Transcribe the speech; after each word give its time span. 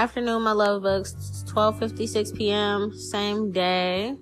Afternoon, 0.00 0.40
my 0.40 0.52
love 0.52 0.80
books. 0.80 1.44
12:56 1.48 2.34
p.m. 2.34 2.90
Same 2.94 3.52
day. 3.52 4.16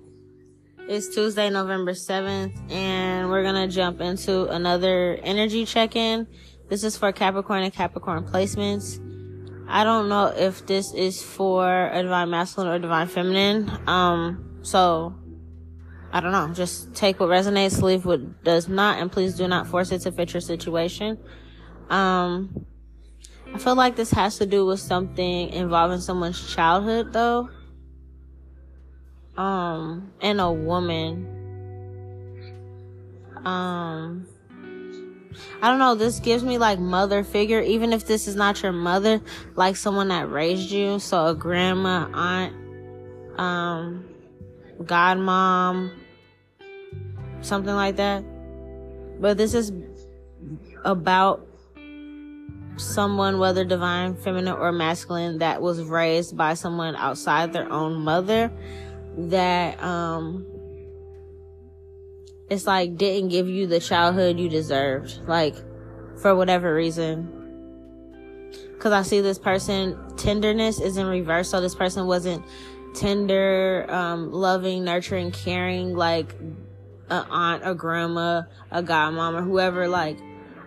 It's 0.89 1.07
Tuesday, 1.07 1.49
November 1.49 1.93
7th, 1.93 2.53
and 2.69 3.29
we're 3.29 3.43
gonna 3.43 3.69
jump 3.69 4.01
into 4.01 4.47
another 4.47 5.17
energy 5.23 5.63
check-in. 5.63 6.27
This 6.67 6.83
is 6.83 6.97
for 6.97 7.13
Capricorn 7.13 7.63
and 7.63 7.71
Capricorn 7.71 8.25
placements. 8.25 8.99
I 9.69 9.85
don't 9.85 10.09
know 10.09 10.25
if 10.25 10.65
this 10.65 10.93
is 10.93 11.23
for 11.23 11.87
a 11.87 12.03
divine 12.03 12.29
masculine 12.29 12.73
or 12.73 12.79
divine 12.79 13.07
feminine. 13.07 13.71
Um, 13.87 14.59
so 14.63 15.15
I 16.11 16.19
don't 16.19 16.33
know. 16.33 16.53
Just 16.53 16.93
take 16.93 17.21
what 17.21 17.29
resonates, 17.29 17.81
leave 17.81 18.03
what 18.03 18.43
does 18.43 18.67
not, 18.67 18.99
and 18.99 19.09
please 19.09 19.35
do 19.35 19.47
not 19.47 19.65
force 19.65 19.93
it 19.93 19.99
to 19.99 20.11
fit 20.11 20.33
your 20.33 20.41
situation. 20.41 21.17
Um, 21.89 22.65
I 23.53 23.57
feel 23.57 23.75
like 23.75 23.95
this 23.95 24.11
has 24.11 24.37
to 24.37 24.45
do 24.45 24.65
with 24.65 24.79
something 24.79 25.49
involving 25.49 25.99
someone's 25.99 26.53
childhood, 26.53 27.13
though. 27.13 27.49
Um, 29.37 30.11
and 30.21 30.39
a 30.39 30.51
woman. 30.51 31.35
Um, 33.43 34.27
I 35.61 35.69
don't 35.69 35.79
know. 35.79 35.95
This 35.95 36.19
gives 36.19 36.43
me 36.43 36.57
like 36.57 36.79
mother 36.79 37.23
figure, 37.23 37.61
even 37.61 37.93
if 37.93 38.05
this 38.05 38.27
is 38.27 38.35
not 38.35 38.61
your 38.61 38.71
mother, 38.71 39.21
like 39.55 39.75
someone 39.75 40.09
that 40.09 40.29
raised 40.29 40.71
you. 40.71 40.99
So 40.99 41.27
a 41.27 41.35
grandma, 41.35 42.09
aunt, 42.13 42.53
um, 43.39 44.05
godmom, 44.81 45.91
something 47.41 47.73
like 47.73 47.95
that. 47.97 48.23
But 49.19 49.37
this 49.37 49.53
is 49.53 49.71
about 50.85 51.48
someone, 52.79 53.39
whether 53.39 53.63
divine, 53.63 54.15
feminine, 54.15 54.53
or 54.53 54.71
masculine, 54.71 55.39
that 55.39 55.61
was 55.61 55.81
raised 55.81 56.35
by 56.35 56.53
someone 56.53 56.95
outside 56.95 57.53
their 57.53 57.71
own 57.71 58.01
mother 58.01 58.51
that, 59.17 59.81
um, 59.83 60.45
it's 62.49 62.65
like 62.65 62.97
didn't 62.97 63.29
give 63.29 63.47
you 63.47 63.67
the 63.67 63.79
childhood 63.79 64.39
you 64.39 64.49
deserved, 64.49 65.19
like 65.27 65.55
for 66.17 66.35
whatever 66.35 66.73
reason. 66.73 67.35
Cause 68.79 68.91
I 68.91 69.01
see 69.01 69.21
this 69.21 69.37
person, 69.37 69.97
tenderness 70.15 70.79
is 70.79 70.97
in 70.97 71.05
reverse. 71.05 71.49
So 71.49 71.61
this 71.61 71.75
person 71.75 72.07
wasn't 72.07 72.43
tender, 72.95 73.85
um, 73.89 74.31
loving, 74.31 74.83
nurturing, 74.83 75.31
caring, 75.31 75.95
like 75.95 76.33
an 77.09 77.25
aunt, 77.29 77.61
a 77.65 77.75
grandma, 77.75 78.43
a 78.71 78.81
godmom, 78.81 79.37
or 79.37 79.41
whoever. 79.41 79.87
Like, 79.87 80.17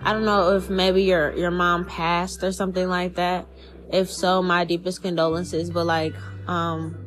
I 0.04 0.12
don't 0.12 0.24
know 0.24 0.56
if 0.56 0.68
maybe 0.68 1.04
your 1.04 1.32
your 1.36 1.50
mom 1.50 1.84
passed 1.84 2.42
or 2.42 2.52
something 2.52 2.88
like 2.88 3.14
that. 3.14 3.46
If 3.92 4.10
so, 4.10 4.42
my 4.42 4.64
deepest 4.64 5.02
condolences. 5.02 5.70
But 5.70 5.86
like, 5.86 6.14
um, 6.48 7.06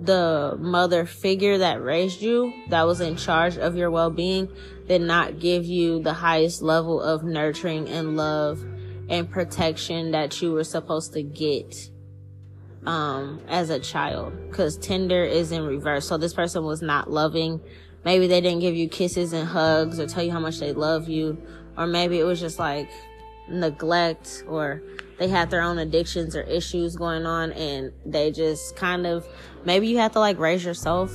the 0.00 0.56
mother 0.58 1.06
figure 1.06 1.58
that 1.58 1.82
raised 1.82 2.22
you, 2.22 2.52
that 2.70 2.84
was 2.84 3.00
in 3.00 3.16
charge 3.16 3.58
of 3.58 3.76
your 3.76 3.90
well 3.90 4.10
being, 4.10 4.48
did 4.88 5.02
not 5.02 5.38
give 5.38 5.64
you 5.66 6.02
the 6.02 6.14
highest 6.14 6.62
level 6.62 7.00
of 7.00 7.22
nurturing 7.22 7.88
and 7.88 8.16
love 8.16 8.64
and 9.08 9.30
protection 9.30 10.10
that 10.12 10.40
you 10.42 10.52
were 10.52 10.64
supposed 10.64 11.12
to 11.12 11.22
get 11.22 11.90
um 12.86 13.40
as 13.48 13.70
a 13.70 13.78
child 13.80 14.32
because 14.48 14.76
tender 14.78 15.24
is 15.24 15.50
in 15.50 15.64
reverse 15.64 16.06
so 16.06 16.16
this 16.16 16.32
person 16.32 16.64
was 16.64 16.80
not 16.80 17.10
loving 17.10 17.60
maybe 18.04 18.28
they 18.28 18.40
didn't 18.40 18.60
give 18.60 18.76
you 18.76 18.88
kisses 18.88 19.32
and 19.32 19.48
hugs 19.48 19.98
or 19.98 20.06
tell 20.06 20.22
you 20.22 20.30
how 20.30 20.38
much 20.38 20.60
they 20.60 20.72
love 20.72 21.08
you 21.08 21.36
or 21.78 21.86
maybe 21.86 22.18
it 22.18 22.24
was 22.24 22.40
just 22.40 22.58
like 22.58 22.90
neglect 23.48 24.44
or 24.46 24.82
they 25.18 25.28
had 25.28 25.50
their 25.50 25.62
own 25.62 25.78
addictions 25.78 26.36
or 26.36 26.42
issues 26.42 26.96
going 26.96 27.24
on 27.24 27.52
and 27.52 27.92
they 28.04 28.30
just 28.30 28.76
kind 28.76 29.06
of 29.06 29.26
maybe 29.64 29.86
you 29.86 29.98
have 29.98 30.12
to 30.12 30.20
like 30.20 30.38
raise 30.38 30.64
yourself. 30.64 31.10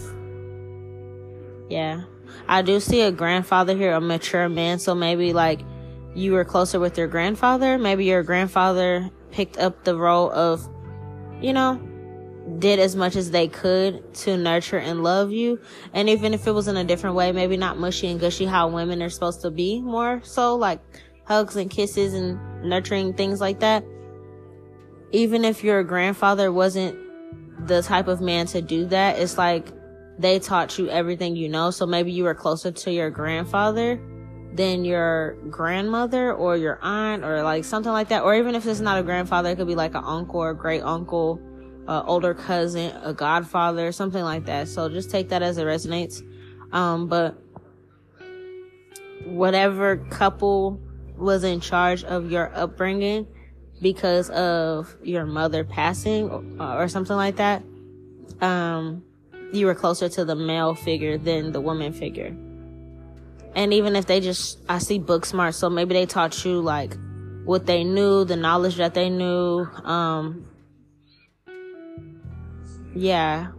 Yeah. 1.70 2.04
I 2.48 2.62
do 2.62 2.80
see 2.80 3.02
a 3.02 3.12
grandfather 3.12 3.76
here 3.76 3.94
a 3.94 4.02
mature 4.02 4.50
man 4.50 4.80
so 4.80 4.96
maybe 4.96 5.34
like 5.34 5.62
you 6.16 6.32
were 6.32 6.46
closer 6.46 6.80
with 6.80 6.98
your 6.98 7.08
grandfather. 7.08 7.78
Maybe 7.78 8.06
your 8.06 8.24
grandfather 8.24 9.10
picked 9.32 9.58
up 9.58 9.84
the 9.84 9.96
role 9.96 10.32
of 10.32 10.68
you 11.42 11.54
know 11.54 11.80
did 12.60 12.80
as 12.80 12.96
much 12.96 13.16
as 13.16 13.32
they 13.32 13.48
could 13.48 14.14
to 14.14 14.36
nurture 14.36 14.78
and 14.78 15.02
love 15.02 15.32
you 15.32 15.60
and 15.94 16.10
even 16.10 16.34
if 16.34 16.46
it 16.46 16.52
was 16.52 16.68
in 16.68 16.76
a 16.76 16.84
different 16.84 17.16
way 17.16 17.32
maybe 17.32 17.56
not 17.56 17.78
mushy 17.78 18.08
and 18.08 18.20
gushy 18.20 18.46
how 18.46 18.68
women 18.68 19.02
are 19.02 19.10
supposed 19.10 19.42
to 19.42 19.50
be 19.50 19.80
more 19.82 20.20
so 20.24 20.56
like 20.56 20.82
hugs 21.26 21.56
and 21.56 21.72
kisses 21.72 22.14
and 22.14 22.38
nurturing 22.62 23.14
things 23.14 23.40
like 23.40 23.62
that 23.62 23.84
even 25.14 25.46
if 25.46 25.64
your 25.64 25.84
grandfather 25.84 26.52
wasn't 26.52 26.98
the 27.68 27.82
type 27.82 28.08
of 28.08 28.20
man 28.20 28.46
to 28.48 28.62
do 28.62 28.86
that, 28.88 29.20
it's 29.20 29.38
like 29.38 29.68
they 30.18 30.40
taught 30.40 30.78
you 30.78 30.90
everything 30.90 31.36
you 31.36 31.48
know. 31.48 31.72
So 31.72 31.86
maybe 31.86 32.12
you 32.12 32.24
were 32.24 32.36
closer 32.36 32.72
to 32.72 32.92
your 32.92 33.10
grandfather 33.10 34.02
than 34.54 34.86
your 34.86 35.36
grandmother 35.50 36.34
or 36.34 36.58
your 36.58 36.80
aunt 36.82 37.24
or 37.24 37.44
like 37.44 37.64
something 37.64 37.92
like 37.92 38.10
that. 38.10 38.24
Or 38.24 38.36
even 38.36 38.56
if 38.56 38.66
it's 38.66 38.80
not 38.80 39.00
a 39.00 39.04
grandfather, 39.04 39.50
it 39.50 39.56
could 39.56 39.68
be 39.68 39.76
like 39.76 39.96
an 39.96 40.04
uncle 40.04 40.40
or 40.40 40.54
great 40.54 40.82
uncle, 40.82 41.40
uh, 41.88 42.04
older 42.06 42.34
cousin, 42.34 42.96
a 43.04 43.14
godfather, 43.14 43.92
something 43.92 44.24
like 44.24 44.46
that. 44.46 44.68
So 44.68 44.90
just 44.90 45.10
take 45.10 45.30
that 45.30 45.42
as 45.42 45.58
it 45.58 45.66
resonates. 45.66 46.22
Um, 46.72 47.08
but 47.08 47.38
whatever 49.26 49.98
couple 49.98 50.80
was 51.18 51.44
in 51.44 51.60
charge 51.60 52.04
of 52.04 52.32
your 52.32 52.52
upbringing, 52.56 53.28
because 53.82 54.30
of 54.30 54.96
your 55.04 55.26
mother 55.26 55.64
passing 55.64 56.30
or, 56.30 56.84
or 56.84 56.88
something 56.88 57.16
like 57.16 57.36
that, 57.36 57.64
um, 58.42 59.04
you 59.52 59.66
were 59.66 59.76
closer 59.76 60.10
to 60.10 60.26
the 60.26 60.36
male 60.36 60.74
figure 60.74 61.18
than 61.18 61.52
the 61.52 61.62
woman 61.62 61.94
figure. 61.94 62.36
And 63.56 63.74
even 63.74 63.96
if 63.96 64.08
they 64.08 64.20
just, 64.20 64.60
I 64.68 64.80
see 64.80 64.98
book 64.98 65.26
smart, 65.26 65.54
so 65.54 65.70
maybe 65.70 65.94
they 65.94 66.08
taught 66.08 66.44
you 66.44 66.60
like 66.62 66.98
what 67.46 67.66
they 67.66 67.84
knew, 67.84 68.24
the 68.24 68.36
knowledge 68.36 68.78
that 68.78 68.94
they 68.96 69.10
knew. 69.10 69.68
Um, 69.84 70.48
yeah. 72.96 73.52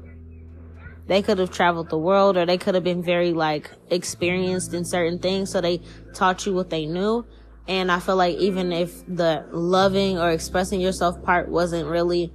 They 1.06 1.20
could 1.20 1.38
have 1.38 1.50
traveled 1.50 1.90
the 1.90 1.98
world 1.98 2.36
or 2.36 2.46
they 2.46 2.56
could 2.56 2.74
have 2.74 2.84
been 2.84 3.02
very 3.02 3.32
like 3.32 3.70
experienced 3.90 4.72
in 4.72 4.84
certain 4.84 5.18
things. 5.18 5.50
So 5.50 5.60
they 5.60 5.82
taught 6.14 6.46
you 6.46 6.54
what 6.54 6.70
they 6.70 6.86
knew. 6.86 7.26
And 7.68 7.90
I 7.90 7.98
feel 7.98 8.16
like 8.16 8.36
even 8.36 8.72
if 8.72 9.04
the 9.06 9.46
loving 9.50 10.18
or 10.18 10.30
expressing 10.30 10.80
yourself 10.80 11.22
part 11.22 11.48
wasn't 11.48 11.88
really 11.88 12.32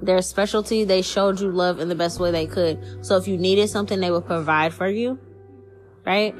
their 0.00 0.20
specialty, 0.22 0.84
they 0.84 1.02
showed 1.02 1.40
you 1.40 1.50
love 1.50 1.80
in 1.80 1.88
the 1.88 1.94
best 1.94 2.18
way 2.18 2.30
they 2.30 2.46
could. 2.46 3.04
So 3.04 3.16
if 3.16 3.28
you 3.28 3.36
needed 3.36 3.68
something, 3.68 4.00
they 4.00 4.10
would 4.10 4.26
provide 4.26 4.74
for 4.74 4.88
you. 4.88 5.18
Right? 6.04 6.34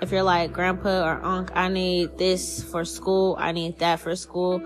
If 0.00 0.10
you're 0.10 0.22
like, 0.22 0.52
grandpa 0.52 1.04
or 1.04 1.24
uncle, 1.24 1.56
I 1.56 1.68
need 1.68 2.18
this 2.18 2.62
for 2.64 2.84
school. 2.84 3.36
I 3.38 3.52
need 3.52 3.78
that 3.78 4.00
for 4.00 4.16
school. 4.16 4.62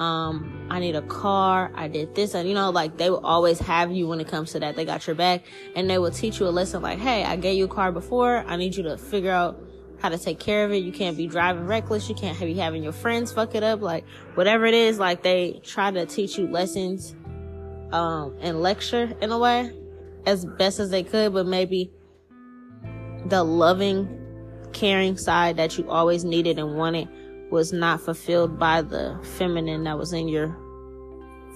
Um, 0.00 0.66
I 0.70 0.80
need 0.80 0.96
a 0.96 1.02
car. 1.02 1.70
I 1.74 1.86
did 1.88 2.14
this. 2.14 2.34
And 2.34 2.48
you 2.48 2.54
know, 2.54 2.70
like 2.70 2.96
they 2.96 3.10
will 3.10 3.24
always 3.24 3.58
have 3.60 3.92
you 3.92 4.08
when 4.08 4.18
it 4.18 4.28
comes 4.28 4.52
to 4.52 4.60
that. 4.60 4.74
They 4.74 4.84
got 4.84 5.06
your 5.06 5.14
back 5.14 5.44
and 5.76 5.88
they 5.88 5.98
will 5.98 6.10
teach 6.10 6.40
you 6.40 6.46
a 6.46 6.48
lesson 6.48 6.82
like, 6.82 6.98
Hey, 6.98 7.22
I 7.22 7.36
gave 7.36 7.56
you 7.56 7.66
a 7.66 7.68
car 7.68 7.92
before. 7.92 8.38
I 8.46 8.56
need 8.56 8.74
you 8.74 8.82
to 8.84 8.96
figure 8.96 9.30
out 9.30 9.62
how 10.00 10.08
to 10.08 10.16
take 10.16 10.40
care 10.40 10.64
of 10.64 10.72
it. 10.72 10.78
You 10.78 10.92
can't 10.92 11.18
be 11.18 11.26
driving 11.26 11.66
reckless. 11.66 12.08
You 12.08 12.14
can't 12.14 12.38
be 12.40 12.54
having 12.54 12.82
your 12.82 12.92
friends 12.92 13.30
fuck 13.30 13.54
it 13.54 13.62
up. 13.62 13.82
Like 13.82 14.06
whatever 14.34 14.64
it 14.64 14.74
is, 14.74 14.98
like 14.98 15.22
they 15.22 15.60
try 15.62 15.90
to 15.90 16.06
teach 16.06 16.38
you 16.38 16.46
lessons, 16.46 17.14
um, 17.92 18.36
and 18.40 18.62
lecture 18.62 19.14
in 19.20 19.30
a 19.30 19.38
way 19.38 19.72
as 20.26 20.44
best 20.44 20.80
as 20.80 20.90
they 20.90 21.02
could, 21.02 21.32
but 21.32 21.46
maybe 21.46 21.90
the 23.26 23.42
loving, 23.42 24.18
caring 24.72 25.16
side 25.16 25.56
that 25.56 25.76
you 25.76 25.88
always 25.90 26.24
needed 26.24 26.58
and 26.58 26.76
wanted 26.76 27.08
was 27.50 27.72
not 27.72 28.00
fulfilled 28.00 28.58
by 28.58 28.82
the 28.82 29.18
feminine 29.36 29.84
that 29.84 29.98
was 29.98 30.12
in 30.12 30.28
your 30.28 30.56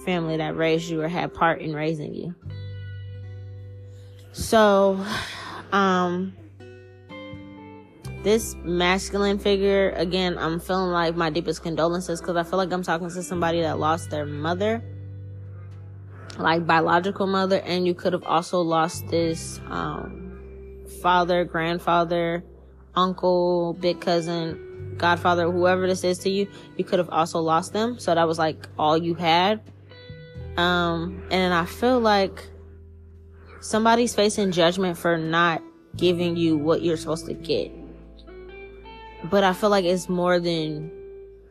family 0.05 0.37
that 0.37 0.55
raised 0.55 0.89
you 0.89 1.01
or 1.01 1.07
had 1.07 1.33
part 1.33 1.61
in 1.61 1.73
raising 1.73 2.13
you. 2.13 2.35
So, 4.31 5.03
um, 5.71 6.35
this 8.23 8.55
masculine 8.63 9.39
figure, 9.39 9.91
again, 9.91 10.37
I'm 10.37 10.59
feeling 10.59 10.91
like 10.91 11.15
my 11.15 11.29
deepest 11.29 11.63
condolences 11.63 12.19
because 12.19 12.35
I 12.35 12.43
feel 12.43 12.57
like 12.57 12.71
I'm 12.71 12.83
talking 12.83 13.09
to 13.09 13.23
somebody 13.23 13.61
that 13.61 13.79
lost 13.79 14.09
their 14.09 14.25
mother, 14.25 14.83
like 16.37 16.65
biological 16.65 17.27
mother, 17.27 17.59
and 17.59 17.85
you 17.85 17.93
could 17.93 18.13
have 18.13 18.23
also 18.23 18.61
lost 18.61 19.07
this 19.07 19.61
um, 19.67 20.85
father, 21.01 21.45
grandfather, 21.45 22.43
uncle, 22.95 23.73
big 23.79 24.01
cousin, 24.01 24.64
godfather, 24.97 25.51
whoever 25.51 25.87
this 25.87 26.03
is 26.03 26.19
to 26.19 26.29
you. 26.29 26.47
You 26.77 26.83
could 26.83 26.99
have 26.99 27.09
also 27.09 27.39
lost 27.39 27.73
them, 27.73 27.99
so 27.99 28.13
that 28.13 28.27
was 28.27 28.39
like 28.39 28.67
all 28.77 28.97
you 28.97 29.13
had. 29.15 29.61
Um, 30.57 31.23
and 31.31 31.53
I 31.53 31.65
feel 31.65 31.99
like 31.99 32.47
somebody's 33.59 34.15
facing 34.15 34.51
judgment 34.51 34.97
for 34.97 35.17
not 35.17 35.61
giving 35.95 36.35
you 36.37 36.57
what 36.57 36.81
you're 36.81 36.97
supposed 36.97 37.25
to 37.25 37.33
get 37.33 37.71
but 39.29 39.43
I 39.43 39.53
feel 39.53 39.69
like 39.69 39.85
it's 39.85 40.07
more 40.07 40.39
than 40.39 40.91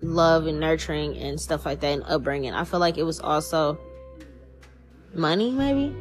love 0.00 0.47
and 0.47 0.61
nurturing 0.61 1.17
and 1.17 1.40
stuff 1.40 1.67
like 1.67 1.81
that 1.81 1.93
and 1.93 2.02
upbringing. 2.05 2.52
I 2.52 2.64
feel 2.64 2.81
like 2.81 2.99
it 2.99 3.02
was 3.02 3.20
also 3.20 3.79
money, 5.14 5.50
maybe, 5.50 5.94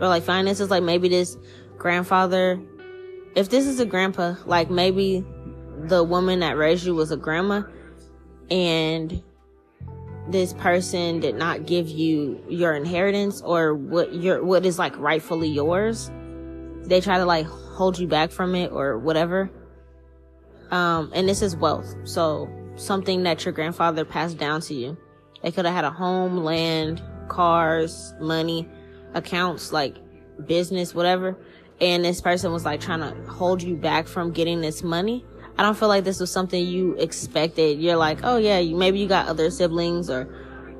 or 0.00 0.08
like 0.08 0.22
finances. 0.22 0.70
Like 0.70 0.82
maybe 0.82 1.08
this 1.08 1.36
grandfather, 1.78 2.60
if 3.34 3.48
this 3.50 3.66
is 3.66 3.78
a 3.80 3.86
grandpa, 3.86 4.34
like 4.46 4.70
maybe 4.70 5.24
the 5.84 6.02
woman 6.02 6.40
that 6.40 6.56
raised 6.56 6.84
you 6.84 6.94
was 6.94 7.10
a 7.10 7.16
grandma 7.16 7.62
and 8.50 9.22
this 10.28 10.52
person 10.54 11.20
did 11.20 11.36
not 11.36 11.66
give 11.66 11.88
you 11.88 12.42
your 12.48 12.74
inheritance 12.74 13.40
or 13.42 13.74
what 13.74 14.12
your 14.14 14.44
what 14.44 14.66
is 14.66 14.78
like 14.78 14.96
rightfully 14.98 15.48
yours. 15.48 16.10
They 16.84 17.00
try 17.00 17.18
to 17.18 17.24
like 17.24 17.46
hold 17.46 17.98
you 17.98 18.08
back 18.08 18.30
from 18.30 18.54
it 18.54 18.72
or 18.72 18.98
whatever. 18.98 19.50
Um 20.70 21.12
and 21.14 21.28
this 21.28 21.42
is 21.42 21.54
wealth. 21.56 21.94
So 22.04 22.50
something 22.76 23.22
that 23.22 23.44
your 23.44 23.52
grandfather 23.52 24.04
passed 24.04 24.38
down 24.38 24.60
to 24.62 24.74
you. 24.74 24.96
They 25.42 25.52
could 25.52 25.64
have 25.64 25.74
had 25.74 25.84
a 25.84 25.90
home 25.90 26.38
land 26.38 27.02
cars 27.28 28.14
money 28.20 28.68
accounts 29.14 29.72
like 29.72 29.96
business 30.44 30.94
whatever. 30.94 31.38
And 31.80 32.04
this 32.04 32.20
person 32.20 32.52
was 32.52 32.64
like 32.64 32.80
trying 32.80 33.00
to 33.00 33.30
hold 33.30 33.62
you 33.62 33.76
back 33.76 34.08
from 34.08 34.32
getting 34.32 34.60
this 34.60 34.82
money 34.82 35.24
I 35.58 35.62
don't 35.62 35.76
feel 35.76 35.88
like 35.88 36.04
this 36.04 36.20
was 36.20 36.30
something 36.30 36.66
you 36.66 36.94
expected. 36.96 37.80
You're 37.80 37.96
like, 37.96 38.20
oh 38.22 38.36
yeah, 38.36 38.58
you, 38.58 38.76
maybe 38.76 38.98
you 38.98 39.08
got 39.08 39.28
other 39.28 39.50
siblings 39.50 40.10
or 40.10 40.28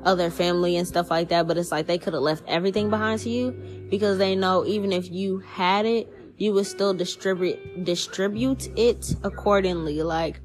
other 0.03 0.29
family 0.29 0.77
and 0.77 0.87
stuff 0.87 1.09
like 1.09 1.29
that, 1.29 1.47
but 1.47 1.57
it's 1.57 1.71
like 1.71 1.87
they 1.87 1.97
could 1.97 2.13
have 2.13 2.21
left 2.21 2.43
everything 2.47 2.89
behind 2.89 3.19
to 3.21 3.29
you 3.29 3.51
because 3.89 4.17
they 4.17 4.35
know 4.35 4.65
even 4.65 4.91
if 4.91 5.11
you 5.11 5.39
had 5.39 5.85
it, 5.85 6.07
you 6.37 6.53
would 6.53 6.67
still 6.67 6.93
distribute 6.93 7.83
distribute 7.83 8.69
it 8.77 9.15
accordingly. 9.23 10.03
Like 10.03 10.41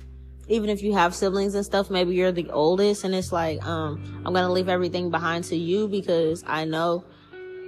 even 0.48 0.70
if 0.70 0.82
you 0.82 0.94
have 0.94 1.14
siblings 1.14 1.54
and 1.54 1.64
stuff, 1.64 1.90
maybe 1.90 2.14
you're 2.14 2.32
the 2.32 2.50
oldest 2.50 3.04
and 3.04 3.14
it's 3.14 3.32
like, 3.32 3.64
um, 3.66 4.02
I'm 4.24 4.32
gonna 4.32 4.50
leave 4.50 4.70
everything 4.70 5.10
behind 5.10 5.44
to 5.44 5.56
you 5.56 5.88
because 5.88 6.42
I 6.46 6.64
know 6.64 7.04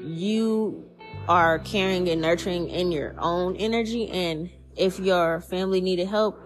you 0.03 0.89
are 1.29 1.59
caring 1.59 2.09
and 2.09 2.23
nurturing 2.23 2.69
in 2.69 2.91
your 2.91 3.15
own 3.19 3.57
energy 3.57 4.09
and 4.11 4.51
if 4.77 4.99
your 4.99 5.41
family 5.41 5.81
needed 5.81 6.09
help, 6.09 6.41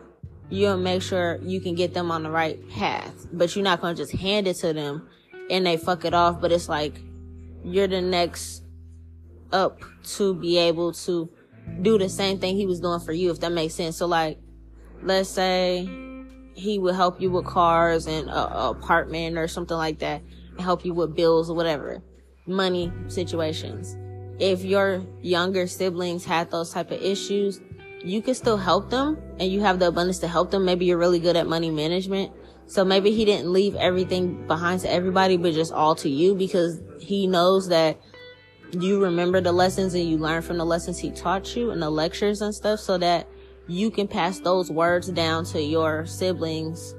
you'll 0.50 0.78
make 0.78 1.02
sure 1.02 1.38
you 1.42 1.60
can 1.60 1.74
get 1.74 1.94
them 1.94 2.10
on 2.10 2.22
the 2.22 2.30
right 2.30 2.66
path. 2.70 3.26
But 3.32 3.54
you're 3.54 3.64
not 3.64 3.80
gonna 3.80 3.94
just 3.94 4.12
hand 4.12 4.46
it 4.46 4.54
to 4.54 4.72
them 4.72 5.08
and 5.50 5.66
they 5.66 5.76
fuck 5.76 6.04
it 6.04 6.14
off. 6.14 6.40
But 6.40 6.52
it's 6.52 6.68
like 6.68 7.00
you're 7.64 7.88
the 7.88 8.00
next 8.00 8.62
up 9.52 9.80
to 10.16 10.34
be 10.34 10.58
able 10.58 10.92
to 10.92 11.30
do 11.82 11.98
the 11.98 12.08
same 12.08 12.38
thing 12.38 12.56
he 12.56 12.66
was 12.66 12.80
doing 12.80 13.00
for 13.00 13.12
you, 13.12 13.30
if 13.30 13.40
that 13.40 13.52
makes 13.52 13.74
sense. 13.74 13.96
So 13.96 14.06
like, 14.06 14.38
let's 15.02 15.28
say 15.28 15.88
he 16.54 16.78
would 16.78 16.94
help 16.94 17.20
you 17.20 17.30
with 17.30 17.44
cars 17.46 18.06
and 18.06 18.28
a, 18.28 18.58
a 18.58 18.70
apartment 18.70 19.38
or 19.38 19.48
something 19.48 19.76
like 19.76 20.00
that, 20.00 20.22
and 20.52 20.60
help 20.60 20.84
you 20.84 20.92
with 20.94 21.14
bills 21.14 21.50
or 21.50 21.56
whatever, 21.56 22.02
money 22.46 22.92
situations. 23.06 23.96
If 24.38 24.64
your 24.64 25.04
younger 25.20 25.66
siblings 25.66 26.24
had 26.24 26.50
those 26.50 26.72
type 26.72 26.90
of 26.90 27.02
issues, 27.02 27.60
you 28.02 28.22
can 28.22 28.34
still 28.34 28.56
help 28.56 28.90
them 28.90 29.18
and 29.38 29.50
you 29.50 29.60
have 29.60 29.78
the 29.78 29.88
abundance 29.88 30.18
to 30.20 30.28
help 30.28 30.50
them. 30.50 30.64
Maybe 30.64 30.86
you're 30.86 30.98
really 30.98 31.18
good 31.18 31.36
at 31.36 31.46
money 31.46 31.70
management. 31.70 32.32
So 32.66 32.84
maybe 32.84 33.12
he 33.12 33.24
didn't 33.24 33.52
leave 33.52 33.74
everything 33.76 34.46
behind 34.46 34.82
to 34.82 34.90
everybody, 34.90 35.36
but 35.36 35.54
just 35.54 35.72
all 35.72 35.94
to 35.96 36.08
you 36.08 36.34
because 36.34 36.80
he 37.00 37.26
knows 37.26 37.68
that 37.68 37.98
you 38.72 39.02
remember 39.02 39.40
the 39.40 39.52
lessons 39.52 39.94
and 39.94 40.04
you 40.04 40.18
learn 40.18 40.42
from 40.42 40.58
the 40.58 40.66
lessons 40.66 40.98
he 40.98 41.10
taught 41.10 41.56
you 41.56 41.70
and 41.70 41.80
the 41.80 41.88
lectures 41.88 42.42
and 42.42 42.54
stuff 42.54 42.80
so 42.80 42.98
that 42.98 43.26
you 43.66 43.90
can 43.90 44.06
pass 44.06 44.40
those 44.40 44.70
words 44.70 45.08
down 45.08 45.44
to 45.46 45.62
your 45.62 46.04
siblings 46.06 46.94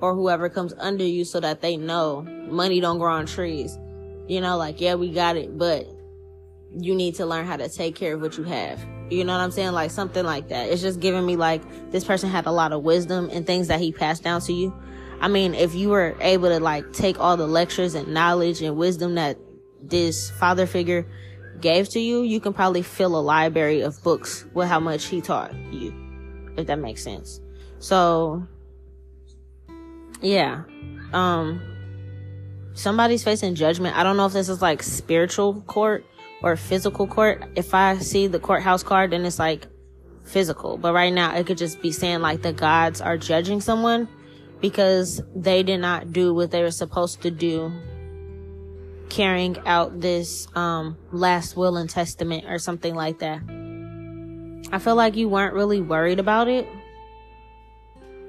or 0.00 0.14
whoever 0.14 0.48
comes 0.48 0.74
under 0.78 1.04
you 1.04 1.24
so 1.24 1.40
that 1.40 1.60
they 1.60 1.76
know 1.76 2.22
money 2.48 2.80
don't 2.80 2.98
grow 2.98 3.12
on 3.12 3.26
trees. 3.26 3.78
You 4.26 4.40
know, 4.40 4.56
like, 4.56 4.80
yeah, 4.80 4.94
we 4.94 5.12
got 5.12 5.36
it, 5.36 5.58
but 5.58 5.86
you 6.74 6.94
need 6.94 7.16
to 7.16 7.26
learn 7.26 7.44
how 7.44 7.56
to 7.56 7.68
take 7.68 7.94
care 7.94 8.14
of 8.14 8.22
what 8.22 8.38
you 8.38 8.44
have. 8.44 8.80
You 9.12 9.24
know 9.24 9.32
what 9.32 9.42
I'm 9.42 9.50
saying? 9.50 9.72
Like 9.72 9.90
something 9.90 10.24
like 10.24 10.48
that. 10.48 10.70
It's 10.70 10.80
just 10.82 11.00
giving 11.00 11.24
me 11.24 11.36
like 11.36 11.62
this 11.90 12.04
person 12.04 12.30
had 12.30 12.46
a 12.46 12.52
lot 12.52 12.72
of 12.72 12.82
wisdom 12.82 13.28
and 13.30 13.46
things 13.46 13.68
that 13.68 13.80
he 13.80 13.92
passed 13.92 14.22
down 14.22 14.40
to 14.42 14.52
you. 14.52 14.74
I 15.20 15.28
mean, 15.28 15.54
if 15.54 15.74
you 15.74 15.90
were 15.90 16.16
able 16.20 16.48
to 16.48 16.60
like 16.60 16.92
take 16.92 17.20
all 17.20 17.36
the 17.36 17.46
lectures 17.46 17.94
and 17.94 18.08
knowledge 18.08 18.62
and 18.62 18.76
wisdom 18.76 19.14
that 19.16 19.38
this 19.82 20.30
father 20.30 20.66
figure 20.66 21.06
gave 21.60 21.88
to 21.90 22.00
you, 22.00 22.22
you 22.22 22.40
can 22.40 22.52
probably 22.52 22.82
fill 22.82 23.16
a 23.16 23.20
library 23.20 23.82
of 23.82 24.02
books 24.02 24.44
with 24.54 24.66
how 24.66 24.80
much 24.80 25.04
he 25.06 25.20
taught 25.20 25.54
you, 25.70 25.94
if 26.56 26.66
that 26.66 26.78
makes 26.78 27.04
sense. 27.04 27.40
So, 27.78 28.46
yeah. 30.20 30.64
Um, 31.12 31.60
somebody's 32.74 33.22
facing 33.22 33.54
judgment. 33.54 33.96
I 33.96 34.02
don't 34.02 34.16
know 34.16 34.26
if 34.26 34.32
this 34.32 34.48
is 34.48 34.62
like 34.62 34.82
spiritual 34.82 35.60
court 35.62 36.04
or 36.42 36.56
physical 36.56 37.06
court. 37.06 37.44
If 37.54 37.74
I 37.74 37.98
see 37.98 38.26
the 38.26 38.40
courthouse 38.40 38.82
card, 38.82 39.12
then 39.12 39.24
it's 39.24 39.38
like 39.38 39.66
physical. 40.24 40.76
But 40.76 40.92
right 40.92 41.12
now, 41.12 41.34
it 41.36 41.46
could 41.46 41.58
just 41.58 41.80
be 41.80 41.92
saying 41.92 42.20
like 42.20 42.42
the 42.42 42.52
gods 42.52 43.00
are 43.00 43.16
judging 43.16 43.60
someone 43.60 44.08
because 44.60 45.22
they 45.34 45.62
did 45.62 45.78
not 45.78 46.12
do 46.12 46.34
what 46.34 46.50
they 46.50 46.62
were 46.62 46.70
supposed 46.70 47.22
to 47.22 47.30
do 47.30 47.72
carrying 49.08 49.58
out 49.66 50.00
this 50.00 50.48
um, 50.54 50.96
last 51.10 51.56
will 51.56 51.76
and 51.76 51.90
testament 51.90 52.44
or 52.48 52.58
something 52.58 52.94
like 52.94 53.18
that. 53.18 53.42
I 54.72 54.78
feel 54.78 54.94
like 54.94 55.16
you 55.16 55.28
weren't 55.28 55.52
really 55.52 55.80
worried 55.82 56.18
about 56.18 56.48
it. 56.48 56.66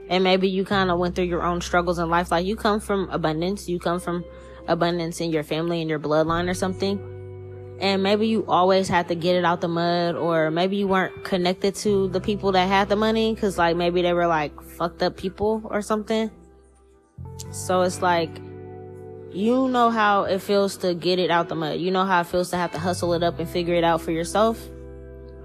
And 0.10 0.26
maybe 0.26 0.50
you 0.50 0.66
kind 0.66 0.92
of 0.92 1.00
went 1.00 1.16
through 1.16 1.26
your 1.26 1.44
own 1.44 1.62
struggles 1.62 2.00
in 2.00 2.10
life. 2.10 2.32
Like 2.32 2.46
you 2.46 2.58
come 2.58 2.82
from 2.82 3.10
abundance. 3.10 3.70
You 3.70 3.80
come 3.80 4.02
from 4.02 4.26
abundance 4.68 5.22
in 5.22 5.32
your 5.32 5.44
family 5.44 5.80
and 5.80 5.90
your 5.90 6.00
bloodline 6.00 6.50
or 6.50 6.54
something 6.54 7.13
and 7.84 8.02
maybe 8.02 8.28
you 8.28 8.46
always 8.48 8.88
had 8.88 9.10
to 9.10 9.16
get 9.16 9.36
it 9.36 9.44
out 9.44 9.60
the 9.60 9.68
mud 9.68 10.16
or 10.16 10.50
maybe 10.50 10.78
you 10.78 10.88
weren't 10.88 11.26
connected 11.26 11.76
to 11.76 12.08
the 12.08 12.22
people 12.22 12.54
that 12.54 12.68
had 12.70 12.88
the 12.88 12.96
money 12.96 13.36
because 13.36 13.58
like 13.58 13.76
maybe 13.76 14.02
they 14.02 14.14
were 14.14 14.26
like 14.26 14.60
fucked 14.62 15.04
up 15.04 15.18
people 15.18 15.62
or 15.66 15.82
something. 15.82 16.32
So 17.52 17.82
it's 17.82 18.02
like 18.02 18.32
you 19.34 19.68
know 19.68 19.90
how 19.90 20.24
it 20.24 20.40
feels 20.40 20.78
to 20.78 20.94
get 20.94 21.20
it 21.20 21.30
out 21.30 21.50
the 21.50 21.56
mud. 21.56 21.80
You 21.80 21.92
know 21.92 22.06
how 22.06 22.22
it 22.22 22.28
feels 22.28 22.52
to 22.52 22.58
have 22.58 22.72
to 22.72 22.80
hustle 22.80 23.14
it 23.14 23.22
up 23.22 23.38
and 23.40 23.50
figure 23.50 23.76
it 23.76 23.84
out 23.84 24.00
for 24.00 24.12
yourself? 24.12 24.58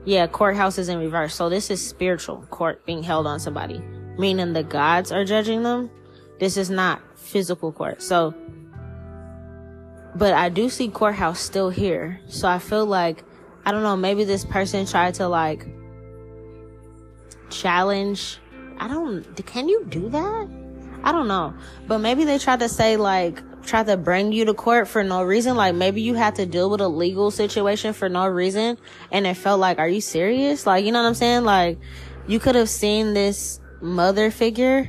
Yeah 0.04 0.28
courthouse 0.28 0.78
is 0.78 0.88
in 0.88 0.98
reverse. 0.98 1.34
So 1.34 1.48
this 1.48 1.70
is 1.70 1.84
spiritual 1.84 2.46
court 2.50 2.86
being 2.86 3.02
held 3.02 3.26
on 3.26 3.40
somebody 3.40 3.82
meaning 4.16 4.52
the 4.52 4.64
gods 4.64 5.10
are 5.12 5.24
judging 5.24 5.62
them. 5.62 5.90
This 6.38 6.56
is 6.56 6.68
not 6.68 7.00
physical 7.16 7.72
court. 7.72 8.02
So 8.02 8.34
but 10.18 10.34
I 10.34 10.48
do 10.48 10.68
see 10.68 10.88
courthouse 10.88 11.38
still 11.38 11.70
here. 11.70 12.20
So 12.26 12.48
I 12.48 12.58
feel 12.58 12.84
like, 12.84 13.22
I 13.64 13.70
don't 13.70 13.84
know, 13.84 13.96
maybe 13.96 14.24
this 14.24 14.44
person 14.44 14.84
tried 14.84 15.14
to 15.14 15.28
like 15.28 15.66
challenge. 17.50 18.38
I 18.78 18.88
don't, 18.88 19.24
can 19.46 19.68
you 19.68 19.84
do 19.88 20.08
that? 20.08 20.48
I 21.04 21.12
don't 21.12 21.28
know. 21.28 21.54
But 21.86 21.98
maybe 21.98 22.24
they 22.24 22.38
tried 22.38 22.60
to 22.60 22.68
say 22.68 22.96
like, 22.96 23.40
try 23.62 23.84
to 23.84 23.96
bring 23.96 24.32
you 24.32 24.44
to 24.46 24.54
court 24.54 24.88
for 24.88 25.04
no 25.04 25.22
reason. 25.22 25.56
Like 25.56 25.76
maybe 25.76 26.00
you 26.00 26.14
had 26.14 26.34
to 26.36 26.46
deal 26.46 26.68
with 26.68 26.80
a 26.80 26.88
legal 26.88 27.30
situation 27.30 27.92
for 27.92 28.08
no 28.08 28.26
reason. 28.26 28.76
And 29.12 29.24
it 29.24 29.34
felt 29.34 29.60
like, 29.60 29.78
are 29.78 29.88
you 29.88 30.00
serious? 30.00 30.66
Like, 30.66 30.84
you 30.84 30.90
know 30.90 31.00
what 31.00 31.08
I'm 31.08 31.14
saying? 31.14 31.44
Like 31.44 31.78
you 32.26 32.40
could 32.40 32.56
have 32.56 32.68
seen 32.68 33.14
this 33.14 33.60
mother 33.80 34.32
figure. 34.32 34.88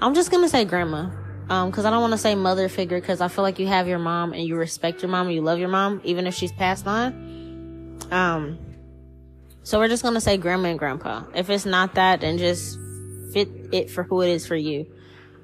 I'm 0.00 0.14
just 0.14 0.32
going 0.32 0.42
to 0.42 0.48
say 0.48 0.64
grandma 0.64 1.10
um, 1.50 1.72
cause 1.72 1.84
I 1.84 1.90
don't 1.90 2.00
want 2.00 2.12
to 2.12 2.18
say 2.18 2.34
mother 2.34 2.68
figure 2.68 3.00
cause 3.00 3.20
I 3.20 3.28
feel 3.28 3.42
like 3.42 3.58
you 3.58 3.66
have 3.66 3.88
your 3.88 3.98
mom 3.98 4.32
and 4.32 4.44
you 4.44 4.56
respect 4.56 5.02
your 5.02 5.10
mom 5.10 5.26
and 5.26 5.34
you 5.34 5.42
love 5.42 5.58
your 5.58 5.68
mom, 5.68 6.00
even 6.04 6.26
if 6.26 6.34
she's 6.34 6.52
passed 6.52 6.86
on. 6.86 7.98
Um, 8.10 8.58
so 9.62 9.78
we're 9.78 9.88
just 9.88 10.02
gonna 10.02 10.20
say 10.20 10.36
grandma 10.36 10.68
and 10.68 10.78
grandpa. 10.78 11.24
If 11.34 11.50
it's 11.50 11.66
not 11.66 11.94
that, 11.94 12.20
then 12.20 12.38
just 12.38 12.78
fit 13.32 13.48
it 13.72 13.90
for 13.90 14.02
who 14.02 14.22
it 14.22 14.30
is 14.30 14.46
for 14.46 14.56
you. 14.56 14.86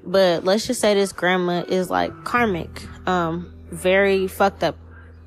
But 0.03 0.43
let's 0.43 0.67
just 0.67 0.79
say 0.79 0.93
this 0.93 1.11
grandma 1.11 1.63
is 1.67 1.89
like 1.89 2.23
karmic, 2.23 2.83
um, 3.07 3.53
very 3.71 4.27
fucked 4.27 4.63
up 4.63 4.77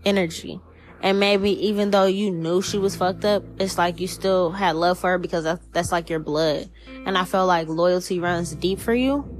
energy. 0.04 0.60
And 1.00 1.20
maybe 1.20 1.50
even 1.68 1.90
though 1.90 2.06
you 2.06 2.30
knew 2.32 2.60
she 2.60 2.78
was 2.78 2.96
fucked 2.96 3.24
up, 3.24 3.44
it's 3.60 3.78
like 3.78 4.00
you 4.00 4.08
still 4.08 4.50
had 4.50 4.74
love 4.74 4.98
for 4.98 5.10
her 5.10 5.18
because 5.18 5.44
that's, 5.44 5.64
that's 5.72 5.92
like 5.92 6.10
your 6.10 6.18
blood. 6.18 6.68
And 7.06 7.16
I 7.16 7.24
feel 7.24 7.46
like 7.46 7.68
loyalty 7.68 8.18
runs 8.18 8.52
deep 8.54 8.80
for 8.80 8.94
you 8.94 9.37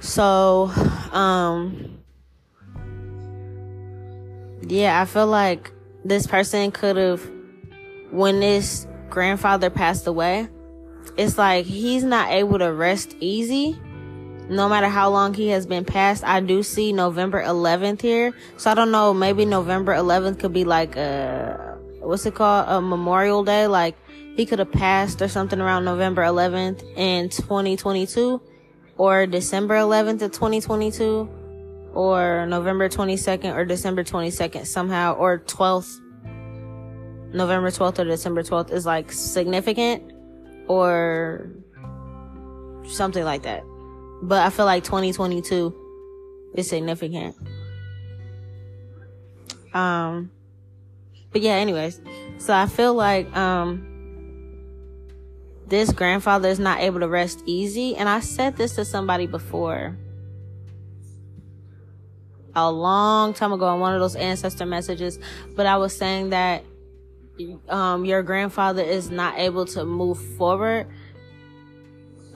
so, 0.00 0.70
um, 1.12 1.98
yeah, 4.62 5.00
I 5.00 5.04
feel 5.04 5.26
like 5.26 5.72
this 6.04 6.26
person 6.26 6.70
could 6.72 6.96
have, 6.96 7.28
when 8.10 8.40
this 8.40 8.86
grandfather 9.08 9.70
passed 9.70 10.06
away, 10.06 10.48
it's 11.16 11.38
like 11.38 11.66
he's 11.66 12.04
not 12.04 12.30
able 12.30 12.58
to 12.58 12.72
rest 12.72 13.16
easy 13.20 13.78
no 14.48 14.68
matter 14.68 14.88
how 14.88 15.08
long 15.10 15.32
he 15.32 15.48
has 15.48 15.64
been 15.64 15.84
passed. 15.84 16.24
I 16.24 16.40
do 16.40 16.62
see 16.62 16.92
November 16.92 17.42
11th 17.42 18.02
here. 18.02 18.32
So 18.56 18.70
I 18.70 18.74
don't 18.74 18.90
know, 18.90 19.14
maybe 19.14 19.44
November 19.44 19.94
11th 19.94 20.40
could 20.40 20.52
be 20.52 20.64
like 20.64 20.96
a, 20.96 21.78
what's 22.00 22.26
it 22.26 22.34
called? 22.34 22.68
A 22.68 22.80
Memorial 22.80 23.44
Day. 23.44 23.68
Like 23.68 23.96
he 24.36 24.44
could 24.46 24.58
have 24.58 24.72
passed 24.72 25.22
or 25.22 25.28
something 25.28 25.60
around 25.60 25.84
November 25.84 26.22
11th 26.22 26.82
in 26.96 27.28
2022 27.28 28.42
or 29.00 29.26
December 29.26 29.76
11th 29.76 30.20
of 30.20 30.30
2022 30.30 31.26
or 31.94 32.44
November 32.46 32.86
22nd 32.86 33.56
or 33.56 33.64
December 33.64 34.04
22nd 34.04 34.66
somehow 34.66 35.14
or 35.14 35.38
12th 35.38 36.00
November 37.32 37.70
12th 37.70 37.98
or 37.98 38.04
December 38.04 38.42
12th 38.42 38.70
is 38.70 38.84
like 38.84 39.10
significant 39.10 40.12
or 40.68 41.48
something 42.84 43.24
like 43.24 43.42
that. 43.44 43.62
But 44.20 44.42
I 44.44 44.50
feel 44.50 44.66
like 44.66 44.84
2022 44.84 45.74
is 46.56 46.68
significant. 46.68 47.36
Um, 49.72 50.30
but 51.32 51.40
yeah, 51.40 51.54
anyways, 51.54 52.02
so 52.36 52.52
I 52.52 52.66
feel 52.66 52.92
like, 52.92 53.34
um, 53.34 53.89
this 55.70 55.92
grandfather 55.92 56.48
is 56.48 56.58
not 56.58 56.80
able 56.80 57.00
to 57.00 57.08
rest 57.08 57.42
easy. 57.46 57.96
And 57.96 58.08
I 58.08 58.20
said 58.20 58.56
this 58.56 58.74
to 58.74 58.84
somebody 58.84 59.26
before. 59.26 59.96
A 62.54 62.70
long 62.70 63.32
time 63.32 63.52
ago 63.52 63.66
on 63.66 63.78
one 63.78 63.94
of 63.94 64.00
those 64.00 64.16
ancestor 64.16 64.66
messages, 64.66 65.20
but 65.54 65.66
I 65.66 65.76
was 65.76 65.96
saying 65.96 66.30
that 66.30 66.64
um, 67.68 68.04
your 68.04 68.22
grandfather 68.24 68.82
is 68.82 69.08
not 69.08 69.38
able 69.38 69.64
to 69.66 69.84
move 69.84 70.18
forward 70.36 70.88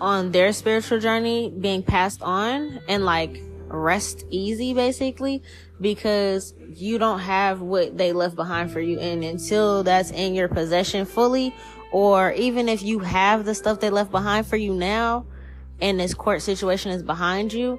on 0.00 0.30
their 0.30 0.52
spiritual 0.52 1.00
journey 1.00 1.50
being 1.50 1.82
passed 1.82 2.22
on 2.22 2.80
and 2.88 3.04
like 3.04 3.42
rest 3.66 4.24
easy 4.30 4.72
basically 4.72 5.42
because 5.80 6.54
you 6.68 6.98
don't 6.98 7.18
have 7.18 7.60
what 7.60 7.96
they 7.96 8.12
left 8.12 8.36
behind 8.36 8.70
for 8.70 8.80
you. 8.80 8.98
And 8.98 9.24
until 9.24 9.82
that's 9.82 10.10
in 10.10 10.34
your 10.34 10.48
possession 10.48 11.04
fully 11.06 11.54
or 11.94 12.32
even 12.32 12.68
if 12.68 12.82
you 12.82 12.98
have 12.98 13.44
the 13.44 13.54
stuff 13.54 13.78
they 13.78 13.88
left 13.88 14.10
behind 14.10 14.44
for 14.44 14.56
you 14.56 14.74
now 14.74 15.24
and 15.80 16.00
this 16.00 16.12
court 16.12 16.42
situation 16.42 16.90
is 16.90 17.04
behind 17.04 17.52
you 17.52 17.78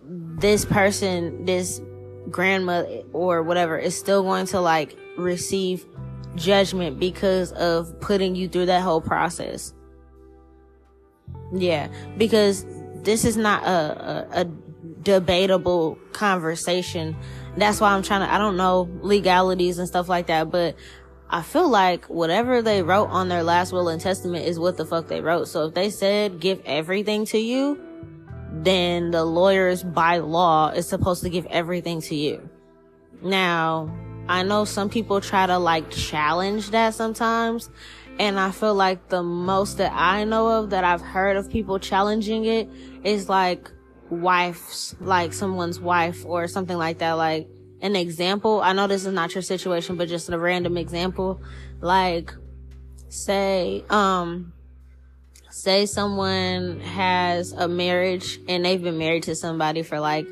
this 0.00 0.64
person 0.64 1.44
this 1.44 1.80
grandma 2.30 2.84
or 3.12 3.42
whatever 3.42 3.76
is 3.76 3.98
still 3.98 4.22
going 4.22 4.46
to 4.46 4.60
like 4.60 4.96
receive 5.16 5.84
judgment 6.36 6.98
because 6.98 7.52
of 7.52 7.98
putting 8.00 8.34
you 8.34 8.48
through 8.48 8.66
that 8.66 8.82
whole 8.82 9.00
process. 9.00 9.74
Yeah, 11.52 11.88
because 12.16 12.64
this 13.02 13.24
is 13.24 13.36
not 13.36 13.64
a, 13.64 13.68
a, 13.68 14.40
a 14.42 14.44
debatable 15.02 15.98
conversation. 16.12 17.16
That's 17.56 17.80
why 17.80 17.92
I'm 17.92 18.02
trying 18.02 18.26
to, 18.26 18.32
I 18.32 18.38
don't 18.38 18.56
know 18.56 18.88
legalities 19.02 19.78
and 19.78 19.86
stuff 19.86 20.08
like 20.08 20.28
that, 20.28 20.50
but 20.50 20.76
I 21.32 21.40
feel 21.40 21.66
like 21.66 22.04
whatever 22.10 22.60
they 22.60 22.82
wrote 22.82 23.08
on 23.08 23.30
their 23.30 23.42
last 23.42 23.72
will 23.72 23.88
and 23.88 23.98
testament 23.98 24.44
is 24.44 24.58
what 24.58 24.76
the 24.76 24.84
fuck 24.84 25.08
they 25.08 25.22
wrote. 25.22 25.48
So 25.48 25.64
if 25.64 25.74
they 25.74 25.88
said 25.88 26.40
give 26.40 26.60
everything 26.66 27.24
to 27.26 27.38
you, 27.38 27.80
then 28.52 29.12
the 29.12 29.24
lawyers 29.24 29.82
by 29.82 30.18
law 30.18 30.68
is 30.68 30.86
supposed 30.86 31.22
to 31.22 31.30
give 31.30 31.46
everything 31.46 32.02
to 32.02 32.14
you. 32.14 32.50
Now, 33.22 33.90
I 34.28 34.42
know 34.42 34.66
some 34.66 34.90
people 34.90 35.22
try 35.22 35.46
to 35.46 35.56
like 35.56 35.90
challenge 35.90 36.70
that 36.72 36.92
sometimes. 36.92 37.70
And 38.18 38.38
I 38.38 38.50
feel 38.50 38.74
like 38.74 39.08
the 39.08 39.22
most 39.22 39.78
that 39.78 39.92
I 39.94 40.24
know 40.24 40.48
of 40.48 40.70
that 40.70 40.84
I've 40.84 41.00
heard 41.00 41.38
of 41.38 41.48
people 41.48 41.78
challenging 41.78 42.44
it 42.44 42.68
is 43.04 43.30
like 43.30 43.70
wife's, 44.10 44.94
like 45.00 45.32
someone's 45.32 45.80
wife 45.80 46.26
or 46.26 46.46
something 46.46 46.76
like 46.76 46.98
that. 46.98 47.12
Like 47.12 47.48
an 47.82 47.96
example. 47.96 48.62
I 48.62 48.72
know 48.72 48.86
this 48.86 49.04
is 49.04 49.12
not 49.12 49.34
your 49.34 49.42
situation, 49.42 49.96
but 49.96 50.08
just 50.08 50.30
a 50.30 50.38
random 50.38 50.78
example. 50.78 51.42
Like 51.80 52.32
say, 53.08 53.84
um, 53.90 54.54
say 55.50 55.84
someone 55.84 56.80
has 56.80 57.52
a 57.52 57.68
marriage 57.68 58.38
and 58.48 58.64
they've 58.64 58.82
been 58.82 58.96
married 58.96 59.24
to 59.24 59.34
somebody 59.34 59.82
for 59.82 60.00
like 60.00 60.26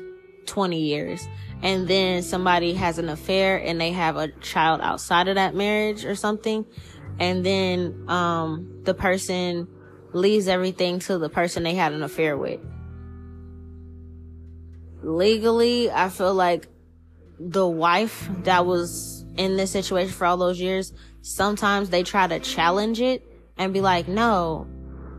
20 0.47 0.79
years 0.79 1.27
and 1.61 1.87
then 1.87 2.23
somebody 2.23 2.73
has 2.73 2.97
an 2.97 3.07
affair 3.07 3.57
and 3.57 3.79
they 3.79 3.91
have 3.91 4.17
a 4.17 4.29
child 4.39 4.81
outside 4.81 5.27
of 5.27 5.35
that 5.35 5.53
marriage 5.53 6.05
or 6.05 6.15
something 6.15 6.65
and 7.19 7.45
then 7.45 8.03
um 8.07 8.81
the 8.83 8.95
person 8.95 9.67
leaves 10.13 10.47
everything 10.47 10.97
to 10.97 11.19
the 11.19 11.29
person 11.29 11.61
they 11.63 11.75
had 11.75 11.93
an 11.93 12.01
affair 12.01 12.35
with 12.35 12.59
legally 15.03 15.91
i 15.91 16.09
feel 16.09 16.33
like 16.33 16.67
the 17.49 17.67
wife 17.67 18.29
that 18.43 18.65
was 18.65 19.25
in 19.37 19.57
this 19.57 19.71
situation 19.71 20.11
for 20.11 20.25
all 20.25 20.37
those 20.37 20.59
years 20.59 20.93
sometimes 21.21 21.89
they 21.89 22.03
try 22.03 22.27
to 22.27 22.39
challenge 22.39 22.99
it 23.01 23.25
and 23.57 23.73
be 23.73 23.81
like 23.81 24.07
no 24.07 24.67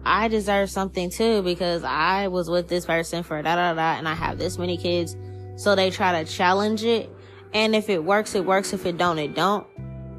i 0.05 0.29
deserve 0.29 0.71
something 0.71 1.11
too 1.11 1.43
because 1.43 1.83
i 1.85 2.29
was 2.29 2.49
with 2.49 2.69
this 2.69 2.87
person 2.87 3.23
for 3.23 3.41
da 3.43 3.57
da 3.57 3.75
da 3.75 3.99
and 3.99 4.09
i 4.09 4.15
have 4.15 4.39
this 4.39 4.59
many 4.59 4.77
kids 4.77 5.17
so 5.57 5.75
they 5.75 5.91
try 5.91 6.23
to 6.23 6.31
challenge 6.31 6.85
it. 6.85 7.11
And 7.55 7.75
if 7.75 7.89
it 7.89 8.03
works, 8.05 8.35
it 8.35 8.45
works. 8.45 8.73
If 8.73 8.87
it 8.87 8.97
don't, 8.97 9.19
it 9.19 9.35
don't. 9.35 9.67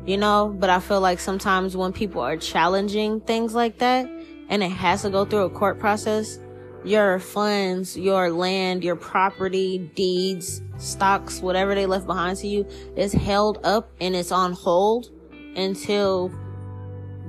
You 0.05 0.17
know, 0.17 0.55
but 0.57 0.69
I 0.69 0.79
feel 0.79 0.99
like 0.99 1.19
sometimes 1.19 1.77
when 1.77 1.93
people 1.93 2.21
are 2.21 2.37
challenging 2.37 3.21
things 3.21 3.55
like 3.55 3.79
that 3.79 4.05
and 4.49 4.61
it 4.61 4.69
has 4.69 5.03
to 5.03 5.09
go 5.09 5.23
through 5.23 5.43
a 5.43 5.49
court 5.49 5.79
process, 5.79 6.39
your 6.83 7.19
funds, 7.19 7.97
your 7.97 8.29
land, 8.31 8.83
your 8.83 8.95
property, 8.95 9.77
deeds, 9.95 10.61
stocks, 10.77 11.41
whatever 11.41 11.75
they 11.75 11.85
left 11.85 12.05
behind 12.05 12.37
to 12.37 12.47
you 12.47 12.67
is 12.95 13.13
held 13.13 13.65
up 13.65 13.89
and 14.01 14.15
it's 14.15 14.31
on 14.31 14.53
hold 14.53 15.09
until 15.55 16.31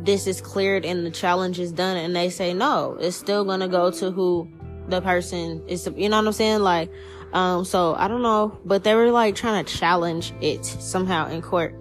this 0.02 0.26
is 0.26 0.40
cleared 0.40 0.84
and 0.84 1.06
the 1.06 1.10
challenge 1.10 1.58
is 1.58 1.72
done 1.72 1.96
and 1.96 2.14
they 2.14 2.30
say 2.30 2.52
no, 2.52 2.96
it's 3.00 3.16
still 3.16 3.44
gonna 3.44 3.68
go 3.68 3.90
to 3.90 4.10
who 4.10 4.48
the 4.88 5.00
person 5.00 5.62
is, 5.66 5.88
you 5.96 6.08
know 6.08 6.18
what 6.18 6.26
I'm 6.26 6.32
saying? 6.32 6.60
Like, 6.60 6.90
um, 7.32 7.64
so 7.64 7.94
I 7.94 8.08
don't 8.08 8.22
know, 8.22 8.58
but 8.64 8.84
they 8.84 8.94
were 8.94 9.10
like 9.10 9.34
trying 9.34 9.64
to 9.64 9.72
challenge 9.72 10.32
it 10.40 10.64
somehow 10.64 11.28
in 11.28 11.42
court. 11.42 11.74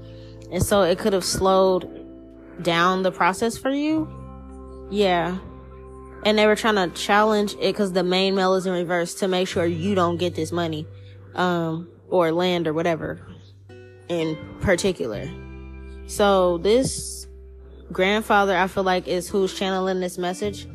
And 0.51 0.63
so 0.63 0.83
it 0.83 0.99
could 0.99 1.13
have 1.13 1.25
slowed 1.25 1.89
down 2.61 3.03
the 3.03 3.11
process 3.11 3.57
for 3.57 3.71
you. 3.71 4.07
Yeah. 4.89 5.37
And 6.25 6.37
they 6.37 6.47
were 6.47 6.55
trying 6.55 6.75
to 6.75 6.89
challenge 6.95 7.53
it 7.53 7.73
because 7.73 7.91
the 7.91 8.03
main 8.03 8.35
mail 8.35 8.55
is 8.55 8.65
in 8.65 8.73
reverse 8.73 9.13
to 9.15 9.27
make 9.27 9.47
sure 9.47 9.65
you 9.65 9.93
don't 9.93 10.17
get 10.17 10.35
this 10.35 10.51
money, 10.51 10.87
um, 11.35 11.89
or 12.09 12.31
land 12.31 12.67
or 12.67 12.73
whatever 12.73 13.19
in 14.07 14.37
particular. 14.61 15.29
So 16.07 16.59
this 16.59 17.27
grandfather, 17.91 18.55
I 18.55 18.67
feel 18.67 18.83
like 18.83 19.07
is 19.07 19.29
who's 19.29 19.53
channeling 19.53 19.99
this 19.99 20.17
message. 20.17 20.67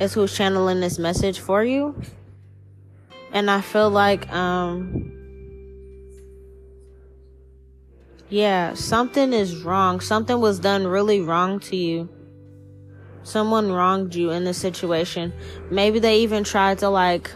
Is 0.00 0.14
who's 0.14 0.34
channeling 0.34 0.80
this 0.80 0.98
message 0.98 1.38
for 1.38 1.62
you 1.62 1.94
and 3.32 3.50
I 3.50 3.60
feel 3.60 3.90
like 3.90 4.30
um 4.32 5.10
yeah, 8.28 8.72
something 8.72 9.34
is 9.34 9.62
wrong. 9.62 10.00
Something 10.00 10.40
was 10.40 10.58
done 10.58 10.86
really 10.86 11.20
wrong 11.20 11.60
to 11.60 11.76
you. 11.76 12.08
Someone 13.24 13.70
wronged 13.70 14.14
you 14.14 14.30
in 14.30 14.44
this 14.44 14.58
situation. 14.58 15.32
Maybe 15.70 15.98
they 15.98 16.20
even 16.20 16.44
tried 16.44 16.78
to 16.78 16.88
like 16.88 17.30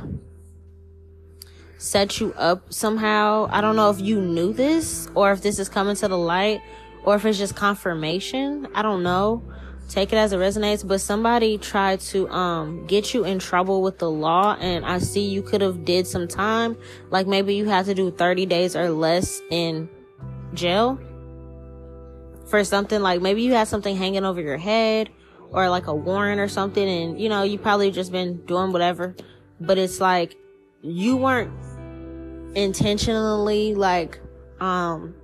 set 1.79 2.21
you 2.21 2.33
up 2.35 2.73
somehow. 2.73 3.49
I 3.51 3.61
don't 3.61 3.77
know 3.77 3.91
if 3.91 4.01
you 4.01 4.21
knew 4.21 4.53
this 4.53 5.09
or 5.15 5.33
if 5.33 5.43
this 5.43 5.59
is 5.59 5.69
coming 5.69 5.97
to 5.97 6.09
the 6.09 6.19
light 6.19 6.61
or 7.05 7.17
if 7.17 7.25
it's 7.25 7.39
just 7.39 7.55
confirmation. 7.55 8.67
I 8.75 8.83
don't 8.83 9.03
know 9.03 9.43
take 9.89 10.13
it 10.13 10.17
as 10.17 10.33
it 10.33 10.39
resonates 10.39 10.87
but 10.87 11.01
somebody 11.01 11.59
tried 11.59 12.01
to 12.01 12.29
um 12.31 12.85
get 12.87 13.15
you 13.15 13.25
in 13.25 13.39
trouble 13.39 13.83
with 13.83 13.99
the 13.99 14.11
law 14.11 14.57
and 14.61 14.85
i 14.85 14.99
see 14.99 15.25
you 15.25 15.43
could 15.43 15.61
have 15.61 15.85
did 15.85 16.07
some 16.07 16.27
time 16.27 16.77
like 17.11 17.27
maybe 17.27 17.55
you 17.55 17.67
had 17.67 17.85
to 17.87 17.95
do 17.95 18.11
30 18.11 18.47
days 18.47 18.75
or 18.75 18.91
less 18.91 19.41
in 19.51 19.89
jail 20.55 20.99
for 22.47 22.65
something 22.65 23.01
like 23.01 23.21
maybe 23.21 23.43
you 23.43 23.53
had 23.53 23.69
something 23.69 23.97
hanging 23.97 24.25
over 24.25 24.41
your 24.41 24.57
head 24.57 25.09
or 25.53 25.69
like 25.69 25.87
a 25.87 25.95
warrant 25.95 26.41
or 26.41 26.49
something 26.49 26.89
and 26.89 27.21
you 27.21 27.29
know 27.29 27.43
you 27.43 27.59
probably 27.59 27.91
just 27.91 28.13
been 28.13 28.45
doing 28.47 28.73
whatever. 28.73 29.15
But 29.61 29.79
it's 29.79 30.01
like 30.01 30.37
you 30.83 31.17
weren't 31.17 31.53
intentionally 32.57 33.75
like 33.75 34.21
um 34.61 35.15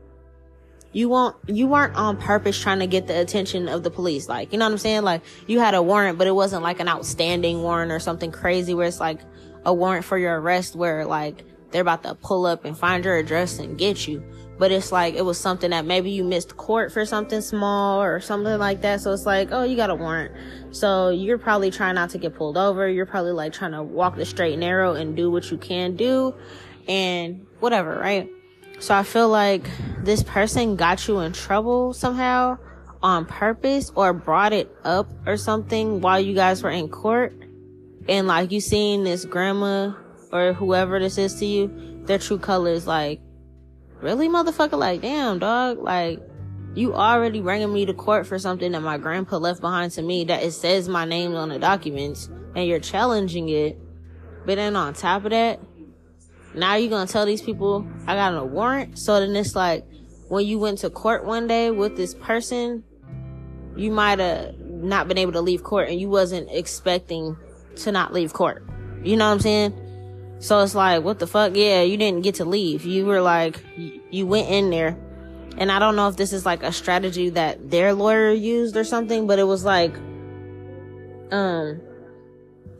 you 0.92 1.08
won't 1.08 1.36
you 1.46 1.66
weren't 1.66 1.96
on 1.96 2.18
purpose 2.18 2.60
trying 2.60 2.80
to 2.80 2.86
get 2.86 3.06
the 3.06 3.18
attention 3.18 3.68
of 3.68 3.82
the 3.82 3.90
police. 3.90 4.28
Like 4.28 4.52
you 4.52 4.58
know 4.58 4.66
what 4.66 4.72
i'm 4.72 4.78
saying? 4.78 5.02
Like 5.02 5.22
you 5.46 5.58
had 5.58 5.74
a 5.74 5.82
warrant 5.82 6.18
but 6.18 6.26
it 6.26 6.34
wasn't 6.34 6.62
like 6.62 6.80
an 6.80 6.88
outstanding 6.88 7.62
warrant 7.62 7.92
or 7.92 8.00
something 8.00 8.30
crazy 8.30 8.74
where 8.74 8.86
it's 8.86 9.00
like 9.00 9.20
a 9.64 9.72
warrant 9.72 10.04
for 10.04 10.18
your 10.18 10.40
arrest 10.40 10.74
where 10.74 11.06
like 11.06 11.44
they're 11.70 11.82
about 11.82 12.02
to 12.02 12.14
pull 12.14 12.46
up 12.46 12.64
and 12.64 12.76
find 12.76 13.04
your 13.04 13.16
address 13.16 13.58
and 13.58 13.78
get 13.78 14.06
you 14.06 14.22
but 14.62 14.70
it's 14.70 14.92
like 14.92 15.16
it 15.16 15.22
was 15.22 15.40
something 15.40 15.70
that 15.70 15.84
maybe 15.84 16.12
you 16.12 16.22
missed 16.22 16.56
court 16.56 16.92
for 16.92 17.04
something 17.04 17.40
small 17.40 18.00
or 18.00 18.20
something 18.20 18.60
like 18.60 18.80
that. 18.82 19.00
So 19.00 19.12
it's 19.12 19.26
like 19.26 19.48
oh 19.50 19.64
you 19.64 19.74
got 19.74 19.90
a 19.90 19.94
warrant. 19.96 20.30
So 20.70 21.08
you're 21.08 21.36
probably 21.36 21.72
trying 21.72 21.96
not 21.96 22.10
to 22.10 22.18
get 22.18 22.36
pulled 22.36 22.56
over. 22.56 22.88
You're 22.88 23.04
probably 23.04 23.32
like 23.32 23.52
trying 23.52 23.72
to 23.72 23.82
walk 23.82 24.14
the 24.14 24.24
straight 24.24 24.52
and 24.52 24.60
narrow 24.60 24.94
and 24.94 25.16
do 25.16 25.32
what 25.32 25.50
you 25.50 25.58
can 25.58 25.96
do 25.96 26.32
and 26.86 27.44
whatever 27.58 27.98
right? 27.98 28.30
So 28.78 28.94
I 28.94 29.02
feel 29.02 29.28
like 29.28 29.68
this 29.98 30.22
person 30.22 30.76
got 30.76 31.08
you 31.08 31.18
in 31.18 31.32
trouble 31.32 31.92
somehow 31.92 32.56
on 33.02 33.26
purpose 33.26 33.90
or 33.96 34.12
brought 34.12 34.52
it 34.52 34.72
up 34.84 35.08
or 35.26 35.38
something 35.38 36.00
while 36.00 36.20
you 36.20 36.36
guys 36.36 36.62
were 36.62 36.70
in 36.70 36.88
court. 36.88 37.34
and 38.08 38.28
like 38.28 38.52
you 38.52 38.60
seeing 38.60 39.02
this 39.02 39.24
grandma 39.24 39.90
or 40.30 40.52
whoever 40.52 41.00
this 41.00 41.18
is 41.18 41.34
to 41.40 41.46
you, 41.46 42.02
their 42.04 42.18
true 42.18 42.38
colors, 42.38 42.86
like, 42.86 43.20
really, 44.02 44.28
motherfucker? 44.28 44.78
Like, 44.78 45.00
damn, 45.00 45.38
dog. 45.38 45.78
Like, 45.78 46.20
you 46.74 46.94
already 46.94 47.40
bringing 47.40 47.72
me 47.72 47.86
to 47.86 47.94
court 47.94 48.26
for 48.26 48.38
something 48.38 48.72
that 48.72 48.80
my 48.80 48.98
grandpa 48.98 49.36
left 49.36 49.60
behind 49.60 49.92
to 49.92 50.02
me 50.02 50.24
that 50.24 50.42
it 50.42 50.52
says 50.52 50.88
my 50.88 51.04
name 51.04 51.34
on 51.34 51.50
the 51.50 51.58
documents 51.58 52.28
and 52.54 52.66
you're 52.66 52.80
challenging 52.80 53.48
it. 53.48 53.78
But 54.46 54.56
then 54.56 54.74
on 54.74 54.94
top 54.94 55.24
of 55.24 55.30
that, 55.30 55.60
now 56.54 56.74
you're 56.76 56.90
gonna 56.90 57.06
tell 57.06 57.26
these 57.26 57.42
people 57.42 57.86
I 58.06 58.14
got 58.14 58.34
a 58.34 58.44
warrant. 58.44 58.98
So 58.98 59.20
then 59.20 59.36
it's 59.36 59.54
like 59.54 59.84
when 60.28 60.46
you 60.46 60.58
went 60.58 60.78
to 60.78 60.90
court 60.90 61.24
one 61.26 61.46
day 61.46 61.70
with 61.70 61.96
this 61.96 62.14
person, 62.14 62.84
you 63.76 63.90
might 63.90 64.18
have 64.18 64.58
not 64.58 65.08
been 65.08 65.18
able 65.18 65.32
to 65.32 65.40
leave 65.40 65.62
court 65.62 65.88
and 65.88 66.00
you 66.00 66.08
wasn't 66.08 66.48
expecting 66.50 67.36
to 67.76 67.92
not 67.92 68.12
leave 68.12 68.32
court. 68.32 68.66
You 69.02 69.16
know 69.16 69.26
what 69.26 69.34
I'm 69.34 69.40
saying? 69.40 69.91
So 70.42 70.58
it's 70.58 70.74
like, 70.74 71.04
what 71.04 71.20
the 71.20 71.28
fuck? 71.28 71.54
Yeah, 71.54 71.82
you 71.82 71.96
didn't 71.96 72.22
get 72.22 72.34
to 72.36 72.44
leave. 72.44 72.84
You 72.84 73.06
were 73.06 73.20
like, 73.20 73.64
you 73.76 74.26
went 74.26 74.48
in 74.48 74.70
there. 74.70 74.98
And 75.56 75.70
I 75.70 75.78
don't 75.78 75.94
know 75.94 76.08
if 76.08 76.16
this 76.16 76.32
is 76.32 76.44
like 76.44 76.64
a 76.64 76.72
strategy 76.72 77.30
that 77.30 77.70
their 77.70 77.94
lawyer 77.94 78.32
used 78.32 78.76
or 78.76 78.82
something, 78.82 79.28
but 79.28 79.38
it 79.38 79.44
was 79.44 79.64
like, 79.64 79.94
um, 81.30 81.80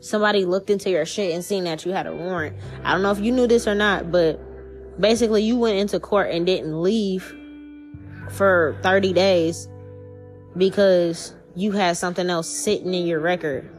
somebody 0.01 0.45
looked 0.45 0.71
into 0.71 0.91
your 0.91 1.07
shit 1.07 1.33
and 1.33 1.45
seen 1.45 1.63
that 1.63 1.87
you 1.87 1.93
had 1.93 2.09
a 2.09 2.13
warrant. 2.13 2.57
I 2.83 2.95
don't 2.95 3.03
know 3.03 3.13
if 3.13 3.21
you 3.21 3.31
knew 3.31 3.47
this 3.47 3.69
or 3.69 3.77
not, 3.77 4.11
but 4.11 4.41
basically 5.01 5.45
you 5.45 5.57
went 5.57 5.79
into 5.79 6.01
court 6.01 6.33
and 6.33 6.45
didn't 6.45 6.83
leave 6.83 7.33
for 8.29 8.77
30 8.83 9.13
days 9.13 9.69
because 10.57 11.33
you 11.55 11.71
had 11.71 11.97
something 11.97 12.29
else 12.29 12.49
sitting 12.49 12.93
in 12.93 13.07
your 13.07 13.21
record 13.21 13.71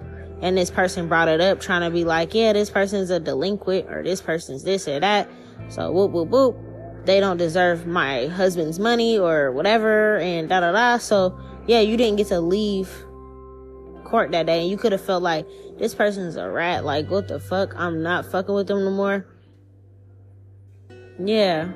and 0.43 0.57
this 0.57 0.69
person 0.69 1.07
brought 1.07 1.29
it 1.29 1.39
up 1.39 1.62
trying 1.62 1.81
to 1.81 1.89
be 1.89 2.03
like, 2.03 2.33
yeah, 2.33 2.51
this 2.51 2.69
person's 2.69 3.09
a 3.09 3.17
delinquent 3.17 3.89
or 3.89 4.03
this 4.03 4.21
person's 4.21 4.62
this 4.63 4.89
or 4.89 5.00
that. 5.00 5.29
So 5.69 5.89
whoop, 5.89 6.12
whoop, 6.12 6.27
whoop. 6.27 6.57
They 7.05 7.21
don't 7.21 7.38
deserve 7.38 7.88
my 7.88 8.27
husband's 8.27 8.77
money 8.77 9.17
or 9.17 9.53
whatever 9.53 10.17
and 10.17 10.50
da 10.50 10.59
da 10.59 10.73
da. 10.73 10.97
So 10.97 11.39
yeah, 11.65 11.79
you 11.79 11.95
didn't 11.95 12.17
get 12.17 12.27
to 12.27 12.41
leave 12.41 12.89
court 14.03 14.31
that 14.31 14.45
day 14.45 14.59
and 14.59 14.69
you 14.69 14.75
could 14.75 14.91
have 14.91 15.03
felt 15.03 15.23
like 15.23 15.47
this 15.77 15.95
person's 15.95 16.35
a 16.35 16.50
rat. 16.50 16.83
Like 16.83 17.09
what 17.09 17.29
the 17.29 17.39
fuck? 17.39 17.73
I'm 17.77 18.03
not 18.03 18.29
fucking 18.29 18.53
with 18.53 18.67
them 18.67 18.83
no 18.83 18.91
more. 18.91 19.25
Yeah. 21.23 21.71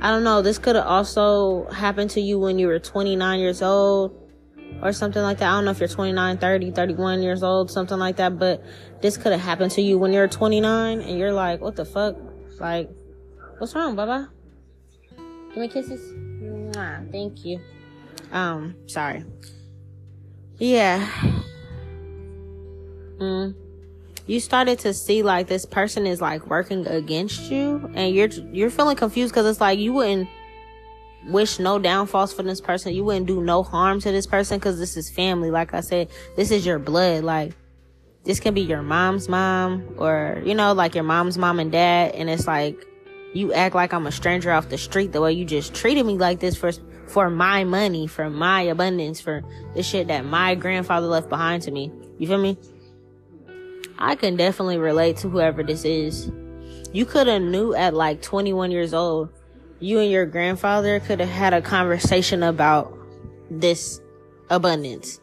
I 0.00 0.10
don't 0.12 0.22
know. 0.22 0.40
This 0.40 0.58
could 0.58 0.76
have 0.76 0.86
also 0.86 1.68
happened 1.70 2.10
to 2.10 2.20
you 2.20 2.38
when 2.38 2.60
you 2.60 2.68
were 2.68 2.78
29 2.78 3.40
years 3.40 3.60
old 3.60 4.19
or 4.82 4.92
something 4.92 5.22
like 5.22 5.38
that. 5.38 5.50
I 5.50 5.52
don't 5.52 5.64
know 5.64 5.70
if 5.70 5.78
you're 5.78 5.88
29, 5.88 6.38
30, 6.38 6.70
31 6.70 7.22
years 7.22 7.42
old, 7.42 7.70
something 7.70 7.98
like 7.98 8.16
that, 8.16 8.38
but 8.38 8.62
this 9.00 9.16
could 9.16 9.32
have 9.32 9.40
happened 9.40 9.72
to 9.72 9.82
you 9.82 9.98
when 9.98 10.12
you're 10.12 10.28
29 10.28 11.00
and 11.00 11.18
you're 11.18 11.32
like, 11.32 11.60
what 11.60 11.76
the 11.76 11.84
fuck? 11.84 12.16
Like, 12.58 12.90
what's 13.58 13.74
wrong, 13.74 13.96
Baba? 13.96 14.30
Give 15.48 15.58
me 15.58 15.68
kisses. 15.68 16.12
Mwah, 16.42 17.10
thank 17.10 17.44
you. 17.44 17.60
Um, 18.32 18.76
sorry. 18.86 19.24
Yeah. 20.58 21.06
Mm. 23.18 23.54
You 24.26 24.40
started 24.40 24.78
to 24.80 24.94
see 24.94 25.22
like 25.22 25.48
this 25.48 25.66
person 25.66 26.06
is 26.06 26.20
like 26.20 26.46
working 26.46 26.86
against 26.86 27.50
you 27.50 27.90
and 27.94 28.14
you're, 28.14 28.28
you're 28.52 28.70
feeling 28.70 28.96
confused 28.96 29.32
because 29.32 29.46
it's 29.46 29.60
like 29.60 29.78
you 29.78 29.92
wouldn't 29.92 30.28
wish 31.26 31.58
no 31.58 31.78
downfalls 31.78 32.32
for 32.32 32.42
this 32.42 32.60
person. 32.60 32.94
You 32.94 33.04
wouldn't 33.04 33.26
do 33.26 33.42
no 33.42 33.62
harm 33.62 34.00
to 34.00 34.12
this 34.12 34.26
person 34.26 34.58
because 34.58 34.78
this 34.78 34.96
is 34.96 35.10
family. 35.10 35.50
Like 35.50 35.74
I 35.74 35.80
said, 35.80 36.08
this 36.36 36.50
is 36.50 36.64
your 36.64 36.78
blood. 36.78 37.24
Like, 37.24 37.52
this 38.24 38.40
can 38.40 38.54
be 38.54 38.60
your 38.60 38.82
mom's 38.82 39.28
mom 39.28 39.94
or, 39.98 40.42
you 40.44 40.54
know, 40.54 40.72
like 40.72 40.94
your 40.94 41.04
mom's 41.04 41.38
mom 41.38 41.60
and 41.60 41.72
dad. 41.72 42.14
And 42.14 42.28
it's 42.28 42.46
like, 42.46 42.86
you 43.32 43.52
act 43.52 43.74
like 43.74 43.92
I'm 43.92 44.06
a 44.06 44.12
stranger 44.12 44.50
off 44.50 44.68
the 44.68 44.78
street 44.78 45.12
the 45.12 45.20
way 45.20 45.32
you 45.32 45.44
just 45.44 45.74
treated 45.74 46.04
me 46.04 46.18
like 46.18 46.40
this 46.40 46.56
for, 46.56 46.72
for 47.06 47.30
my 47.30 47.64
money, 47.64 48.06
for 48.06 48.28
my 48.28 48.62
abundance, 48.62 49.20
for 49.20 49.42
the 49.74 49.82
shit 49.82 50.08
that 50.08 50.24
my 50.24 50.54
grandfather 50.54 51.06
left 51.06 51.28
behind 51.28 51.62
to 51.62 51.70
me. 51.70 51.92
You 52.18 52.26
feel 52.26 52.38
me? 52.38 52.58
I 53.98 54.14
can 54.14 54.36
definitely 54.36 54.78
relate 54.78 55.18
to 55.18 55.28
whoever 55.28 55.62
this 55.62 55.84
is. 55.84 56.30
You 56.92 57.04
could 57.04 57.28
have 57.28 57.42
knew 57.42 57.74
at 57.74 57.94
like 57.94 58.20
21 58.22 58.70
years 58.70 58.92
old 58.92 59.30
you 59.80 59.98
and 59.98 60.10
your 60.10 60.26
grandfather 60.26 61.00
could 61.00 61.20
have 61.20 61.28
had 61.28 61.54
a 61.54 61.62
conversation 61.62 62.42
about 62.42 62.96
this 63.50 64.00
abundance. 64.50 65.20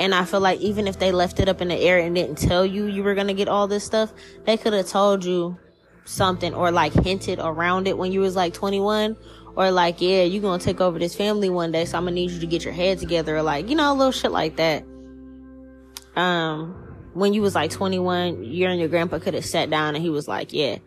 And 0.00 0.14
I 0.14 0.24
feel 0.24 0.40
like 0.40 0.60
even 0.60 0.86
if 0.86 0.98
they 0.98 1.12
left 1.12 1.40
it 1.40 1.48
up 1.48 1.60
in 1.60 1.68
the 1.68 1.76
air 1.76 1.98
and 1.98 2.14
didn't 2.14 2.38
tell 2.38 2.64
you 2.64 2.86
you 2.86 3.02
were 3.02 3.14
going 3.14 3.26
to 3.26 3.34
get 3.34 3.48
all 3.48 3.66
this 3.66 3.84
stuff, 3.84 4.12
they 4.44 4.56
could 4.56 4.72
have 4.72 4.86
told 4.86 5.24
you 5.24 5.58
something 6.04 6.54
or 6.54 6.70
like 6.70 6.92
hinted 6.92 7.38
around 7.38 7.86
it 7.86 7.98
when 7.98 8.12
you 8.12 8.20
was 8.20 8.34
like 8.34 8.54
21 8.54 9.16
or 9.56 9.70
like, 9.70 10.00
yeah, 10.00 10.22
you're 10.22 10.40
going 10.40 10.58
to 10.58 10.64
take 10.64 10.80
over 10.80 10.98
this 10.98 11.14
family 11.14 11.50
one 11.50 11.72
day. 11.72 11.84
So 11.84 11.98
I'm 11.98 12.04
going 12.04 12.14
to 12.14 12.20
need 12.20 12.30
you 12.30 12.40
to 12.40 12.46
get 12.46 12.64
your 12.64 12.72
head 12.72 12.98
together 12.98 13.36
or 13.36 13.42
like, 13.42 13.68
you 13.68 13.74
know, 13.74 13.92
a 13.92 13.94
little 13.94 14.12
shit 14.12 14.30
like 14.30 14.56
that. 14.56 14.84
Um, 16.14 16.74
when 17.14 17.34
you 17.34 17.42
was 17.42 17.54
like 17.54 17.70
21, 17.72 18.44
you 18.44 18.66
and 18.68 18.78
your 18.78 18.88
grandpa 18.88 19.18
could 19.18 19.34
have 19.34 19.44
sat 19.44 19.68
down 19.68 19.94
and 19.96 20.02
he 20.02 20.10
was 20.10 20.28
like, 20.28 20.52
yeah, 20.52 20.78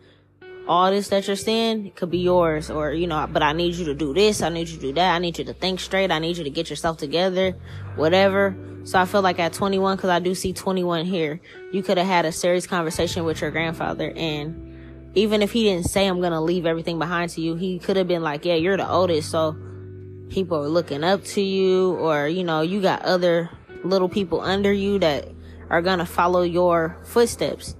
all 0.68 0.90
this 0.90 1.08
that 1.08 1.26
you're 1.26 1.36
saying 1.36 1.90
could 1.96 2.10
be 2.10 2.18
yours 2.18 2.70
or 2.70 2.92
you 2.92 3.06
know 3.06 3.28
but 3.32 3.42
i 3.42 3.52
need 3.52 3.74
you 3.74 3.84
to 3.84 3.94
do 3.94 4.14
this 4.14 4.42
i 4.42 4.48
need 4.48 4.68
you 4.68 4.76
to 4.76 4.82
do 4.82 4.92
that 4.92 5.14
i 5.14 5.18
need 5.18 5.36
you 5.36 5.44
to 5.44 5.52
think 5.52 5.80
straight 5.80 6.10
i 6.12 6.18
need 6.18 6.36
you 6.36 6.44
to 6.44 6.50
get 6.50 6.70
yourself 6.70 6.96
together 6.96 7.56
whatever. 7.96 8.56
So 8.84 8.98
i 8.98 9.04
feel 9.04 9.22
like 9.22 9.38
at 9.38 9.52
21 9.52 9.96
because 9.96 10.10
i 10.10 10.18
do 10.18 10.34
see 10.34 10.52
21 10.52 11.04
here 11.04 11.40
you 11.72 11.82
could 11.82 11.98
have 11.98 12.06
had 12.06 12.24
a 12.24 12.32
serious 12.32 12.66
conversation 12.66 13.24
with 13.24 13.40
your 13.40 13.50
grandfather 13.50 14.12
and 14.14 15.10
even 15.14 15.42
if 15.42 15.52
he 15.52 15.64
didn't 15.64 15.86
say 15.86 16.06
i'm 16.06 16.20
gonna 16.20 16.42
leave 16.42 16.66
everything 16.66 16.98
behind 16.98 17.30
to 17.30 17.40
you 17.40 17.54
he 17.54 17.78
could 17.78 17.96
have 17.96 18.08
been 18.08 18.22
like 18.22 18.44
yeah 18.44 18.54
you're 18.54 18.76
the 18.76 18.88
oldest 18.88 19.30
so 19.30 19.56
people 20.30 20.58
are 20.58 20.68
looking 20.68 21.04
up 21.04 21.22
to 21.24 21.40
you 21.40 21.94
or 21.94 22.26
you 22.26 22.42
know 22.42 22.60
you 22.60 22.80
got 22.80 23.02
other 23.02 23.50
little 23.84 24.08
people 24.08 24.40
under 24.40 24.72
you 24.72 24.98
that 24.98 25.28
are 25.70 25.82
gonna 25.82 26.06
follow 26.06 26.42
your 26.42 26.96
footsteps 27.04 27.76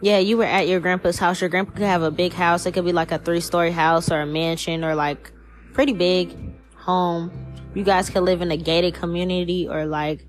yeah, 0.00 0.18
you 0.18 0.36
were 0.36 0.44
at 0.44 0.68
your 0.68 0.80
grandpa's 0.80 1.18
house. 1.18 1.40
Your 1.40 1.50
grandpa 1.50 1.72
could 1.72 1.82
have 1.82 2.02
a 2.02 2.10
big 2.10 2.32
house. 2.32 2.66
It 2.66 2.72
could 2.72 2.84
be 2.84 2.92
like 2.92 3.12
a 3.12 3.18
three 3.18 3.40
story 3.40 3.70
house 3.70 4.10
or 4.10 4.20
a 4.20 4.26
mansion 4.26 4.84
or 4.84 4.94
like 4.94 5.32
pretty 5.72 5.92
big 5.92 6.36
home. 6.76 7.32
You 7.74 7.84
guys 7.84 8.10
could 8.10 8.22
live 8.22 8.42
in 8.42 8.50
a 8.50 8.56
gated 8.56 8.94
community 8.94 9.68
or 9.68 9.86
like, 9.86 10.26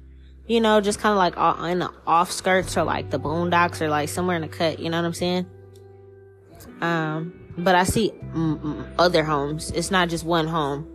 you 0.47 0.61
know, 0.61 0.81
just 0.81 0.99
kind 0.99 1.11
of 1.11 1.17
like 1.17 1.69
in 1.71 1.79
the 1.79 1.91
offskirts 2.07 2.77
or 2.77 2.83
like 2.83 3.09
the 3.09 3.19
boondocks 3.19 3.81
or 3.81 3.89
like 3.89 4.09
somewhere 4.09 4.35
in 4.35 4.43
the 4.43 4.47
cut. 4.47 4.79
You 4.79 4.89
know 4.89 4.97
what 4.97 5.05
I'm 5.05 5.13
saying? 5.13 5.45
Um, 6.81 7.33
but 7.57 7.75
I 7.75 7.83
see 7.83 8.13
other 8.97 9.23
homes. 9.23 9.71
It's 9.71 9.91
not 9.91 10.09
just 10.09 10.23
one 10.23 10.47
home. 10.47 10.87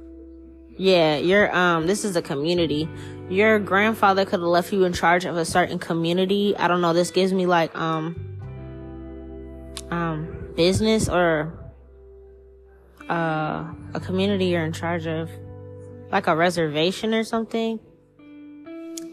Yeah, 0.76 1.16
you're, 1.16 1.54
um, 1.54 1.86
this 1.86 2.04
is 2.04 2.16
a 2.16 2.22
community. 2.22 2.88
Your 3.28 3.58
grandfather 3.58 4.24
could 4.24 4.40
have 4.40 4.48
left 4.48 4.72
you 4.72 4.84
in 4.84 4.92
charge 4.92 5.24
of 5.24 5.36
a 5.36 5.44
certain 5.44 5.78
community. 5.78 6.56
I 6.56 6.68
don't 6.68 6.80
know. 6.80 6.92
This 6.92 7.10
gives 7.10 7.32
me 7.32 7.46
like, 7.46 7.76
um, 7.76 8.29
um, 9.90 10.52
business 10.56 11.08
or 11.08 11.52
uh, 13.08 13.64
a 13.94 14.00
community 14.00 14.46
you're 14.46 14.64
in 14.64 14.72
charge 14.72 15.06
of, 15.06 15.30
like 16.12 16.26
a 16.26 16.36
reservation 16.36 17.14
or 17.14 17.24
something, 17.24 17.80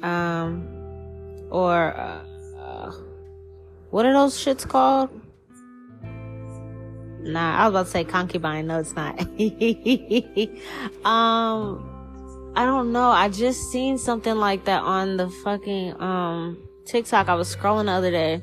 um, 0.03 0.67
or 1.49 1.93
uh, 1.95 2.23
uh, 2.59 2.91
what 3.89 4.05
are 4.05 4.13
those 4.13 4.37
shits 4.37 4.67
called? 4.67 5.09
Nah, 7.21 7.57
I 7.57 7.67
was 7.67 7.71
about 7.71 7.85
to 7.85 7.91
say 7.91 8.03
concubine. 8.03 8.67
No, 8.67 8.79
it's 8.79 8.95
not. 8.95 9.19
um, 11.05 12.53
I 12.55 12.65
don't 12.65 12.91
know. 12.91 13.09
I 13.09 13.29
just 13.29 13.71
seen 13.71 13.97
something 13.97 14.35
like 14.35 14.65
that 14.65 14.83
on 14.83 15.17
the 15.17 15.29
fucking 15.29 15.99
um 16.01 16.57
TikTok. 16.85 17.27
I 17.27 17.35
was 17.35 17.53
scrolling 17.53 17.85
the 17.85 17.91
other 17.91 18.11
day 18.11 18.41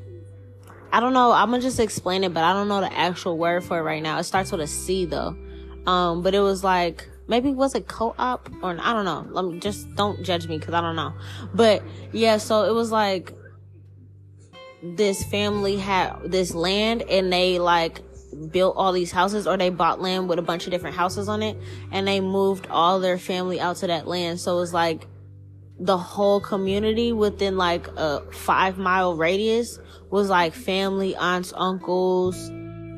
I 0.94 1.00
don't 1.00 1.12
know. 1.12 1.33
I'm 1.33 1.50
gonna 1.50 1.61
just 1.61 1.80
explain 1.80 2.22
it, 2.22 2.33
but 2.33 2.44
I 2.44 2.52
don't 2.52 2.68
know 2.68 2.80
the 2.80 2.92
actual 2.96 3.37
word 3.37 3.64
for 3.64 3.76
it 3.80 3.83
right 3.83 4.00
now. 4.00 4.16
It 4.20 4.22
starts 4.22 4.52
with 4.52 4.61
a 4.61 4.68
C 4.68 5.07
though. 5.07 5.37
Um, 5.88 6.22
but 6.22 6.37
it 6.37 6.38
was 6.38 6.62
like 6.62 7.09
maybe 7.26 7.50
was 7.50 7.74
it 7.74 7.88
co-op 7.88 8.48
or 8.62 8.78
I 8.80 8.92
don't 8.92 9.04
know. 9.04 9.26
Let 9.28 9.44
me 9.44 9.59
just 9.59 9.92
don't 9.96 10.22
judge 10.22 10.46
me 10.46 10.57
because 10.57 10.72
I 10.72 10.80
don't 10.80 10.94
know. 10.94 11.12
But 11.52 11.83
yeah, 12.12 12.37
so 12.37 12.62
it 12.62 12.74
was 12.74 12.92
like 12.92 13.35
this 14.85 15.24
family 15.24 15.78
had 15.78 16.30
this 16.30 16.54
land 16.54 17.02
and 17.02 17.33
they 17.33 17.59
like 17.59 18.00
built 18.52 18.76
all 18.76 18.92
these 18.92 19.11
houses 19.11 19.48
or 19.48 19.57
they 19.57 19.70
bought 19.70 20.00
land 20.00 20.28
with 20.28 20.38
a 20.38 20.42
bunch 20.42 20.66
of 20.66 20.70
different 20.70 20.94
houses 20.94 21.28
on 21.28 21.42
it 21.42 21.57
and 21.90 22.07
they 22.07 22.20
moved 22.20 22.68
all 22.70 23.00
their 23.00 23.18
family 23.18 23.59
out 23.59 23.78
to 23.78 23.88
that 23.88 24.07
land. 24.07 24.38
So 24.38 24.59
it 24.59 24.61
was 24.61 24.72
like 24.72 25.09
the 25.78 25.98
whole 25.98 26.40
community 26.40 27.12
within 27.12 27.56
like 27.56 27.88
a 27.96 28.20
five 28.32 28.78
mile 28.78 29.16
radius 29.16 29.78
was 30.10 30.28
like 30.28 30.54
family, 30.54 31.16
aunts, 31.16 31.52
uncles, 31.56 32.50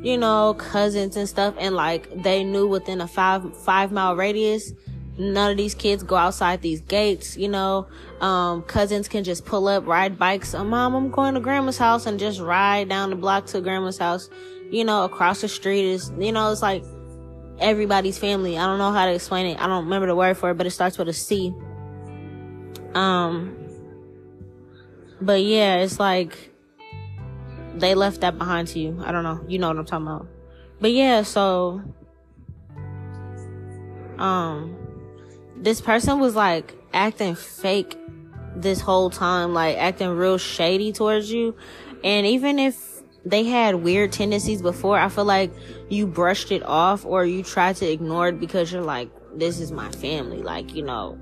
you 0.02 0.18
know, 0.18 0.54
cousins 0.54 1.16
and 1.16 1.28
stuff. 1.28 1.54
And 1.58 1.74
like 1.74 2.22
they 2.22 2.44
knew 2.44 2.66
within 2.66 3.00
a 3.00 3.08
five, 3.08 3.56
five 3.58 3.92
mile 3.92 4.14
radius, 4.14 4.72
none 5.18 5.52
of 5.52 5.56
these 5.56 5.74
kids 5.74 6.02
go 6.02 6.16
outside 6.16 6.60
these 6.60 6.80
gates, 6.82 7.36
you 7.36 7.48
know. 7.48 7.86
Um, 8.20 8.62
cousins 8.62 9.08
can 9.08 9.24
just 9.24 9.46
pull 9.46 9.68
up, 9.68 9.86
ride 9.86 10.18
bikes. 10.18 10.54
Oh, 10.54 10.64
mom, 10.64 10.94
I'm 10.94 11.10
going 11.10 11.34
to 11.34 11.40
grandma's 11.40 11.78
house 11.78 12.06
and 12.06 12.18
just 12.18 12.40
ride 12.40 12.88
down 12.88 13.10
the 13.10 13.16
block 13.16 13.46
to 13.46 13.60
grandma's 13.60 13.98
house. 13.98 14.28
You 14.70 14.84
know, 14.84 15.04
across 15.04 15.40
the 15.40 15.48
street 15.48 15.84
is, 15.84 16.12
you 16.18 16.32
know, 16.32 16.52
it's 16.52 16.62
like 16.62 16.84
everybody's 17.58 18.18
family. 18.18 18.58
I 18.58 18.66
don't 18.66 18.78
know 18.78 18.92
how 18.92 19.06
to 19.06 19.14
explain 19.14 19.46
it. 19.46 19.60
I 19.60 19.66
don't 19.66 19.84
remember 19.84 20.08
the 20.08 20.16
word 20.16 20.36
for 20.36 20.50
it, 20.50 20.54
but 20.58 20.66
it 20.66 20.70
starts 20.70 20.98
with 20.98 21.08
a 21.08 21.12
C. 21.12 21.54
Um, 22.96 23.54
but 25.20 25.42
yeah, 25.42 25.76
it's 25.76 26.00
like 26.00 26.50
they 27.74 27.94
left 27.94 28.22
that 28.22 28.38
behind 28.38 28.68
to 28.68 28.78
you. 28.78 29.02
I 29.04 29.12
don't 29.12 29.22
know. 29.22 29.44
You 29.46 29.58
know 29.58 29.68
what 29.68 29.76
I'm 29.76 29.84
talking 29.84 30.06
about. 30.06 30.26
But 30.80 30.92
yeah, 30.92 31.22
so 31.22 31.82
um 34.18 34.74
this 35.56 35.82
person 35.82 36.20
was 36.20 36.34
like 36.34 36.74
acting 36.94 37.34
fake 37.34 37.98
this 38.54 38.80
whole 38.80 39.10
time, 39.10 39.52
like 39.52 39.76
acting 39.76 40.08
real 40.08 40.38
shady 40.38 40.90
towards 40.92 41.30
you. 41.30 41.54
And 42.02 42.26
even 42.26 42.58
if 42.58 43.02
they 43.26 43.44
had 43.44 43.74
weird 43.74 44.12
tendencies 44.12 44.62
before, 44.62 44.98
I 44.98 45.10
feel 45.10 45.26
like 45.26 45.52
you 45.90 46.06
brushed 46.06 46.50
it 46.50 46.62
off 46.62 47.04
or 47.04 47.26
you 47.26 47.42
tried 47.42 47.76
to 47.76 47.90
ignore 47.90 48.28
it 48.28 48.40
because 48.40 48.72
you're 48.72 48.80
like, 48.80 49.10
this 49.34 49.60
is 49.60 49.70
my 49.70 49.90
family. 49.90 50.42
Like, 50.42 50.74
you 50.74 50.82
know, 50.82 51.18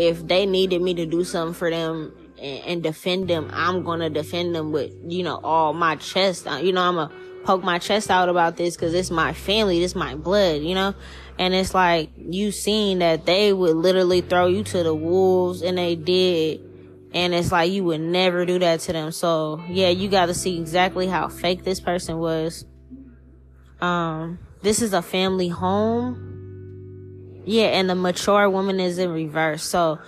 if 0.00 0.26
they 0.26 0.46
needed 0.46 0.80
me 0.80 0.94
to 0.94 1.06
do 1.06 1.24
something 1.24 1.54
for 1.54 1.70
them 1.70 2.14
and, 2.38 2.64
and 2.64 2.82
defend 2.82 3.28
them, 3.28 3.50
I'm 3.52 3.84
gonna 3.84 4.08
defend 4.08 4.54
them 4.54 4.72
with, 4.72 4.92
you 5.06 5.22
know, 5.22 5.38
all 5.44 5.74
my 5.74 5.96
chest. 5.96 6.46
Uh, 6.46 6.56
you 6.56 6.72
know, 6.72 6.82
I'm 6.82 6.94
gonna 6.94 7.14
poke 7.44 7.62
my 7.62 7.78
chest 7.78 8.10
out 8.10 8.28
about 8.28 8.56
this 8.56 8.76
because 8.76 8.94
it's 8.94 9.10
my 9.10 9.32
family, 9.34 9.78
this 9.78 9.94
my 9.94 10.14
blood, 10.14 10.62
you 10.62 10.74
know? 10.74 10.94
And 11.38 11.54
it's 11.54 11.74
like, 11.74 12.10
you 12.16 12.50
seen 12.50 13.00
that 13.00 13.26
they 13.26 13.52
would 13.52 13.76
literally 13.76 14.22
throw 14.22 14.46
you 14.46 14.64
to 14.64 14.82
the 14.82 14.94
wolves 14.94 15.62
and 15.62 15.76
they 15.76 15.96
did. 15.96 16.60
And 17.12 17.34
it's 17.34 17.50
like, 17.50 17.70
you 17.70 17.84
would 17.84 18.00
never 18.00 18.46
do 18.46 18.58
that 18.60 18.80
to 18.80 18.92
them. 18.92 19.12
So 19.12 19.62
yeah, 19.68 19.88
you 19.88 20.08
gotta 20.08 20.34
see 20.34 20.58
exactly 20.58 21.08
how 21.08 21.28
fake 21.28 21.64
this 21.64 21.80
person 21.80 22.18
was. 22.18 22.64
Um, 23.80 24.38
this 24.62 24.80
is 24.80 24.92
a 24.92 25.02
family 25.02 25.48
home. 25.48 26.29
Yeah, 27.44 27.66
and 27.66 27.88
the 27.88 27.94
mature 27.94 28.48
woman 28.48 28.80
is 28.80 28.98
in 28.98 29.10
reverse. 29.10 29.62
So 29.62 29.98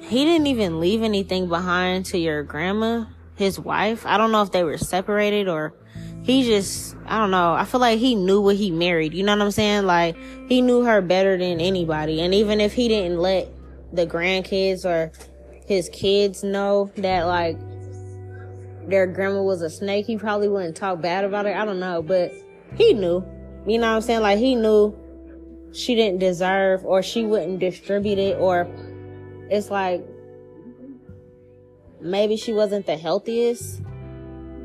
he 0.00 0.24
didn't 0.24 0.46
even 0.46 0.80
leave 0.80 1.02
anything 1.02 1.48
behind 1.48 2.06
to 2.06 2.18
your 2.18 2.42
grandma, 2.42 3.06
his 3.36 3.58
wife. 3.58 4.06
I 4.06 4.16
don't 4.16 4.32
know 4.32 4.42
if 4.42 4.52
they 4.52 4.64
were 4.64 4.78
separated 4.78 5.48
or 5.48 5.74
he 6.22 6.44
just, 6.44 6.96
I 7.06 7.18
don't 7.18 7.30
know. 7.30 7.52
I 7.52 7.64
feel 7.64 7.80
like 7.80 7.98
he 7.98 8.14
knew 8.14 8.40
what 8.40 8.56
he 8.56 8.70
married. 8.70 9.12
You 9.12 9.24
know 9.24 9.36
what 9.36 9.42
I'm 9.42 9.50
saying? 9.50 9.84
Like, 9.84 10.16
he 10.48 10.62
knew 10.62 10.82
her 10.82 11.02
better 11.02 11.36
than 11.36 11.60
anybody. 11.60 12.22
And 12.22 12.32
even 12.32 12.60
if 12.60 12.72
he 12.72 12.88
didn't 12.88 13.18
let 13.18 13.48
the 13.92 14.06
grandkids 14.06 14.86
or 14.86 15.12
his 15.66 15.90
kids 15.90 16.42
know 16.42 16.90
that, 16.96 17.26
like, 17.26 17.58
their 18.88 19.06
grandma 19.06 19.42
was 19.42 19.60
a 19.60 19.68
snake, 19.68 20.06
he 20.06 20.16
probably 20.16 20.48
wouldn't 20.48 20.76
talk 20.76 21.02
bad 21.02 21.24
about 21.24 21.44
it. 21.44 21.56
I 21.56 21.66
don't 21.66 21.78
know. 21.78 22.02
But 22.02 22.32
he 22.74 22.94
knew. 22.94 23.22
You 23.66 23.78
know 23.78 23.90
what 23.90 23.96
I'm 23.96 24.00
saying? 24.00 24.20
Like, 24.20 24.38
he 24.38 24.54
knew 24.54 24.96
she 25.74 25.94
didn't 25.94 26.18
deserve 26.18 26.84
or 26.84 27.02
she 27.02 27.24
wouldn't 27.24 27.58
distribute 27.58 28.18
it 28.18 28.38
or 28.38 28.68
it's 29.50 29.70
like 29.70 30.04
maybe 32.00 32.36
she 32.36 32.52
wasn't 32.52 32.86
the 32.86 32.96
healthiest 32.96 33.82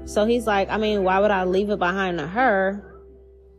so 0.09 0.25
he's 0.25 0.47
like, 0.47 0.69
I 0.71 0.77
mean, 0.77 1.03
why 1.03 1.19
would 1.19 1.29
I 1.29 1.43
leave 1.43 1.69
it 1.69 1.77
behind 1.77 2.17
to 2.17 2.25
her 2.25 2.83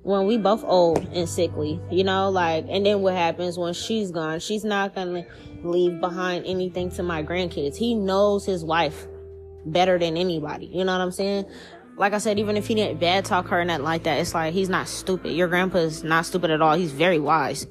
when 0.03 0.27
we 0.27 0.37
both 0.37 0.65
old 0.65 0.99
and 1.13 1.29
sickly, 1.29 1.81
you 1.93 2.03
know, 2.03 2.29
like, 2.29 2.67
and 2.69 2.85
then 2.85 3.03
what 3.03 3.15
happens 3.15 3.57
when 3.57 3.73
she's 3.73 4.11
gone? 4.11 4.41
She's 4.41 4.65
not 4.65 4.93
gonna 4.93 5.25
leave 5.63 6.01
behind 6.01 6.47
anything 6.47 6.91
to 6.91 7.05
my 7.05 7.23
grandkids. 7.23 7.77
He 7.77 7.95
knows 7.95 8.45
his 8.45 8.65
wife 8.65 9.07
better 9.65 9.97
than 9.97 10.17
anybody. 10.17 10.67
You 10.67 10.85
know 10.85 10.91
what 10.91 11.01
I'm 11.01 11.13
saying? 11.13 11.45
Like 12.01 12.15
I 12.15 12.19
said, 12.19 12.39
even 12.39 12.57
if 12.57 12.67
he 12.67 12.75
didn't 12.75 12.99
bad 12.99 13.27
talk 13.27 13.49
her 13.49 13.61
and 13.61 13.69
nothing 13.69 13.85
like 13.85 14.05
that, 14.05 14.21
it's 14.21 14.33
like 14.33 14.55
he's 14.55 14.71
not 14.71 14.89
stupid. 14.89 15.33
Your 15.33 15.49
grandpa's 15.49 16.03
not 16.03 16.25
stupid 16.25 16.51
at 16.51 16.63
all. 16.63 16.75
He's 16.75 16.93
very 16.93 17.19
wise. 17.19 17.67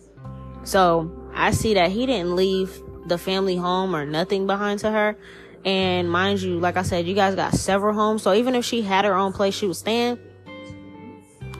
So 0.62 1.12
I 1.34 1.50
see 1.50 1.74
that 1.74 1.90
he 1.90 2.06
didn't 2.06 2.36
leave 2.36 2.80
the 3.08 3.18
family 3.18 3.56
home 3.56 3.96
or 3.96 4.06
nothing 4.06 4.46
behind 4.46 4.82
to 4.82 4.92
her. 4.92 5.18
And 5.66 6.12
mind 6.12 6.44
you, 6.44 6.60
like 6.60 6.78
I 6.78 6.84
said, 6.84 7.08
you 7.08 7.16
guys 7.16 7.34
got 7.34 7.56
several 7.56 7.96
homes. 7.96 8.22
So 8.22 8.32
even 8.36 8.54
if 8.54 8.64
she 8.64 8.84
had 8.84 9.04
her 9.04 9.16
own 9.16 9.34
place 9.34 9.56
she 9.56 9.66
was 9.66 9.80
staying, 9.80 10.20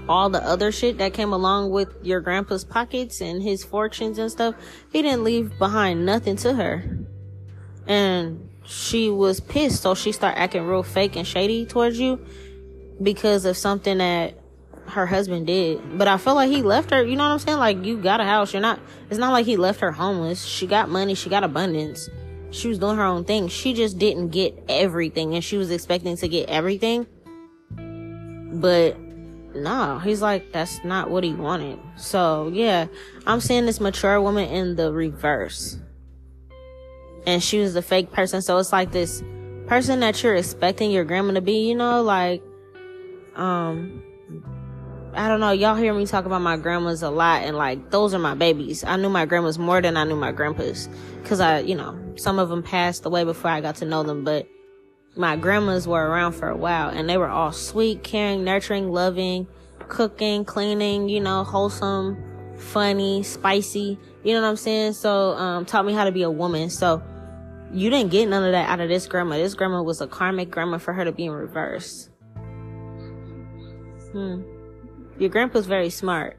all 0.08 0.30
the 0.30 0.44
other 0.46 0.72
shit 0.72 1.00
that 1.00 1.16
came 1.16 1.34
along 1.34 1.72
with 1.72 1.92
your 2.04 2.22
grandpa's 2.22 2.66
pockets 2.66 3.20
and 3.20 3.42
his 3.42 3.64
fortunes 3.64 4.20
and 4.20 4.30
stuff, 4.30 4.54
he 4.92 5.02
didn't 5.02 5.24
leave 5.24 5.58
behind 5.58 6.06
nothing 6.06 6.36
to 6.36 6.54
her. 6.54 7.00
And 7.88 8.48
she 8.64 9.10
was 9.10 9.40
pissed, 9.40 9.82
so 9.82 9.96
she 9.96 10.12
started 10.12 10.40
acting 10.40 10.68
real 10.68 10.84
fake 10.84 11.16
and 11.16 11.26
shady 11.26 11.66
towards 11.66 12.00
you 12.00 12.24
because 13.02 13.46
of 13.46 13.58
something 13.58 14.00
that 14.00 14.36
her 14.88 15.06
husband 15.06 15.48
did. 15.48 15.98
But 15.98 16.08
I 16.08 16.18
feel 16.18 16.36
like 16.36 16.50
he 16.50 16.64
left 16.64 16.92
her, 16.92 17.04
you 17.04 17.16
know 17.16 17.24
what 17.24 17.34
I'm 17.34 17.40
saying? 17.40 17.60
Like 17.60 17.86
you 17.86 17.98
got 17.98 18.20
a 18.20 18.26
house, 18.26 18.54
you're 18.54 18.62
not 18.62 18.80
it's 19.10 19.20
not 19.20 19.32
like 19.32 19.46
he 19.46 19.58
left 19.58 19.80
her 19.82 19.92
homeless. 19.92 20.44
She 20.44 20.68
got 20.68 20.90
money, 20.90 21.16
she 21.16 21.30
got 21.30 21.44
abundance 21.44 22.10
she 22.52 22.68
was 22.68 22.80
doing 22.80 22.98
her 22.98 23.04
own 23.04 23.26
thing. 23.26 23.48
She 23.48 23.74
just 23.74 23.98
didn't 23.98 24.30
get 24.30 24.64
everything 24.68 25.36
and 25.36 25.44
she 25.44 25.58
was 25.58 25.72
expecting 25.72 26.16
to 26.18 26.28
get 26.28 26.50
everything. 26.50 27.06
But 28.52 28.98
no, 29.56 30.00
he's 30.00 30.22
like, 30.22 30.52
that's 30.52 30.84
not 30.84 31.10
what 31.10 31.24
he 31.24 31.34
wanted. 31.34 31.80
So 31.96 32.50
yeah, 32.54 32.88
I'm 33.26 33.40
seeing 33.40 33.66
this 33.66 33.80
mature 33.80 34.20
woman 34.22 34.50
in 34.50 34.76
the 34.76 34.92
reverse. 34.92 35.78
And 37.28 37.44
she 37.44 37.60
was 37.60 37.76
a 37.76 37.82
fake 37.82 38.12
person. 38.12 38.42
So 38.42 38.58
it's 38.58 38.72
like 38.72 38.92
this 38.92 39.24
person 39.68 40.00
that 40.00 40.22
you're 40.24 40.36
expecting 40.36 40.90
your 40.90 41.04
grandma 41.04 41.34
to 41.34 41.42
be, 41.42 41.68
you 41.68 41.76
know, 41.76 42.02
like, 42.02 42.42
um, 43.40 44.04
I 45.14 45.28
don't 45.28 45.40
know. 45.40 45.52
Y'all 45.52 45.76
hear 45.76 45.94
me 45.94 46.06
talk 46.06 46.26
about 46.26 46.42
my 46.42 46.58
grandmas 46.58 47.02
a 47.02 47.10
lot, 47.10 47.44
and 47.44 47.58
like 47.58 47.90
those 47.90 48.14
are 48.14 48.20
my 48.20 48.36
babies. 48.36 48.84
I 48.84 48.98
knew 48.98 49.10
my 49.10 49.26
grandmas 49.26 49.58
more 49.58 49.82
than 49.82 49.98
I 49.98 50.04
knew 50.04 50.16
my 50.16 50.32
grandpas, 50.32 50.90
cause 51.24 51.40
I, 51.40 51.60
you 51.60 51.76
know, 51.76 51.98
some 52.16 52.38
of 52.38 52.50
them 52.50 52.62
passed 52.62 53.06
away 53.06 53.24
before 53.24 53.50
I 53.50 53.62
got 53.62 53.78
to 53.78 53.86
know 53.86 54.04
them, 54.04 54.24
but 54.24 54.48
my 55.16 55.36
grandmas 55.36 55.88
were 55.88 56.06
around 56.06 56.34
for 56.34 56.50
a 56.50 56.56
while, 56.56 56.90
and 56.90 57.10
they 57.10 57.18
were 57.18 57.30
all 57.30 57.52
sweet, 57.52 58.04
caring, 58.04 58.44
nurturing, 58.44 58.92
loving, 58.92 59.48
cooking, 59.88 60.46
cleaning, 60.46 61.10
you 61.10 61.20
know, 61.20 61.44
wholesome, 61.44 62.18
funny, 62.58 63.24
spicy. 63.24 63.98
You 64.24 64.34
know 64.34 64.42
what 64.42 64.50
I'm 64.50 64.56
saying? 64.58 64.94
So, 64.94 65.32
um, 65.32 65.66
taught 65.66 65.86
me 65.86 65.94
how 65.94 66.04
to 66.04 66.12
be 66.12 66.22
a 66.22 66.30
woman. 66.30 66.70
So, 66.70 67.02
you 67.74 67.90
didn't 67.90 68.12
get 68.12 68.28
none 68.28 68.44
of 68.44 68.52
that 68.52 68.70
out 68.70 68.80
of 68.80 68.90
this 68.90 69.08
grandma. 69.08 69.38
This 69.38 69.56
grandma 69.56 69.82
was 69.82 70.02
a 70.02 70.08
karmic 70.08 70.52
grandma 70.52 70.78
for 70.78 70.94
her 70.94 71.06
to 71.06 71.12
be 71.12 71.26
in 71.26 71.32
reverse. 71.32 72.10
Hmm. 74.12 74.42
Your 75.18 75.30
grandpa's 75.30 75.68
very 75.68 75.90
smart. 75.90 76.38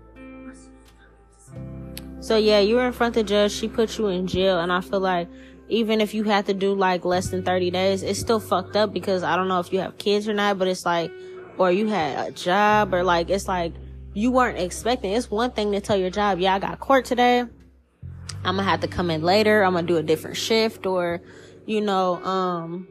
So 2.21 2.37
yeah, 2.37 2.61
you 2.61 2.77
were 2.77 2.87
in 2.87 2.93
front 2.93 3.17
of 3.17 3.27
the 3.27 3.29
judge. 3.29 3.53
She 3.53 3.69
put 3.69 3.99
you 3.99 4.09
in 4.09 4.27
jail, 4.27 4.61
and 4.61 4.73
I 4.73 4.81
feel 4.81 5.01
like 5.01 5.29
even 5.69 6.01
if 6.01 6.13
you 6.15 6.25
had 6.25 6.47
to 6.47 6.55
do 6.55 6.75
like 6.75 7.05
less 7.05 7.29
than 7.29 7.43
30 7.43 7.71
days, 7.71 8.03
it's 8.03 8.19
still 8.19 8.41
fucked 8.41 8.77
up 8.77 8.93
because 8.93 9.23
I 9.23 9.37
don't 9.37 9.49
know 9.49 9.61
if 9.61 9.73
you 9.73 9.79
have 9.81 9.97
kids 9.99 10.29
or 10.29 10.35
not, 10.35 10.59
but 10.59 10.69
it's 10.69 10.85
like, 10.85 11.11
or 11.57 11.71
you 11.71 11.87
had 11.87 12.29
a 12.29 12.33
job 12.33 12.93
or 12.93 13.03
like, 13.03 13.31
it's 13.31 13.49
like 13.49 13.73
you 14.13 14.31
weren't 14.31 14.59
expecting. 14.59 15.13
It's 15.13 15.31
one 15.31 15.53
thing 15.53 15.73
to 15.73 15.81
tell 15.81 15.97
your 15.97 16.11
job, 16.11 16.39
yeah, 16.41 16.55
I 16.55 16.59
got 16.59 16.81
court 16.81 17.05
today. 17.05 17.41
I'm 17.41 18.57
gonna 18.57 18.65
have 18.65 18.81
to 18.81 18.89
come 18.89 19.11
in 19.11 19.23
later. 19.23 19.63
I'm 19.63 19.75
gonna 19.75 19.87
do 19.87 19.97
a 19.97 20.03
different 20.03 20.37
shift 20.37 20.87
or, 20.87 21.21
you 21.67 21.81
know, 21.81 22.23
um, 22.25 22.89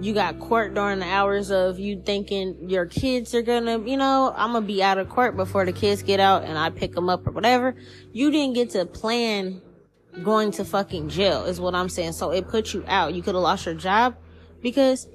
you 0.00 0.12
got 0.12 0.38
court 0.38 0.74
during 0.74 0.98
the 0.98 1.06
hours 1.06 1.50
of 1.50 1.78
you 1.78 2.02
thinking 2.04 2.68
your 2.68 2.86
kids 2.86 3.34
are 3.34 3.42
gonna, 3.42 3.78
you 3.80 3.96
know, 3.96 4.32
I'm 4.36 4.52
gonna 4.52 4.66
be 4.66 4.82
out 4.82 4.98
of 4.98 5.08
court 5.08 5.36
before 5.36 5.64
the 5.64 5.72
kids 5.72 6.02
get 6.02 6.20
out 6.20 6.44
and 6.44 6.58
I 6.58 6.70
pick 6.70 6.94
them 6.94 7.08
up 7.08 7.26
or 7.26 7.30
whatever. 7.30 7.74
You 8.12 8.30
didn't 8.30 8.54
get 8.54 8.70
to 8.70 8.84
plan 8.84 9.62
going 10.22 10.50
to 10.52 10.64
fucking 10.64 11.08
jail 11.08 11.44
is 11.44 11.60
what 11.60 11.74
I'm 11.74 11.88
saying. 11.88 12.12
So 12.12 12.30
it 12.30 12.48
put 12.48 12.74
you 12.74 12.84
out. 12.86 13.14
You 13.14 13.22
could 13.22 13.34
have 13.34 13.42
lost 13.42 13.66
your 13.66 13.74
job 13.74 14.16
because 14.62 15.08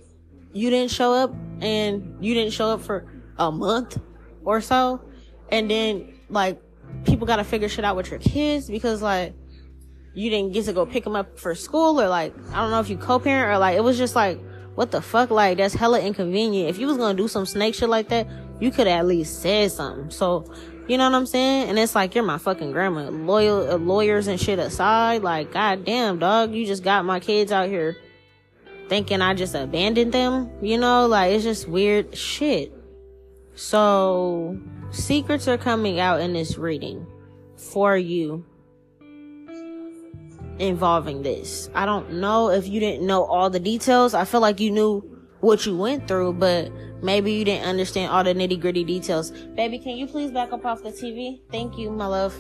you 0.53 0.69
didn't 0.69 0.91
show 0.91 1.13
up 1.13 1.33
and 1.59 2.23
you 2.23 2.33
didn't 2.33 2.53
show 2.53 2.69
up 2.69 2.81
for 2.81 3.05
a 3.37 3.51
month 3.51 3.99
or 4.43 4.61
so. 4.61 5.01
And 5.49 5.69
then 5.69 6.13
like 6.29 6.61
people 7.05 7.27
got 7.27 7.37
to 7.37 7.43
figure 7.43 7.69
shit 7.69 7.85
out 7.85 7.95
with 7.95 8.09
your 8.09 8.19
kids 8.19 8.69
because 8.69 9.01
like 9.01 9.33
you 10.13 10.29
didn't 10.29 10.53
get 10.53 10.65
to 10.65 10.73
go 10.73 10.85
pick 10.85 11.03
them 11.03 11.15
up 11.15 11.39
for 11.39 11.55
school 11.55 12.01
or 12.01 12.07
like, 12.07 12.33
I 12.51 12.61
don't 12.61 12.71
know 12.71 12.79
if 12.79 12.89
you 12.89 12.97
co-parent 12.97 13.55
or 13.55 13.57
like, 13.57 13.77
it 13.77 13.83
was 13.83 13.97
just 13.97 14.15
like, 14.15 14.39
what 14.75 14.91
the 14.91 15.01
fuck? 15.01 15.29
Like, 15.29 15.57
that's 15.57 15.73
hella 15.73 15.99
inconvenient. 16.01 16.69
If 16.69 16.79
you 16.79 16.87
was 16.87 16.97
gonna 16.97 17.17
do 17.17 17.27
some 17.27 17.45
snake 17.45 17.75
shit 17.75 17.89
like 17.89 18.09
that, 18.09 18.27
you 18.59 18.71
could 18.71 18.87
at 18.87 19.05
least 19.05 19.41
said 19.41 19.71
something. 19.71 20.09
So, 20.11 20.45
you 20.87 20.97
know 20.97 21.09
what 21.09 21.15
I'm 21.15 21.25
saying? 21.25 21.69
And 21.69 21.79
it's 21.79 21.95
like, 21.95 22.15
you're 22.15 22.23
my 22.23 22.37
fucking 22.37 22.71
grandma. 22.71 23.09
Loyal, 23.09 23.71
uh, 23.71 23.77
lawyers 23.77 24.27
and 24.27 24.39
shit 24.39 24.59
aside, 24.59 25.23
like, 25.23 25.51
goddamn, 25.51 26.19
dog, 26.19 26.53
you 26.53 26.65
just 26.65 26.83
got 26.83 27.05
my 27.05 27.19
kids 27.19 27.51
out 27.51 27.69
here 27.69 27.97
thinking 28.87 29.21
I 29.21 29.33
just 29.33 29.55
abandoned 29.55 30.13
them. 30.13 30.49
You 30.61 30.77
know, 30.77 31.07
like, 31.07 31.31
it's 31.31 31.43
just 31.43 31.67
weird 31.67 32.15
shit. 32.15 32.73
So, 33.55 34.59
secrets 34.91 35.47
are 35.47 35.57
coming 35.57 35.99
out 35.99 36.21
in 36.21 36.33
this 36.33 36.57
reading 36.57 37.05
for 37.55 37.97
you. 37.97 38.45
Involving 40.61 41.23
this. 41.23 41.69
I 41.73 41.85
don't 41.85 42.13
know 42.13 42.49
if 42.49 42.67
you 42.67 42.79
didn't 42.79 43.05
know 43.05 43.23
all 43.23 43.49
the 43.49 43.59
details. 43.59 44.13
I 44.13 44.25
feel 44.25 44.41
like 44.41 44.59
you 44.59 44.71
knew 44.71 44.99
what 45.39 45.65
you 45.65 45.75
went 45.75 46.07
through, 46.07 46.33
but 46.33 46.71
maybe 47.01 47.33
you 47.33 47.43
didn't 47.43 47.67
understand 47.67 48.11
all 48.11 48.23
the 48.23 48.33
nitty 48.33 48.59
gritty 48.59 48.83
details. 48.83 49.31
Baby, 49.31 49.79
can 49.79 49.97
you 49.97 50.07
please 50.07 50.31
back 50.31 50.53
up 50.53 50.65
off 50.65 50.83
the 50.83 50.91
TV? 50.91 51.41
Thank 51.51 51.77
you, 51.77 51.89
my 51.91 52.05
love. 52.05 52.35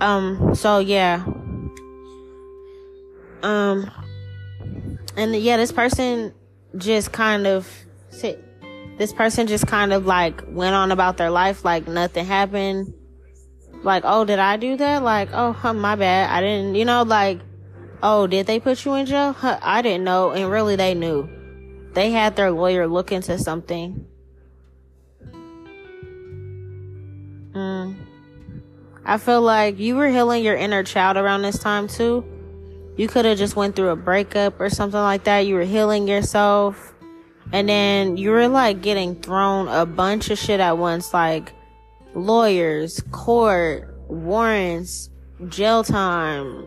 Um, 0.00 0.54
so 0.54 0.78
yeah. 0.78 1.24
Um, 3.42 3.90
and 5.16 5.36
yeah, 5.36 5.56
this 5.58 5.70
person 5.70 6.34
just 6.76 7.12
kind 7.12 7.46
of, 7.46 7.68
this 8.96 9.12
person 9.12 9.46
just 9.46 9.66
kind 9.66 9.92
of 9.92 10.06
like 10.06 10.42
went 10.48 10.74
on 10.74 10.90
about 10.90 11.18
their 11.18 11.30
life 11.30 11.64
like 11.64 11.86
nothing 11.86 12.24
happened. 12.24 12.94
Like, 13.84 14.02
oh, 14.06 14.24
did 14.24 14.38
I 14.38 14.56
do 14.56 14.76
that? 14.78 15.02
Like, 15.02 15.28
oh, 15.32 15.52
huh, 15.52 15.74
my 15.74 15.94
bad. 15.94 16.30
I 16.30 16.40
didn't, 16.40 16.74
you 16.74 16.86
know, 16.86 17.02
like, 17.02 17.40
oh, 18.02 18.26
did 18.26 18.46
they 18.46 18.58
put 18.58 18.84
you 18.84 18.94
in 18.94 19.04
jail? 19.04 19.32
Huh, 19.32 19.58
I 19.62 19.82
didn't 19.82 20.04
know. 20.04 20.30
And 20.30 20.50
really, 20.50 20.74
they 20.74 20.94
knew. 20.94 21.28
They 21.92 22.10
had 22.10 22.34
their 22.34 22.50
lawyer 22.50 22.88
look 22.88 23.12
into 23.12 23.38
something. 23.38 24.06
Mm. 27.52 27.96
I 29.04 29.18
feel 29.18 29.42
like 29.42 29.78
you 29.78 29.96
were 29.96 30.08
healing 30.08 30.42
your 30.42 30.56
inner 30.56 30.82
child 30.82 31.16
around 31.16 31.42
this 31.42 31.58
time 31.58 31.86
too. 31.86 32.24
You 32.96 33.06
could 33.06 33.26
have 33.26 33.38
just 33.38 33.54
went 33.54 33.76
through 33.76 33.90
a 33.90 33.96
breakup 33.96 34.58
or 34.60 34.70
something 34.70 35.00
like 35.00 35.24
that. 35.24 35.40
You 35.40 35.56
were 35.56 35.64
healing 35.64 36.08
yourself. 36.08 36.94
And 37.52 37.68
then 37.68 38.16
you 38.16 38.30
were 38.30 38.48
like 38.48 38.80
getting 38.80 39.20
thrown 39.20 39.68
a 39.68 39.84
bunch 39.84 40.30
of 40.30 40.38
shit 40.38 40.58
at 40.58 40.78
once, 40.78 41.12
like 41.12 41.52
lawyers, 42.14 43.02
court, 43.10 43.94
warrants, 44.08 45.10
jail 45.48 45.84
time. 45.84 46.66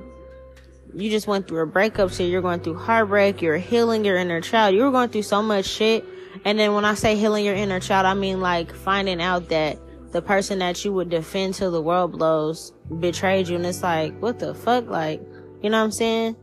You 0.93 1.09
just 1.09 1.27
went 1.27 1.47
through 1.47 1.61
a 1.61 1.65
breakup, 1.65 2.11
so 2.11 2.23
you're 2.23 2.41
going 2.41 2.61
through 2.61 2.77
heartbreak, 2.77 3.41
you're 3.41 3.57
healing 3.57 4.03
your 4.03 4.17
inner 4.17 4.41
child. 4.41 4.75
You 4.75 4.83
were 4.83 4.91
going 4.91 5.09
through 5.09 5.23
so 5.23 5.41
much 5.41 5.65
shit. 5.65 6.05
And 6.45 6.57
then 6.57 6.73
when 6.73 6.85
I 6.85 6.93
say 6.93 7.15
healing 7.15 7.45
your 7.45 7.55
inner 7.55 7.79
child, 7.79 8.05
I 8.05 8.13
mean 8.13 8.41
like 8.41 8.73
finding 8.73 9.21
out 9.21 9.49
that 9.49 9.79
the 10.11 10.21
person 10.21 10.59
that 10.59 10.83
you 10.83 10.93
would 10.93 11.09
defend 11.09 11.53
till 11.53 11.71
the 11.71 11.81
world 11.81 12.13
blows 12.13 12.71
betrayed 12.99 13.47
you. 13.47 13.55
And 13.55 13.65
it's 13.65 13.83
like, 13.83 14.17
what 14.19 14.39
the 14.39 14.53
fuck? 14.53 14.87
Like, 14.87 15.21
you 15.61 15.69
know 15.69 15.77
what 15.77 15.85
I'm 15.85 15.91
saying? 15.91 16.35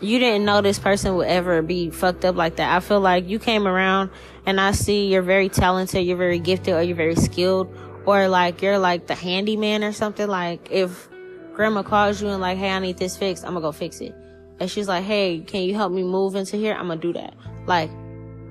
You 0.00 0.18
didn't 0.20 0.44
know 0.44 0.60
this 0.60 0.78
person 0.78 1.16
would 1.16 1.26
ever 1.26 1.60
be 1.60 1.90
fucked 1.90 2.24
up 2.24 2.36
like 2.36 2.56
that. 2.56 2.74
I 2.74 2.80
feel 2.80 3.00
like 3.00 3.28
you 3.28 3.38
came 3.38 3.66
around 3.66 4.10
and 4.46 4.60
I 4.60 4.70
see 4.70 5.06
you're 5.06 5.22
very 5.22 5.48
talented, 5.48 6.06
you're 6.06 6.16
very 6.16 6.38
gifted, 6.38 6.74
or 6.74 6.82
you're 6.82 6.96
very 6.96 7.16
skilled, 7.16 7.74
or 8.06 8.28
like 8.28 8.62
you're 8.62 8.78
like 8.78 9.08
the 9.08 9.16
handyman 9.16 9.82
or 9.82 9.92
something. 9.92 10.28
Like 10.28 10.68
if 10.70 11.08
grandma 11.52 11.82
calls 11.82 12.22
you 12.22 12.28
and 12.28 12.40
like, 12.40 12.58
hey, 12.58 12.70
I 12.70 12.78
need 12.78 12.96
this 12.96 13.16
fixed, 13.16 13.44
I'm 13.44 13.54
gonna 13.54 13.60
go 13.60 13.72
fix 13.72 14.00
it. 14.00 14.14
And 14.60 14.70
she's 14.70 14.86
like, 14.86 15.04
hey, 15.04 15.40
can 15.40 15.62
you 15.62 15.74
help 15.74 15.92
me 15.92 16.04
move 16.04 16.36
into 16.36 16.56
here? 16.56 16.74
I'm 16.74 16.88
gonna 16.88 17.00
do 17.00 17.12
that. 17.14 17.34
Like 17.66 17.90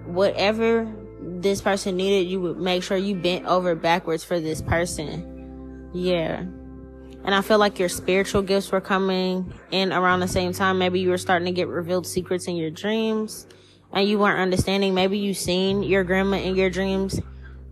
whatever 0.05 0.91
this 1.21 1.61
person 1.61 1.95
needed, 1.95 2.29
you 2.29 2.41
would 2.41 2.57
make 2.57 2.83
sure 2.83 2.97
you 2.97 3.15
bent 3.15 3.45
over 3.45 3.73
backwards 3.73 4.23
for 4.23 4.39
this 4.39 4.61
person. 4.61 5.89
Yeah. 5.93 6.43
And 7.27 7.35
I 7.35 7.41
feel 7.41 7.57
like 7.57 7.77
your 7.77 7.89
spiritual 7.89 8.41
gifts 8.41 8.71
were 8.71 8.79
coming 8.79 9.53
in 9.69 9.91
around 9.91 10.21
the 10.21 10.29
same 10.29 10.53
time. 10.53 10.79
Maybe 10.79 11.01
you 11.01 11.09
were 11.09 11.17
starting 11.17 11.45
to 11.45 11.51
get 11.51 11.67
revealed 11.67 12.07
secrets 12.07 12.47
in 12.47 12.55
your 12.55 12.71
dreams 12.71 13.45
and 13.91 14.07
you 14.07 14.17
weren't 14.17 14.39
understanding. 14.39 14.93
Maybe 14.93 15.17
you 15.17 15.33
seen 15.33 15.83
your 15.83 16.05
grandma 16.05 16.37
in 16.37 16.55
your 16.55 16.69
dreams 16.69 17.19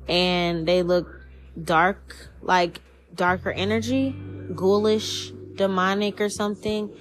and 0.09 0.67
they 0.67 0.83
look 0.83 1.07
dark, 1.63 2.29
like 2.41 2.81
darker 3.15 3.49
energy, 3.49 4.13
ghoulish, 4.53 5.31
demonic 5.55 6.19
or 6.19 6.27
something 6.27 6.91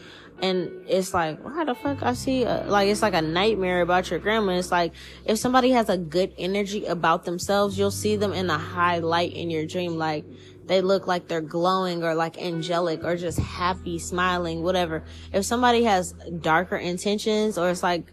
and 0.43 0.71
it's 0.89 1.15
like 1.15 1.43
why 1.45 1.65
the 1.65 1.75
fuck 1.75 2.03
i 2.03 2.13
see 2.13 2.43
a, 2.43 2.65
like 2.67 2.89
it's 2.89 3.03
like 3.03 3.15
a 3.15 3.23
nightmare 3.23 3.81
about 3.83 4.11
your 4.11 4.19
grandma 4.19 4.53
it's 4.53 4.73
like 4.73 4.93
if 5.25 5.39
somebody 5.39 5.71
has 5.71 5.89
a 5.89 5.97
good 5.97 6.33
energy 6.39 6.85
about 6.87 7.25
themselves 7.25 7.79
you'll 7.79 7.91
see 7.91 8.17
them 8.17 8.33
in 8.33 8.51
a 8.51 8.59
high 8.59 8.99
light 8.99 9.33
in 9.33 9.49
your 9.51 9.65
dream 9.65 9.97
like 9.97 10.25
they 10.67 10.81
look 10.81 11.07
like 11.07 11.29
they're 11.29 11.41
glowing 11.41 12.03
or 12.03 12.15
like 12.15 12.39
angelic 12.39 13.05
or 13.05 13.17
just 13.17 13.39
happy 13.39 13.99
smiling 13.99 14.63
whatever 14.63 15.05
if 15.33 15.45
somebody 15.45 15.85
has 15.85 16.13
darker 16.41 16.77
intentions 16.77 17.59
or 17.59 17.71
it's 17.71 17.83
like 17.83 18.13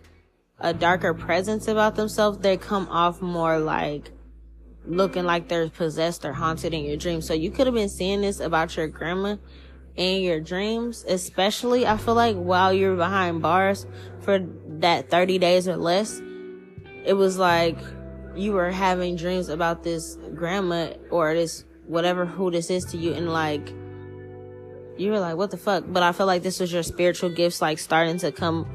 a 0.59 0.73
darker 0.73 1.13
presence 1.13 1.67
about 1.67 1.95
themselves 1.95 2.37
they 2.39 2.57
come 2.57 2.87
off 2.89 3.21
more 3.21 3.59
like 3.59 4.11
looking 4.85 5.25
like 5.25 5.47
they're 5.47 5.69
possessed 5.69 6.25
or 6.25 6.33
haunted 6.33 6.73
in 6.73 6.85
your 6.85 6.97
dreams. 6.97 7.25
so 7.25 7.33
you 7.33 7.51
could 7.51 7.67
have 7.67 7.75
been 7.75 7.89
seeing 7.89 8.21
this 8.21 8.39
about 8.39 8.75
your 8.75 8.87
grandma 8.87 9.35
in 9.95 10.21
your 10.21 10.39
dreams, 10.39 11.03
especially 11.07 11.85
I 11.85 11.97
feel 11.97 12.15
like 12.15 12.35
while 12.35 12.73
you're 12.73 12.95
behind 12.95 13.41
bars 13.41 13.85
for 14.21 14.39
that 14.79 15.09
30 15.09 15.37
days 15.37 15.67
or 15.67 15.77
less, 15.77 16.21
it 17.03 17.13
was 17.13 17.37
like 17.37 17.77
you 18.35 18.53
were 18.53 18.71
having 18.71 19.15
dreams 19.15 19.49
about 19.49 19.83
this 19.83 20.17
grandma 20.33 20.93
or 21.09 21.33
this 21.33 21.65
whatever 21.91 22.25
who 22.25 22.49
this 22.49 22.69
is 22.69 22.85
to 22.85 22.97
you 22.97 23.13
and 23.13 23.31
like 23.31 23.73
you 24.97 25.11
were 25.11 25.19
like 25.19 25.35
what 25.35 25.51
the 25.51 25.57
fuck 25.57 25.83
but 25.87 26.01
i 26.01 26.11
feel 26.11 26.25
like 26.25 26.41
this 26.41 26.59
was 26.59 26.71
your 26.71 26.83
spiritual 26.83 27.29
gifts 27.29 27.61
like 27.61 27.77
starting 27.77 28.17
to 28.17 28.31
come 28.31 28.65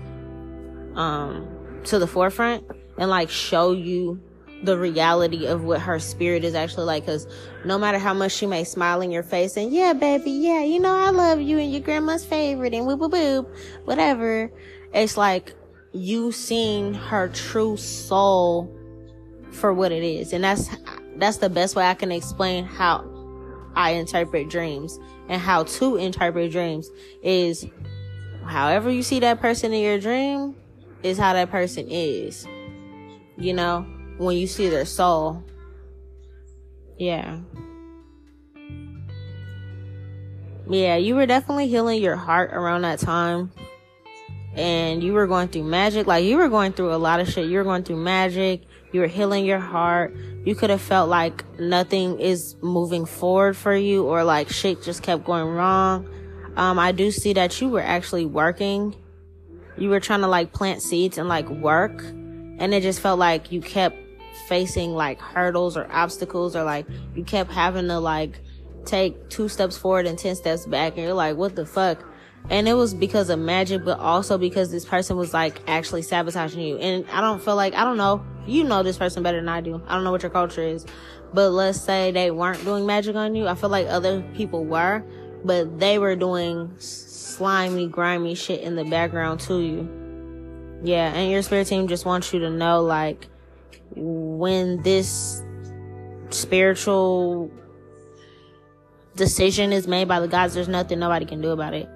um 0.95 1.49
to 1.85 1.99
the 1.99 2.07
forefront 2.07 2.65
and 2.99 3.11
like 3.11 3.31
show 3.31 3.73
you 3.73 4.21
the 4.63 4.79
reality 4.79 5.47
of 5.47 5.65
what 5.65 5.81
her 5.81 5.99
spirit 5.99 6.45
is 6.45 6.55
actually 6.55 6.85
like. 6.85 7.07
Cause 7.07 7.27
no 7.65 7.79
matter 7.79 7.99
how 7.99 8.15
much 8.15 8.33
she 8.33 8.47
may 8.47 8.65
smile 8.65 9.01
in 9.01 9.11
your 9.11 9.23
face 9.23 9.57
and 9.57 9.73
yeah, 9.73 9.93
baby, 9.93 10.31
yeah, 10.31 10.63
you 10.63 10.81
know, 10.81 10.95
I 10.95 11.11
love 11.11 11.41
you 11.41 11.59
and 11.59 11.71
your 11.71 11.81
grandma's 11.81 12.25
favorite 12.25 12.75
and 12.75 12.87
whoop 12.87 13.01
whoop 13.01 13.13
whoop, 13.13 13.55
whatever. 13.85 14.51
It's 14.95 15.17
like 15.17 15.55
you 15.93 16.33
seeing 16.33 16.95
her 16.95 17.29
true 17.29 17.77
soul 17.77 18.73
for 19.51 19.73
what 19.73 19.93
it 19.93 20.03
is. 20.03 20.33
And 20.33 20.45
that's, 20.45 20.69
that's 21.19 21.39
the 21.39 21.51
best 21.51 21.77
way 21.77 21.87
I 21.87 21.95
can 21.95 22.13
explain 22.13 22.65
how 22.65 23.05
I 23.75 23.91
interpret 23.93 24.49
dreams 24.49 24.99
and 25.29 25.41
how 25.41 25.65
to 25.65 25.97
interpret 25.97 26.53
dreams 26.53 26.91
is 27.23 27.67
however 28.45 28.91
you 28.91 29.03
see 29.03 29.21
that 29.21 29.41
person 29.41 29.73
in 29.73 29.83
your 29.83 29.99
dream 29.99 30.55
is 31.03 31.19
how 31.19 31.33
that 31.33 31.51
person 31.51 31.87
is. 31.89 32.47
You 33.37 33.53
know? 33.53 33.87
when 34.19 34.37
you 34.37 34.47
see 34.47 34.69
their 34.69 34.85
soul. 34.85 35.45
Yeah. 36.99 37.41
Yeah, 40.69 40.97
you 40.97 41.15
were 41.15 41.27
definitely 41.27 41.69
healing 41.69 42.03
your 42.03 42.17
heart 42.17 42.53
around 42.53 42.83
that 42.83 42.99
time. 42.99 43.53
And 44.55 45.05
you 45.05 45.13
were 45.13 45.27
going 45.27 45.49
through 45.49 45.65
magic. 45.65 46.07
Like, 46.07 46.25
you 46.25 46.39
were 46.39 46.49
going 46.49 46.73
through 46.73 46.95
a 46.95 46.97
lot 46.97 47.21
of 47.21 47.29
shit. 47.29 47.49
You 47.49 47.59
were 47.59 47.65
going 47.65 47.85
through 47.85 47.97
magic. 47.97 48.63
You 48.91 49.01
were 49.01 49.07
healing 49.07 49.45
your 49.45 49.59
heart. 49.59 50.17
You 50.47 50.55
could 50.55 50.71
have 50.71 50.81
felt 50.81 51.09
like 51.09 51.45
nothing 51.59 52.21
is 52.21 52.55
moving 52.63 53.05
forward 53.05 53.57
for 53.57 53.75
you 53.75 54.05
or 54.05 54.23
like 54.23 54.49
shit 54.49 54.81
just 54.81 55.03
kept 55.03 55.25
going 55.25 55.45
wrong. 55.45 56.09
Um, 56.55 56.79
I 56.79 56.93
do 56.93 57.11
see 57.11 57.33
that 57.33 57.61
you 57.61 57.69
were 57.69 57.83
actually 57.83 58.27
working. 58.27 58.95
You 59.77 59.91
were 59.91 59.99
trying 59.99 60.21
to 60.21 60.29
like 60.29 60.53
plant 60.53 60.83
seeds 60.83 61.19
and 61.19 61.29
like 61.29 61.49
work. 61.49 62.01
And 62.01 62.73
it 62.73 62.85
just 62.85 63.01
felt 63.01 63.19
like 63.19 63.51
you 63.51 63.61
kept 63.61 63.99
facing 64.47 64.95
like 64.95 65.21
hurdles 65.21 65.77
or 65.77 65.91
obstacles 65.91 66.55
or 66.55 66.63
like 66.63 66.87
you 67.17 67.25
kept 67.25 67.51
having 67.51 67.89
to 67.89 67.99
like 67.99 68.39
take 68.85 69.29
two 69.29 69.49
steps 69.49 69.77
forward 69.77 70.07
and 70.07 70.17
10 70.17 70.37
steps 70.37 70.65
back 70.65 70.93
and 70.93 71.03
you're 71.03 71.13
like, 71.13 71.37
what 71.37 71.57
the 71.57 71.67
fuck? 71.67 72.05
And 72.51 72.69
it 72.69 72.75
was 72.75 72.95
because 72.95 73.31
of 73.31 73.41
magic, 73.41 73.85
but 73.85 73.99
also 73.99 74.39
because 74.39 74.71
this 74.71 74.85
person 74.85 75.17
was 75.17 75.35
like 75.35 75.61
actually 75.67 76.03
sabotaging 76.03 76.61
you. 76.61 76.79
And 76.79 77.05
I 77.11 77.21
don't 77.21 77.43
feel 77.43 77.57
like, 77.57 77.75
I 77.75 77.83
don't 77.83 77.97
know, 77.97 78.25
you 78.47 78.65
know 78.65 78.83
this 78.83 78.99
person 78.99 79.23
better 79.23 79.39
than 79.39 79.49
I 79.49 79.61
do. 79.61 79.83
I 79.87 79.95
don't 79.95 80.05
know 80.05 80.13
what 80.13 80.23
your 80.23 80.31
culture 80.31 80.63
is, 80.63 80.87
but 81.33 81.51
let's 81.51 81.81
say 81.81 82.11
they 82.11 82.31
weren't 82.31 82.65
doing 82.65 82.87
magic 82.87 83.17
on 83.17 83.35
you. 83.35 83.47
I 83.49 83.55
feel 83.55 83.71
like 83.71 83.87
other 83.89 84.23
people 84.35 84.65
were, 84.65 85.05
but 85.45 85.79
they 85.79 85.99
were 85.99 86.17
doing 86.17 86.75
slimy, 86.79 87.87
grimy 87.87 88.35
shit 88.35 88.61
in 88.61 88.77
the 88.77 88.85
background 88.85 89.41
to 89.41 89.61
you. 89.61 89.89
Yeah. 90.83 91.13
And 91.13 91.31
your 91.31 91.43
spirit 91.43 91.67
team 91.67 91.89
just 91.89 92.05
wants 92.05 92.33
you 92.33 92.41
to 92.41 92.51
know 92.51 92.83
like, 92.83 93.29
when 93.95 94.83
this 94.83 95.43
spiritual 96.31 97.51
decision 99.15 99.73
is 99.73 99.87
made 99.87 100.09
by 100.09 100.21
the 100.21 100.29
gods, 100.29 100.55
there's 100.55 100.69
nothing 100.69 100.99
nobody 100.99 101.25
can 101.25 101.41
do 101.41 101.51
about 101.51 101.73
it. 101.73 101.89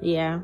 Yeah. 0.00 0.40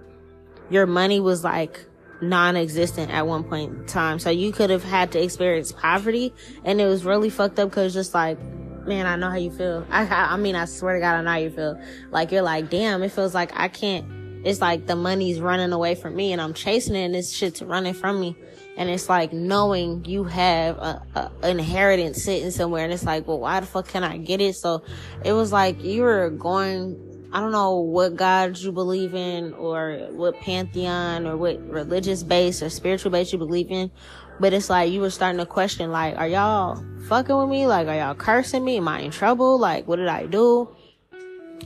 Your 0.70 0.86
money 0.86 1.20
was 1.20 1.44
like 1.44 1.84
non-existent 2.28 3.10
at 3.10 3.26
one 3.26 3.44
point 3.44 3.72
in 3.72 3.86
time. 3.86 4.18
So 4.18 4.30
you 4.30 4.52
could 4.52 4.70
have 4.70 4.84
had 4.84 5.12
to 5.12 5.22
experience 5.22 5.72
poverty 5.72 6.32
and 6.64 6.80
it 6.80 6.86
was 6.86 7.04
really 7.04 7.30
fucked 7.30 7.58
up 7.58 7.70
because 7.70 7.94
just 7.94 8.14
like, 8.14 8.38
man, 8.86 9.06
I 9.06 9.16
know 9.16 9.30
how 9.30 9.36
you 9.36 9.50
feel. 9.50 9.86
I, 9.90 10.04
I 10.04 10.36
mean, 10.36 10.56
I 10.56 10.66
swear 10.66 10.94
to 10.94 11.00
God, 11.00 11.16
I 11.16 11.22
know 11.22 11.30
how 11.30 11.36
you 11.36 11.50
feel. 11.50 11.80
Like 12.10 12.32
you're 12.32 12.42
like, 12.42 12.70
damn, 12.70 13.02
it 13.02 13.10
feels 13.10 13.34
like 13.34 13.52
I 13.54 13.68
can't, 13.68 14.06
it's 14.44 14.60
like 14.60 14.86
the 14.86 14.96
money's 14.96 15.40
running 15.40 15.72
away 15.72 15.94
from 15.94 16.14
me 16.14 16.32
and 16.32 16.40
I'm 16.40 16.54
chasing 16.54 16.94
it 16.94 17.04
and 17.04 17.14
this 17.14 17.32
shit's 17.32 17.62
running 17.62 17.94
from 17.94 18.20
me 18.20 18.36
and 18.76 18.90
it's 18.90 19.08
like 19.08 19.32
knowing 19.32 20.04
you 20.04 20.24
have 20.24 20.76
a, 20.78 21.30
a, 21.42 21.48
inheritance 21.48 22.22
sitting 22.22 22.50
somewhere 22.50 22.84
and 22.84 22.92
it's 22.92 23.04
like 23.04 23.26
well 23.26 23.38
why 23.38 23.60
the 23.60 23.66
fuck 23.66 23.88
can 23.88 24.02
i 24.02 24.16
get 24.16 24.40
it 24.40 24.54
so 24.54 24.82
it 25.24 25.32
was 25.32 25.52
like 25.52 25.82
you 25.82 26.02
were 26.02 26.30
going 26.30 27.03
I 27.34 27.40
don't 27.40 27.50
know 27.50 27.80
what 27.80 28.14
God 28.14 28.56
you 28.58 28.70
believe 28.70 29.12
in 29.12 29.54
or 29.54 30.06
what 30.12 30.40
pantheon 30.40 31.26
or 31.26 31.36
what 31.36 31.60
religious 31.68 32.22
base 32.22 32.62
or 32.62 32.70
spiritual 32.70 33.10
base 33.10 33.32
you 33.32 33.38
believe 33.38 33.72
in. 33.72 33.90
But 34.38 34.52
it's 34.52 34.70
like 34.70 34.92
you 34.92 35.00
were 35.00 35.10
starting 35.10 35.40
to 35.40 35.46
question, 35.46 35.90
like, 35.90 36.16
are 36.16 36.28
y'all 36.28 36.84
fucking 37.08 37.36
with 37.36 37.48
me? 37.48 37.66
Like, 37.66 37.88
are 37.88 37.96
y'all 37.96 38.14
cursing 38.14 38.64
me? 38.64 38.76
Am 38.76 38.86
I 38.86 39.00
in 39.00 39.10
trouble? 39.10 39.58
Like, 39.58 39.88
what 39.88 39.96
did 39.96 40.06
I 40.06 40.26
do? 40.26 40.76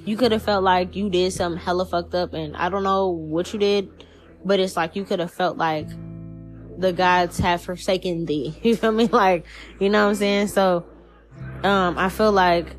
You 0.07 0.17
could 0.17 0.33
have 0.33 0.43
felt 0.43 0.65
like 0.65 0.97
you 0.97 1.11
did 1.11 1.35
something 1.35 1.61
hella 1.61 1.85
fucked 1.85 2.15
up 2.15 2.33
and 2.33 2.57
I 2.57 2.71
don't 2.71 2.83
know 2.83 3.09
what 3.09 3.53
you 3.53 3.59
did, 3.59 4.07
but 4.47 4.61
it's 4.61 4.75
like 4.75 4.97
you 4.97 5.05
could 5.05 5.19
have 5.21 5.33
felt 5.33 5.59
like 5.59 5.87
the 6.79 6.95
gods 6.95 7.39
have 7.41 7.61
forsaken 7.61 8.25
thee. 8.25 8.59
You 8.63 8.75
feel 8.75 8.93
me? 8.93 9.07
Like, 9.07 9.45
you 9.79 9.91
know 9.91 10.05
what 10.05 10.11
I'm 10.13 10.15
saying? 10.15 10.47
So, 10.49 10.87
um, 11.63 11.99
I 11.99 12.09
feel 12.09 12.33
like 12.33 12.75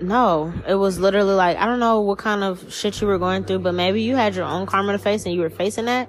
no, 0.00 0.52
it 0.66 0.74
was 0.74 0.98
literally 0.98 1.34
like, 1.34 1.56
I 1.56 1.66
don't 1.66 1.80
know 1.80 2.00
what 2.00 2.18
kind 2.18 2.44
of 2.44 2.72
shit 2.72 3.00
you 3.00 3.06
were 3.06 3.18
going 3.18 3.44
through, 3.44 3.60
but 3.60 3.74
maybe 3.74 4.02
you 4.02 4.16
had 4.16 4.34
your 4.34 4.44
own 4.44 4.66
karma 4.66 4.92
to 4.92 4.98
face 4.98 5.24
and 5.26 5.34
you 5.34 5.40
were 5.40 5.50
facing 5.50 5.86
that. 5.86 6.08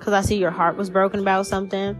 Cause 0.00 0.12
I 0.14 0.20
see 0.20 0.36
your 0.36 0.50
heart 0.50 0.76
was 0.76 0.90
broken 0.90 1.20
about 1.20 1.46
something. 1.46 1.96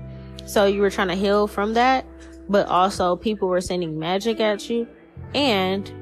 So 0.46 0.66
you 0.66 0.80
were 0.80 0.90
trying 0.90 1.08
to 1.08 1.14
heal 1.14 1.46
from 1.46 1.74
that, 1.74 2.06
but 2.48 2.66
also 2.68 3.16
people 3.16 3.48
were 3.48 3.60
sending 3.60 3.98
magic 3.98 4.40
at 4.40 4.70
you 4.70 4.86
and 5.34 5.92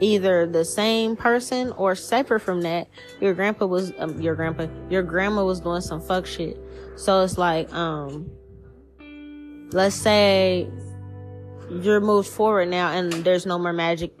either 0.00 0.46
the 0.46 0.64
same 0.64 1.16
person 1.16 1.72
or 1.72 1.94
separate 1.94 2.40
from 2.40 2.60
that, 2.62 2.88
your 3.20 3.34
grandpa 3.34 3.66
was, 3.66 3.92
um, 3.98 4.20
your 4.20 4.34
grandpa, 4.34 4.66
your 4.90 5.02
grandma 5.02 5.44
was 5.44 5.60
doing 5.60 5.80
some 5.80 6.00
fuck 6.00 6.26
shit. 6.26 6.58
So 6.96 7.22
it's 7.22 7.38
like, 7.38 7.72
um, 7.72 8.30
let's 9.72 9.96
say 9.96 10.68
you're 11.70 12.00
moved 12.00 12.28
forward 12.28 12.68
now 12.68 12.90
and 12.90 13.12
there's 13.12 13.46
no 13.46 13.58
more 13.58 13.72
magic 13.72 14.12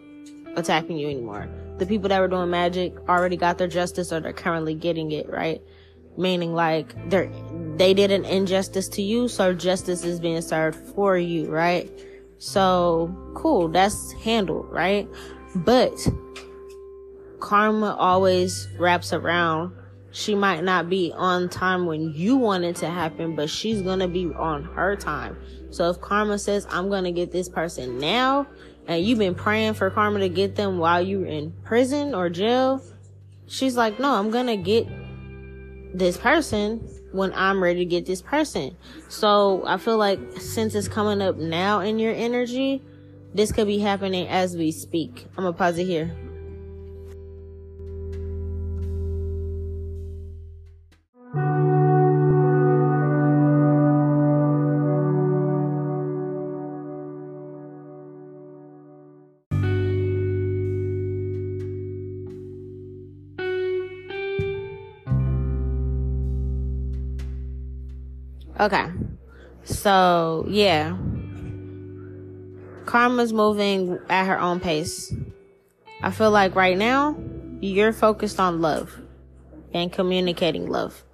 attacking 0.56 0.98
you 0.98 1.08
anymore. 1.08 1.48
The 1.78 1.86
people 1.86 2.08
that 2.08 2.20
were 2.20 2.28
doing 2.28 2.50
magic 2.50 2.96
already 3.08 3.36
got 3.36 3.58
their 3.58 3.68
justice 3.68 4.12
or 4.12 4.20
they're 4.20 4.32
currently 4.32 4.74
getting 4.74 5.12
it, 5.12 5.28
right? 5.28 5.62
Meaning 6.16 6.54
like 6.54 6.94
they're, 7.10 7.30
they 7.76 7.94
did 7.94 8.10
an 8.10 8.24
injustice 8.24 8.88
to 8.90 9.02
you, 9.02 9.28
so 9.28 9.54
justice 9.54 10.04
is 10.04 10.18
being 10.18 10.42
served 10.42 10.76
for 10.94 11.16
you, 11.16 11.48
right? 11.48 11.88
So 12.38 13.14
cool, 13.34 13.68
that's 13.68 14.12
handled, 14.12 14.66
right? 14.70 15.08
But 15.54 15.96
karma 17.40 17.94
always 17.98 18.68
wraps 18.78 19.12
around. 19.12 19.74
She 20.10 20.34
might 20.34 20.64
not 20.64 20.88
be 20.88 21.12
on 21.14 21.48
time 21.48 21.86
when 21.86 22.12
you 22.12 22.36
want 22.36 22.64
it 22.64 22.76
to 22.76 22.88
happen, 22.88 23.36
but 23.36 23.50
she's 23.50 23.82
gonna 23.82 24.08
be 24.08 24.26
on 24.26 24.64
her 24.64 24.96
time. 24.96 25.36
So 25.70 25.90
if 25.90 26.00
karma 26.00 26.38
says, 26.38 26.66
I'm 26.70 26.88
gonna 26.88 27.12
get 27.12 27.30
this 27.30 27.48
person 27.48 27.98
now, 27.98 28.46
and 28.88 29.04
you've 29.04 29.18
been 29.18 29.34
praying 29.34 29.74
for 29.74 29.90
karma 29.90 30.20
to 30.20 30.28
get 30.30 30.56
them 30.56 30.78
while 30.78 31.00
you're 31.00 31.26
in 31.26 31.52
prison 31.64 32.14
or 32.14 32.30
jail, 32.30 32.82
she's 33.46 33.76
like, 33.76 34.00
no, 34.00 34.14
I'm 34.14 34.30
gonna 34.30 34.56
get 34.56 34.88
this 35.94 36.16
person 36.16 36.78
when 37.12 37.32
I'm 37.34 37.62
ready 37.62 37.80
to 37.80 37.84
get 37.84 38.06
this 38.06 38.22
person. 38.22 38.76
So 39.08 39.62
I 39.66 39.76
feel 39.76 39.98
like 39.98 40.18
since 40.40 40.74
it's 40.74 40.88
coming 40.88 41.20
up 41.20 41.36
now 41.36 41.80
in 41.80 41.98
your 41.98 42.14
energy, 42.14 42.82
this 43.34 43.52
could 43.52 43.66
be 43.66 43.78
happening 43.78 44.26
as 44.26 44.56
we 44.56 44.72
speak. 44.72 45.26
I'm 45.36 45.44
gonna 45.44 45.52
pause 45.52 45.78
it 45.78 45.84
here. 45.84 46.16
Okay. 68.60 68.86
So, 69.64 70.46
yeah. 70.48 70.96
Karma's 72.86 73.32
moving 73.32 73.98
at 74.08 74.26
her 74.26 74.40
own 74.40 74.60
pace. 74.60 75.12
I 76.02 76.10
feel 76.10 76.30
like 76.30 76.54
right 76.54 76.76
now, 76.76 77.16
you're 77.60 77.92
focused 77.92 78.40
on 78.40 78.60
love 78.60 78.98
and 79.74 79.92
communicating 79.92 80.68
love. 80.68 81.04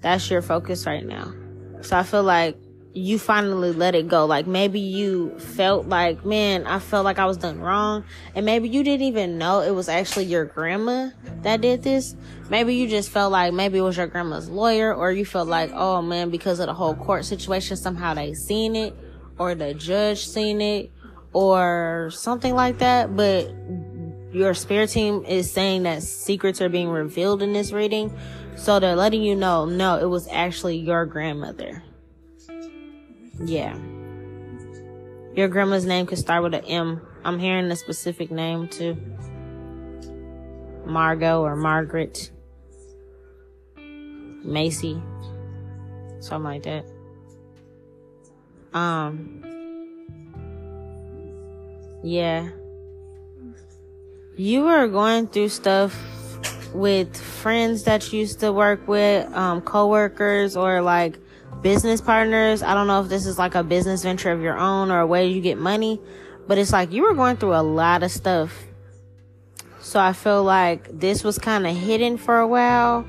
That's 0.00 0.30
your 0.30 0.42
focus 0.42 0.86
right 0.86 1.04
now. 1.04 1.32
So 1.80 1.96
I 1.96 2.02
feel 2.02 2.22
like 2.22 2.56
you 2.96 3.18
finally 3.18 3.72
let 3.72 3.94
it 3.94 4.08
go. 4.08 4.24
Like 4.24 4.46
maybe 4.46 4.80
you 4.80 5.38
felt 5.38 5.86
like, 5.86 6.24
man, 6.24 6.66
I 6.66 6.78
felt 6.78 7.04
like 7.04 7.18
I 7.18 7.26
was 7.26 7.36
done 7.36 7.60
wrong. 7.60 8.04
And 8.34 8.46
maybe 8.46 8.70
you 8.70 8.82
didn't 8.82 9.06
even 9.06 9.36
know 9.36 9.60
it 9.60 9.72
was 9.72 9.88
actually 9.88 10.24
your 10.24 10.46
grandma 10.46 11.10
that 11.42 11.60
did 11.60 11.82
this. 11.82 12.16
Maybe 12.48 12.74
you 12.74 12.88
just 12.88 13.10
felt 13.10 13.32
like 13.32 13.52
maybe 13.52 13.78
it 13.78 13.82
was 13.82 13.98
your 13.98 14.06
grandma's 14.06 14.48
lawyer 14.48 14.94
or 14.94 15.12
you 15.12 15.26
felt 15.26 15.46
like, 15.46 15.70
oh 15.74 16.00
man, 16.00 16.30
because 16.30 16.58
of 16.58 16.66
the 16.66 16.74
whole 16.74 16.94
court 16.94 17.26
situation, 17.26 17.76
somehow 17.76 18.14
they 18.14 18.32
seen 18.32 18.74
it 18.74 18.96
or 19.38 19.54
the 19.54 19.74
judge 19.74 20.26
seen 20.26 20.62
it 20.62 20.90
or 21.34 22.10
something 22.14 22.54
like 22.54 22.78
that. 22.78 23.14
But 23.14 23.52
your 24.32 24.54
spirit 24.54 24.88
team 24.88 25.22
is 25.26 25.52
saying 25.52 25.82
that 25.82 26.02
secrets 26.02 26.62
are 26.62 26.70
being 26.70 26.88
revealed 26.88 27.42
in 27.42 27.52
this 27.52 27.72
reading. 27.72 28.16
So 28.56 28.80
they're 28.80 28.96
letting 28.96 29.22
you 29.22 29.36
know, 29.36 29.66
no, 29.66 29.98
it 29.98 30.06
was 30.06 30.28
actually 30.28 30.78
your 30.78 31.04
grandmother. 31.04 31.82
Yeah. 33.44 33.76
Your 35.34 35.48
grandma's 35.48 35.84
name 35.84 36.06
could 36.06 36.18
start 36.18 36.42
with 36.42 36.54
an 36.54 36.64
M. 36.64 37.06
I'm 37.24 37.38
hearing 37.38 37.70
a 37.70 37.76
specific 37.76 38.30
name 38.30 38.68
too. 38.68 38.96
Margot 40.86 41.42
or 41.42 41.56
Margaret. 41.56 42.30
Macy. 43.76 45.02
Something 46.20 46.44
like 46.44 46.62
that. 46.62 46.86
Um. 48.72 49.42
Yeah. 52.02 52.48
You 54.36 54.64
were 54.64 54.86
going 54.88 55.26
through 55.26 55.48
stuff 55.48 55.94
with 56.72 57.16
friends 57.16 57.84
that 57.84 58.12
you 58.12 58.20
used 58.20 58.40
to 58.40 58.52
work 58.52 58.86
with, 58.86 59.32
um, 59.34 59.62
coworkers 59.62 60.56
or 60.56 60.82
like 60.82 61.18
business 61.66 62.00
partners. 62.00 62.62
I 62.62 62.74
don't 62.74 62.86
know 62.86 63.02
if 63.02 63.08
this 63.08 63.26
is 63.26 63.38
like 63.38 63.56
a 63.56 63.64
business 63.64 64.04
venture 64.04 64.30
of 64.30 64.40
your 64.40 64.56
own 64.56 64.92
or 64.92 65.00
a 65.00 65.06
way 65.06 65.26
you 65.26 65.40
get 65.40 65.58
money, 65.58 66.00
but 66.46 66.58
it's 66.58 66.72
like 66.72 66.92
you 66.92 67.02
were 67.02 67.12
going 67.12 67.38
through 67.38 67.56
a 67.56 67.64
lot 67.80 68.04
of 68.04 68.12
stuff. 68.12 68.56
So 69.80 69.98
I 69.98 70.12
feel 70.12 70.44
like 70.44 70.88
this 70.96 71.24
was 71.24 71.40
kind 71.40 71.66
of 71.66 71.74
hidden 71.76 72.18
for 72.18 72.38
a 72.38 72.46
while 72.46 73.04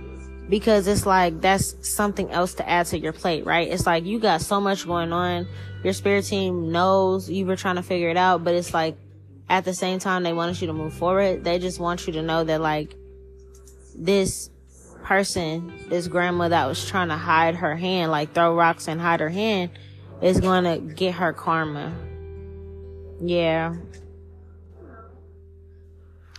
because 0.49 0.87
it's 0.87 1.05
like 1.05 1.39
that's 1.39 1.87
something 1.87 2.31
else 2.31 2.55
to 2.55 2.67
add 2.67 2.87
to 2.87 2.97
your 2.97 3.13
plate, 3.13 3.45
right? 3.45 3.67
It's 3.67 3.85
like 3.85 4.05
you 4.05 4.17
got 4.19 4.41
so 4.41 4.59
much 4.59 4.87
going 4.87 5.13
on. 5.13 5.47
Your 5.83 5.93
spirit 5.93 6.25
team 6.25 6.71
knows 6.71 7.29
you 7.29 7.45
were 7.45 7.57
trying 7.57 7.75
to 7.75 7.83
figure 7.83 8.09
it 8.09 8.17
out, 8.17 8.43
but 8.43 8.55
it's 8.55 8.73
like 8.73 8.97
at 9.49 9.65
the 9.65 9.73
same 9.75 9.99
time 9.99 10.23
they 10.23 10.33
wanted 10.33 10.59
you 10.59 10.65
to 10.65 10.73
move 10.73 10.95
forward. 10.95 11.43
They 11.43 11.59
just 11.59 11.79
want 11.79 12.07
you 12.07 12.13
to 12.13 12.23
know 12.23 12.43
that 12.43 12.59
like 12.59 12.95
this 13.95 14.49
person, 15.07 15.71
this 15.87 16.09
grandma 16.09 16.49
that 16.49 16.65
was 16.67 16.85
trying 16.85 17.07
to 17.07 17.15
hide 17.15 17.55
her 17.55 17.77
hand, 17.77 18.11
like 18.11 18.33
throw 18.33 18.53
rocks 18.53 18.89
and 18.89 18.99
hide 18.99 19.21
her 19.21 19.29
hand, 19.29 19.71
is 20.21 20.41
to 20.41 20.81
get 20.95 21.15
her 21.15 21.31
karma. 21.31 21.93
Yeah. 23.21 23.75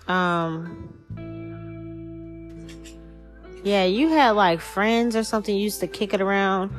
Um. 0.06 0.94
Yeah, 3.64 3.84
you 3.84 4.08
had 4.08 4.32
like 4.32 4.60
friends 4.60 5.16
or 5.16 5.24
something 5.24 5.56
you 5.56 5.62
used 5.62 5.80
to 5.80 5.86
kick 5.86 6.12
it 6.12 6.20
around. 6.20 6.70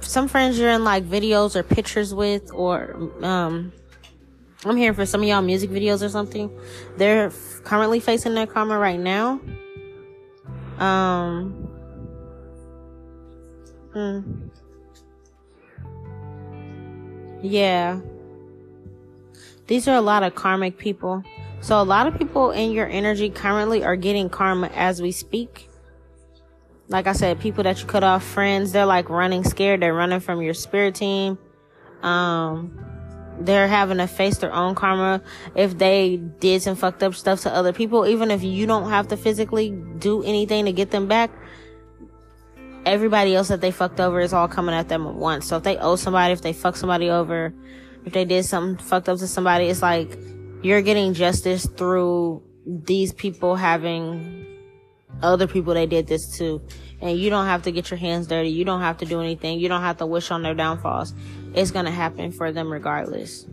Some 0.00 0.26
friends 0.26 0.58
you're 0.58 0.70
in 0.70 0.82
like 0.82 1.04
videos 1.04 1.54
or 1.54 1.62
pictures 1.62 2.12
with, 2.12 2.50
or 2.52 2.96
um, 3.22 3.72
I'm 4.64 4.76
hearing 4.76 4.94
for 4.94 5.06
some 5.06 5.22
of 5.22 5.28
y'all 5.28 5.42
music 5.42 5.70
videos 5.70 6.04
or 6.04 6.08
something. 6.08 6.50
They're 6.96 7.30
currently 7.62 8.00
facing 8.00 8.34
their 8.34 8.48
karma 8.48 8.76
right 8.78 8.98
now. 8.98 9.40
Um. 10.80 11.52
Hmm. 13.92 14.48
Yeah. 17.42 18.00
These 19.66 19.86
are 19.86 19.94
a 19.94 20.00
lot 20.00 20.22
of 20.22 20.34
karmic 20.34 20.78
people. 20.78 21.22
So 21.60 21.80
a 21.80 21.84
lot 21.84 22.06
of 22.06 22.16
people 22.16 22.50
in 22.50 22.72
your 22.72 22.88
energy 22.88 23.30
currently 23.30 23.84
are 23.84 23.96
getting 23.96 24.28
karma 24.28 24.68
as 24.74 25.02
we 25.02 25.12
speak. 25.12 25.68
Like 26.88 27.06
I 27.06 27.12
said, 27.12 27.38
people 27.38 27.62
that 27.64 27.80
you 27.80 27.86
cut 27.86 28.02
off, 28.02 28.24
friends, 28.24 28.72
they're 28.72 28.86
like 28.86 29.08
running 29.08 29.44
scared. 29.44 29.80
They're 29.80 29.94
running 29.94 30.20
from 30.20 30.42
your 30.42 30.54
spirit 30.54 30.96
team. 30.96 31.38
Um, 32.02 32.89
they're 33.40 33.68
having 33.68 33.98
to 33.98 34.06
face 34.06 34.38
their 34.38 34.52
own 34.52 34.74
karma 34.74 35.22
if 35.54 35.78
they 35.78 36.16
did 36.16 36.62
some 36.62 36.76
fucked 36.76 37.02
up 37.02 37.14
stuff 37.14 37.40
to 37.42 37.54
other 37.54 37.72
people. 37.72 38.06
Even 38.06 38.30
if 38.30 38.42
you 38.42 38.66
don't 38.66 38.90
have 38.90 39.08
to 39.08 39.16
physically 39.16 39.70
do 39.98 40.22
anything 40.22 40.66
to 40.66 40.72
get 40.72 40.90
them 40.90 41.08
back, 41.08 41.30
everybody 42.84 43.34
else 43.34 43.48
that 43.48 43.60
they 43.60 43.70
fucked 43.70 44.00
over 44.00 44.20
is 44.20 44.32
all 44.32 44.48
coming 44.48 44.74
at 44.74 44.88
them 44.88 45.06
at 45.06 45.14
once. 45.14 45.46
So 45.46 45.56
if 45.56 45.62
they 45.62 45.78
owe 45.78 45.96
somebody, 45.96 46.32
if 46.32 46.42
they 46.42 46.52
fuck 46.52 46.76
somebody 46.76 47.10
over, 47.10 47.54
if 48.04 48.12
they 48.12 48.24
did 48.24 48.44
something 48.44 48.84
fucked 48.84 49.08
up 49.08 49.18
to 49.18 49.26
somebody, 49.26 49.66
it's 49.66 49.82
like 49.82 50.18
you're 50.62 50.82
getting 50.82 51.14
justice 51.14 51.66
through 51.66 52.42
these 52.66 53.12
people 53.12 53.56
having 53.56 54.46
other 55.22 55.46
people 55.46 55.74
they 55.74 55.86
did 55.86 56.06
this 56.06 56.38
to. 56.38 56.62
And 57.00 57.18
you 57.18 57.30
don't 57.30 57.46
have 57.46 57.62
to 57.62 57.72
get 57.72 57.90
your 57.90 57.98
hands 57.98 58.26
dirty. 58.26 58.50
You 58.50 58.64
don't 58.64 58.80
have 58.80 58.98
to 58.98 59.06
do 59.06 59.20
anything. 59.20 59.58
You 59.58 59.68
don't 59.68 59.80
have 59.80 59.96
to 59.98 60.06
wish 60.06 60.30
on 60.30 60.42
their 60.42 60.54
downfalls. 60.54 61.14
It's 61.54 61.70
going 61.70 61.86
to 61.86 61.90
happen 61.90 62.32
for 62.32 62.52
them 62.52 62.72
regardless. 62.72 63.46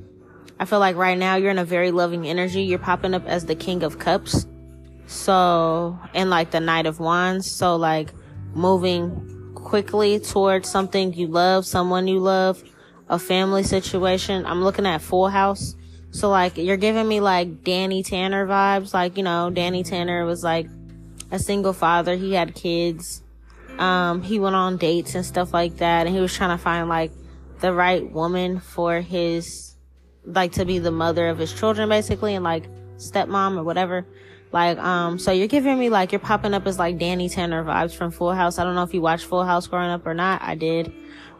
I 0.59 0.65
feel 0.65 0.79
like 0.79 0.95
right 0.95 1.17
now 1.17 1.35
you're 1.35 1.51
in 1.51 1.59
a 1.59 1.65
very 1.65 1.91
loving 1.91 2.27
energy. 2.27 2.63
You're 2.63 2.79
popping 2.79 3.13
up 3.13 3.25
as 3.25 3.45
the 3.45 3.55
king 3.55 3.83
of 3.83 3.99
cups. 3.99 4.47
So, 5.05 5.97
and 6.13 6.29
like 6.29 6.51
the 6.51 6.59
knight 6.59 6.85
of 6.85 6.99
wands. 6.99 7.49
So 7.49 7.75
like 7.75 8.13
moving 8.53 9.51
quickly 9.55 10.19
towards 10.19 10.69
something 10.69 11.13
you 11.13 11.27
love, 11.27 11.65
someone 11.65 12.07
you 12.07 12.19
love, 12.19 12.63
a 13.07 13.19
family 13.19 13.63
situation. 13.63 14.45
I'm 14.45 14.63
looking 14.63 14.85
at 14.85 15.01
full 15.01 15.29
house. 15.29 15.75
So 16.11 16.29
like 16.29 16.57
you're 16.57 16.77
giving 16.77 17.07
me 17.07 17.19
like 17.19 17.63
Danny 17.63 18.01
Tanner 18.01 18.47
vibes. 18.47 18.93
Like, 18.93 19.17
you 19.17 19.23
know, 19.23 19.49
Danny 19.49 19.83
Tanner 19.83 20.25
was 20.25 20.43
like 20.43 20.67
a 21.31 21.37
single 21.37 21.73
father. 21.73 22.15
He 22.15 22.33
had 22.33 22.55
kids. 22.55 23.21
Um, 23.77 24.23
he 24.23 24.39
went 24.39 24.55
on 24.55 24.77
dates 24.77 25.13
and 25.13 25.25
stuff 25.25 25.53
like 25.53 25.77
that. 25.77 26.07
And 26.07 26.15
he 26.15 26.21
was 26.21 26.33
trying 26.35 26.57
to 26.57 26.61
find 26.61 26.89
like 26.89 27.11
the 27.60 27.74
right 27.74 28.10
woman 28.12 28.60
for 28.60 29.01
his, 29.01 29.76
like 30.26 30.53
to 30.53 30.66
be 30.66 30.80
the 30.80 30.91
mother 30.91 31.28
of 31.30 31.38
his 31.38 31.53
children 31.53 31.89
basically 31.89 32.36
and 32.36 32.43
like 32.43 32.70
stepmom 32.97 33.58
or 33.58 33.64
whatever. 33.64 34.05
Like, 34.51 34.78
um, 34.78 35.20
so 35.20 35.32
you're 35.32 35.47
giving 35.47 35.78
me 35.78 35.89
like, 35.89 36.12
you're 36.12 36.20
popping 36.20 36.53
up 36.53 36.66
as 36.68 36.80
like 36.80 36.97
Danny 36.97 37.28
Tanner 37.30 37.64
vibes 37.64 37.93
from 37.93 38.12
Full 38.12 38.34
House. 38.34 38.60
I 38.60 38.64
don't 38.64 38.76
know 38.76 38.84
if 38.84 38.93
you 38.93 39.01
watched 39.01 39.26
Full 39.26 39.43
House 39.43 39.68
growing 39.68 39.89
up 39.89 40.05
or 40.05 40.14
not. 40.14 40.41
I 40.41 40.55
did. 40.55 40.93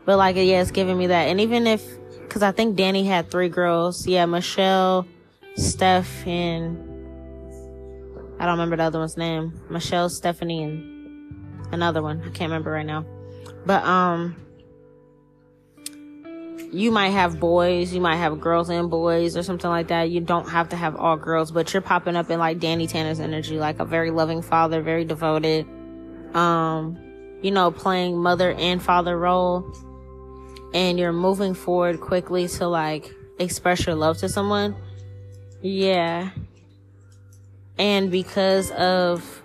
But 0.06 0.18
like, 0.18 0.36
yeah, 0.36 0.62
it's 0.62 0.72
giving 0.72 0.98
me 0.98 1.08
that. 1.08 1.24
And 1.24 1.40
even 1.40 1.68
if, 1.68 1.84
cause 2.30 2.44
I 2.44 2.52
think 2.52 2.76
Danny 2.76 3.06
had 3.06 3.32
three 3.32 3.50
girls. 3.50 4.06
Yeah, 4.06 4.26
Michelle, 4.26 5.08
Steph, 5.56 6.28
and 6.28 6.78
I 8.40 8.46
don't 8.46 8.54
remember 8.54 8.76
the 8.78 8.84
other 8.84 9.00
one's 9.00 9.18
name. 9.18 9.60
Michelle, 9.70 10.10
Stephanie, 10.10 10.64
and 10.64 11.74
another 11.74 12.02
one. 12.02 12.22
I 12.22 12.30
can't 12.30 12.52
remember 12.52 12.72
right 12.72 12.86
now. 12.86 13.06
But, 13.66 13.84
um, 13.84 14.36
you 16.72 16.92
might 16.92 17.10
have 17.10 17.40
boys, 17.40 17.94
you 17.94 18.02
might 18.02 18.18
have 18.18 18.40
girls 18.40 18.70
and 18.70 18.90
boys 18.90 19.38
or 19.38 19.44
something 19.44 19.70
like 19.70 19.88
that. 19.88 20.10
You 20.10 20.22
don't 20.22 20.50
have 20.50 20.70
to 20.70 20.76
have 20.76 20.96
all 20.96 21.18
girls, 21.18 21.52
but 21.52 21.74
you're 21.74 21.82
popping 21.82 22.16
up 22.16 22.30
in 22.30 22.40
like 22.40 22.60
Danny 22.60 22.88
Tanner's 22.88 23.20
energy, 23.20 23.58
like 23.58 23.80
a 23.80 23.86
very 23.86 24.12
loving 24.12 24.42
father, 24.42 24.82
very 24.82 25.06
devoted. 25.06 25.66
Um, 26.34 26.98
you 27.42 27.52
know, 27.52 27.72
playing 27.72 28.18
mother 28.18 28.52
and 28.52 28.82
father 28.82 29.18
role. 29.18 29.72
And 30.74 31.00
you're 31.00 31.14
moving 31.14 31.54
forward 31.54 32.02
quickly 32.02 32.48
to 32.50 32.68
like 32.68 33.14
express 33.40 33.86
your 33.86 33.96
love 33.96 34.18
to 34.20 34.30
someone. 34.30 34.76
Yeah 35.62 36.32
and 37.78 38.10
because 38.10 38.72
of 38.72 39.44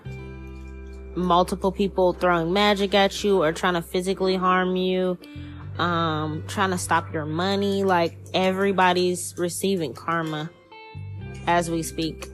multiple 1.15 1.71
people 1.71 2.15
throwing 2.15 2.53
magic 2.53 2.95
at 2.95 3.23
you 3.23 3.43
or 3.43 3.53
trying 3.53 3.75
to 3.75 3.83
physically 3.83 4.37
harm 4.37 4.77
you, 4.77 5.19
um, 5.83 6.45
trying 6.47 6.71
to 6.71 6.79
stop 6.79 7.13
your 7.13 7.27
money, 7.27 7.83
like 7.83 8.17
everybody's 8.33 9.35
receiving 9.37 9.95
karma 9.95 10.49
as 11.49 11.69
we 11.69 11.83
speak. 11.83 12.29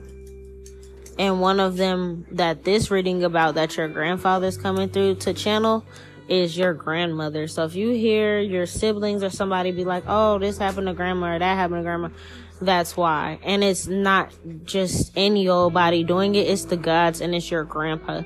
And 1.17 1.41
one 1.41 1.59
of 1.59 1.75
them 1.75 2.27
that 2.31 2.63
this 2.63 2.91
reading 2.91 3.23
about 3.23 3.55
that 3.55 3.75
your 3.75 3.87
grandfather's 3.87 4.55
coming 4.55 4.89
through 4.89 5.15
to 5.15 5.33
channel 5.33 5.83
is 6.27 6.55
your 6.55 6.75
grandmother. 6.75 7.47
So 7.47 7.63
if 7.63 7.75
you 7.75 7.89
hear 7.89 8.39
your 8.39 8.67
siblings 8.67 9.23
or 9.23 9.31
somebody 9.31 9.71
be 9.71 9.83
like, 9.83 10.03
oh, 10.05 10.37
this 10.37 10.59
happened 10.59 10.85
to 10.85 10.93
grandma 10.93 11.35
or 11.35 11.39
that 11.39 11.55
happened 11.55 11.79
to 11.79 11.83
grandma, 11.83 12.09
that's 12.61 12.95
why. 12.95 13.39
And 13.41 13.63
it's 13.63 13.87
not 13.87 14.31
just 14.63 15.11
any 15.15 15.49
old 15.49 15.73
body 15.73 16.03
doing 16.03 16.35
it, 16.35 16.47
it's 16.47 16.65
the 16.65 16.77
gods 16.77 17.19
and 17.19 17.33
it's 17.33 17.49
your 17.49 17.63
grandpa 17.63 18.21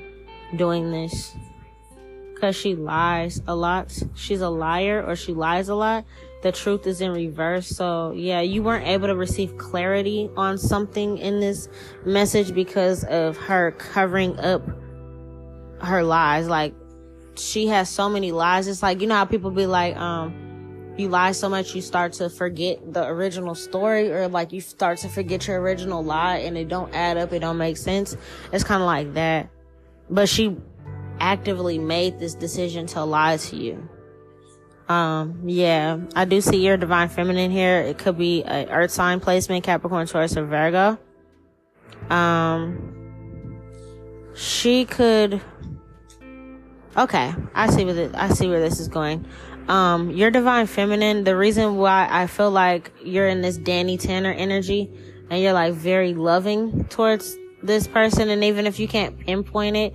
doing 0.54 0.92
this. 0.92 1.34
Cause 2.44 2.56
she 2.56 2.74
lies 2.74 3.40
a 3.46 3.56
lot. 3.56 3.90
She's 4.14 4.42
a 4.42 4.50
liar 4.50 5.02
or 5.02 5.16
she 5.16 5.32
lies 5.32 5.70
a 5.70 5.74
lot. 5.74 6.04
The 6.42 6.52
truth 6.52 6.86
is 6.86 7.00
in 7.00 7.10
reverse. 7.10 7.66
So 7.66 8.12
yeah, 8.14 8.42
you 8.42 8.62
weren't 8.62 8.86
able 8.86 9.06
to 9.06 9.16
receive 9.16 9.56
clarity 9.56 10.28
on 10.36 10.58
something 10.58 11.16
in 11.16 11.40
this 11.40 11.70
message 12.04 12.54
because 12.54 13.02
of 13.04 13.38
her 13.38 13.70
covering 13.70 14.38
up 14.40 14.60
her 15.80 16.02
lies. 16.02 16.46
Like 16.46 16.74
she 17.34 17.68
has 17.68 17.88
so 17.88 18.10
many 18.10 18.30
lies. 18.30 18.68
It's 18.68 18.82
like, 18.82 19.00
you 19.00 19.06
know 19.06 19.14
how 19.14 19.24
people 19.24 19.50
be 19.50 19.64
like, 19.64 19.96
um, 19.96 20.92
you 20.98 21.08
lie 21.08 21.32
so 21.32 21.48
much 21.48 21.74
you 21.74 21.80
start 21.80 22.12
to 22.12 22.28
forget 22.28 22.92
the 22.92 23.06
original 23.06 23.54
story 23.54 24.12
or 24.12 24.28
like 24.28 24.52
you 24.52 24.60
start 24.60 24.98
to 24.98 25.08
forget 25.08 25.46
your 25.46 25.62
original 25.62 26.04
lie 26.04 26.36
and 26.36 26.58
it 26.58 26.68
don't 26.68 26.94
add 26.94 27.16
up 27.16 27.32
it 27.32 27.38
don't 27.38 27.56
make 27.56 27.78
sense 27.78 28.18
it's 28.52 28.62
kind 28.62 28.80
of 28.80 28.86
like 28.86 29.14
that 29.14 29.48
but 30.08 30.28
she 30.28 30.56
actively 31.20 31.78
made 31.78 32.18
this 32.18 32.34
decision 32.34 32.86
to 32.86 33.04
lie 33.04 33.36
to 33.36 33.56
you. 33.56 33.88
Um 34.88 35.40
yeah 35.46 35.98
i 36.14 36.26
do 36.26 36.42
see 36.42 36.64
your 36.64 36.76
divine 36.76 37.08
feminine 37.08 37.50
here. 37.50 37.80
It 37.80 37.96
could 37.98 38.18
be 38.18 38.42
a 38.42 38.66
earth 38.68 38.90
sign 38.90 39.20
placement 39.20 39.64
capricorn 39.64 40.06
taurus 40.06 40.36
or 40.36 40.44
virgo. 40.44 40.98
Um 42.10 42.90
she 44.34 44.84
could 44.84 45.40
okay 46.96 47.32
i 47.54 47.70
see 47.70 47.84
where 47.84 47.94
the, 47.94 48.10
i 48.20 48.28
see 48.28 48.48
where 48.48 48.60
this 48.60 48.78
is 48.78 48.88
going. 48.88 49.24
Um, 49.68 50.10
your 50.10 50.30
divine 50.30 50.66
feminine, 50.66 51.24
the 51.24 51.36
reason 51.36 51.76
why 51.76 52.06
I 52.10 52.26
feel 52.26 52.50
like 52.50 52.92
you're 53.02 53.28
in 53.28 53.40
this 53.40 53.56
Danny 53.56 53.96
Tanner 53.96 54.32
energy 54.32 54.90
and 55.30 55.42
you're 55.42 55.54
like 55.54 55.72
very 55.72 56.12
loving 56.12 56.84
towards 56.86 57.36
this 57.62 57.86
person. 57.86 58.28
And 58.28 58.44
even 58.44 58.66
if 58.66 58.78
you 58.78 58.86
can't 58.86 59.18
pinpoint 59.18 59.76
it, 59.76 59.94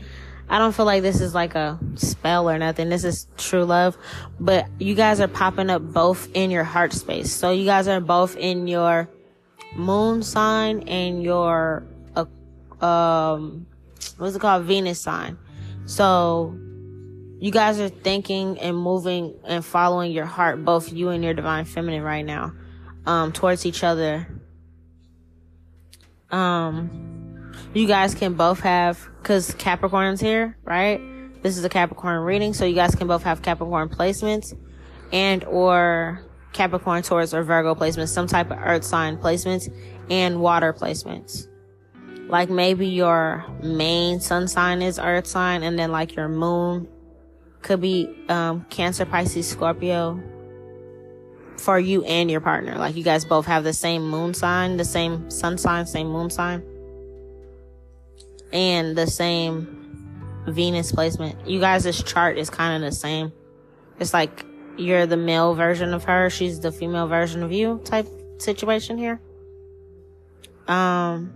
I 0.49 0.57
don't 0.57 0.73
feel 0.73 0.85
like 0.85 1.03
this 1.03 1.21
is 1.21 1.35
like 1.35 1.53
a 1.53 1.79
spell 1.95 2.49
or 2.49 2.57
nothing. 2.57 2.89
This 2.89 3.03
is 3.03 3.27
true 3.37 3.65
love, 3.65 3.97
but 4.39 4.67
you 4.79 4.95
guys 4.95 5.19
are 5.19 5.27
popping 5.27 5.69
up 5.69 5.81
both 5.81 6.27
in 6.33 6.49
your 6.49 6.63
heart 6.63 6.91
space. 6.91 7.31
So 7.31 7.51
you 7.51 7.65
guys 7.65 7.87
are 7.87 8.01
both 8.01 8.35
in 8.35 8.67
your 8.67 9.07
moon 9.75 10.23
sign 10.23 10.87
and 10.87 11.21
your, 11.21 11.83
uh, 12.15 12.25
um, 12.83 13.67
what's 14.17 14.35
it 14.35 14.39
called? 14.39 14.63
Venus 14.63 14.99
sign. 14.99 15.37
So 15.85 16.57
you 17.39 17.51
guys 17.51 17.79
are 17.79 17.89
thinking 17.89 18.59
and 18.59 18.75
moving 18.75 19.35
and 19.45 19.63
following 19.63 20.11
your 20.11 20.25
heart, 20.25 20.65
both 20.65 20.91
you 20.91 21.09
and 21.09 21.23
your 21.23 21.35
divine 21.35 21.65
feminine 21.65 22.01
right 22.01 22.25
now, 22.25 22.53
um, 23.05 23.31
towards 23.31 23.67
each 23.67 23.83
other. 23.83 24.27
Um, 26.31 27.18
you 27.73 27.87
guys 27.87 28.15
can 28.15 28.33
both 28.33 28.59
have, 28.61 28.99
cause 29.23 29.53
Capricorn's 29.57 30.19
here, 30.19 30.57
right? 30.63 31.01
This 31.41 31.57
is 31.57 31.63
a 31.63 31.69
Capricorn 31.69 32.21
reading, 32.23 32.53
so 32.53 32.65
you 32.65 32.75
guys 32.75 32.95
can 32.95 33.07
both 33.07 33.23
have 33.23 33.41
Capricorn 33.41 33.89
placements 33.89 34.57
and 35.11 35.43
or 35.45 36.21
Capricorn, 36.53 37.03
Taurus, 37.03 37.33
or 37.33 37.43
Virgo 37.43 37.75
placements, 37.75 38.09
some 38.09 38.27
type 38.27 38.51
of 38.51 38.57
earth 38.59 38.83
sign 38.83 39.17
placements 39.17 39.73
and 40.09 40.41
water 40.41 40.73
placements. 40.73 41.47
Like 42.27 42.49
maybe 42.49 42.87
your 42.87 43.45
main 43.63 44.19
sun 44.19 44.47
sign 44.47 44.81
is 44.81 44.99
earth 44.99 45.27
sign 45.27 45.63
and 45.63 45.79
then 45.79 45.91
like 45.91 46.15
your 46.15 46.27
moon 46.27 46.87
could 47.61 47.81
be 47.81 48.07
um, 48.29 48.65
Cancer, 48.69 49.05
Pisces, 49.05 49.47
Scorpio 49.47 50.21
for 51.57 51.79
you 51.79 52.03
and 52.05 52.29
your 52.29 52.41
partner. 52.41 52.75
Like 52.75 52.95
you 52.95 53.03
guys 53.03 53.25
both 53.25 53.45
have 53.45 53.63
the 53.63 53.73
same 53.73 54.07
moon 54.07 54.33
sign, 54.33 54.77
the 54.77 54.85
same 54.85 55.29
sun 55.29 55.57
sign, 55.57 55.85
same 55.85 56.07
moon 56.07 56.29
sign, 56.29 56.63
and 58.51 58.97
the 58.97 59.07
same 59.07 59.75
Venus 60.47 60.91
placement. 60.91 61.47
You 61.47 61.59
guys' 61.59 62.03
chart 62.03 62.37
is 62.37 62.49
kind 62.49 62.83
of 62.83 62.89
the 62.89 62.95
same. 62.95 63.31
It's 63.99 64.13
like 64.13 64.45
you're 64.77 65.05
the 65.05 65.17
male 65.17 65.53
version 65.53 65.93
of 65.93 66.05
her, 66.05 66.29
she's 66.29 66.59
the 66.59 66.71
female 66.71 67.07
version 67.07 67.43
of 67.43 67.51
you 67.51 67.81
type 67.83 68.07
situation 68.37 68.97
here. 68.97 69.21
Um, 70.67 71.33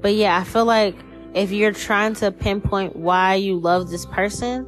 but 0.00 0.14
yeah, 0.14 0.38
I 0.38 0.44
feel 0.44 0.64
like 0.64 0.96
if 1.34 1.52
you're 1.52 1.72
trying 1.72 2.14
to 2.14 2.32
pinpoint 2.32 2.96
why 2.96 3.34
you 3.34 3.58
love 3.58 3.90
this 3.90 4.06
person, 4.06 4.66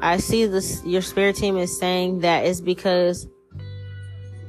I 0.00 0.18
see 0.18 0.46
this, 0.46 0.82
your 0.84 1.02
spirit 1.02 1.36
team 1.36 1.56
is 1.56 1.76
saying 1.78 2.20
that 2.20 2.44
it's 2.44 2.60
because 2.60 3.26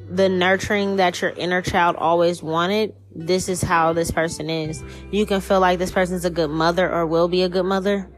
the 0.09 0.29
nurturing 0.29 0.97
that 0.97 1.21
your 1.21 1.31
inner 1.31 1.61
child 1.61 1.95
always 1.95 2.43
wanted, 2.43 2.93
this 3.15 3.49
is 3.49 3.61
how 3.61 3.93
this 3.93 4.11
person 4.11 4.49
is. 4.49 4.83
You 5.11 5.25
can 5.25 5.41
feel 5.41 5.59
like 5.59 5.79
this 5.79 5.91
person's 5.91 6.25
a 6.25 6.29
good 6.29 6.49
mother 6.49 6.91
or 6.91 7.05
will 7.05 7.27
be 7.27 7.43
a 7.43 7.49
good 7.49 7.65
mother. 7.65 8.09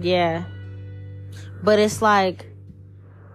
Yeah. 0.00 0.44
But 1.62 1.78
it's 1.78 2.00
like, 2.00 2.46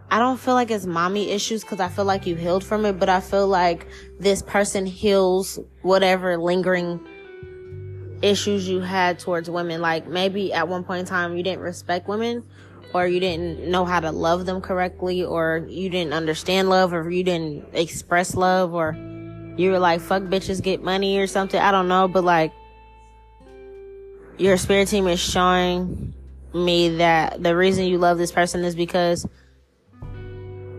I 0.09 0.19
don't 0.19 0.39
feel 0.39 0.53
like 0.53 0.71
it's 0.71 0.85
mommy 0.85 1.31
issues 1.31 1.63
because 1.63 1.79
I 1.79 1.89
feel 1.89 2.05
like 2.05 2.25
you 2.25 2.35
healed 2.35 2.63
from 2.63 2.85
it, 2.85 2.99
but 2.99 3.09
I 3.09 3.19
feel 3.19 3.47
like 3.47 3.87
this 4.19 4.41
person 4.41 4.85
heals 4.85 5.59
whatever 5.81 6.37
lingering 6.37 6.99
issues 8.21 8.67
you 8.69 8.79
had 8.79 9.19
towards 9.19 9.49
women. 9.49 9.81
Like 9.81 10.07
maybe 10.07 10.53
at 10.53 10.67
one 10.67 10.83
point 10.83 11.01
in 11.01 11.05
time 11.05 11.35
you 11.35 11.43
didn't 11.43 11.61
respect 11.61 12.07
women 12.07 12.43
or 12.93 13.07
you 13.07 13.19
didn't 13.19 13.67
know 13.67 13.85
how 13.85 13.99
to 13.99 14.11
love 14.11 14.45
them 14.45 14.61
correctly 14.61 15.23
or 15.23 15.65
you 15.67 15.89
didn't 15.89 16.13
understand 16.13 16.69
love 16.69 16.93
or 16.93 17.09
you 17.09 17.23
didn't 17.23 17.65
express 17.73 18.35
love 18.35 18.73
or 18.73 18.95
you 19.57 19.71
were 19.71 19.79
like, 19.79 20.01
fuck 20.01 20.23
bitches 20.23 20.61
get 20.61 20.83
money 20.83 21.19
or 21.19 21.27
something. 21.27 21.59
I 21.59 21.71
don't 21.71 21.87
know, 21.87 22.07
but 22.07 22.23
like, 22.23 22.53
your 24.37 24.57
spirit 24.57 24.87
team 24.87 25.07
is 25.07 25.19
showing 25.19 26.13
me 26.53 26.97
that 26.97 27.41
the 27.41 27.55
reason 27.55 27.85
you 27.85 27.97
love 27.97 28.17
this 28.17 28.31
person 28.31 28.63
is 28.63 28.75
because 28.75 29.27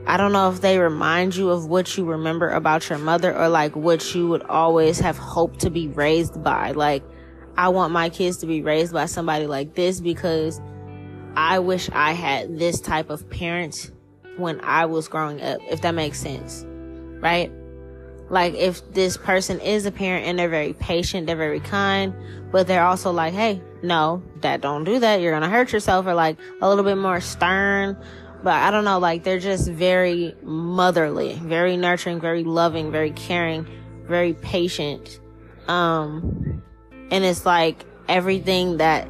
I 0.07 0.17
don't 0.17 0.33
know 0.33 0.51
if 0.51 0.61
they 0.61 0.79
remind 0.79 1.35
you 1.35 1.51
of 1.51 1.67
what 1.67 1.97
you 1.97 2.05
remember 2.05 2.51
about 2.51 2.89
your 2.91 2.99
mother 2.99 3.35
or 3.37 3.49
like 3.49 3.75
what 3.75 4.15
you 4.15 4.29
would 4.29 4.43
always 4.43 4.99
have 5.01 5.17
hoped 5.17 5.61
to 5.61 5.71
be 5.71 5.89
raised 5.89 6.43
by. 6.43 6.73
Like, 6.73 7.03
I 7.57 7.69
want 7.69 7.93
my 7.93 8.11
kids 8.11 8.39
to 8.39 8.47
be 8.47 8.61
raised 8.61 8.93
by 8.93 9.07
somebody 9.07 9.47
like 9.47 9.75
this 9.75 10.01
because 10.01 10.61
I 11.37 11.61
wish 11.61 11.89
I 11.91 12.13
had 12.13 12.59
this 12.59 12.81
type 12.81 13.09
of 13.11 13.29
parent 13.31 13.91
when 14.37 14.61
I 14.61 14.87
was 14.87 15.09
growing 15.09 15.41
up, 15.41 15.61
if 15.71 15.81
that 15.83 15.95
makes 15.95 16.21
sense. 16.21 16.67
Right? 17.21 17.51
Like, 18.35 18.55
if 18.55 18.93
this 18.93 19.17
person 19.17 19.61
is 19.61 19.87
a 19.87 19.93
parent 19.93 20.27
and 20.27 20.37
they're 20.37 20.49
very 20.49 20.73
patient, 20.73 21.29
they're 21.29 21.37
very 21.37 21.61
kind, 21.61 22.13
but 22.51 22.67
they're 22.67 22.83
also 22.85 23.13
like, 23.13 23.33
hey, 23.33 23.63
no, 23.81 24.25
that 24.41 24.61
don't 24.61 24.83
do 24.83 24.99
that. 24.99 25.21
You're 25.21 25.31
gonna 25.31 25.49
hurt 25.49 25.73
yourself, 25.73 26.05
or 26.05 26.15
like 26.15 26.37
a 26.61 26.69
little 26.69 26.83
bit 26.83 26.97
more 26.97 27.21
stern. 27.21 27.97
But 28.43 28.55
I 28.55 28.73
don't 28.73 28.85
know, 28.85 28.99
like 28.99 29.23
they're 29.23 29.39
just 29.39 29.71
very 29.71 30.35
motherly, 30.43 31.35
very 31.35 31.77
nurturing, 31.77 32.21
very 32.21 32.43
loving, 32.43 32.91
very 32.91 33.13
caring, 33.13 33.69
very 34.03 34.33
patient. 34.35 35.21
Um, 35.69 36.61
and 37.13 37.25
it's 37.25 37.47
like 37.47 37.85
everything 38.09 38.79
that 38.79 39.07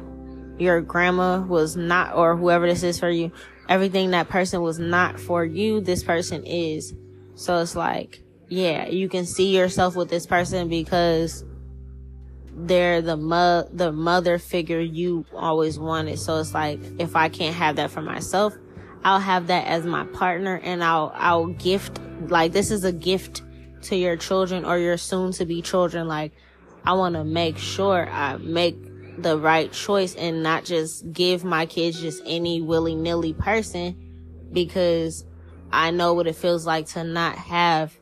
your 0.59 0.81
grandma 0.81 1.39
was 1.39 1.75
not, 1.75 2.13
or 2.13 2.37
whoever 2.37 2.67
this 2.67 2.83
is 2.83 2.99
for 2.99 3.09
you, 3.09 3.31
everything 3.67 4.11
that 4.11 4.29
person 4.29 4.61
was 4.61 4.77
not 4.77 5.19
for 5.19 5.43
you, 5.43 5.81
this 5.81 6.03
person 6.03 6.45
is. 6.45 6.93
So 7.33 7.59
it's 7.59 7.75
like, 7.75 8.21
yeah, 8.47 8.87
you 8.87 9.09
can 9.09 9.25
see 9.25 9.55
yourself 9.55 9.95
with 9.95 10.09
this 10.09 10.25
person 10.25 10.69
because 10.69 11.43
they're 12.55 13.01
the 13.01 13.17
mo- 13.17 13.67
the 13.73 13.91
mother 13.91 14.37
figure 14.37 14.79
you 14.79 15.25
always 15.33 15.77
wanted. 15.77 16.19
So 16.19 16.39
it's 16.39 16.53
like, 16.53 16.79
if 16.99 17.15
I 17.15 17.29
can't 17.29 17.55
have 17.55 17.75
that 17.77 17.91
for 17.91 18.01
myself, 18.01 18.55
I'll 19.03 19.19
have 19.19 19.47
that 19.47 19.67
as 19.67 19.85
my 19.85 20.05
partner 20.05 20.59
and 20.63 20.83
I'll, 20.83 21.11
I'll 21.15 21.47
gift, 21.47 21.99
like, 22.27 22.53
this 22.53 22.71
is 22.71 22.83
a 22.83 22.91
gift 22.91 23.43
to 23.83 23.95
your 23.95 24.15
children 24.15 24.65
or 24.65 24.77
your 24.77 24.97
soon 24.97 25.31
to 25.33 25.45
be 25.45 25.61
children. 25.61 26.07
Like, 26.07 26.33
I 26.85 26.93
want 26.93 27.15
to 27.15 27.23
make 27.23 27.57
sure 27.57 28.07
I 28.09 28.37
make 28.37 28.77
the 29.21 29.37
right 29.37 29.71
choice 29.71 30.15
and 30.15 30.43
not 30.43 30.65
just 30.65 31.11
give 31.11 31.43
my 31.43 31.65
kids 31.65 31.99
just 31.99 32.21
any 32.25 32.61
willy 32.61 32.95
nilly 32.95 33.33
person 33.33 34.49
because 34.51 35.25
I 35.71 35.91
know 35.91 36.13
what 36.13 36.27
it 36.27 36.35
feels 36.35 36.65
like 36.65 36.87
to 36.87 37.03
not 37.03 37.37
have 37.37 37.95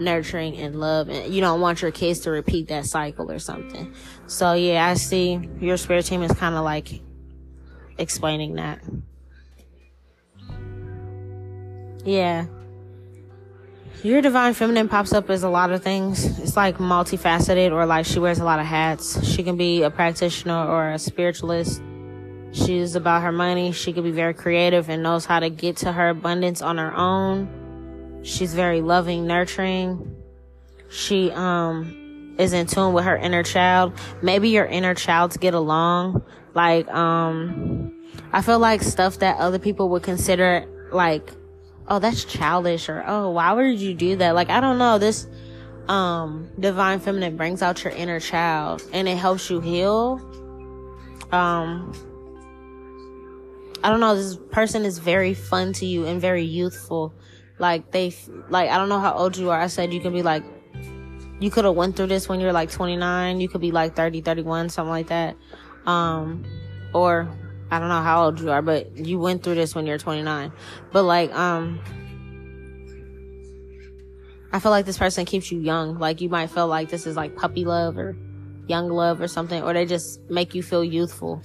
nurturing 0.00 0.56
and 0.56 0.78
love 0.78 1.08
and 1.08 1.32
you 1.32 1.40
don't 1.40 1.60
want 1.60 1.82
your 1.82 1.90
kids 1.90 2.20
to 2.20 2.30
repeat 2.30 2.68
that 2.68 2.86
cycle 2.86 3.30
or 3.30 3.38
something. 3.38 3.94
So 4.26 4.54
yeah, 4.54 4.86
I 4.86 4.94
see 4.94 5.48
your 5.60 5.76
spirit 5.76 6.06
team 6.06 6.22
is 6.22 6.32
kind 6.32 6.54
of 6.54 6.64
like 6.64 7.00
explaining 7.98 8.54
that. 8.54 8.80
Yeah. 12.04 12.46
Your 14.02 14.22
divine 14.22 14.54
feminine 14.54 14.88
pops 14.88 15.12
up 15.12 15.28
as 15.28 15.42
a 15.42 15.50
lot 15.50 15.70
of 15.70 15.82
things. 15.82 16.38
It's 16.38 16.56
like 16.56 16.78
multifaceted 16.78 17.70
or 17.70 17.84
like 17.84 18.06
she 18.06 18.18
wears 18.18 18.38
a 18.38 18.44
lot 18.44 18.58
of 18.58 18.64
hats. 18.64 19.22
She 19.26 19.42
can 19.42 19.58
be 19.58 19.82
a 19.82 19.90
practitioner 19.90 20.66
or 20.66 20.92
a 20.92 20.98
spiritualist. 20.98 21.82
She's 22.52 22.94
about 22.96 23.22
her 23.22 23.32
money. 23.32 23.72
She 23.72 23.92
can 23.92 24.02
be 24.02 24.10
very 24.10 24.32
creative 24.32 24.88
and 24.88 25.02
knows 25.02 25.26
how 25.26 25.38
to 25.40 25.50
get 25.50 25.76
to 25.78 25.92
her 25.92 26.08
abundance 26.08 26.62
on 26.62 26.78
her 26.78 26.96
own. 26.96 27.59
She's 28.22 28.54
very 28.54 28.80
loving, 28.80 29.26
nurturing. 29.26 30.16
She 30.88 31.30
um 31.32 32.34
is 32.38 32.52
in 32.52 32.66
tune 32.66 32.92
with 32.92 33.04
her 33.04 33.16
inner 33.16 33.42
child. 33.42 33.92
Maybe 34.22 34.50
your 34.50 34.66
inner 34.66 34.94
childs 34.94 35.36
get 35.36 35.54
along. 35.54 36.22
Like 36.54 36.88
um 36.88 37.92
I 38.32 38.42
feel 38.42 38.58
like 38.58 38.82
stuff 38.82 39.18
that 39.18 39.38
other 39.38 39.58
people 39.58 39.88
would 39.90 40.02
consider 40.02 40.66
like 40.92 41.30
oh, 41.90 41.98
that's 41.98 42.24
childish 42.24 42.88
or, 42.88 43.02
oh, 43.06 43.30
why 43.30 43.52
would 43.52 43.78
you 43.78 43.92
do 43.92 44.16
that? 44.16 44.34
Like, 44.34 44.48
I 44.48 44.60
don't 44.60 44.78
know. 44.78 44.98
This, 44.98 45.26
um, 45.88 46.48
divine 46.58 47.00
feminine 47.00 47.36
brings 47.36 47.62
out 47.62 47.82
your 47.82 47.92
inner 47.92 48.20
child 48.20 48.82
and 48.92 49.08
it 49.08 49.18
helps 49.18 49.50
you 49.50 49.60
heal. 49.60 50.20
Um, 51.32 51.92
I 53.82 53.90
don't 53.90 53.98
know. 53.98 54.14
This 54.14 54.36
person 54.52 54.84
is 54.84 54.98
very 54.98 55.34
fun 55.34 55.72
to 55.74 55.86
you 55.86 56.06
and 56.06 56.20
very 56.20 56.44
youthful. 56.44 57.12
Like 57.60 57.90
they, 57.92 58.12
like, 58.48 58.70
I 58.70 58.78
don't 58.78 58.88
know 58.88 58.98
how 58.98 59.12
old 59.12 59.36
you 59.36 59.50
are. 59.50 59.60
I 59.60 59.66
said 59.66 59.92
you 59.92 60.00
can 60.00 60.14
be 60.14 60.22
like, 60.22 60.42
you 61.40 61.50
could 61.50 61.66
have 61.66 61.74
went 61.74 61.94
through 61.94 62.06
this 62.06 62.26
when 62.26 62.40
you're 62.40 62.54
like 62.54 62.70
29. 62.70 63.40
You 63.40 63.48
could 63.48 63.60
be 63.60 63.70
like 63.70 63.94
30, 63.94 64.22
31, 64.22 64.70
something 64.70 64.90
like 64.90 65.08
that. 65.08 65.36
Um, 65.84 66.44
or 66.94 67.28
I 67.70 67.78
don't 67.78 67.88
know 67.88 68.00
how 68.00 68.24
old 68.24 68.40
you 68.40 68.50
are, 68.50 68.62
but 68.62 68.96
you 68.96 69.18
went 69.18 69.42
through 69.42 69.56
this 69.56 69.74
when 69.74 69.86
you're 69.86 69.98
29. 69.98 70.52
But 70.90 71.02
like, 71.02 71.32
um, 71.34 71.80
I 74.52 74.58
feel 74.58 74.70
like 74.70 74.86
this 74.86 74.98
person 74.98 75.26
keeps 75.26 75.52
you 75.52 75.60
young. 75.60 75.98
Like 75.98 76.22
you 76.22 76.30
might 76.30 76.48
feel 76.48 76.66
like 76.66 76.88
this 76.88 77.06
is 77.06 77.14
like 77.14 77.36
puppy 77.36 77.66
love 77.66 77.98
or 77.98 78.16
young 78.68 78.88
love 78.88 79.20
or 79.20 79.28
something, 79.28 79.62
or 79.62 79.74
they 79.74 79.84
just 79.84 80.20
make 80.30 80.54
you 80.54 80.62
feel 80.62 80.82
youthful. 80.82 81.42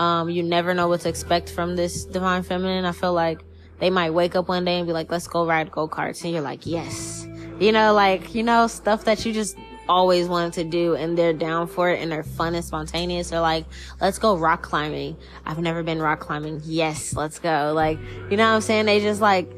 Um, 0.00 0.28
you 0.28 0.42
never 0.42 0.74
know 0.74 0.88
what 0.88 1.02
to 1.02 1.08
expect 1.08 1.50
from 1.50 1.76
this 1.76 2.04
divine 2.04 2.42
feminine. 2.42 2.84
I 2.84 2.92
feel 2.92 3.12
like 3.12 3.44
they 3.82 3.90
might 3.90 4.10
wake 4.10 4.36
up 4.36 4.46
one 4.46 4.64
day 4.64 4.78
and 4.78 4.86
be 4.86 4.92
like, 4.92 5.10
let's 5.10 5.26
go 5.26 5.44
ride 5.44 5.72
go 5.72 5.88
karts. 5.88 6.22
And 6.22 6.32
you're 6.32 6.40
like, 6.40 6.66
yes. 6.66 7.26
You 7.58 7.72
know, 7.72 7.92
like, 7.92 8.32
you 8.32 8.44
know, 8.44 8.68
stuff 8.68 9.06
that 9.06 9.26
you 9.26 9.32
just 9.32 9.56
always 9.88 10.28
wanted 10.28 10.52
to 10.52 10.62
do 10.62 10.94
and 10.94 11.18
they're 11.18 11.32
down 11.32 11.66
for 11.66 11.90
it 11.90 12.00
and 12.00 12.12
they're 12.12 12.22
fun 12.22 12.54
and 12.54 12.64
spontaneous. 12.64 13.30
They're 13.30 13.40
like, 13.40 13.64
let's 14.00 14.20
go 14.20 14.36
rock 14.36 14.62
climbing. 14.62 15.16
I've 15.44 15.58
never 15.58 15.82
been 15.82 16.00
rock 16.00 16.20
climbing. 16.20 16.60
Yes, 16.62 17.16
let's 17.16 17.40
go. 17.40 17.72
Like, 17.74 17.98
you 18.30 18.36
know 18.36 18.48
what 18.50 18.54
I'm 18.54 18.60
saying? 18.60 18.86
They 18.86 19.00
just 19.00 19.20
like 19.20 19.50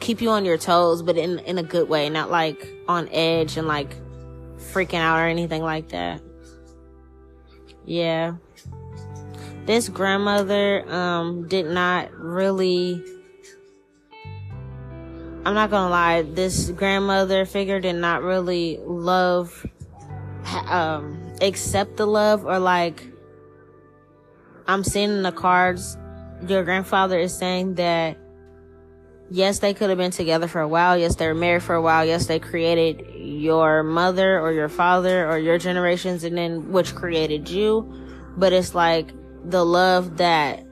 keep 0.00 0.22
you 0.22 0.30
on 0.30 0.46
your 0.46 0.56
toes, 0.56 1.02
but 1.02 1.18
in, 1.18 1.40
in 1.40 1.58
a 1.58 1.62
good 1.62 1.86
way, 1.86 2.08
not 2.08 2.30
like 2.30 2.66
on 2.88 3.10
edge 3.10 3.58
and 3.58 3.68
like 3.68 3.94
freaking 4.56 5.00
out 5.00 5.18
or 5.18 5.26
anything 5.26 5.60
like 5.60 5.90
that. 5.90 6.22
Yeah. 7.84 8.36
This 9.66 9.90
grandmother, 9.90 10.90
um, 10.90 11.46
did 11.46 11.66
not 11.66 12.10
really 12.14 13.04
I'm 15.46 15.54
not 15.54 15.70
gonna 15.70 15.90
lie, 15.90 16.22
this 16.22 16.70
grandmother 16.70 17.46
figure 17.46 17.78
did 17.78 17.92
not 17.92 18.22
really 18.22 18.80
love, 18.82 19.64
um, 20.66 21.36
accept 21.40 21.96
the 21.96 22.04
love 22.04 22.44
or 22.44 22.58
like, 22.58 23.06
I'm 24.66 24.82
seeing 24.82 25.10
in 25.10 25.22
the 25.22 25.30
cards, 25.30 25.96
your 26.48 26.64
grandfather 26.64 27.16
is 27.16 27.32
saying 27.32 27.76
that 27.76 28.18
yes, 29.30 29.60
they 29.60 29.72
could 29.72 29.88
have 29.88 29.98
been 29.98 30.10
together 30.10 30.48
for 30.48 30.62
a 30.62 30.66
while. 30.66 30.98
Yes, 30.98 31.14
they 31.14 31.28
were 31.28 31.34
married 31.34 31.62
for 31.62 31.76
a 31.76 31.82
while. 31.82 32.04
Yes, 32.04 32.26
they 32.26 32.40
created 32.40 33.06
your 33.14 33.84
mother 33.84 34.40
or 34.40 34.50
your 34.50 34.68
father 34.68 35.30
or 35.30 35.38
your 35.38 35.58
generations 35.58 36.24
and 36.24 36.36
then 36.36 36.72
which 36.72 36.96
created 36.96 37.48
you. 37.48 37.88
But 38.36 38.52
it's 38.52 38.74
like 38.74 39.12
the 39.44 39.64
love 39.64 40.16
that 40.16 40.65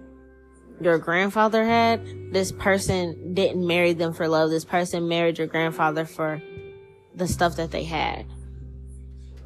your 0.84 0.98
grandfather 0.98 1.64
had, 1.64 2.32
this 2.32 2.52
person 2.52 3.34
didn't 3.34 3.66
marry 3.66 3.94
them 3.94 4.12
for 4.12 4.28
love. 4.28 4.50
This 4.50 4.64
person 4.64 5.08
married 5.08 5.38
your 5.38 5.46
grandfather 5.46 6.04
for 6.04 6.42
the 7.14 7.26
stuff 7.26 7.56
that 7.56 7.70
they 7.70 7.84
had. 7.84 8.26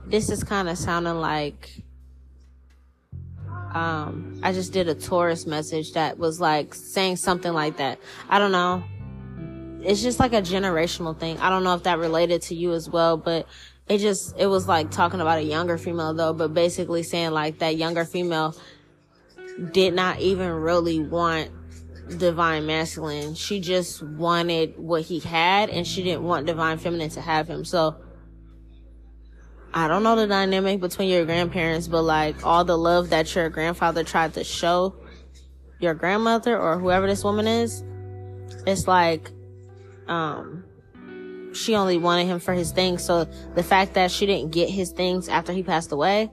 This 0.06 0.30
is 0.30 0.42
kind 0.42 0.68
of 0.68 0.76
sounding 0.76 1.20
like, 1.20 1.82
um, 3.72 4.40
I 4.42 4.52
just 4.52 4.72
did 4.72 4.88
a 4.88 4.94
Taurus 4.94 5.46
message 5.46 5.92
that 5.92 6.18
was 6.18 6.40
like 6.40 6.74
saying 6.74 7.16
something 7.16 7.52
like 7.52 7.76
that. 7.76 8.00
I 8.28 8.38
don't 8.38 8.52
know. 8.52 8.82
It's 9.82 10.02
just 10.02 10.18
like 10.18 10.32
a 10.32 10.42
generational 10.42 11.16
thing. 11.16 11.38
I 11.38 11.50
don't 11.50 11.62
know 11.62 11.74
if 11.74 11.84
that 11.84 11.98
related 11.98 12.42
to 12.42 12.54
you 12.54 12.72
as 12.72 12.88
well, 12.88 13.16
but 13.16 13.46
it 13.88 13.98
just, 13.98 14.34
it 14.38 14.46
was 14.46 14.66
like 14.66 14.90
talking 14.90 15.20
about 15.20 15.38
a 15.38 15.42
younger 15.42 15.78
female 15.78 16.14
though, 16.14 16.32
but 16.32 16.52
basically 16.52 17.02
saying 17.02 17.30
like 17.30 17.58
that 17.58 17.76
younger 17.76 18.04
female 18.04 18.56
did 19.72 19.94
not 19.94 20.20
even 20.20 20.50
really 20.50 21.00
want 21.00 21.50
divine 22.16 22.66
masculine. 22.66 23.34
She 23.34 23.60
just 23.60 24.02
wanted 24.02 24.78
what 24.78 25.02
he 25.02 25.18
had 25.18 25.68
and 25.70 25.86
she 25.86 26.02
didn't 26.02 26.22
want 26.22 26.46
divine 26.46 26.78
feminine 26.78 27.10
to 27.10 27.20
have 27.20 27.48
him. 27.48 27.64
So 27.64 27.96
I 29.74 29.88
don't 29.88 30.02
know 30.02 30.16
the 30.16 30.26
dynamic 30.26 30.80
between 30.80 31.10
your 31.10 31.24
grandparents, 31.24 31.88
but 31.88 32.02
like 32.02 32.44
all 32.46 32.64
the 32.64 32.78
love 32.78 33.10
that 33.10 33.34
your 33.34 33.50
grandfather 33.50 34.04
tried 34.04 34.34
to 34.34 34.44
show 34.44 34.96
your 35.80 35.94
grandmother 35.94 36.58
or 36.58 36.78
whoever 36.78 37.06
this 37.06 37.22
woman 37.22 37.46
is, 37.46 37.84
it's 38.66 38.88
like, 38.88 39.30
um, 40.08 40.64
she 41.52 41.74
only 41.74 41.98
wanted 41.98 42.26
him 42.26 42.38
for 42.38 42.54
his 42.54 42.72
things. 42.72 43.04
So 43.04 43.24
the 43.54 43.62
fact 43.62 43.94
that 43.94 44.10
she 44.10 44.26
didn't 44.26 44.52
get 44.52 44.70
his 44.70 44.90
things 44.92 45.28
after 45.28 45.52
he 45.52 45.62
passed 45.62 45.92
away, 45.92 46.30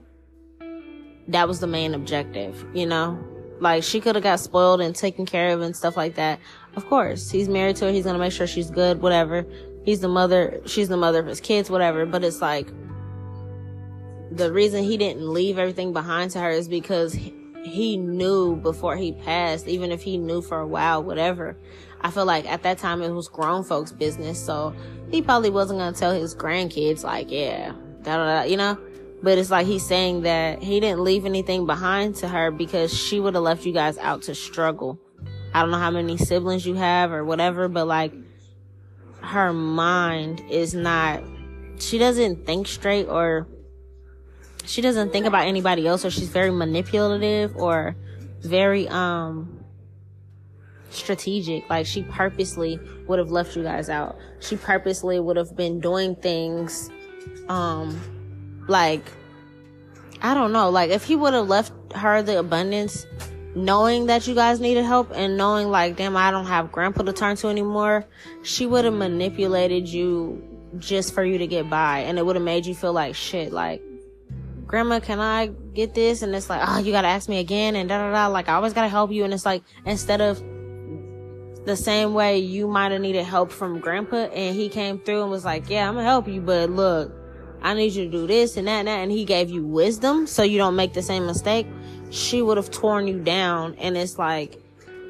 that 1.28 1.48
was 1.48 1.60
the 1.60 1.66
main 1.66 1.94
objective, 1.94 2.64
you 2.74 2.86
know? 2.86 3.18
Like 3.60 3.82
she 3.82 4.00
could 4.00 4.14
have 4.14 4.24
got 4.24 4.40
spoiled 4.40 4.80
and 4.80 4.94
taken 4.94 5.26
care 5.26 5.50
of 5.50 5.62
and 5.62 5.74
stuff 5.74 5.96
like 5.96 6.14
that. 6.16 6.38
Of 6.76 6.86
course, 6.88 7.30
he's 7.30 7.48
married 7.48 7.76
to 7.76 7.86
her. 7.86 7.92
He's 7.92 8.04
gonna 8.04 8.18
make 8.18 8.32
sure 8.32 8.46
she's 8.46 8.70
good, 8.70 9.00
whatever. 9.00 9.46
he's 9.84 10.00
the 10.00 10.08
mother, 10.08 10.60
she's 10.66 10.88
the 10.88 10.96
mother 10.96 11.20
of 11.20 11.26
his 11.26 11.40
kids, 11.40 11.70
whatever. 11.70 12.04
But 12.04 12.24
it's 12.24 12.42
like, 12.42 12.68
the 14.30 14.52
reason 14.52 14.84
he 14.84 14.96
didn't 14.96 15.32
leave 15.32 15.58
everything 15.58 15.92
behind 15.92 16.32
to 16.32 16.40
her 16.40 16.50
is 16.50 16.68
because 16.68 17.12
he, 17.12 17.34
he 17.64 17.96
knew 17.96 18.56
before 18.56 18.96
he 18.96 19.12
passed, 19.12 19.66
even 19.68 19.92
if 19.92 20.02
he 20.02 20.18
knew 20.18 20.42
for 20.42 20.58
a 20.58 20.66
while, 20.66 21.02
whatever. 21.02 21.56
I 22.00 22.10
feel 22.10 22.26
like 22.26 22.44
at 22.46 22.62
that 22.64 22.78
time 22.78 23.00
it 23.02 23.10
was 23.10 23.28
grown 23.28 23.64
folks' 23.64 23.92
business, 23.92 24.44
so 24.44 24.74
he 25.10 25.22
probably 25.22 25.50
wasn't 25.50 25.78
gonna 25.78 25.96
tell 25.96 26.12
his 26.12 26.34
grandkids, 26.34 27.04
like, 27.04 27.30
yeah, 27.30 27.72
da 28.02 28.16
da 28.16 28.24
da, 28.24 28.42
you 28.42 28.56
know? 28.56 28.78
But 29.22 29.38
it's 29.38 29.50
like 29.50 29.66
he's 29.66 29.84
saying 29.84 30.22
that 30.22 30.62
he 30.62 30.78
didn't 30.78 31.02
leave 31.02 31.24
anything 31.24 31.66
behind 31.66 32.16
to 32.16 32.28
her 32.28 32.50
because 32.50 32.92
she 32.92 33.18
would 33.18 33.34
have 33.34 33.42
left 33.42 33.64
you 33.64 33.72
guys 33.72 33.98
out 33.98 34.22
to 34.22 34.34
struggle. 34.34 34.98
I 35.54 35.62
don't 35.62 35.70
know 35.70 35.78
how 35.78 35.90
many 35.90 36.16
siblings 36.18 36.66
you 36.66 36.74
have 36.74 37.12
or 37.12 37.24
whatever, 37.24 37.66
but 37.68 37.86
like 37.86 38.12
her 39.22 39.52
mind 39.52 40.42
is 40.50 40.74
not, 40.74 41.22
she 41.78 41.98
doesn't 41.98 42.44
think 42.46 42.68
straight 42.68 43.08
or 43.08 43.48
she 44.66 44.82
doesn't 44.82 45.12
think 45.12 45.26
about 45.26 45.46
anybody 45.46 45.86
else 45.86 46.04
or 46.04 46.10
she's 46.10 46.28
very 46.28 46.50
manipulative 46.50 47.56
or 47.56 47.96
very, 48.40 48.86
um, 48.88 49.64
strategic. 50.90 51.68
Like 51.70 51.86
she 51.86 52.02
purposely 52.02 52.78
would 53.06 53.18
have 53.18 53.30
left 53.30 53.56
you 53.56 53.62
guys 53.62 53.88
out. 53.88 54.18
She 54.40 54.56
purposely 54.56 55.20
would 55.20 55.36
have 55.36 55.56
been 55.56 55.80
doing 55.80 56.16
things, 56.16 56.90
um, 57.48 57.98
like, 58.68 59.10
I 60.22 60.34
don't 60.34 60.52
know, 60.52 60.70
like 60.70 60.90
if 60.90 61.04
he 61.04 61.16
would 61.16 61.34
have 61.34 61.48
left 61.48 61.72
her 61.94 62.22
the 62.22 62.38
abundance, 62.38 63.06
knowing 63.54 64.06
that 64.06 64.26
you 64.26 64.34
guys 64.34 64.60
needed 64.60 64.84
help 64.84 65.10
and 65.14 65.36
knowing 65.36 65.68
like, 65.68 65.96
damn, 65.96 66.16
I 66.16 66.30
don't 66.30 66.46
have 66.46 66.70
grandpa 66.70 67.02
to 67.04 67.12
turn 67.12 67.36
to 67.36 67.48
anymore, 67.48 68.04
she 68.42 68.66
would 68.66 68.84
have 68.84 68.94
manipulated 68.94 69.88
you 69.88 70.42
just 70.78 71.14
for 71.14 71.24
you 71.24 71.38
to 71.38 71.46
get 71.46 71.70
by. 71.70 72.00
And 72.00 72.18
it 72.18 72.26
would 72.26 72.36
have 72.36 72.44
made 72.44 72.66
you 72.66 72.74
feel 72.74 72.92
like 72.92 73.14
shit, 73.14 73.52
like, 73.52 73.82
grandma, 74.66 75.00
can 75.00 75.20
I 75.20 75.46
get 75.46 75.94
this? 75.94 76.22
And 76.22 76.34
it's 76.34 76.50
like, 76.50 76.60
oh, 76.66 76.78
you 76.78 76.92
gotta 76.92 77.08
ask 77.08 77.28
me 77.28 77.38
again 77.38 77.76
and 77.76 77.88
da 77.88 77.98
da 77.98 78.10
da. 78.12 78.26
Like, 78.26 78.48
I 78.48 78.54
always 78.54 78.72
gotta 78.72 78.88
help 78.88 79.10
you. 79.10 79.24
And 79.24 79.32
it's 79.32 79.46
like, 79.46 79.62
instead 79.84 80.20
of 80.20 80.42
the 81.64 81.76
same 81.76 82.14
way 82.14 82.38
you 82.38 82.68
might 82.68 82.92
have 82.92 83.00
needed 83.00 83.24
help 83.24 83.50
from 83.50 83.80
grandpa 83.80 84.26
and 84.26 84.54
he 84.54 84.68
came 84.68 84.98
through 84.98 85.22
and 85.22 85.30
was 85.30 85.44
like, 85.44 85.68
yeah, 85.68 85.88
I'm 85.88 85.94
gonna 85.94 86.06
help 86.06 86.28
you, 86.28 86.40
but 86.40 86.70
look, 86.70 87.12
I 87.62 87.74
need 87.74 87.92
you 87.92 88.04
to 88.04 88.10
do 88.10 88.26
this 88.26 88.56
and 88.56 88.66
that 88.68 88.80
and 88.80 88.88
that. 88.88 88.98
And 89.00 89.10
he 89.10 89.24
gave 89.24 89.50
you 89.50 89.64
wisdom 89.64 90.26
so 90.26 90.42
you 90.42 90.58
don't 90.58 90.76
make 90.76 90.92
the 90.92 91.02
same 91.02 91.26
mistake. 91.26 91.66
She 92.10 92.42
would 92.42 92.56
have 92.56 92.70
torn 92.70 93.08
you 93.08 93.18
down 93.18 93.74
and 93.74 93.96
it's 93.96 94.18
like 94.18 94.62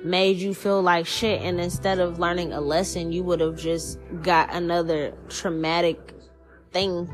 made 0.05 0.37
you 0.37 0.55
feel 0.55 0.83
like 0.83 1.07
shit. 1.07 1.43
And 1.43 1.61
instead 1.61 1.99
of 1.99 2.19
learning 2.19 2.53
a 2.53 2.61
lesson, 2.61 3.13
you 3.13 3.23
would 3.25 3.41
have 3.41 3.57
just 3.57 3.99
got 4.23 4.53
another 4.55 5.13
traumatic 5.29 6.15
thing 6.73 7.11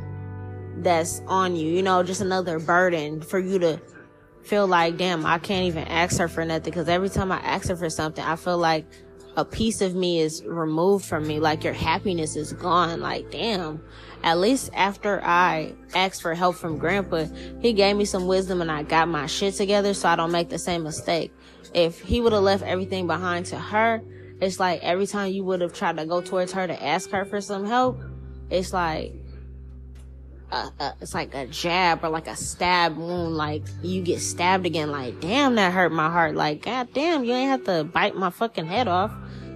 that's 0.79 1.21
on 1.27 1.57
you, 1.57 1.71
you 1.71 1.83
know, 1.83 2.03
just 2.03 2.21
another 2.21 2.59
burden 2.59 3.21
for 3.21 3.39
you 3.39 3.59
to 3.59 3.81
feel 4.43 4.67
like, 4.67 4.97
damn, 4.97 5.25
I 5.25 5.39
can't 5.39 5.67
even 5.67 5.87
ask 5.89 6.19
her 6.19 6.29
for 6.29 6.45
nothing. 6.45 6.73
Cause 6.73 6.89
every 6.89 7.09
time 7.09 7.31
I 7.31 7.39
ask 7.39 7.69
her 7.69 7.77
for 7.77 7.91
something, 7.91 8.25
I 8.25 8.37
feel 8.37 8.59
like 8.59 8.87
a 9.37 9.45
piece 9.45 9.81
of 9.81 9.95
me 9.95 10.21
is 10.21 10.45
removed 10.45 11.05
from 11.05 11.27
me. 11.27 11.41
Like 11.41 11.65
your 11.65 11.73
happiness 11.73 12.37
is 12.37 12.53
gone. 12.53 13.01
Like, 13.01 13.31
damn, 13.31 13.83
at 14.23 14.39
least 14.39 14.71
after 14.75 15.23
I 15.25 15.75
asked 15.95 16.23
for 16.23 16.35
help 16.35 16.57
from 16.57 16.79
grandpa, 16.79 17.27
he 17.61 17.73
gave 17.73 17.97
me 17.97 18.05
some 18.05 18.27
wisdom 18.27 18.61
and 18.61 18.71
I 18.71 18.85
got 18.85 19.09
my 19.09 19.27
shit 19.27 19.55
together 19.55 19.95
so 19.95 20.09
I 20.09 20.17
don't 20.17 20.31
make 20.31 20.49
the 20.49 20.59
same 20.59 20.85
mistake. 20.85 21.33
If 21.75 22.01
he 22.01 22.21
would 22.21 22.33
have 22.33 22.43
left 22.43 22.63
everything 22.63 23.07
behind 23.07 23.47
to 23.47 23.59
her, 23.59 24.01
it's 24.41 24.61
like 24.61 24.83
every 24.83 25.07
time 25.07 25.33
you 25.33 25.45
would 25.45 25.61
have 25.61 25.73
tried 25.73 25.97
to 25.97 26.07
go 26.07 26.21
towards 26.21 26.53
her 26.53 26.67
to 26.67 26.83
ask 26.83 27.11
her 27.11 27.25
for 27.25 27.41
some 27.41 27.67
help, 27.67 28.01
it's 28.51 28.73
like, 28.73 29.13
uh, 30.53 30.71
uh, 30.79 30.93
it's 31.01 31.15
like 31.15 31.35
a 31.35 31.47
jab 31.47 32.05
or 32.05 32.11
like 32.11 32.29
a 32.29 32.37
stab 32.37 32.97
wound. 32.97 33.37
Like 33.37 33.65
you 33.83 34.03
get 34.03 34.21
stabbed 34.21 34.67
again. 34.67 34.91
Like 34.91 35.21
damn, 35.21 35.55
that 35.55 35.73
hurt 35.73 35.93
my 35.93 36.11
heart. 36.11 36.35
Like 36.35 36.63
god 36.63 36.93
damn, 36.93 37.25
you 37.25 37.33
ain't 37.33 37.51
have 37.51 37.65
to 37.65 37.85
bite 37.85 38.15
my 38.15 38.31
fucking 38.31 38.67
head 38.67 38.87
off. 38.87 39.13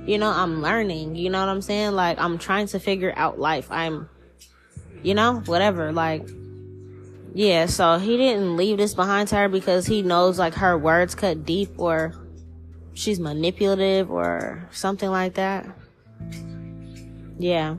You 0.06 0.18
know, 0.18 0.30
I'm 0.30 0.62
learning. 0.62 1.16
You 1.16 1.28
know 1.30 1.40
what 1.40 1.50
I'm 1.50 1.60
saying? 1.60 1.92
Like 1.92 2.18
I'm 2.18 2.38
trying 2.38 2.68
to 2.68 2.80
figure 2.80 3.12
out 3.14 3.38
life. 3.38 3.68
I'm 3.70 4.08
you 5.02 5.14
know, 5.14 5.40
whatever. 5.46 5.92
Like, 5.92 6.28
yeah, 7.34 7.66
so 7.66 7.98
he 7.98 8.16
didn't 8.16 8.56
leave 8.56 8.78
this 8.78 8.94
behind 8.94 9.28
to 9.28 9.36
her 9.36 9.48
because 9.48 9.86
he 9.86 10.02
knows 10.02 10.38
like 10.38 10.54
her 10.54 10.76
words 10.78 11.14
cut 11.14 11.44
deep 11.44 11.70
or 11.76 12.14
she's 12.94 13.20
manipulative 13.20 14.10
or 14.10 14.68
something 14.72 15.10
like 15.10 15.34
that. 15.34 15.66
Yeah. 17.38 17.76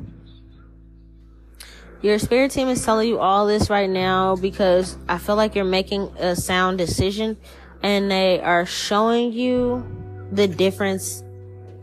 Your 2.01 2.20
spirit 2.20 2.51
team 2.51 2.68
is 2.68 2.86
telling 2.86 3.09
you 3.09 3.18
all 3.18 3.47
this 3.47 3.70
right 3.70 3.89
now 3.89 4.36
because 4.36 4.95
I 5.09 5.18
feel 5.18 5.36
like 5.36 5.55
you're 5.55 5.65
making 5.65 6.03
a 6.20 6.36
sound 6.36 6.78
decision 6.78 7.38
and 7.82 8.11
they 8.11 8.39
are 8.39 8.65
showing 8.65 9.34
you 9.34 9.84
the 10.32 10.47
difference 10.47 11.24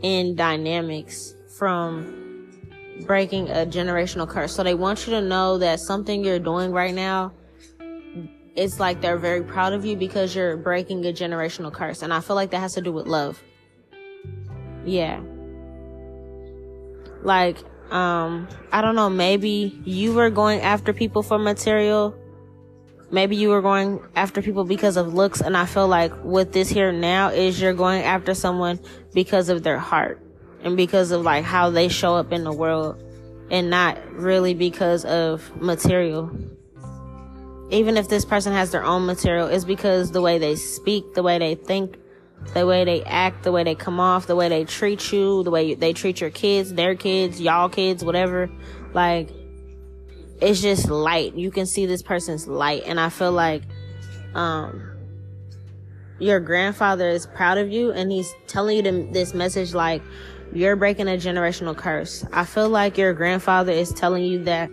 in 0.01 0.35
dynamics 0.35 1.35
from 1.57 2.24
breaking 3.01 3.49
a 3.49 3.65
generational 3.65 4.27
curse. 4.27 4.53
So 4.53 4.63
they 4.63 4.73
want 4.73 5.05
you 5.05 5.13
to 5.13 5.21
know 5.21 5.57
that 5.57 5.79
something 5.79 6.23
you're 6.23 6.39
doing 6.39 6.71
right 6.71 6.93
now, 6.93 7.33
it's 8.55 8.79
like 8.79 9.01
they're 9.01 9.17
very 9.17 9.43
proud 9.43 9.73
of 9.73 9.85
you 9.85 9.97
because 9.97 10.35
you're 10.35 10.55
breaking 10.55 11.05
a 11.05 11.11
generational 11.11 11.73
curse. 11.73 12.01
And 12.01 12.13
I 12.13 12.21
feel 12.21 12.35
like 12.35 12.51
that 12.51 12.59
has 12.59 12.73
to 12.75 12.81
do 12.81 12.91
with 12.91 13.05
love. 13.05 13.41
Yeah. 14.85 15.19
Like, 17.21 17.57
um, 17.91 18.47
I 18.71 18.81
don't 18.81 18.95
know, 18.95 19.09
maybe 19.09 19.79
you 19.83 20.13
were 20.13 20.29
going 20.29 20.61
after 20.61 20.93
people 20.93 21.21
for 21.21 21.37
material. 21.37 22.15
Maybe 23.11 23.35
you 23.35 23.49
were 23.49 23.61
going 23.61 23.99
after 24.15 24.41
people 24.41 24.63
because 24.63 24.97
of 24.97 25.13
looks. 25.13 25.41
And 25.41 25.57
I 25.57 25.65
feel 25.65 25.87
like 25.87 26.11
what 26.23 26.53
this 26.53 26.69
here 26.69 26.91
now 26.91 27.29
is 27.29 27.61
you're 27.61 27.73
going 27.73 28.03
after 28.03 28.33
someone 28.33 28.79
because 29.13 29.49
of 29.49 29.63
their 29.63 29.79
heart 29.79 30.24
and 30.65 30.75
because 30.75 31.11
of 31.11 31.21
like 31.21 31.45
how 31.45 31.69
they 31.69 31.87
show 31.87 32.15
up 32.15 32.33
in 32.33 32.43
the 32.43 32.51
world 32.51 33.01
and 33.51 33.69
not 33.69 33.97
really 34.13 34.55
because 34.55 35.05
of 35.05 35.55
material. 35.61 36.29
Even 37.69 37.97
if 37.97 38.09
this 38.09 38.25
person 38.25 38.51
has 38.51 38.71
their 38.71 38.83
own 38.83 39.05
material, 39.05 39.47
it's 39.47 39.63
because 39.63 40.11
the 40.11 40.21
way 40.21 40.39
they 40.39 40.55
speak, 40.55 41.13
the 41.13 41.23
way 41.23 41.37
they 41.37 41.55
think, 41.55 41.97
the 42.53 42.65
way 42.65 42.83
they 42.83 43.03
act, 43.03 43.43
the 43.43 43.51
way 43.51 43.63
they 43.63 43.75
come 43.75 43.99
off, 43.99 44.27
the 44.27 44.35
way 44.35 44.49
they 44.49 44.65
treat 44.65 45.11
you, 45.11 45.43
the 45.43 45.51
way 45.51 45.75
they 45.75 45.93
treat 45.93 46.19
your 46.19 46.29
kids, 46.31 46.73
their 46.73 46.95
kids, 46.95 47.39
y'all 47.39 47.69
kids, 47.69 48.03
whatever. 48.03 48.49
Like, 48.93 49.29
it's 50.41 50.61
just 50.61 50.89
light. 50.89 51.35
You 51.35 51.49
can 51.49 51.65
see 51.65 51.85
this 51.85 52.01
person's 52.01 52.47
light. 52.47 52.83
And 52.85 52.99
I 52.99 53.09
feel 53.09 53.31
like, 53.31 53.63
um, 54.33 54.91
your 56.19 56.39
grandfather 56.39 57.09
is 57.09 57.25
proud 57.25 57.57
of 57.57 57.69
you 57.69 57.91
and 57.91 58.11
he's 58.11 58.33
telling 58.47 58.85
you 58.85 59.11
this 59.11 59.33
message 59.33 59.73
like, 59.73 60.01
you're 60.53 60.75
breaking 60.75 61.07
a 61.07 61.17
generational 61.17 61.75
curse. 61.75 62.25
I 62.31 62.45
feel 62.45 62.69
like 62.69 62.97
your 62.97 63.13
grandfather 63.13 63.71
is 63.71 63.91
telling 63.91 64.23
you 64.23 64.43
that 64.45 64.69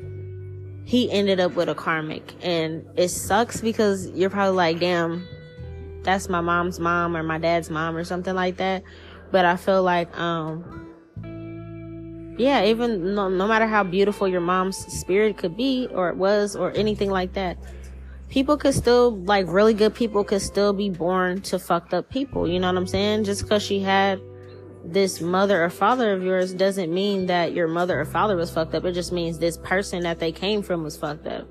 he 0.84 1.10
ended 1.10 1.40
up 1.40 1.54
with 1.54 1.68
a 1.68 1.74
karmic 1.74 2.34
and 2.42 2.84
it 2.96 3.08
sucks 3.08 3.60
because 3.60 4.08
you're 4.10 4.30
probably 4.30 4.56
like, 4.56 4.80
damn, 4.80 5.26
that's 6.02 6.28
my 6.28 6.40
mom's 6.40 6.80
mom 6.80 7.16
or 7.16 7.22
my 7.22 7.38
dad's 7.38 7.70
mom 7.70 7.96
or 7.96 8.04
something 8.04 8.34
like 8.34 8.56
that. 8.56 8.82
But 9.30 9.44
I 9.44 9.56
feel 9.56 9.82
like, 9.82 10.16
um, 10.18 10.82
yeah, 12.38 12.64
even 12.64 13.14
no, 13.14 13.28
no 13.28 13.46
matter 13.46 13.66
how 13.66 13.84
beautiful 13.84 14.26
your 14.28 14.40
mom's 14.40 14.76
spirit 14.76 15.36
could 15.36 15.56
be 15.56 15.88
or 15.92 16.08
it 16.08 16.16
was 16.16 16.56
or 16.56 16.72
anything 16.72 17.10
like 17.10 17.34
that, 17.34 17.56
people 18.28 18.56
could 18.56 18.74
still, 18.74 19.16
like 19.22 19.46
really 19.48 19.74
good 19.74 19.94
people 19.94 20.24
could 20.24 20.42
still 20.42 20.72
be 20.72 20.90
born 20.90 21.40
to 21.42 21.58
fucked 21.58 21.94
up 21.94 22.10
people. 22.10 22.48
You 22.48 22.58
know 22.58 22.66
what 22.66 22.76
I'm 22.76 22.86
saying? 22.86 23.24
Just 23.24 23.48
cause 23.48 23.62
she 23.62 23.80
had 23.80 24.20
this 24.84 25.20
mother 25.20 25.62
or 25.62 25.70
father 25.70 26.12
of 26.12 26.22
yours 26.22 26.52
doesn't 26.52 26.92
mean 26.92 27.26
that 27.26 27.52
your 27.52 27.68
mother 27.68 28.00
or 28.00 28.04
father 28.04 28.36
was 28.36 28.50
fucked 28.50 28.74
up. 28.74 28.84
It 28.84 28.92
just 28.92 29.12
means 29.12 29.38
this 29.38 29.56
person 29.56 30.02
that 30.02 30.18
they 30.18 30.32
came 30.32 30.62
from 30.62 30.82
was 30.82 30.96
fucked 30.96 31.26
up. 31.26 31.46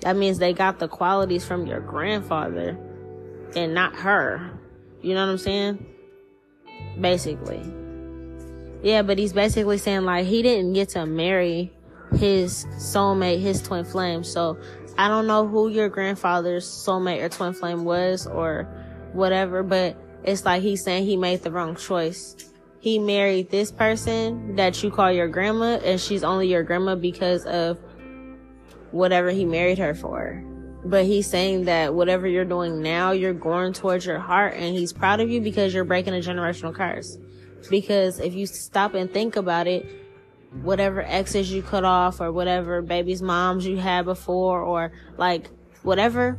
That 0.00 0.16
means 0.16 0.38
they 0.38 0.54
got 0.54 0.78
the 0.78 0.88
qualities 0.88 1.44
from 1.44 1.66
your 1.66 1.80
grandfather 1.80 2.78
and 3.54 3.74
not 3.74 3.94
her. 3.96 4.58
You 5.02 5.14
know 5.14 5.26
what 5.26 5.32
I'm 5.32 5.38
saying? 5.38 5.86
Basically. 6.98 7.62
Yeah, 8.82 9.02
but 9.02 9.18
he's 9.18 9.34
basically 9.34 9.76
saying 9.76 10.02
like 10.02 10.26
he 10.26 10.42
didn't 10.42 10.72
get 10.72 10.90
to 10.90 11.04
marry 11.04 11.72
his 12.16 12.64
soulmate, 12.78 13.40
his 13.40 13.62
twin 13.62 13.84
flame. 13.84 14.24
So 14.24 14.58
I 14.96 15.08
don't 15.08 15.26
know 15.26 15.46
who 15.46 15.68
your 15.68 15.90
grandfather's 15.90 16.66
soulmate 16.66 17.22
or 17.22 17.28
twin 17.28 17.52
flame 17.52 17.84
was 17.84 18.26
or 18.26 18.64
whatever, 19.12 19.62
but 19.62 19.96
it's 20.24 20.46
like 20.46 20.62
he's 20.62 20.82
saying 20.82 21.04
he 21.04 21.16
made 21.16 21.42
the 21.42 21.50
wrong 21.50 21.76
choice 21.76 22.36
he 22.80 22.98
married 22.98 23.50
this 23.50 23.70
person 23.70 24.56
that 24.56 24.82
you 24.82 24.90
call 24.90 25.12
your 25.12 25.28
grandma 25.28 25.78
and 25.84 26.00
she's 26.00 26.24
only 26.24 26.48
your 26.48 26.62
grandma 26.62 26.94
because 26.94 27.44
of 27.44 27.78
whatever 28.90 29.30
he 29.30 29.44
married 29.44 29.78
her 29.78 29.94
for. 29.94 30.42
But 30.82 31.04
he's 31.04 31.26
saying 31.26 31.66
that 31.66 31.94
whatever 31.94 32.26
you're 32.26 32.46
doing 32.46 32.80
now, 32.80 33.12
you're 33.12 33.34
going 33.34 33.74
towards 33.74 34.06
your 34.06 34.18
heart 34.18 34.54
and 34.54 34.74
he's 34.74 34.94
proud 34.94 35.20
of 35.20 35.28
you 35.28 35.42
because 35.42 35.74
you're 35.74 35.84
breaking 35.84 36.14
a 36.14 36.20
generational 36.20 36.74
curse. 36.74 37.18
Because 37.68 38.18
if 38.18 38.32
you 38.32 38.46
stop 38.46 38.94
and 38.94 39.12
think 39.12 39.36
about 39.36 39.66
it, 39.66 39.86
whatever 40.62 41.02
exes 41.02 41.52
you 41.52 41.62
cut 41.62 41.84
off 41.84 42.18
or 42.18 42.32
whatever 42.32 42.80
baby's 42.80 43.20
moms 43.20 43.66
you 43.66 43.76
had 43.76 44.06
before 44.06 44.62
or 44.62 44.90
like 45.18 45.48
whatever 45.82 46.38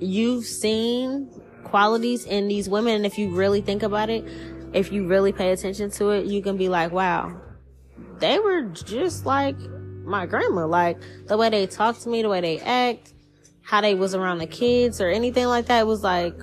you've 0.00 0.44
seen 0.44 1.28
qualities 1.70 2.24
in 2.24 2.48
these 2.48 2.68
women 2.68 2.94
and 2.94 3.06
if 3.06 3.18
you 3.18 3.34
really 3.34 3.60
think 3.60 3.82
about 3.82 4.10
it 4.10 4.24
if 4.72 4.92
you 4.92 5.06
really 5.06 5.32
pay 5.32 5.52
attention 5.52 5.90
to 5.90 6.10
it 6.10 6.26
you 6.26 6.42
can 6.42 6.56
be 6.56 6.68
like 6.68 6.92
wow 6.92 7.40
they 8.20 8.38
were 8.38 8.62
just 8.62 9.26
like 9.26 9.56
my 10.04 10.26
grandma. 10.26 10.66
Like 10.66 10.98
the 11.26 11.36
way 11.36 11.48
they 11.48 11.66
talk 11.66 11.98
to 12.00 12.08
me 12.08 12.22
the 12.22 12.28
way 12.28 12.40
they 12.40 12.60
act 12.60 13.14
how 13.62 13.80
they 13.80 13.94
was 13.94 14.14
around 14.14 14.38
the 14.38 14.46
kids 14.46 15.00
or 15.00 15.08
anything 15.08 15.46
like 15.46 15.66
that 15.66 15.86
was 15.86 16.02
like 16.02 16.34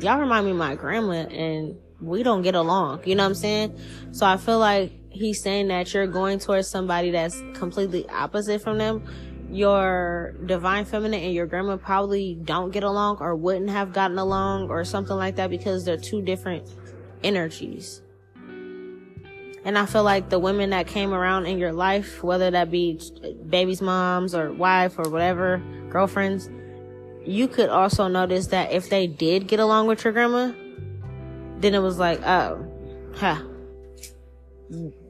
y'all 0.00 0.18
remind 0.18 0.44
me 0.44 0.52
of 0.52 0.56
my 0.56 0.74
grandma 0.74 1.12
and 1.12 1.76
we 2.00 2.22
don't 2.22 2.42
get 2.42 2.54
along. 2.54 3.02
You 3.04 3.14
know 3.14 3.24
what 3.24 3.30
i'm 3.30 3.34
saying? 3.34 3.80
So 4.12 4.26
i 4.26 4.36
feel 4.36 4.58
like 4.58 4.92
he's 5.10 5.42
saying 5.42 5.68
that 5.68 5.92
you're 5.94 6.06
going 6.06 6.38
towards 6.38 6.68
somebody 6.68 7.10
that's 7.10 7.40
completely 7.54 8.08
opposite 8.08 8.62
from 8.62 8.78
them 8.78 9.02
your 9.50 10.34
divine 10.44 10.84
feminine 10.84 11.20
and 11.20 11.32
your 11.32 11.46
grandma 11.46 11.76
probably 11.76 12.34
don't 12.34 12.70
get 12.70 12.84
along 12.84 13.18
or 13.20 13.34
wouldn't 13.34 13.70
have 13.70 13.92
gotten 13.92 14.18
along 14.18 14.68
or 14.68 14.84
something 14.84 15.16
like 15.16 15.36
that 15.36 15.50
because 15.50 15.84
they're 15.84 15.96
two 15.96 16.22
different 16.22 16.68
energies. 17.22 18.02
And 19.64 19.76
I 19.76 19.86
feel 19.86 20.02
like 20.02 20.28
the 20.30 20.38
women 20.38 20.70
that 20.70 20.86
came 20.86 21.12
around 21.12 21.46
in 21.46 21.58
your 21.58 21.72
life, 21.72 22.22
whether 22.22 22.50
that 22.50 22.70
be 22.70 23.00
baby's 23.48 23.82
moms 23.82 24.34
or 24.34 24.52
wife 24.52 24.98
or 24.98 25.10
whatever, 25.10 25.62
girlfriends, 25.90 26.48
you 27.26 27.48
could 27.48 27.68
also 27.68 28.08
notice 28.08 28.48
that 28.48 28.72
if 28.72 28.88
they 28.88 29.06
did 29.06 29.46
get 29.46 29.60
along 29.60 29.86
with 29.86 30.04
your 30.04 30.12
grandma, 30.12 30.52
then 31.58 31.74
it 31.74 31.80
was 31.80 31.98
like, 31.98 32.22
oh, 32.26 32.66
huh, 33.16 33.42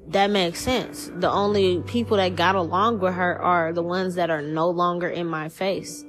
that 0.08 0.30
makes 0.30 0.60
sense. 0.60 1.10
The 1.16 1.30
only 1.30 1.82
people 1.82 2.16
that 2.16 2.34
got 2.34 2.54
along 2.54 3.00
with 3.00 3.14
her 3.14 3.40
are 3.40 3.72
the 3.72 3.82
ones 3.82 4.14
that 4.14 4.30
are 4.30 4.40
no 4.40 4.70
longer 4.70 5.08
in 5.08 5.26
my 5.26 5.48
face. 5.50 6.04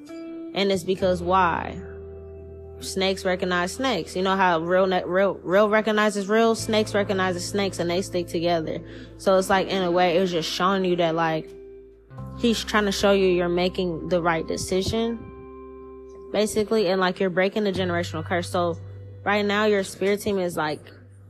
And 0.53 0.71
it's 0.71 0.83
because 0.83 1.21
why? 1.21 1.79
Snakes 2.79 3.25
recognize 3.25 3.73
snakes. 3.73 4.15
You 4.15 4.21
know 4.23 4.37
how 4.37 4.59
real, 4.59 4.87
real, 5.05 5.33
real 5.43 5.69
recognizes 5.69 6.29
real? 6.29 6.55
Snakes 6.55 6.95
recognizes 6.95 7.45
snakes 7.45 7.79
and 7.79 7.89
they 7.89 8.01
stick 8.01 8.27
together. 8.27 8.79
So 9.17 9.37
it's 9.37 9.49
like, 9.49 9.67
in 9.67 9.83
a 9.83 9.91
way, 9.91 10.15
it 10.15 10.21
was 10.21 10.31
just 10.31 10.49
showing 10.49 10.85
you 10.85 10.95
that 10.95 11.13
like, 11.13 11.49
he's 12.37 12.63
trying 12.63 12.85
to 12.85 12.93
show 12.93 13.11
you 13.11 13.27
you're 13.27 13.49
making 13.49 14.07
the 14.07 14.21
right 14.21 14.47
decision. 14.47 15.19
Basically, 16.31 16.87
and 16.87 17.01
like 17.01 17.19
you're 17.19 17.29
breaking 17.29 17.65
the 17.65 17.73
generational 17.73 18.23
curse. 18.23 18.49
So 18.49 18.77
right 19.25 19.45
now 19.45 19.65
your 19.65 19.83
spirit 19.83 20.21
team 20.21 20.39
is 20.39 20.55
like 20.55 20.79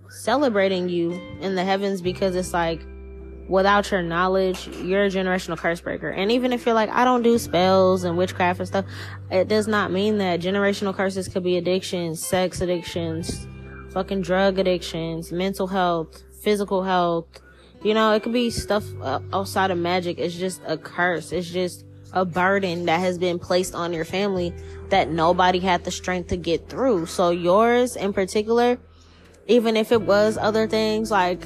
celebrating 0.10 0.90
you 0.90 1.12
in 1.42 1.56
the 1.56 1.64
heavens 1.64 2.02
because 2.02 2.36
it's 2.36 2.54
like 2.54 2.82
without 3.50 3.90
your 3.90 4.02
knowledge, 4.04 4.68
you're 4.84 5.06
a 5.06 5.10
generational 5.10 5.58
curse 5.58 5.82
breaker. 5.82 6.10
And 6.10 6.32
even 6.32 6.54
if 6.54 6.66
you're 6.66 6.76
like, 6.76 6.90
I 6.92 7.04
don't 7.04 7.24
do 7.24 7.38
spells 7.38 8.04
and 8.04 8.16
witchcraft 8.16 8.60
and 8.60 8.68
stuff, 8.68 8.86
it 9.32 9.48
does 9.48 9.68
not 9.68 9.92
mean 9.92 10.20
that 10.20 10.40
generational 10.40 10.94
curses 10.94 11.28
could 11.28 11.44
be 11.44 11.58
addictions, 11.58 12.26
sex 12.26 12.62
addictions, 12.62 13.48
fucking 13.92 14.22
drug 14.22 14.60
addictions, 14.60 15.32
mental 15.32 15.68
health, 15.68 16.24
physical 16.42 16.84
health. 16.84 17.26
You 17.84 17.94
know, 17.94 18.14
it 18.14 18.24
could 18.24 18.34
be 18.34 18.50
stuff 18.52 18.86
uh, 19.02 19.20
outside 19.34 19.72
of 19.72 19.78
magic. 19.78 20.20
It's 20.20 20.36
just 20.36 20.62
a 20.68 20.78
curse. 20.78 21.32
It's 21.32 21.50
just 21.50 21.86
a 22.14 22.26
burden 22.26 22.86
that 22.86 23.00
has 23.00 23.18
been 23.18 23.40
placed 23.40 23.74
on 23.74 23.94
your 23.94 24.06
family 24.06 24.54
that 24.90 25.10
nobody 25.10 25.60
had 25.60 25.84
the 25.86 25.92
strength 25.92 26.30
to 26.30 26.38
get 26.38 26.70
through. 26.70 27.06
So 27.06 27.30
yours 27.30 27.96
in 27.96 28.14
particular, 28.14 28.78
even 29.50 29.76
if 29.76 29.92
it 29.92 30.04
was 30.04 30.38
other 30.38 30.68
things 30.68 31.10
like 31.10 31.46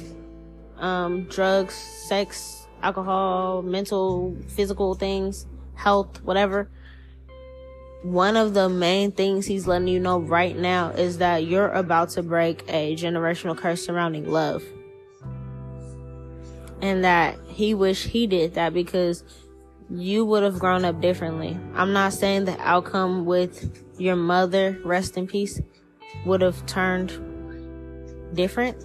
um, 0.78 1.24
drugs, 1.24 1.74
sex, 1.74 2.66
alcohol, 2.82 3.62
mental, 3.62 4.36
physical 4.48 4.94
things, 4.94 5.46
health, 5.74 6.22
whatever. 6.22 6.68
One 8.02 8.36
of 8.36 8.52
the 8.52 8.68
main 8.68 9.12
things 9.12 9.46
he's 9.46 9.66
letting 9.66 9.88
you 9.88 9.98
know 9.98 10.20
right 10.20 10.54
now 10.56 10.90
is 10.90 11.18
that 11.18 11.46
you're 11.46 11.70
about 11.70 12.10
to 12.10 12.22
break 12.22 12.62
a 12.68 12.94
generational 12.94 13.56
curse 13.56 13.82
surrounding 13.82 14.30
love. 14.30 14.62
And 16.82 17.02
that 17.04 17.38
he 17.48 17.72
wish 17.72 18.04
he 18.04 18.26
did 18.26 18.54
that 18.54 18.74
because 18.74 19.24
you 19.88 20.26
would 20.26 20.42
have 20.42 20.58
grown 20.58 20.84
up 20.84 21.00
differently. 21.00 21.58
I'm 21.74 21.94
not 21.94 22.12
saying 22.12 22.44
the 22.44 22.60
outcome 22.60 23.24
with 23.24 23.82
your 23.96 24.16
mother, 24.16 24.78
rest 24.84 25.16
in 25.16 25.26
peace, 25.26 25.58
would 26.26 26.42
have 26.42 26.66
turned 26.66 27.33
different. 28.34 28.76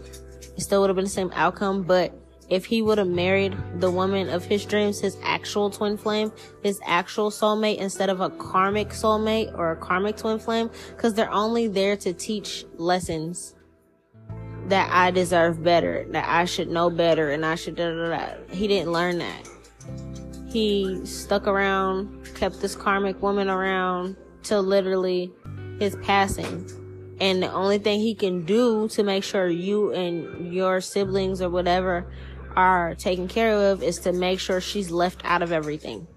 It 0.55 0.61
still 0.61 0.81
would 0.81 0.89
have 0.89 0.95
been 0.95 1.05
the 1.05 1.11
same 1.11 1.31
outcome, 1.33 1.83
but 1.83 2.13
if 2.49 2.65
he 2.65 2.81
would 2.81 2.97
have 2.97 3.07
married 3.07 3.55
the 3.79 3.91
woman 3.91 4.29
of 4.29 4.43
his 4.43 4.65
dreams, 4.65 4.99
his 4.99 5.17
actual 5.23 5.69
twin 5.69 5.97
flame, 5.97 6.31
his 6.63 6.79
actual 6.85 7.29
soulmate, 7.29 7.77
instead 7.77 8.09
of 8.09 8.21
a 8.21 8.29
karmic 8.31 8.89
soulmate 8.89 9.55
or 9.57 9.71
a 9.71 9.75
karmic 9.75 10.17
twin 10.17 10.39
flame, 10.39 10.69
because 10.89 11.13
they're 11.13 11.31
only 11.31 11.67
there 11.67 11.95
to 11.97 12.11
teach 12.11 12.65
lessons 12.75 13.55
that 14.67 14.89
I 14.91 15.11
deserve 15.11 15.63
better, 15.63 16.05
that 16.11 16.27
I 16.27 16.45
should 16.45 16.69
know 16.69 16.89
better, 16.89 17.31
and 17.31 17.45
I 17.45 17.55
should 17.55 17.75
da 17.75 17.91
da 17.91 18.09
da. 18.09 18.53
He 18.53 18.67
didn't 18.67 18.91
learn 18.91 19.19
that. 19.19 19.47
He 20.49 21.05
stuck 21.05 21.47
around, 21.47 22.25
kept 22.35 22.61
this 22.61 22.75
karmic 22.75 23.21
woman 23.21 23.49
around 23.49 24.15
till 24.41 24.63
literally 24.63 25.31
his 25.79 25.95
passing 25.97 26.67
and 27.19 27.43
the 27.43 27.51
only 27.51 27.79
thing 27.79 27.99
he 27.99 28.15
can 28.15 28.45
do 28.45 28.87
to 28.89 29.03
make 29.03 29.23
sure 29.23 29.47
you 29.47 29.93
and 29.93 30.53
your 30.53 30.79
siblings 30.79 31.41
or 31.41 31.49
whatever 31.49 32.11
are 32.55 32.95
taken 32.95 33.27
care 33.27 33.71
of 33.71 33.83
is 33.83 33.99
to 33.99 34.13
make 34.13 34.39
sure 34.39 34.61
she's 34.61 34.89
left 34.89 35.21
out 35.25 35.41
of 35.41 35.51
everything. 35.51 36.07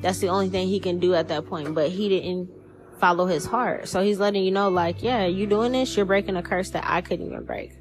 That's 0.00 0.18
the 0.18 0.28
only 0.28 0.48
thing 0.48 0.68
he 0.68 0.80
can 0.80 0.98
do 0.98 1.14
at 1.14 1.28
that 1.28 1.46
point. 1.46 1.74
But 1.74 1.90
he 1.90 2.08
didn't 2.08 2.50
follow 2.98 3.26
his 3.26 3.44
heart. 3.44 3.88
So 3.88 4.02
he's 4.02 4.18
letting 4.18 4.44
you 4.44 4.50
know, 4.50 4.70
like, 4.70 5.02
yeah, 5.02 5.26
you 5.26 5.46
doing 5.46 5.72
this, 5.72 5.96
you're 5.96 6.06
breaking 6.06 6.36
a 6.36 6.42
curse 6.42 6.70
that 6.70 6.84
I 6.86 7.00
couldn't 7.02 7.26
even 7.26 7.44
break. 7.44 7.72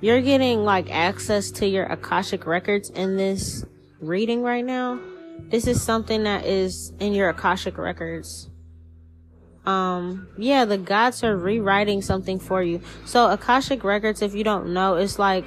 You're 0.00 0.20
getting 0.20 0.64
like 0.64 0.90
access 0.90 1.50
to 1.52 1.66
your 1.66 1.84
Akashic 1.84 2.46
records 2.46 2.90
in 2.90 3.16
this 3.16 3.64
reading 4.00 4.42
right 4.42 4.64
now. 4.64 5.00
This 5.48 5.66
is 5.66 5.82
something 5.82 6.24
that 6.24 6.44
is 6.44 6.92
in 7.00 7.14
your 7.14 7.30
Akashic 7.30 7.78
records 7.78 8.47
um 9.68 10.26
yeah 10.38 10.64
the 10.64 10.78
gods 10.78 11.22
are 11.22 11.36
rewriting 11.36 12.00
something 12.00 12.40
for 12.40 12.62
you. 12.62 12.80
So 13.04 13.30
akashic 13.30 13.84
records 13.84 14.22
if 14.22 14.34
you 14.34 14.42
don't 14.42 14.72
know 14.72 14.96
it's 14.96 15.18
like 15.18 15.44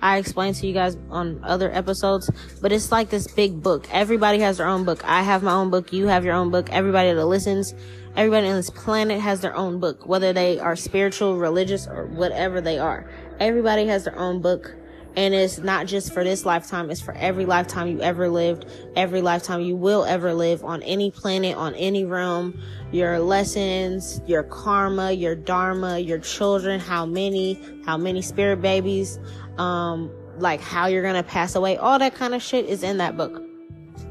i 0.00 0.18
explained 0.18 0.54
to 0.54 0.66
you 0.66 0.74
guys 0.74 0.96
on 1.10 1.40
other 1.42 1.72
episodes 1.72 2.30
but 2.62 2.70
it's 2.70 2.92
like 2.92 3.10
this 3.10 3.26
big 3.26 3.60
book. 3.60 3.88
Everybody 3.90 4.38
has 4.38 4.58
their 4.58 4.68
own 4.68 4.84
book. 4.84 5.04
I 5.04 5.22
have 5.22 5.42
my 5.42 5.52
own 5.52 5.70
book. 5.70 5.92
You 5.92 6.06
have 6.06 6.24
your 6.24 6.34
own 6.34 6.50
book. 6.50 6.70
Everybody 6.70 7.12
that 7.12 7.26
listens 7.26 7.74
everybody 8.16 8.46
on 8.46 8.54
this 8.54 8.70
planet 8.70 9.20
has 9.20 9.40
their 9.40 9.56
own 9.56 9.80
book 9.80 10.06
whether 10.06 10.32
they 10.32 10.60
are 10.60 10.76
spiritual 10.76 11.36
religious 11.36 11.88
or 11.88 12.06
whatever 12.06 12.60
they 12.60 12.78
are. 12.78 13.10
Everybody 13.40 13.86
has 13.86 14.04
their 14.04 14.16
own 14.16 14.40
book 14.40 14.76
and 15.16 15.32
it's 15.32 15.58
not 15.58 15.86
just 15.86 16.12
for 16.12 16.24
this 16.24 16.44
lifetime, 16.44 16.90
it's 16.90 17.00
for 17.00 17.14
every 17.14 17.46
lifetime 17.46 17.86
you 17.86 18.00
ever 18.00 18.28
lived, 18.28 18.66
every 18.96 19.20
lifetime 19.20 19.60
you 19.60 19.76
will 19.76 20.04
ever 20.04 20.34
live 20.34 20.64
on 20.64 20.82
any 20.82 21.10
planet, 21.10 21.56
on 21.56 21.74
any 21.74 22.04
realm, 22.04 22.60
your 22.90 23.20
lessons, 23.20 24.20
your 24.26 24.42
karma, 24.42 25.12
your 25.12 25.36
dharma, 25.36 25.98
your 25.98 26.18
children, 26.18 26.80
how 26.80 27.06
many, 27.06 27.58
how 27.86 27.96
many 27.96 28.22
spirit 28.22 28.60
babies, 28.60 29.20
um, 29.58 30.10
like 30.38 30.60
how 30.60 30.86
you're 30.86 31.02
gonna 31.02 31.22
pass 31.22 31.54
away, 31.54 31.76
all 31.76 31.98
that 31.98 32.14
kind 32.14 32.34
of 32.34 32.42
shit 32.42 32.66
is 32.66 32.82
in 32.82 32.98
that 32.98 33.16
book. 33.16 33.40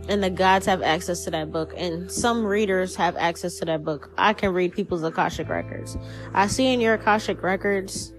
And 0.08 0.22
the 0.22 0.30
gods 0.30 0.66
have 0.66 0.82
access 0.82 1.24
to 1.26 1.32
that 1.32 1.52
book, 1.52 1.74
and 1.78 2.12
some 2.12 2.46
readers 2.46 2.96
have 2.96 3.16
access 3.16 3.58
to 3.60 3.66
that 3.66 3.86
book. 3.86 4.10
I 4.18 4.34
can 4.34 4.54
read 4.54 4.74
people's 4.74 5.04
Akashic 5.04 5.48
records. 5.48 5.98
I 6.34 6.48
see 6.48 6.74
in 6.74 6.82
your 6.82 6.96
Akashic 6.96 7.42
records, 7.42 8.14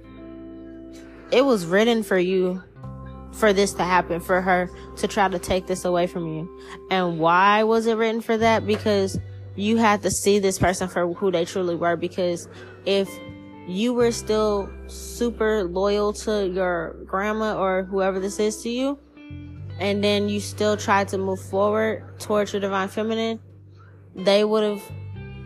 it 1.30 1.44
was 1.44 1.66
written 1.66 2.02
for 2.02 2.18
you 2.18 2.62
for 3.34 3.52
this 3.52 3.72
to 3.74 3.84
happen, 3.84 4.20
for 4.20 4.40
her 4.40 4.70
to 4.96 5.08
try 5.08 5.28
to 5.28 5.38
take 5.38 5.66
this 5.66 5.84
away 5.84 6.06
from 6.06 6.26
you. 6.26 6.60
And 6.90 7.18
why 7.18 7.64
was 7.64 7.86
it 7.86 7.96
written 7.96 8.20
for 8.20 8.36
that? 8.36 8.66
Because 8.66 9.18
you 9.56 9.76
had 9.76 10.02
to 10.02 10.10
see 10.10 10.38
this 10.38 10.58
person 10.58 10.88
for 10.88 11.12
who 11.12 11.30
they 11.30 11.44
truly 11.44 11.74
were. 11.74 11.96
Because 11.96 12.48
if 12.86 13.08
you 13.66 13.94
were 13.94 14.12
still 14.12 14.70
super 14.86 15.64
loyal 15.64 16.12
to 16.12 16.48
your 16.48 16.96
grandma 17.04 17.56
or 17.56 17.84
whoever 17.84 18.20
this 18.20 18.38
is 18.38 18.62
to 18.62 18.68
you, 18.68 18.98
and 19.80 20.04
then 20.04 20.28
you 20.28 20.38
still 20.38 20.76
tried 20.76 21.08
to 21.08 21.18
move 21.18 21.40
forward 21.40 22.20
towards 22.20 22.52
your 22.52 22.60
divine 22.60 22.88
feminine, 22.88 23.40
they 24.14 24.44
would 24.44 24.62
have, 24.62 24.82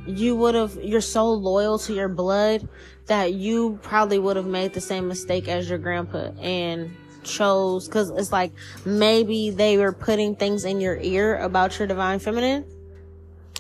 you 0.07 0.37
would 0.37 0.55
have, 0.55 0.77
you're 0.83 1.01
so 1.01 1.31
loyal 1.31 1.79
to 1.79 1.95
your 1.95 2.09
blood 2.09 2.69
that 3.07 3.33
you 3.33 3.79
probably 3.83 4.19
would 4.19 4.37
have 4.37 4.47
made 4.47 4.75
the 4.75 4.81
same 4.81 5.09
mistake 5.09 5.49
as 5.49 5.69
your 5.71 5.79
grandpa. 5.79 6.31
And 6.41 6.95
chose 7.29 7.87
because 7.87 8.11
it's 8.11 8.33
like 8.33 8.53
maybe 8.85 9.51
they 9.51 9.79
were 9.79 9.93
putting 9.93 10.35
things 10.35 10.65
in 10.65 10.81
your 10.81 10.97
ear 10.97 11.37
about 11.39 11.79
your 11.79 11.87
divine 11.87 12.19
feminine 12.19 12.65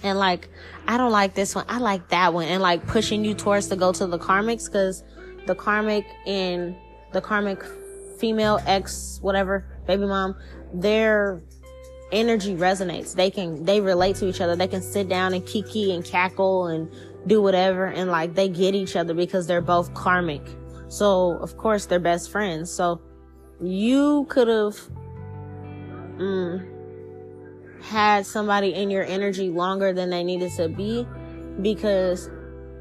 and 0.02 0.18
like 0.18 0.48
i 0.86 0.96
don't 0.96 1.12
like 1.12 1.34
this 1.34 1.54
one 1.54 1.64
i 1.68 1.78
like 1.78 2.08
that 2.08 2.32
one 2.32 2.46
and 2.46 2.62
like 2.62 2.86
pushing 2.86 3.24
you 3.24 3.34
towards 3.34 3.68
to 3.68 3.76
go 3.76 3.92
to 3.92 4.06
the 4.06 4.18
karmics 4.18 4.66
because 4.66 5.02
the 5.46 5.54
karmic 5.54 6.06
and 6.26 6.76
the 7.12 7.20
karmic 7.20 7.62
female 8.18 8.60
ex, 8.66 9.18
whatever, 9.22 9.64
baby 9.86 10.06
mom, 10.06 10.36
their 10.72 11.42
energy 12.12 12.54
resonates. 12.54 13.14
They 13.14 13.30
can, 13.30 13.64
they 13.64 13.80
relate 13.80 14.16
to 14.16 14.28
each 14.28 14.40
other. 14.40 14.56
They 14.56 14.68
can 14.68 14.82
sit 14.82 15.08
down 15.08 15.34
and 15.34 15.44
kiki 15.46 15.94
and 15.94 16.04
cackle 16.04 16.66
and 16.66 16.90
do 17.26 17.40
whatever. 17.40 17.86
And 17.86 18.10
like 18.10 18.34
they 18.34 18.48
get 18.48 18.74
each 18.74 18.96
other 18.96 19.14
because 19.14 19.46
they're 19.46 19.60
both 19.60 19.92
karmic. 19.94 20.42
So 20.88 21.38
of 21.38 21.56
course 21.56 21.86
they're 21.86 21.98
best 21.98 22.30
friends. 22.30 22.70
So 22.70 23.00
you 23.60 24.26
could 24.28 24.48
have, 24.48 24.76
mm, 26.18 26.66
had 27.82 28.26
somebody 28.26 28.74
in 28.74 28.90
your 28.90 29.04
energy 29.04 29.48
longer 29.48 29.92
than 29.92 30.10
they 30.10 30.24
needed 30.24 30.52
to 30.56 30.68
be 30.68 31.06
because 31.62 32.30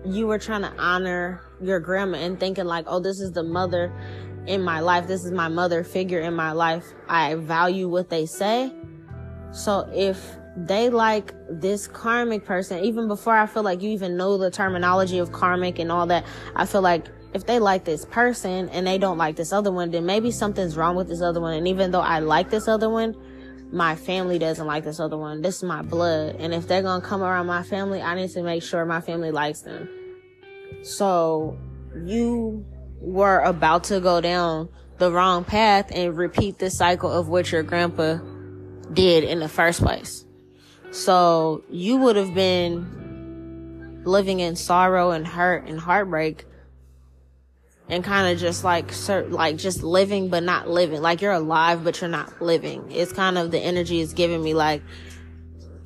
you 0.05 0.27
were 0.27 0.39
trying 0.39 0.61
to 0.61 0.73
honor 0.77 1.41
your 1.61 1.79
grandma 1.79 2.17
and 2.17 2.39
thinking 2.39 2.65
like, 2.65 2.85
oh, 2.87 2.99
this 2.99 3.19
is 3.19 3.31
the 3.31 3.43
mother 3.43 3.91
in 4.45 4.61
my 4.61 4.79
life. 4.79 5.07
This 5.07 5.25
is 5.25 5.31
my 5.31 5.47
mother 5.47 5.83
figure 5.83 6.19
in 6.19 6.33
my 6.33 6.51
life. 6.51 6.85
I 7.07 7.35
value 7.35 7.89
what 7.89 8.09
they 8.09 8.25
say. 8.25 8.73
So 9.51 9.89
if 9.93 10.35
they 10.55 10.89
like 10.89 11.33
this 11.49 11.87
karmic 11.87 12.45
person, 12.45 12.83
even 12.83 13.07
before 13.07 13.35
I 13.35 13.45
feel 13.45 13.63
like 13.63 13.81
you 13.81 13.89
even 13.91 14.17
know 14.17 14.37
the 14.37 14.49
terminology 14.51 15.19
of 15.19 15.31
karmic 15.31 15.79
and 15.79 15.91
all 15.91 16.07
that, 16.07 16.25
I 16.55 16.65
feel 16.65 16.81
like 16.81 17.07
if 17.33 17.45
they 17.45 17.59
like 17.59 17.83
this 17.83 18.05
person 18.05 18.69
and 18.69 18.87
they 18.87 18.97
don't 18.97 19.17
like 19.17 19.35
this 19.35 19.51
other 19.51 19.71
one, 19.71 19.91
then 19.91 20.05
maybe 20.05 20.31
something's 20.31 20.77
wrong 20.77 20.95
with 20.95 21.07
this 21.07 21.21
other 21.21 21.41
one. 21.41 21.53
And 21.53 21.67
even 21.67 21.91
though 21.91 22.01
I 22.01 22.19
like 22.19 22.49
this 22.49 22.67
other 22.67 22.89
one, 22.89 23.15
my 23.71 23.95
family 23.95 24.39
doesn't 24.39 24.65
like 24.65 24.83
this 24.83 24.99
other 24.99 25.17
one. 25.17 25.41
This 25.41 25.57
is 25.57 25.63
my 25.63 25.81
blood. 25.81 26.37
And 26.39 26.53
if 26.53 26.67
they're 26.67 26.81
going 26.81 27.01
to 27.01 27.07
come 27.07 27.21
around 27.21 27.47
my 27.47 27.63
family, 27.63 28.01
I 28.01 28.15
need 28.15 28.29
to 28.31 28.43
make 28.43 28.63
sure 28.63 28.85
my 28.85 29.01
family 29.01 29.31
likes 29.31 29.61
them. 29.61 29.89
So 30.83 31.57
you 32.05 32.65
were 33.01 33.39
about 33.39 33.85
to 33.85 33.99
go 33.99 34.21
down 34.21 34.69
the 34.97 35.11
wrong 35.11 35.43
path 35.43 35.91
and 35.91 36.17
repeat 36.17 36.59
the 36.59 36.69
cycle 36.69 37.11
of 37.11 37.27
what 37.27 37.51
your 37.51 37.63
grandpa 37.63 38.19
did 38.93 39.23
in 39.23 39.39
the 39.39 39.49
first 39.49 39.81
place. 39.81 40.25
So 40.91 41.63
you 41.69 41.97
would 41.97 42.15
have 42.15 42.33
been 42.33 44.01
living 44.05 44.39
in 44.39 44.55
sorrow 44.55 45.11
and 45.11 45.27
hurt 45.27 45.67
and 45.67 45.79
heartbreak 45.79 46.45
and 47.89 48.03
kind 48.03 48.31
of 48.31 48.39
just 48.39 48.63
like 48.63 48.91
like 49.29 49.57
just 49.57 49.83
living 49.83 50.29
but 50.29 50.43
not 50.43 50.69
living. 50.69 51.01
Like 51.01 51.21
you're 51.21 51.31
alive 51.31 51.83
but 51.83 52.01
you're 52.01 52.09
not 52.09 52.41
living. 52.41 52.91
It's 52.91 53.13
kind 53.13 53.37
of 53.37 53.51
the 53.51 53.59
energy 53.59 53.99
is 53.99 54.13
giving 54.13 54.43
me 54.43 54.53
like 54.53 54.81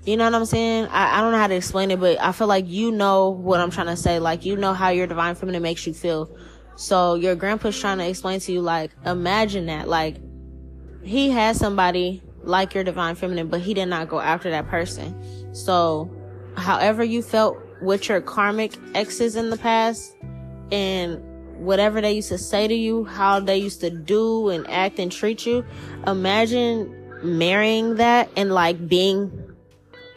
you 0.04 0.18
know 0.18 0.26
what 0.26 0.34
i'm 0.34 0.46
saying? 0.46 0.88
I, 0.88 1.20
I 1.20 1.22
don't 1.22 1.32
know 1.32 1.38
how 1.38 1.48
to 1.48 1.54
explain 1.56 1.92
it 1.92 2.00
but 2.00 2.20
i 2.20 2.32
feel 2.32 2.48
like 2.48 2.68
you 2.68 2.92
know 2.92 3.30
what 3.30 3.60
i'm 3.60 3.70
trying 3.70 3.88
to 3.88 3.98
say. 3.98 4.20
Like 4.20 4.46
you 4.46 4.56
know 4.56 4.74
how 4.74 4.90
your 4.90 5.08
divine 5.08 5.36
feminine 5.36 5.62
makes 5.62 5.86
you 5.86 5.94
feel. 5.94 6.36
So 6.76 7.16
your 7.16 7.36
grandpa's 7.36 7.80
trying 7.80 8.00
to 8.00 8.08
explain 8.08 8.40
to 8.40 8.52
you 8.52 8.62
like 8.62 8.92
imagine 9.06 9.68
that. 9.68 9.88
Like 9.88 10.18
he 11.04 11.30
had 11.30 11.56
somebody 11.56 12.24
like 12.44 12.74
your 12.74 12.84
divine 12.84 13.14
feminine 13.14 13.48
but 13.48 13.62
he 13.62 13.76
did 13.76 13.86
not 13.86 14.10
go 14.10 14.20
after 14.20 14.50
that 14.50 14.68
person. 14.70 15.54
So 15.54 16.12
however 16.58 17.04
you 17.04 17.22
felt 17.22 17.58
with 17.82 18.10
your 18.10 18.22
karmic 18.22 18.74
exes 18.96 19.36
in 19.36 19.52
the 19.52 19.58
past 19.58 20.16
and 20.72 21.22
whatever 21.62 22.02
they 22.02 22.14
used 22.14 22.30
to 22.30 22.38
say 22.38 22.68
to 22.68 22.74
you, 22.74 23.06
how 23.06 23.40
they 23.40 23.58
used 23.58 23.82
to 23.82 23.90
do 23.90 24.50
and 24.50 24.68
act 24.70 25.00
and 25.00 25.12
treat 25.12 25.46
you. 25.46 25.64
Imagine 26.08 26.94
marrying 27.24 27.96
that 27.96 28.30
and 28.36 28.52
like 28.52 28.88
being 28.88 29.32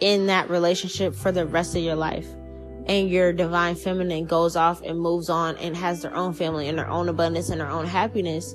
in 0.01 0.27
that 0.27 0.49
relationship 0.49 1.15
for 1.15 1.31
the 1.31 1.47
rest 1.47 1.77
of 1.77 1.83
your 1.83 1.97
life. 1.97 2.27
And 2.87 3.09
your 3.09 3.33
divine 3.33 3.77
feminine 3.77 4.27
goes 4.27 4.57
off 4.57 4.83
and 4.83 4.99
moves 4.99 5.31
on 5.31 5.57
and 5.59 5.77
has 5.77 6.03
their 6.03 6.15
own 6.15 6.33
family 6.33 6.69
and 6.69 6.79
their 6.79 6.89
own 6.89 7.09
abundance 7.09 7.49
and 7.51 7.61
their 7.61 7.71
own 7.71 7.87
happiness. 7.87 8.55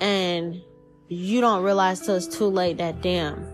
And 0.00 0.60
you 1.08 1.40
don't 1.40 1.62
realize 1.62 2.00
till 2.00 2.16
it's 2.16 2.26
too 2.26 2.46
late 2.46 2.78
that 2.78 3.02
damn, 3.02 3.46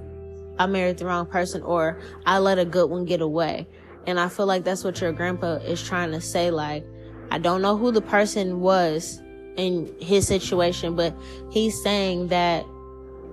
I 0.58 0.66
married 0.66 0.98
the 0.98 1.06
wrong 1.06 1.26
person 1.26 1.62
or 1.62 2.00
I 2.24 2.38
let 2.38 2.58
a 2.58 2.64
good 2.64 2.90
one 2.90 3.04
get 3.04 3.20
away. 3.20 3.68
And 4.06 4.20
I 4.20 4.28
feel 4.28 4.46
like 4.46 4.62
that's 4.62 4.84
what 4.84 5.00
your 5.00 5.12
grandpa 5.12 5.56
is 5.56 5.82
trying 5.82 6.12
to 6.12 6.20
say. 6.20 6.52
Like, 6.52 6.84
I 7.30 7.38
don't 7.38 7.62
know 7.62 7.76
who 7.76 7.92
the 7.92 8.00
person 8.00 8.60
was 8.60 9.20
in 9.56 9.92
his 10.00 10.26
situation, 10.26 10.96
but 10.96 11.14
he's 11.50 11.80
saying 11.82 12.28
that 12.28 12.64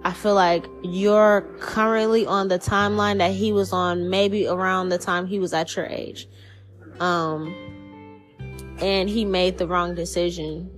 I 0.04 0.12
feel 0.12 0.36
like 0.36 0.66
you're 0.82 1.42
currently 1.60 2.26
on 2.26 2.50
the 2.50 2.60
timeline 2.60 3.20
that 3.20 3.32
he 3.32 3.54
was 3.54 3.72
on 3.72 4.10
maybe 4.10 4.48
around 4.48 4.90
the 4.90 4.98
time 4.98 5.26
he 5.26 5.40
was 5.40 5.54
at 5.54 5.76
your 5.76 5.86
age. 5.86 6.28
Um, 7.00 7.56
and 8.80 9.10
he 9.10 9.24
made 9.24 9.58
the 9.58 9.68
wrong 9.68 9.96
decision. 9.96 10.70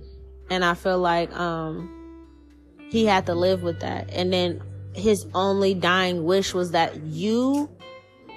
And 0.48 0.64
I 0.64 0.74
feel 0.74 0.98
like, 0.98 1.34
um, 1.36 1.92
he 2.90 3.04
had 3.04 3.26
to 3.26 3.34
live 3.34 3.62
with 3.62 3.80
that. 3.80 4.08
And 4.12 4.32
then 4.32 4.62
his 4.94 5.26
only 5.34 5.74
dying 5.74 6.24
wish 6.24 6.54
was 6.54 6.70
that 6.70 6.96
you 7.02 7.68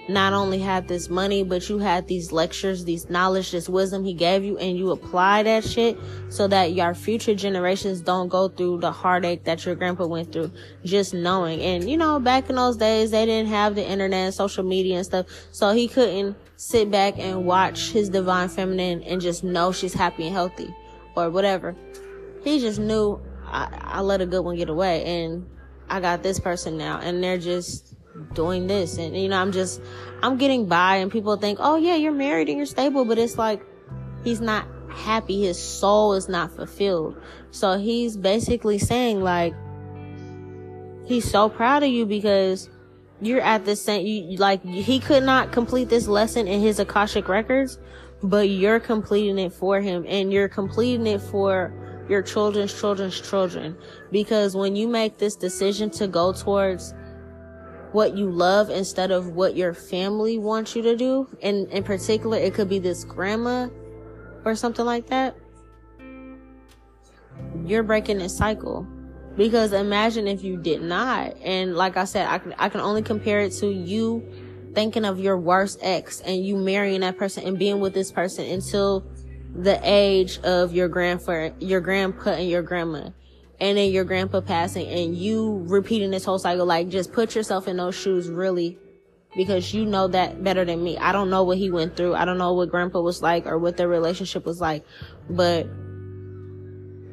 not 0.10 0.34
only 0.34 0.60
had 0.60 0.88
this 0.88 1.10
money, 1.10 1.44
but 1.44 1.70
you 1.70 1.78
had 1.78 2.08
these 2.08 2.32
lectures, 2.32 2.84
these 2.84 3.10
knowledge, 3.10 3.52
this 3.52 3.70
wisdom 3.70 4.04
he 4.04 4.14
gave 4.14 4.44
you, 4.44 4.58
and 4.58 4.78
you 4.78 4.92
apply 4.92 5.44
that 5.44 5.64
shit 5.64 5.98
so 6.30 6.48
that 6.48 6.74
your 6.74 6.94
future 6.94 7.36
generations 7.36 8.02
don't 8.02 8.28
go 8.28 8.50
through 8.50 8.80
the 8.80 8.92
heartache 8.92 9.44
that 9.44 9.66
your 9.66 9.76
grandpa 9.76 10.06
went 10.08 10.32
through. 10.32 10.52
Just 10.84 11.14
knowing. 11.14 11.62
And 11.62 11.90
you 11.90 11.96
know, 11.96 12.20
back 12.20 12.50
in 12.50 12.56
those 12.56 12.78
days, 12.78 13.12
they 13.12 13.26
didn't 13.26 13.50
have 13.50 13.76
the 13.76 13.88
internet 13.88 14.20
and 14.20 14.34
social 14.34 14.64
media 14.64 14.98
and 14.98 15.06
stuff, 15.06 15.28
so 15.52 15.74
he 15.74 15.88
couldn't 15.88 16.36
sit 16.56 16.92
back 16.92 17.18
and 17.18 17.46
watch 17.46 17.92
his 17.92 18.10
divine 18.10 18.50
feminine 18.50 19.02
and 19.04 19.22
just 19.22 19.44
know 19.44 19.72
she's 19.72 19.94
happy 19.94 20.26
and 20.26 20.34
healthy 20.34 20.74
or 21.16 21.30
whatever. 21.30 21.76
He 22.44 22.60
just 22.60 22.80
knew 22.80 23.22
I, 23.46 23.70
I 23.82 24.02
let 24.02 24.22
a 24.22 24.26
good 24.26 24.42
one 24.42 24.56
get 24.56 24.70
away 24.70 25.04
and 25.06 25.48
I 25.90 26.00
got 26.00 26.24
this 26.24 26.40
person 26.40 26.78
now 26.78 27.00
and 27.00 27.24
they're 27.24 27.38
just 27.38 27.96
doing 28.34 28.68
this. 28.68 28.98
And 28.98 29.16
you 29.16 29.30
know 29.30 29.38
i'm 29.38 29.52
just 29.52 29.82
i'm 30.22 30.38
getting 30.38 30.66
by 30.68 30.98
and 30.98 31.12
people 31.12 31.36
think 31.38 31.60
oh 31.62 31.78
yeah 31.78 31.96
you're 31.96 32.12
married 32.12 32.50
and 32.50 32.58
you're 32.58 32.66
stable. 32.66 33.06
But 33.06 33.18
it's 33.18 33.38
like 33.38 33.62
he's 34.24 34.42
not 34.42 34.68
happy. 34.90 35.42
His 35.42 35.62
soul 35.62 36.14
is 36.14 36.30
not 36.30 36.56
fulfilled. 36.56 37.22
So 37.52 37.78
he's 37.78 38.18
basically 38.18 38.80
saying 38.80 39.22
like 39.22 39.54
he's 41.06 41.30
so 41.30 41.50
proud 41.50 41.84
of 41.84 41.90
you 41.90 42.06
because 42.06 42.70
you're 43.22 43.42
at 43.42 43.66
the 43.66 43.76
same 43.76 44.06
you, 44.06 44.38
like 44.38 44.64
he 44.64 45.00
could 45.00 45.24
not 45.24 45.52
complete 45.52 45.90
this 45.90 46.08
lesson 46.08 46.48
in 46.48 46.62
his 46.62 46.80
akashic 46.80 47.28
records 47.28 47.80
but 48.22 48.50
you're 48.50 48.80
completing 48.80 49.40
it 49.40 49.54
for 49.54 49.80
him 49.80 50.06
and 50.08 50.32
you're 50.32 50.50
completing 50.50 51.08
it 51.08 51.22
for 51.22 51.74
your 52.10 52.22
children's 52.22 52.78
children's 52.78 53.22
children. 53.22 53.78
Because 54.12 54.56
when 54.56 54.76
you 54.76 54.88
make 54.88 55.18
this 55.18 55.36
decision 55.36 55.90
to 55.92 56.08
go 56.08 56.34
towards 56.34 56.94
what 57.92 58.16
you 58.16 58.30
love 58.30 58.70
instead 58.70 59.12
of 59.12 59.30
what 59.30 59.56
your 59.56 59.74
family 59.74 60.38
wants 60.38 60.76
you 60.76 60.82
to 60.84 60.96
do. 60.96 61.28
And 61.42 61.68
in 61.70 61.84
particular, 61.84 62.38
it 62.38 62.54
could 62.54 62.70
be 62.70 62.80
this 62.80 63.04
grandma 63.04 63.70
or 64.46 64.56
something 64.56 64.86
like 64.86 65.08
that. 65.08 65.36
You're 67.66 67.84
breaking 67.84 68.20
this 68.20 68.36
cycle. 68.36 68.88
Because 69.36 69.72
imagine 69.72 70.28
if 70.28 70.44
you 70.44 70.58
did 70.58 70.82
not. 70.82 71.36
And 71.38 71.76
like 71.76 71.96
I 71.98 72.04
said, 72.04 72.28
I 72.28 72.40
can, 72.40 72.54
I 72.58 72.70
can 72.70 72.82
only 72.82 73.02
compare 73.02 73.40
it 73.40 73.54
to 73.54 73.68
you 73.68 74.28
thinking 74.74 75.06
of 75.06 75.20
your 75.20 75.38
worst 75.38 75.80
ex 75.82 76.22
and 76.22 76.46
you 76.46 76.56
marrying 76.58 77.02
that 77.02 77.18
person 77.18 77.46
and 77.46 77.58
being 77.58 77.80
with 77.80 77.94
this 77.94 78.12
person 78.12 78.46
until 78.46 79.06
the 79.56 79.80
age 79.84 80.40
of 80.40 80.74
your 80.74 80.88
grandfather, 80.88 81.54
your 81.60 81.80
grandpa 81.80 82.32
and 82.32 82.50
your 82.50 82.62
grandma 82.62 83.10
and 83.62 83.78
then 83.78 83.92
your 83.92 84.04
grandpa 84.04 84.42
passing 84.42 84.88
and 84.88 85.16
you 85.16 85.64
repeating 85.68 86.12
this 86.12 86.26
whole 86.26 86.40
cycle 86.40 86.66
like 86.66 86.90
just 86.90 87.12
put 87.12 87.36
yourself 87.36 87.68
in 87.68 87.78
those 87.78 87.96
shoes 87.96 88.30
really 88.30 88.78
because 89.36 89.74
you 89.74 89.86
know 89.86 90.08
that 90.08 90.44
better 90.44 90.66
than 90.66 90.84
me. 90.84 90.98
I 90.98 91.12
don't 91.12 91.30
know 91.30 91.44
what 91.44 91.60
he 91.60 91.70
went 91.70 91.96
through. 91.96 92.16
I 92.16 92.26
don't 92.26 92.40
know 92.40 92.54
what 92.54 92.72
grandpa 92.72 93.02
was 93.02 93.22
like 93.22 93.46
or 93.46 93.60
what 93.60 93.78
their 93.78 93.88
relationship 93.88 94.46
was 94.46 94.60
like 94.60 94.86
but 95.30 95.66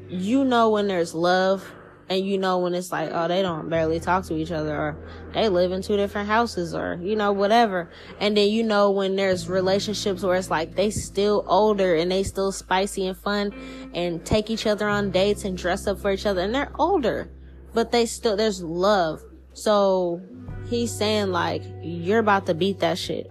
you 0.08 0.44
know 0.44 0.70
when 0.70 0.86
there's 0.86 1.14
love 1.14 1.70
and 2.08 2.24
you 2.24 2.38
know 2.38 2.58
when 2.58 2.74
it's 2.74 2.92
like 2.92 3.10
oh 3.12 3.26
they 3.26 3.42
don't 3.42 3.68
barely 3.68 3.98
talk 3.98 4.24
to 4.24 4.36
each 4.36 4.52
other 4.52 4.76
or 4.76 4.96
they 5.32 5.48
live 5.48 5.72
in 5.72 5.82
two 5.82 5.96
different 5.96 6.28
houses 6.28 6.74
or 6.74 6.98
you 7.02 7.16
know 7.16 7.32
whatever. 7.32 7.90
And 8.20 8.36
then 8.36 8.48
you 8.48 8.62
know 8.62 8.90
when 8.90 9.16
there's 9.16 9.48
relationships 9.48 10.22
where 10.22 10.36
it's 10.36 10.50
like 10.50 10.74
they 10.74 10.90
still 10.90 11.44
older 11.46 11.94
and 11.94 12.10
they 12.10 12.22
still 12.22 12.52
spicy 12.52 13.06
and 13.06 13.16
fun 13.16 13.52
and 13.94 14.24
take 14.24 14.50
each 14.50 14.66
other 14.66 14.88
on 14.88 15.10
dates 15.10 15.44
and 15.44 15.58
dress 15.58 15.86
up 15.86 16.00
for 16.00 16.12
each 16.12 16.26
other 16.26 16.42
and 16.42 16.54
they're 16.54 16.72
older 16.78 17.30
but 17.76 17.92
they 17.92 18.06
still 18.06 18.36
there's 18.36 18.62
love. 18.62 19.22
So 19.52 20.22
he's 20.68 20.90
saying 20.90 21.30
like 21.30 21.62
you're 21.82 22.20
about 22.20 22.46
to 22.46 22.54
beat 22.54 22.80
that 22.80 22.96
shit. 22.96 23.30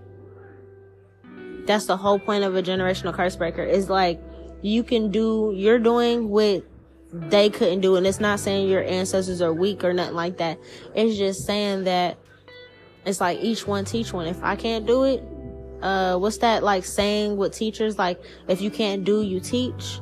That's 1.65 1.87
the 1.87 1.97
whole 1.97 2.19
point 2.19 2.43
of 2.43 2.55
a 2.55 2.61
generational 2.61 3.11
curse 3.11 3.35
breaker. 3.35 3.63
Is 3.63 3.89
like 3.89 4.21
you 4.61 4.83
can 4.83 5.09
do 5.09 5.51
you're 5.55 5.79
doing 5.79 6.29
with 6.29 6.63
they 7.29 7.49
couldn't 7.49 7.81
do. 7.81 7.95
And 7.95 8.05
it's 8.05 8.19
not 8.19 8.39
saying 8.39 8.69
your 8.69 8.83
ancestors 8.83 9.41
are 9.41 9.53
weak 9.53 9.83
or 9.83 9.93
nothing 9.93 10.15
like 10.15 10.37
that. 10.37 10.59
It's 10.93 11.17
just 11.17 11.45
saying 11.45 11.85
that 11.85 12.17
it's 13.05 13.21
like 13.21 13.39
each 13.39 13.67
one 13.67 13.85
teach 13.85 14.13
one. 14.13 14.27
If 14.27 14.43
I 14.43 14.55
can't 14.55 14.85
do 14.85 15.03
it, 15.03 15.23
uh, 15.81 16.17
what's 16.17 16.37
that 16.39 16.63
like 16.63 16.85
saying 16.85 17.37
with 17.37 17.53
teachers? 17.53 17.97
Like, 17.97 18.21
if 18.47 18.61
you 18.61 18.71
can't 18.71 19.03
do, 19.03 19.21
you 19.21 19.39
teach. 19.39 19.99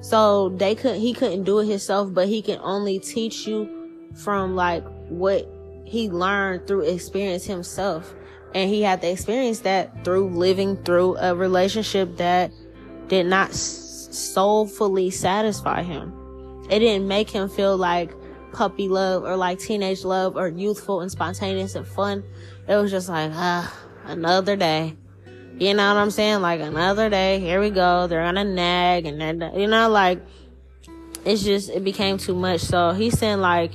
So 0.00 0.50
they 0.50 0.74
could 0.74 0.96
he 0.96 1.14
couldn't 1.14 1.44
do 1.44 1.60
it 1.60 1.66
himself, 1.66 2.12
but 2.12 2.28
he 2.28 2.42
can 2.42 2.58
only 2.60 2.98
teach 2.98 3.46
you 3.46 4.10
from 4.14 4.54
like 4.54 4.84
what 5.08 5.48
he 5.84 6.10
learned 6.10 6.66
through 6.66 6.82
experience 6.82 7.44
himself. 7.44 8.14
And 8.54 8.70
he 8.70 8.82
had 8.82 9.00
to 9.00 9.10
experience 9.10 9.60
that 9.60 10.04
through 10.04 10.30
living 10.30 10.76
through 10.84 11.16
a 11.16 11.34
relationship 11.34 12.16
that 12.18 12.52
did 13.08 13.26
not 13.26 13.52
soulfully 13.52 15.10
satisfy 15.10 15.82
him. 15.82 16.12
It 16.70 16.78
didn't 16.78 17.06
make 17.06 17.30
him 17.30 17.48
feel 17.48 17.76
like 17.76 18.12
puppy 18.52 18.88
love 18.88 19.24
or 19.24 19.36
like 19.36 19.58
teenage 19.58 20.04
love 20.04 20.36
or 20.36 20.48
youthful 20.48 21.00
and 21.00 21.10
spontaneous 21.10 21.74
and 21.74 21.86
fun. 21.86 22.24
It 22.66 22.76
was 22.76 22.90
just 22.90 23.08
like, 23.08 23.32
ah, 23.34 23.72
another 24.04 24.56
day. 24.56 24.96
You 25.58 25.74
know 25.74 25.94
what 25.94 26.00
I'm 26.00 26.10
saying? 26.10 26.40
Like 26.40 26.60
another 26.60 27.10
day. 27.10 27.38
Here 27.40 27.60
we 27.60 27.70
go. 27.70 28.06
They're 28.06 28.24
gonna 28.24 28.44
nag 28.44 29.06
and 29.06 29.20
then, 29.20 29.52
you 29.54 29.66
know, 29.66 29.88
like, 29.88 30.20
it's 31.24 31.42
just, 31.42 31.70
it 31.70 31.84
became 31.84 32.18
too 32.18 32.34
much. 32.34 32.60
So 32.60 32.92
he's 32.92 33.18
saying 33.18 33.40
like, 33.40 33.72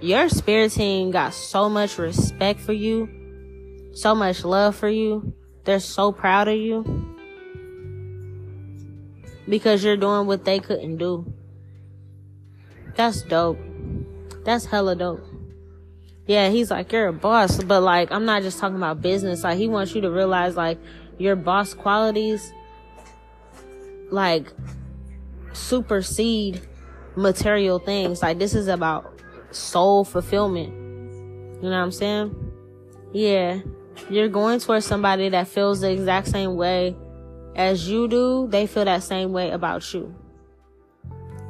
your 0.00 0.28
spirit 0.28 0.72
team 0.72 1.10
got 1.10 1.34
so 1.34 1.68
much 1.68 1.98
respect 1.98 2.60
for 2.60 2.72
you, 2.72 3.90
so 3.94 4.14
much 4.14 4.44
love 4.44 4.76
for 4.76 4.88
you. 4.88 5.32
They're 5.64 5.80
so 5.80 6.10
proud 6.10 6.48
of 6.48 6.56
you 6.56 7.11
because 9.52 9.84
you're 9.84 9.98
doing 9.98 10.26
what 10.26 10.46
they 10.46 10.58
couldn't 10.58 10.96
do. 10.96 11.30
That's 12.96 13.20
dope. 13.20 13.58
That's 14.46 14.64
hella 14.64 14.96
dope. 14.96 15.22
Yeah, 16.26 16.48
he's 16.48 16.70
like, 16.70 16.90
you're 16.90 17.08
a 17.08 17.12
boss, 17.12 17.62
but 17.62 17.82
like, 17.82 18.10
I'm 18.10 18.24
not 18.24 18.40
just 18.40 18.58
talking 18.58 18.78
about 18.78 19.02
business. 19.02 19.44
Like, 19.44 19.58
he 19.58 19.68
wants 19.68 19.94
you 19.94 20.00
to 20.00 20.10
realize, 20.10 20.56
like, 20.56 20.78
your 21.18 21.36
boss 21.36 21.74
qualities, 21.74 22.50
like, 24.10 24.50
supersede 25.52 26.62
material 27.14 27.78
things. 27.78 28.22
Like, 28.22 28.38
this 28.38 28.54
is 28.54 28.68
about 28.68 29.20
soul 29.50 30.06
fulfillment. 30.06 30.72
You 31.62 31.68
know 31.68 31.76
what 31.76 31.84
I'm 31.84 31.92
saying? 31.92 32.52
Yeah. 33.12 33.60
You're 34.08 34.30
going 34.30 34.60
towards 34.60 34.86
somebody 34.86 35.28
that 35.28 35.46
feels 35.46 35.82
the 35.82 35.90
exact 35.92 36.28
same 36.28 36.56
way 36.56 36.96
as 37.54 37.88
you 37.88 38.08
do, 38.08 38.46
they 38.48 38.66
feel 38.66 38.84
that 38.84 39.02
same 39.02 39.32
way 39.32 39.50
about 39.50 39.92
you. 39.92 40.14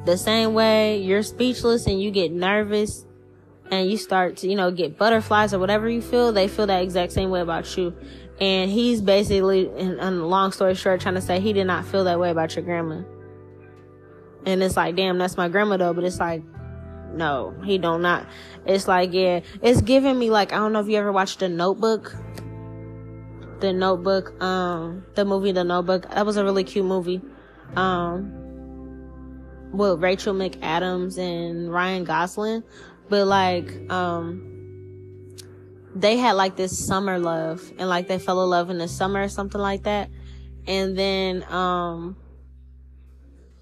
The 0.04 0.16
same 0.16 0.54
way 0.54 1.00
you're 1.00 1.22
speechless 1.22 1.86
and 1.86 2.00
you 2.00 2.10
get 2.10 2.32
nervous 2.32 3.06
and 3.70 3.88
you 3.88 3.96
start 3.96 4.38
to, 4.38 4.48
you 4.48 4.56
know, 4.56 4.70
get 4.70 4.98
butterflies 4.98 5.54
or 5.54 5.58
whatever 5.58 5.88
you 5.88 6.02
feel, 6.02 6.32
they 6.32 6.48
feel 6.48 6.66
that 6.66 6.82
exact 6.82 7.12
same 7.12 7.30
way 7.30 7.40
about 7.40 7.76
you. 7.76 7.94
And 8.40 8.70
he's 8.70 9.00
basically, 9.00 9.68
in, 9.76 10.00
in 10.00 10.24
long 10.24 10.50
story 10.50 10.74
short, 10.74 11.00
trying 11.00 11.14
to 11.14 11.20
say 11.20 11.38
he 11.38 11.52
did 11.52 11.66
not 11.66 11.84
feel 11.84 12.04
that 12.04 12.18
way 12.18 12.30
about 12.30 12.56
your 12.56 12.64
grandma. 12.64 13.02
And 14.44 14.62
it's 14.62 14.76
like, 14.76 14.96
damn, 14.96 15.18
that's 15.18 15.36
my 15.36 15.48
grandma 15.48 15.76
though, 15.76 15.94
but 15.94 16.02
it's 16.02 16.18
like, 16.18 16.42
no, 17.14 17.54
he 17.64 17.78
don't 17.78 18.02
not. 18.02 18.26
It's 18.66 18.88
like, 18.88 19.12
yeah, 19.12 19.40
it's 19.62 19.80
giving 19.82 20.18
me 20.18 20.30
like, 20.30 20.52
I 20.52 20.56
don't 20.56 20.72
know 20.72 20.80
if 20.80 20.88
you 20.88 20.96
ever 20.96 21.12
watched 21.12 21.38
The 21.38 21.48
Notebook 21.48 22.16
the 23.62 23.72
Notebook, 23.72 24.42
um, 24.42 25.06
the 25.14 25.24
movie 25.24 25.52
The 25.52 25.64
Notebook. 25.64 26.10
That 26.10 26.26
was 26.26 26.36
a 26.36 26.44
really 26.44 26.64
cute 26.64 26.84
movie. 26.84 27.22
Um, 27.76 28.42
with 29.72 30.02
Rachel 30.02 30.34
McAdams 30.34 31.16
and 31.16 31.72
Ryan 31.72 32.04
Gosling. 32.04 32.62
But 33.08 33.26
like, 33.26 33.90
um, 33.90 35.36
they 35.94 36.18
had 36.18 36.32
like 36.32 36.56
this 36.56 36.86
summer 36.86 37.18
love 37.18 37.62
and 37.78 37.88
like 37.88 38.08
they 38.08 38.18
fell 38.18 38.42
in 38.42 38.50
love 38.50 38.68
in 38.68 38.78
the 38.78 38.88
summer 38.88 39.22
or 39.22 39.28
something 39.28 39.60
like 39.60 39.84
that. 39.84 40.10
And 40.66 40.98
then, 40.98 41.44
um, 41.50 42.16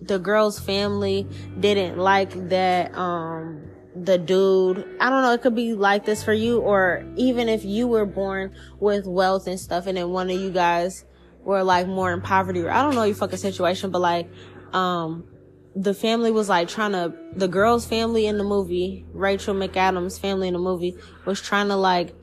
the 0.01 0.18
girl's 0.18 0.59
family 0.59 1.26
didn't 1.59 1.98
like 1.98 2.48
that, 2.48 2.96
um, 2.96 3.69
the 3.95 4.18
dude. 4.18 4.78
I 5.01 5.11
don't 5.11 5.22
know, 5.22 5.32
it 5.32 5.43
could 5.43 5.55
be 5.55 5.74
like 5.74 6.05
this 6.05 6.22
for 6.22 6.32
you, 6.32 6.61
or 6.61 7.05
even 7.16 7.49
if 7.49 7.64
you 7.64 7.86
were 7.88 8.07
born 8.07 8.55
with 8.78 9.07
wealth 9.07 9.47
and 9.47 9.59
stuff, 9.59 9.86
and 9.86 9.97
then 9.97 10.11
one 10.11 10.30
of 10.30 10.41
you 10.41 10.51
guys 10.51 11.05
were 11.43 11.62
like 11.62 11.86
more 11.86 12.12
in 12.12 12.20
poverty, 12.20 12.61
or 12.61 12.70
I 12.70 12.82
don't 12.82 12.95
know 12.95 13.05
your 13.05 13.16
fucking 13.16 13.38
situation, 13.38 13.91
but 13.91 14.01
like, 14.01 14.30
um, 14.72 15.24
the 15.74 15.95
family 15.95 16.30
was 16.30 16.49
like 16.49 16.68
trying 16.68 16.93
to, 16.93 17.14
the 17.34 17.49
girl's 17.49 17.86
family 17.86 18.26
in 18.26 18.38
the 18.38 18.45
movie, 18.45 19.07
Rachel 19.12 19.55
McAdams' 19.55 20.18
family 20.18 20.49
in 20.49 20.55
the 20.55 20.61
movie, 20.61 20.97
was 21.24 21.41
trying 21.41 21.68
to 21.68 21.76
like 21.76 22.14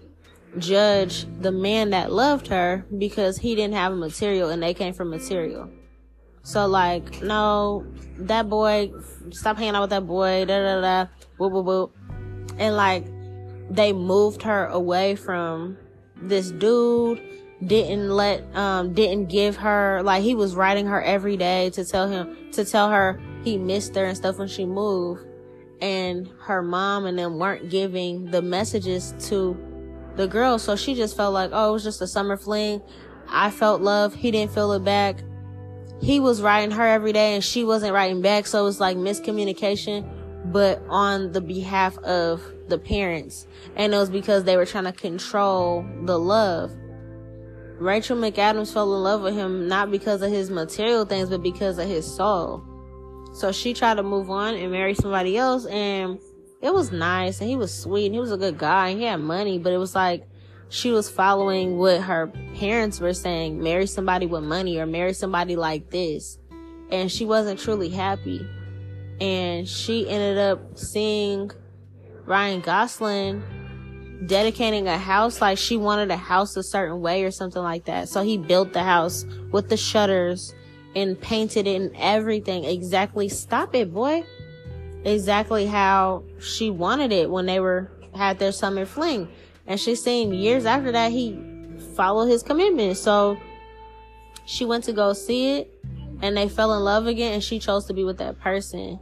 judge 0.57 1.25
the 1.39 1.51
man 1.51 1.91
that 1.91 2.11
loved 2.11 2.47
her 2.47 2.85
because 2.97 3.37
he 3.37 3.55
didn't 3.55 3.75
have 3.75 3.93
a 3.93 3.95
material 3.95 4.49
and 4.49 4.61
they 4.61 4.73
came 4.73 4.93
from 4.93 5.09
material. 5.09 5.69
So 6.43 6.65
like, 6.67 7.21
no, 7.21 7.85
that 8.19 8.49
boy, 8.49 8.91
stop 9.31 9.57
hanging 9.57 9.75
out 9.75 9.81
with 9.81 9.89
that 9.91 10.07
boy, 10.07 10.45
da 10.45 10.59
da 10.59 10.81
da, 10.81 11.11
And 11.39 12.75
like, 12.75 13.05
they 13.69 13.93
moved 13.93 14.43
her 14.43 14.65
away 14.67 15.15
from 15.15 15.77
this 16.15 16.51
dude, 16.51 17.21
didn't 17.65 18.09
let, 18.09 18.43
um, 18.55 18.93
didn't 18.93 19.27
give 19.27 19.57
her, 19.57 20.01
like 20.03 20.23
he 20.23 20.35
was 20.35 20.55
writing 20.55 20.87
her 20.87 21.01
every 21.01 21.37
day 21.37 21.69
to 21.71 21.85
tell 21.85 22.07
him, 22.07 22.51
to 22.53 22.65
tell 22.65 22.89
her 22.89 23.19
he 23.43 23.57
missed 23.57 23.95
her 23.95 24.05
and 24.05 24.17
stuff 24.17 24.37
when 24.37 24.47
she 24.47 24.65
moved. 24.65 25.25
And 25.79 26.27
her 26.39 26.63
mom 26.63 27.05
and 27.05 27.19
them 27.19 27.37
weren't 27.37 27.69
giving 27.69 28.31
the 28.31 28.41
messages 28.41 29.13
to 29.27 29.55
the 30.15 30.27
girl. 30.27 30.57
So 30.57 30.75
she 30.75 30.95
just 30.95 31.15
felt 31.15 31.33
like, 31.33 31.51
oh, 31.53 31.69
it 31.69 31.73
was 31.73 31.83
just 31.83 32.01
a 32.01 32.07
summer 32.07 32.35
fling. 32.35 32.81
I 33.29 33.51
felt 33.51 33.81
love. 33.81 34.15
He 34.15 34.31
didn't 34.31 34.53
feel 34.53 34.71
it 34.71 34.83
back 34.83 35.21
he 35.99 36.19
was 36.19 36.41
writing 36.41 36.71
her 36.71 36.85
every 36.85 37.11
day 37.11 37.33
and 37.33 37.43
she 37.43 37.63
wasn't 37.63 37.93
writing 37.93 38.21
back. 38.21 38.45
So 38.45 38.61
it 38.61 38.63
was 38.63 38.79
like 38.79 38.97
miscommunication, 38.97 40.07
but 40.51 40.81
on 40.89 41.31
the 41.31 41.41
behalf 41.41 41.97
of 41.99 42.41
the 42.67 42.77
parents. 42.77 43.47
And 43.75 43.93
it 43.93 43.97
was 43.97 44.09
because 44.09 44.43
they 44.43 44.57
were 44.57 44.65
trying 44.65 44.85
to 44.85 44.91
control 44.91 45.85
the 46.03 46.17
love. 46.17 46.71
Rachel 47.79 48.17
McAdams 48.17 48.73
fell 48.73 48.95
in 48.95 49.03
love 49.03 49.21
with 49.21 49.35
him 49.35 49.67
not 49.67 49.91
because 49.91 50.21
of 50.21 50.31
his 50.31 50.49
material 50.49 51.05
things, 51.05 51.29
but 51.29 51.43
because 51.43 51.77
of 51.77 51.87
his 51.87 52.11
soul. 52.11 52.63
So 53.33 53.51
she 53.51 53.73
tried 53.73 53.95
to 53.95 54.03
move 54.03 54.31
on 54.31 54.55
and 54.55 54.71
marry 54.71 54.95
somebody 54.95 55.37
else 55.37 55.65
and 55.67 56.19
it 56.61 56.73
was 56.73 56.91
nice 56.91 57.39
and 57.39 57.49
he 57.49 57.55
was 57.55 57.71
sweet 57.71 58.07
and 58.07 58.15
he 58.15 58.19
was 58.19 58.31
a 58.31 58.37
good 58.37 58.57
guy 58.57 58.89
and 58.89 58.99
he 58.99 59.05
had 59.05 59.17
money, 59.17 59.59
but 59.59 59.73
it 59.73 59.77
was 59.77 59.93
like, 59.93 60.27
she 60.69 60.91
was 60.91 61.09
following 61.09 61.77
what 61.77 62.01
her 62.01 62.27
parents 62.55 62.99
were 62.99 63.13
saying 63.13 63.61
marry 63.61 63.85
somebody 63.85 64.25
with 64.25 64.43
money 64.43 64.77
or 64.77 64.85
marry 64.85 65.13
somebody 65.13 65.55
like 65.55 65.89
this 65.91 66.39
and 66.91 67.11
she 67.11 67.25
wasn't 67.25 67.59
truly 67.59 67.89
happy 67.89 68.45
and 69.19 69.67
she 69.67 70.07
ended 70.09 70.37
up 70.37 70.77
seeing 70.77 71.51
Ryan 72.25 72.61
Gosling 72.61 73.43
dedicating 74.25 74.87
a 74.87 74.97
house 74.97 75.41
like 75.41 75.57
she 75.57 75.77
wanted 75.77 76.09
a 76.09 76.17
house 76.17 76.57
a 76.57 76.63
certain 76.63 77.01
way 77.01 77.23
or 77.23 77.29
something 77.29 77.61
like 77.61 77.85
that 77.85 78.09
so 78.09 78.23
he 78.23 78.35
built 78.35 78.73
the 78.73 78.83
house 78.83 79.25
with 79.51 79.69
the 79.69 79.77
shutters 79.77 80.55
and 80.95 81.21
painted 81.21 81.67
it 81.67 81.79
and 81.79 81.95
everything 81.95 82.65
exactly 82.65 83.29
stop 83.29 83.75
it 83.75 83.93
boy 83.93 84.23
exactly 85.05 85.67
how 85.67 86.23
she 86.39 86.71
wanted 86.71 87.11
it 87.11 87.29
when 87.29 87.45
they 87.45 87.59
were 87.59 87.91
had 88.15 88.39
their 88.39 88.51
summer 88.51 88.87
fling 88.87 89.29
and 89.67 89.79
she's 89.79 90.01
saying 90.01 90.33
years 90.33 90.65
after 90.65 90.91
that, 90.93 91.11
he 91.11 91.37
followed 91.95 92.27
his 92.27 92.41
commitment. 92.41 92.97
So 92.97 93.37
she 94.45 94.63
went 94.65 94.85
to 94.85 94.93
go 94.93 95.11
see 95.11 95.57
it 95.57 95.73
and 96.21 96.35
they 96.35 96.47
fell 96.47 96.73
in 96.73 96.83
love 96.83 97.05
again 97.05 97.33
and 97.33 97.43
she 97.43 97.59
chose 97.59 97.85
to 97.85 97.93
be 97.93 98.05
with 98.05 98.17
that 98.17 98.39
person. 98.39 98.99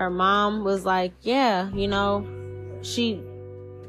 Her 0.00 0.08
mom 0.10 0.64
was 0.64 0.86
like, 0.86 1.12
yeah, 1.20 1.70
you 1.74 1.86
know, 1.86 2.26
she 2.80 3.20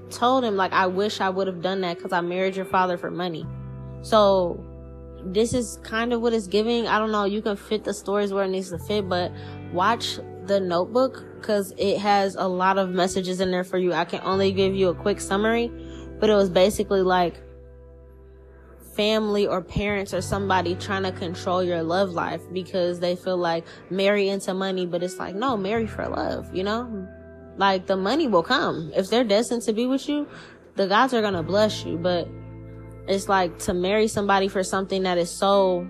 told 0.09 0.43
him 0.43 0.57
like, 0.57 0.73
I 0.73 0.87
wish 0.87 1.21
I 1.21 1.29
would 1.29 1.47
have 1.47 1.61
done 1.61 1.79
that 1.81 1.95
because 1.95 2.11
I 2.11 2.19
married 2.19 2.57
your 2.57 2.65
father 2.65 2.97
for 2.97 3.09
money. 3.09 3.47
So 4.01 4.61
this 5.23 5.53
is 5.53 5.79
kind 5.83 6.11
of 6.11 6.19
what 6.21 6.33
it's 6.33 6.47
giving. 6.47 6.85
I 6.85 6.99
don't 6.99 7.13
know. 7.13 7.23
You 7.23 7.41
can 7.41 7.55
fit 7.55 7.85
the 7.85 7.93
stories 7.93 8.33
where 8.33 8.43
it 8.43 8.49
needs 8.49 8.71
to 8.71 8.77
fit, 8.77 9.07
but 9.07 9.31
watch 9.71 10.19
the 10.47 10.59
notebook 10.59 11.23
because 11.39 11.73
it 11.77 11.97
has 11.99 12.35
a 12.35 12.45
lot 12.45 12.77
of 12.77 12.89
messages 12.89 13.39
in 13.39 13.49
there 13.49 13.63
for 13.63 13.77
you. 13.77 13.93
I 13.93 14.03
can 14.03 14.19
only 14.21 14.51
give 14.51 14.75
you 14.75 14.89
a 14.89 14.93
quick 14.93 15.21
summary 15.21 15.71
but 16.21 16.29
it 16.29 16.35
was 16.35 16.49
basically 16.51 17.01
like 17.01 17.41
family 18.95 19.47
or 19.47 19.61
parents 19.61 20.13
or 20.13 20.21
somebody 20.21 20.75
trying 20.75 21.03
to 21.03 21.11
control 21.11 21.63
your 21.63 21.83
love 21.83 22.11
life 22.11 22.41
because 22.51 22.99
they 22.99 23.15
feel 23.15 23.37
like 23.37 23.65
marry 23.89 24.29
into 24.29 24.53
money, 24.53 24.85
but 24.85 25.01
it's 25.03 25.17
like, 25.17 25.35
no, 25.35 25.55
marry 25.55 25.87
for 25.87 26.07
love, 26.07 26.53
you 26.53 26.63
know? 26.63 27.07
Like 27.57 27.87
the 27.87 27.97
money 27.97 28.27
will 28.27 28.43
come. 28.43 28.91
If 28.95 29.09
they're 29.09 29.23
destined 29.23 29.63
to 29.63 29.73
be 29.73 29.85
with 29.85 30.07
you, 30.09 30.27
the 30.75 30.87
gods 30.87 31.13
are 31.13 31.21
gonna 31.21 31.43
bless 31.43 31.85
you, 31.85 31.97
but 31.97 32.27
it's 33.07 33.27
like 33.27 33.59
to 33.59 33.73
marry 33.73 34.07
somebody 34.07 34.47
for 34.47 34.63
something 34.63 35.03
that 35.03 35.17
is 35.17 35.29
so 35.29 35.87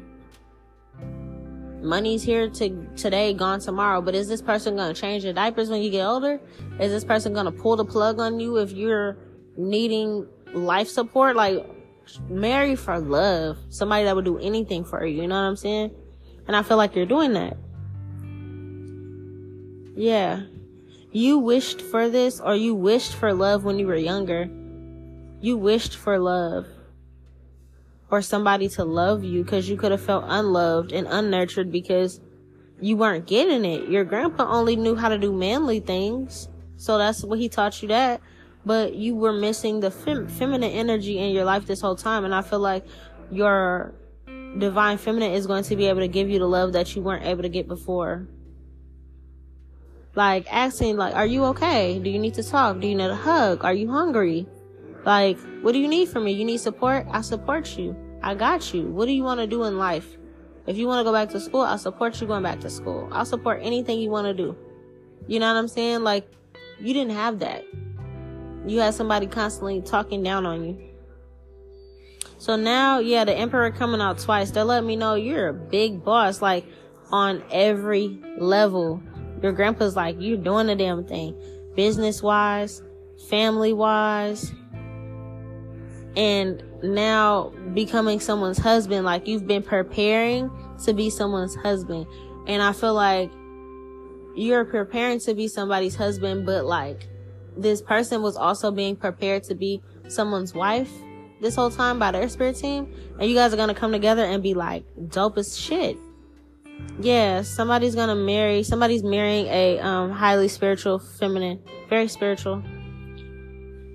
money's 1.82 2.24
here 2.24 2.50
to 2.50 2.88
today, 2.96 3.34
gone 3.34 3.60
tomorrow. 3.60 4.02
But 4.02 4.16
is 4.16 4.28
this 4.28 4.42
person 4.42 4.76
gonna 4.76 4.94
change 4.94 5.24
your 5.24 5.34
diapers 5.34 5.70
when 5.70 5.82
you 5.82 5.90
get 5.90 6.06
older? 6.06 6.40
Is 6.80 6.92
this 6.92 7.04
person 7.04 7.34
gonna 7.34 7.52
pull 7.52 7.76
the 7.76 7.86
plug 7.86 8.20
on 8.20 8.40
you 8.40 8.58
if 8.58 8.72
you're 8.72 9.18
needing 9.58 10.28
life 10.54 10.88
support, 10.88 11.36
like 11.36 11.66
marry 12.30 12.76
for 12.76 13.00
love. 13.00 13.58
Somebody 13.70 14.06
that 14.06 14.16
would 14.16 14.26
do 14.26 14.38
anything 14.40 14.84
for 14.84 15.06
you. 15.06 15.22
You 15.22 15.28
know 15.28 15.36
what 15.36 15.48
I'm 15.48 15.56
saying? 15.56 15.92
And 16.48 16.56
I 16.56 16.64
feel 16.64 16.78
like 16.78 16.96
you're 16.96 17.06
doing 17.06 17.34
that. 17.34 17.58
Yeah. 19.96 20.42
You 21.12 21.40
wished 21.40 21.82
for 21.82 22.10
this 22.10 22.40
or 22.40 22.56
you 22.56 22.74
wished 22.74 23.14
for 23.14 23.34
love 23.34 23.64
when 23.64 23.80
you 23.80 23.88
were 23.88 23.96
younger. 23.96 24.50
You 25.42 25.58
wished 25.58 25.96
for 25.98 26.20
love 26.20 26.68
or 28.10 28.22
somebody 28.22 28.68
to 28.70 28.84
love 28.84 29.24
you 29.24 29.44
because 29.44 29.70
you 29.70 29.78
could 29.78 29.92
have 29.92 30.02
felt 30.02 30.26
unloved 30.28 30.92
and 30.92 31.08
unnurtured 31.08 31.72
because 31.72 32.20
you 32.80 32.98
weren't 32.98 33.26
getting 33.26 33.64
it. 33.64 33.90
Your 33.90 34.04
grandpa 34.04 34.52
only 34.52 34.76
knew 34.76 34.96
how 34.96 35.10
to 35.10 35.18
do 35.18 35.32
manly 35.32 35.80
things. 35.80 36.50
So 36.78 36.98
that's 36.98 37.24
what 37.24 37.40
he 37.40 37.48
taught 37.48 37.82
you 37.82 37.88
that. 37.90 38.22
But 38.66 38.94
you 38.94 39.16
were 39.16 39.34
missing 39.34 39.80
the 39.80 39.92
fem- 39.92 40.28
feminine 40.28 40.72
energy 40.72 41.18
in 41.18 41.32
your 41.32 41.46
life 41.46 41.66
this 41.66 41.82
whole 41.82 41.96
time. 41.96 42.26
And 42.26 42.34
I 42.34 42.42
feel 42.42 42.60
like 42.60 42.86
your 43.32 43.94
divine 44.58 44.98
feminine 44.98 45.32
is 45.34 45.48
going 45.48 45.64
to 45.64 45.76
be 45.76 45.88
able 45.88 46.02
to 46.02 46.08
give 46.08 46.30
you 46.30 46.40
the 46.40 46.48
love 46.48 46.74
that 46.74 46.96
you 46.96 47.02
weren't 47.02 47.26
able 47.26 47.42
to 47.44 47.50
get 47.50 47.68
before. 47.68 48.28
Like 50.14 50.46
asking, 50.52 50.98
like, 50.98 51.16
are 51.16 51.26
you 51.26 51.46
okay? 51.46 51.98
Do 52.00 52.10
you 52.10 52.20
need 52.20 52.34
to 52.36 52.44
talk? 52.44 52.80
Do 52.80 52.88
you 52.88 52.96
need 52.96 53.10
a 53.10 53.16
hug? 53.16 53.64
Are 53.64 53.74
you 53.74 53.90
hungry? 53.90 54.46
Like, 55.06 55.40
what 55.62 55.72
do 55.72 55.80
you 55.80 55.88
need 55.88 56.10
from 56.10 56.26
me? 56.26 56.32
You 56.32 56.46
need 56.46 56.60
support? 56.60 57.08
I 57.10 57.22
support 57.22 57.78
you. 57.78 57.96
I 58.22 58.36
got 58.36 58.74
you. 58.74 58.88
What 58.88 59.06
do 59.06 59.14
you 59.14 59.24
want 59.24 59.40
to 59.40 59.48
do 59.48 59.64
in 59.64 59.78
life? 59.78 60.18
If 60.68 60.78
you 60.78 60.86
want 60.86 61.00
to 61.00 61.04
go 61.04 61.12
back 61.12 61.30
to 61.30 61.40
school, 61.40 61.62
I'll 61.62 61.78
support 61.78 62.22
you 62.22 62.28
going 62.28 62.44
back 62.44 62.60
to 62.60 62.70
school. 62.70 63.10
I'll 63.12 63.26
support 63.26 63.62
anything 63.64 64.00
you 64.00 64.10
want 64.10 64.28
to 64.28 64.34
do. 64.34 64.56
You 65.28 65.40
know 65.40 65.52
what 65.52 65.58
I'm 65.58 65.68
saying? 65.68 66.04
Like, 66.04 66.30
you 66.80 66.94
didn't 66.94 67.14
have 67.14 67.40
that. 67.40 67.64
You 68.66 68.80
had 68.80 68.94
somebody 68.94 69.28
constantly 69.28 69.82
talking 69.82 70.24
down 70.24 70.46
on 70.46 70.64
you. 70.64 70.92
So 72.38 72.56
now, 72.56 73.00
yeah, 73.00 73.24
the 73.24 73.36
emperor 73.36 73.70
coming 73.72 74.02
out 74.02 74.18
twice. 74.18 74.52
They're 74.52 74.64
letting 74.64 74.88
me 74.88 74.96
know 74.96 75.16
you're 75.16 75.50
a 75.50 75.54
big 75.54 76.04
boss, 76.04 76.42
like 76.42 76.66
on 77.12 77.44
every 77.52 78.20
level. 78.38 79.02
Your 79.44 79.52
grandpa's 79.52 79.96
like, 79.96 80.16
you're 80.20 80.38
doing 80.38 80.68
the 80.68 80.76
damn 80.76 81.06
thing. 81.06 81.36
Business 81.76 82.22
wise, 82.24 82.82
family 83.30 83.74
wise, 83.74 84.52
and 86.16 86.64
now 86.84 87.54
becoming 87.74 88.20
someone's 88.20 88.58
husband. 88.58 89.06
Like 89.06 89.28
you've 89.28 89.48
been 89.48 89.64
preparing 89.64 90.50
to 90.84 90.94
be 90.94 91.10
someone's 91.10 91.56
husband. 91.56 92.06
And 92.48 92.62
I 92.62 92.74
feel 92.74 92.94
like 92.94 93.32
you're 94.36 94.66
preparing 94.66 95.20
to 95.22 95.34
be 95.34 95.48
somebody's 95.48 95.96
husband, 95.96 96.46
but 96.46 96.66
like 96.66 97.08
this 97.58 97.82
person 97.82 98.22
was 98.22 98.36
also 98.36 98.72
being 98.72 98.96
prepared 98.96 99.44
to 99.46 99.56
be 99.56 99.82
someone's 100.08 100.54
wife 100.54 100.92
this 101.42 101.56
whole 101.56 101.72
time 101.72 101.98
by 101.98 102.12
their 102.12 102.30
spirit 102.30 102.56
team. 102.56 102.94
And 103.20 103.30
you 103.30 103.36
guys 103.36 103.54
are 103.54 103.68
to 103.68 103.74
come 103.74 103.92
together 103.92 104.24
and 104.24 104.44
be 104.44 104.54
like 104.54 104.84
dope 105.10 105.38
as 105.38 105.58
shit 105.58 105.98
yeah, 107.00 107.42
somebody's 107.42 107.96
gonna 107.96 108.16
marry, 108.16 108.64
somebody's 108.64 109.04
marrying 109.04 109.48
a 109.48 109.80
um, 109.80 110.12
highly 110.12 110.48
spiritual 110.48 111.00
feminine, 111.00 111.60
very 111.90 112.08
spiritual. 112.08 112.64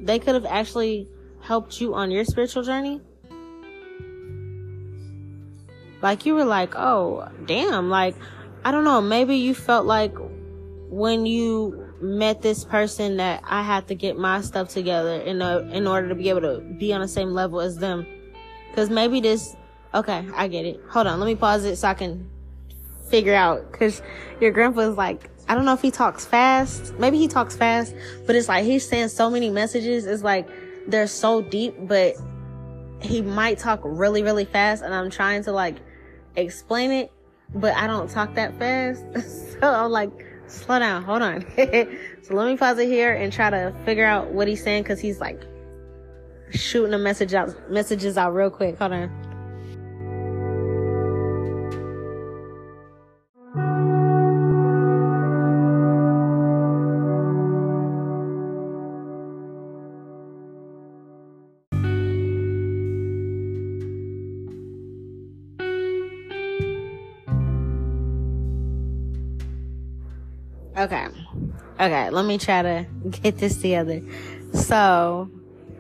They 0.00 0.18
could 0.18 0.34
have 0.34 0.46
actually 0.46 1.09
helped 1.40 1.80
you 1.80 1.94
on 1.94 2.11
your 2.11 2.24
spiritual 2.24 2.62
journey. 2.62 3.00
Like 6.02 6.26
you 6.26 6.34
were 6.34 6.44
like, 6.44 6.74
oh, 6.76 7.28
damn, 7.46 7.88
like, 7.90 8.16
I 8.64 8.70
don't 8.70 8.84
know, 8.84 9.00
maybe 9.00 9.36
you 9.36 9.54
felt 9.54 9.86
like 9.86 10.14
when 10.88 11.26
you 11.26 11.86
met 12.01 12.42
this 12.42 12.64
person 12.64 13.16
that 13.16 13.42
I 13.44 13.62
had 13.62 13.88
to 13.88 13.94
get 13.94 14.18
my 14.18 14.40
stuff 14.40 14.68
together 14.68 15.20
in, 15.20 15.40
a, 15.42 15.59
in 15.72 15.86
order 15.86 16.09
to 16.09 16.14
be 16.14 16.28
able 16.28 16.42
to 16.42 16.61
be 16.61 16.92
on 16.92 17.01
the 17.01 17.09
same 17.09 17.30
level 17.30 17.61
as 17.61 17.76
them. 17.76 18.07
Cause 18.74 18.90
maybe 18.90 19.20
this, 19.20 19.57
okay, 19.94 20.26
I 20.34 20.49
get 20.49 20.66
it. 20.66 20.80
Hold 20.90 21.07
on, 21.07 21.18
let 21.18 21.26
me 21.26 21.34
pause 21.34 21.64
it 21.64 21.76
so 21.76 21.88
I 21.88 21.94
can 21.94 22.28
figure 23.09 23.34
out 23.34 23.70
because 23.70 24.03
your 24.40 24.51
grandpa's 24.51 24.97
like 24.97 25.30
I 25.49 25.55
don't 25.55 25.64
know 25.64 25.74
if 25.74 25.82
he 25.82 25.90
talks 25.90 26.24
fast. 26.24 26.94
Maybe 26.99 27.18
he 27.18 27.28
talks 27.28 27.57
fast, 27.57 27.94
but 28.26 28.34
it's 28.34 28.49
like 28.49 28.64
he's 28.64 28.86
saying 28.86 29.09
so 29.09 29.30
many 29.30 29.49
messages. 29.49 30.05
It's 30.07 30.22
like 30.22 30.49
they're 30.88 31.07
so 31.07 31.40
deep, 31.40 31.74
but 31.78 32.16
he 33.01 33.22
might 33.22 33.59
talk 33.59 33.80
really, 33.84 34.22
really 34.22 34.44
fast. 34.44 34.82
And 34.82 34.92
I'm 34.92 35.09
trying 35.09 35.44
to 35.44 35.53
like 35.53 35.76
explain 36.34 36.90
it, 36.90 37.12
but 37.55 37.76
I 37.76 37.86
don't 37.86 38.11
talk 38.11 38.34
that 38.34 38.59
fast. 38.59 39.05
so 39.61 39.72
I'm 39.72 39.92
like, 39.92 40.11
slow 40.49 40.78
down, 40.78 41.03
hold 41.03 41.22
on. 41.22 41.44
so 41.57 42.34
let 42.34 42.47
me 42.47 42.57
pause 42.57 42.78
it 42.78 42.88
here 42.88 43.14
and 43.14 43.32
try 43.32 43.51
to 43.51 43.74
figure 43.84 44.07
out 44.07 44.32
what 44.32 44.49
he's 44.49 44.62
saying 44.62 44.82
because 44.82 45.01
he's 45.01 45.20
like 45.20 45.42
shooting 46.51 46.94
a 46.94 46.99
message 46.99 47.34
out, 47.34 47.70
messages 47.70 48.16
out 48.16 48.34
real 48.34 48.51
quick. 48.51 48.78
Hold 48.78 48.92
on. 48.92 49.26
Okay. 70.77 71.07
Okay, 71.81 72.11
let 72.11 72.24
me 72.27 72.37
try 72.39 72.62
to 72.62 72.87
get 73.11 73.39
this 73.39 73.57
together. 73.57 74.03
So, 74.53 75.31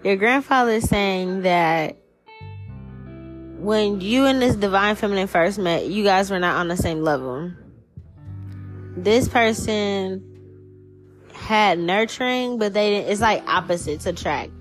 your 0.02 0.16
grandfather 0.16 0.72
is 0.72 0.88
saying 0.88 1.42
that 1.42 1.98
when 3.58 4.00
you 4.00 4.24
and 4.24 4.40
this 4.40 4.56
divine 4.56 4.96
feminine 4.96 5.26
first 5.26 5.58
met, 5.58 5.86
you 5.86 6.04
guys 6.04 6.30
were 6.30 6.38
not 6.38 6.56
on 6.56 6.68
the 6.68 6.76
same 6.76 7.02
level. 7.02 7.52
This 8.96 9.28
person 9.28 10.22
had 11.34 11.78
nurturing, 11.78 12.58
but 12.58 12.72
they 12.72 12.90
didn't, 12.90 13.12
it's 13.12 13.20
like 13.20 13.46
opposites 13.46 14.06
attract. 14.06 14.52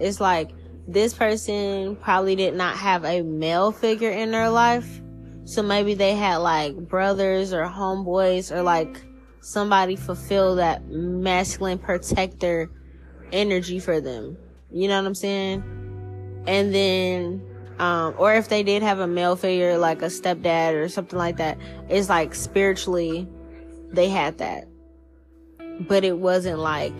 It's 0.00 0.20
like 0.20 0.50
this 0.88 1.14
person 1.14 1.96
probably 1.96 2.36
did 2.36 2.54
not 2.54 2.76
have 2.76 3.04
a 3.04 3.22
male 3.22 3.72
figure 3.72 4.10
in 4.10 4.32
their 4.32 4.50
life. 4.50 5.00
So 5.44 5.62
maybe 5.62 5.94
they 5.94 6.14
had 6.14 6.36
like 6.38 6.76
brothers 6.76 7.52
or 7.52 7.64
homeboys 7.64 8.50
or 8.50 8.62
like 8.62 9.00
somebody 9.44 9.94
fulfill 9.94 10.56
that 10.56 10.88
masculine 10.88 11.78
protector 11.78 12.70
energy 13.30 13.78
for 13.78 14.00
them. 14.00 14.38
You 14.72 14.88
know 14.88 14.96
what 14.96 15.06
I'm 15.06 15.14
saying? 15.14 15.62
And 16.46 16.74
then, 16.74 17.46
um, 17.78 18.14
or 18.16 18.34
if 18.34 18.48
they 18.48 18.62
did 18.62 18.82
have 18.82 19.00
a 19.00 19.06
male 19.06 19.36
figure, 19.36 19.76
like 19.76 20.00
a 20.00 20.06
stepdad 20.06 20.74
or 20.74 20.88
something 20.88 21.18
like 21.18 21.36
that, 21.36 21.58
it's 21.90 22.08
like 22.08 22.34
spiritually 22.34 23.28
they 23.92 24.08
had 24.08 24.38
that. 24.38 24.66
But 25.80 26.04
it 26.04 26.18
wasn't 26.18 26.60
like 26.60 26.94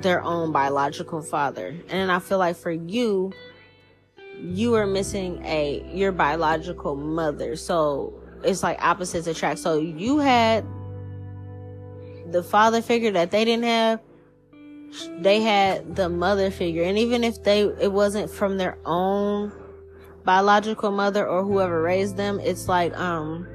their 0.00 0.22
own 0.22 0.52
biological 0.52 1.22
father. 1.22 1.76
And 1.88 2.12
I 2.12 2.20
feel 2.20 2.38
like 2.38 2.54
for 2.54 2.70
you, 2.70 3.32
you 4.38 4.74
are 4.74 4.86
missing 4.86 5.44
a, 5.44 5.84
your 5.92 6.12
biological 6.12 6.94
mother. 6.94 7.56
So 7.56 8.14
it's 8.44 8.62
like 8.62 8.80
opposites 8.80 9.26
attract. 9.26 9.58
So 9.58 9.78
you 9.80 10.18
had 10.18 10.64
the 12.30 12.42
father 12.42 12.82
figure 12.82 13.10
that 13.12 13.30
they 13.30 13.44
didn't 13.44 13.64
have, 13.64 14.00
they 15.18 15.40
had 15.40 15.96
the 15.96 16.08
mother 16.08 16.50
figure. 16.50 16.82
And 16.82 16.98
even 16.98 17.24
if 17.24 17.42
they, 17.42 17.60
it 17.60 17.92
wasn't 17.92 18.30
from 18.30 18.58
their 18.58 18.78
own 18.84 19.52
biological 20.24 20.90
mother 20.90 21.26
or 21.26 21.44
whoever 21.44 21.82
raised 21.82 22.16
them, 22.16 22.40
it's 22.40 22.68
like, 22.68 22.96
um, 22.98 23.46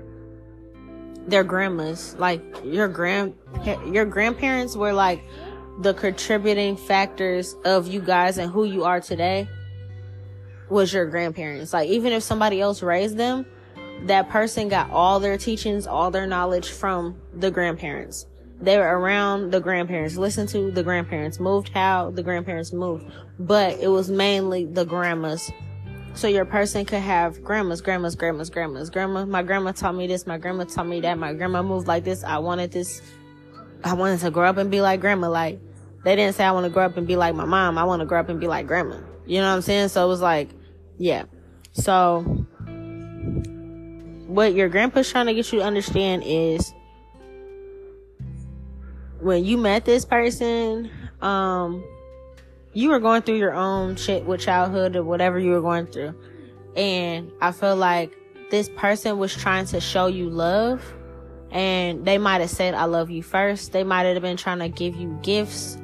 their 1.27 1.43
grandmas, 1.43 2.15
like 2.19 2.41
your 2.63 2.87
grand, 2.87 3.33
your 3.91 4.05
grandparents 4.05 4.75
were 4.75 4.93
like 4.93 5.23
the 5.79 5.93
contributing 5.93 6.77
factors 6.77 7.55
of 7.65 7.87
you 7.87 7.99
guys 7.99 8.37
and 8.37 8.51
who 8.51 8.63
you 8.63 8.83
are 8.83 9.01
today 9.01 9.47
was 10.69 10.93
your 10.93 11.07
grandparents. 11.07 11.73
Like 11.73 11.89
even 11.89 12.13
if 12.13 12.21
somebody 12.21 12.61
else 12.61 12.83
raised 12.83 13.17
them, 13.17 13.45
that 14.03 14.29
person 14.29 14.69
got 14.69 14.91
all 14.91 15.19
their 15.19 15.37
teachings, 15.37 15.87
all 15.87 16.11
their 16.11 16.27
knowledge 16.27 16.69
from 16.69 17.19
the 17.33 17.49
grandparents 17.49 18.27
they 18.61 18.77
were 18.77 18.99
around 18.99 19.51
the 19.51 19.59
grandparents, 19.59 20.17
listened 20.17 20.49
to 20.49 20.71
the 20.71 20.83
grandparents, 20.83 21.39
moved 21.39 21.69
how 21.69 22.11
the 22.11 22.23
grandparents 22.23 22.71
moved, 22.71 23.05
but 23.37 23.79
it 23.79 23.89
was 23.89 24.09
mainly 24.09 24.65
the 24.65 24.85
grandmas. 24.85 25.51
So 26.13 26.27
your 26.27 26.45
person 26.45 26.85
could 26.85 27.01
have 27.01 27.43
grandmas, 27.43 27.81
grandmas, 27.81 28.15
grandmas, 28.15 28.49
grandmas, 28.49 28.89
grandma. 28.89 29.25
My 29.25 29.43
grandma 29.43 29.73
taught 29.73 29.95
me 29.95 30.07
this. 30.07 30.25
My 30.25 30.37
grandma 30.37 30.63
taught 30.63 30.87
me 30.87 31.01
that. 31.01 31.17
My 31.17 31.33
grandma 31.33 31.61
moved 31.61 31.87
like 31.87 32.05
this. 32.05 32.23
I 32.23 32.37
wanted 32.37 32.71
this. 32.71 33.01
I 33.83 33.93
wanted 33.93 34.21
to 34.21 34.31
grow 34.31 34.47
up 34.47 34.55
and 34.55 34.71
be 34.71 34.79
like 34.79 35.01
grandma. 35.01 35.29
Like 35.29 35.59
they 36.05 36.15
didn't 36.15 36.35
say 36.35 36.45
I 36.45 36.53
want 36.53 36.63
to 36.65 36.69
grow 36.69 36.85
up 36.85 36.95
and 36.95 37.05
be 37.05 37.17
like 37.17 37.35
my 37.35 37.43
mom. 37.43 37.77
I 37.77 37.83
want 37.83 37.99
to 37.99 38.05
grow 38.05 38.21
up 38.21 38.29
and 38.29 38.39
be 38.39 38.47
like 38.47 38.65
grandma. 38.65 38.97
You 39.25 39.41
know 39.41 39.49
what 39.49 39.55
I'm 39.55 39.61
saying? 39.61 39.89
So 39.89 40.05
it 40.05 40.07
was 40.07 40.21
like, 40.21 40.51
yeah. 40.97 41.25
So 41.73 42.21
what 44.27 44.53
your 44.53 44.69
grandpa's 44.69 45.11
trying 45.11 45.25
to 45.25 45.33
get 45.33 45.51
you 45.51 45.59
to 45.59 45.65
understand 45.65 46.23
is 46.25 46.73
when 49.25 49.43
you 49.43 49.57
met 49.57 49.85
this 49.85 50.05
person, 50.05 50.87
um, 51.19 51.83
you 52.73 52.89
were 52.89 52.99
going 52.99 53.23
through 53.23 53.37
your 53.37 53.55
own 53.55 53.95
shit 53.95 54.23
with 54.23 54.39
childhood 54.39 54.95
or 54.95 55.03
whatever 55.03 55.39
you 55.39 55.49
were 55.49 55.61
going 55.61 55.87
through. 55.87 56.13
And 56.75 57.31
I 57.41 57.51
feel 57.51 57.75
like 57.75 58.15
this 58.51 58.69
person 58.69 59.17
was 59.17 59.35
trying 59.35 59.65
to 59.67 59.81
show 59.81 60.05
you 60.05 60.29
love 60.29 60.93
and 61.49 62.05
they 62.05 62.19
might 62.19 62.41
have 62.41 62.51
said 62.51 62.75
I 62.75 62.83
love 62.83 63.09
you 63.09 63.23
first. 63.23 63.71
They 63.71 63.83
might 63.83 64.03
have 64.03 64.21
been 64.21 64.37
trying 64.37 64.59
to 64.59 64.69
give 64.69 64.95
you 64.95 65.17
gifts 65.23 65.79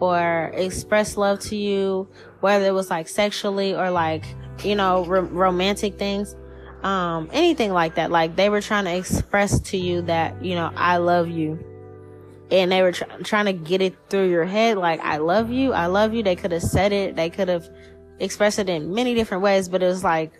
or 0.00 0.50
express 0.54 1.18
love 1.18 1.40
to 1.40 1.56
you, 1.56 2.08
whether 2.40 2.64
it 2.64 2.72
was 2.72 2.88
like 2.88 3.08
sexually 3.08 3.74
or 3.74 3.90
like, 3.90 4.24
you 4.64 4.74
know, 4.74 5.04
romantic 5.04 5.98
things. 5.98 6.34
Um, 6.82 7.28
anything 7.30 7.74
like 7.74 7.96
that. 7.96 8.10
Like 8.10 8.36
they 8.36 8.48
were 8.48 8.62
trying 8.62 8.86
to 8.86 8.96
express 8.96 9.60
to 9.60 9.76
you 9.76 10.00
that, 10.02 10.42
you 10.42 10.54
know, 10.54 10.72
I 10.74 10.96
love 10.96 11.28
you. 11.28 11.75
And 12.50 12.70
they 12.70 12.82
were 12.82 12.92
tr- 12.92 13.04
trying 13.24 13.46
to 13.46 13.52
get 13.52 13.82
it 13.82 13.96
through 14.08 14.30
your 14.30 14.44
head. 14.44 14.78
Like, 14.78 15.00
I 15.00 15.16
love 15.16 15.50
you. 15.50 15.72
I 15.72 15.86
love 15.86 16.14
you. 16.14 16.22
They 16.22 16.36
could 16.36 16.52
have 16.52 16.62
said 16.62 16.92
it. 16.92 17.16
They 17.16 17.28
could 17.30 17.48
have 17.48 17.68
expressed 18.18 18.58
it 18.58 18.68
in 18.68 18.94
many 18.94 19.14
different 19.14 19.42
ways, 19.42 19.68
but 19.68 19.82
it 19.82 19.86
was 19.86 20.04
like, 20.04 20.32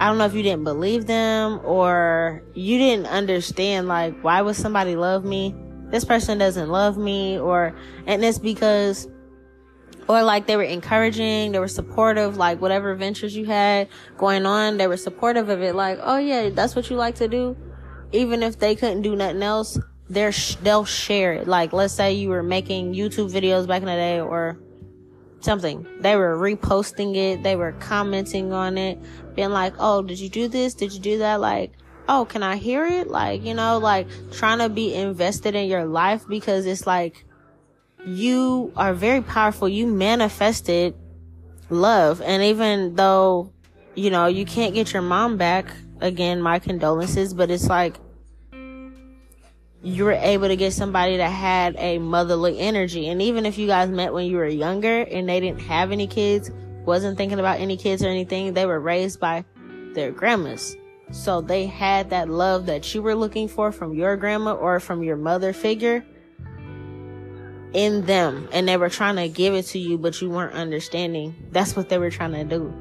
I 0.00 0.06
don't 0.06 0.18
know 0.18 0.26
if 0.26 0.34
you 0.34 0.44
didn't 0.44 0.64
believe 0.64 1.06
them 1.06 1.60
or 1.64 2.42
you 2.54 2.78
didn't 2.78 3.06
understand, 3.06 3.88
like, 3.88 4.18
why 4.22 4.40
would 4.40 4.54
somebody 4.54 4.94
love 4.94 5.24
me? 5.24 5.56
This 5.90 6.04
person 6.04 6.38
doesn't 6.38 6.68
love 6.68 6.96
me, 6.96 7.38
or, 7.38 7.74
and 8.06 8.24
it's 8.24 8.38
because, 8.38 9.08
or 10.06 10.22
like 10.22 10.46
they 10.46 10.56
were 10.56 10.62
encouraging, 10.62 11.50
they 11.50 11.58
were 11.58 11.66
supportive, 11.66 12.36
like 12.36 12.60
whatever 12.60 12.94
ventures 12.94 13.34
you 13.34 13.46
had 13.46 13.88
going 14.18 14.46
on, 14.46 14.76
they 14.76 14.86
were 14.86 14.96
supportive 14.96 15.48
of 15.48 15.62
it, 15.62 15.74
like, 15.74 15.98
oh 16.02 16.18
yeah, 16.18 16.50
that's 16.50 16.76
what 16.76 16.90
you 16.90 16.96
like 16.96 17.16
to 17.16 17.26
do. 17.26 17.56
Even 18.12 18.42
if 18.42 18.58
they 18.58 18.76
couldn't 18.76 19.02
do 19.02 19.16
nothing 19.16 19.42
else, 19.42 19.78
they're, 20.10 20.32
they'll 20.62 20.84
share 20.84 21.34
it. 21.34 21.48
Like, 21.48 21.72
let's 21.72 21.94
say 21.94 22.14
you 22.14 22.30
were 22.30 22.42
making 22.42 22.94
YouTube 22.94 23.30
videos 23.30 23.66
back 23.66 23.82
in 23.82 23.86
the 23.86 23.92
day 23.92 24.20
or 24.20 24.58
something. 25.40 25.86
They 26.00 26.16
were 26.16 26.36
reposting 26.36 27.16
it. 27.16 27.42
They 27.42 27.56
were 27.56 27.72
commenting 27.72 28.52
on 28.52 28.78
it, 28.78 28.98
being 29.34 29.50
like, 29.50 29.74
Oh, 29.78 30.02
did 30.02 30.18
you 30.18 30.28
do 30.28 30.48
this? 30.48 30.74
Did 30.74 30.92
you 30.92 31.00
do 31.00 31.18
that? 31.18 31.40
Like, 31.40 31.72
Oh, 32.08 32.24
can 32.24 32.42
I 32.42 32.56
hear 32.56 32.86
it? 32.86 33.08
Like, 33.08 33.44
you 33.44 33.54
know, 33.54 33.78
like 33.78 34.08
trying 34.32 34.58
to 34.58 34.68
be 34.68 34.94
invested 34.94 35.54
in 35.54 35.68
your 35.68 35.84
life 35.84 36.26
because 36.26 36.64
it's 36.64 36.86
like 36.86 37.24
you 38.06 38.72
are 38.76 38.94
very 38.94 39.20
powerful. 39.20 39.68
You 39.68 39.86
manifested 39.86 40.94
love. 41.68 42.22
And 42.22 42.42
even 42.42 42.94
though, 42.94 43.52
you 43.94 44.10
know, 44.10 44.26
you 44.26 44.46
can't 44.46 44.74
get 44.74 44.92
your 44.92 45.02
mom 45.02 45.36
back, 45.36 45.66
again, 46.00 46.40
my 46.40 46.58
condolences, 46.58 47.34
but 47.34 47.50
it's 47.50 47.68
like, 47.68 47.96
you 49.82 50.04
were 50.04 50.12
able 50.12 50.48
to 50.48 50.56
get 50.56 50.72
somebody 50.72 51.18
that 51.18 51.30
had 51.30 51.76
a 51.78 51.98
motherly 51.98 52.58
energy. 52.58 53.08
And 53.08 53.22
even 53.22 53.46
if 53.46 53.58
you 53.58 53.66
guys 53.66 53.88
met 53.90 54.12
when 54.12 54.26
you 54.26 54.36
were 54.36 54.46
younger 54.46 55.02
and 55.02 55.28
they 55.28 55.40
didn't 55.40 55.60
have 55.60 55.92
any 55.92 56.06
kids, 56.06 56.50
wasn't 56.84 57.16
thinking 57.16 57.38
about 57.38 57.60
any 57.60 57.76
kids 57.76 58.02
or 58.02 58.08
anything, 58.08 58.54
they 58.54 58.66
were 58.66 58.80
raised 58.80 59.20
by 59.20 59.44
their 59.94 60.10
grandmas. 60.10 60.76
So 61.10 61.40
they 61.40 61.66
had 61.66 62.10
that 62.10 62.28
love 62.28 62.66
that 62.66 62.94
you 62.94 63.02
were 63.02 63.14
looking 63.14 63.48
for 63.48 63.72
from 63.72 63.94
your 63.94 64.16
grandma 64.16 64.52
or 64.52 64.80
from 64.80 65.02
your 65.02 65.16
mother 65.16 65.52
figure 65.52 66.04
in 67.72 68.04
them. 68.04 68.48
And 68.52 68.68
they 68.68 68.76
were 68.76 68.90
trying 68.90 69.16
to 69.16 69.28
give 69.28 69.54
it 69.54 69.66
to 69.66 69.78
you, 69.78 69.96
but 69.96 70.20
you 70.20 70.28
weren't 70.28 70.54
understanding. 70.54 71.34
That's 71.50 71.76
what 71.76 71.88
they 71.88 71.98
were 71.98 72.10
trying 72.10 72.32
to 72.32 72.44
do. 72.44 72.74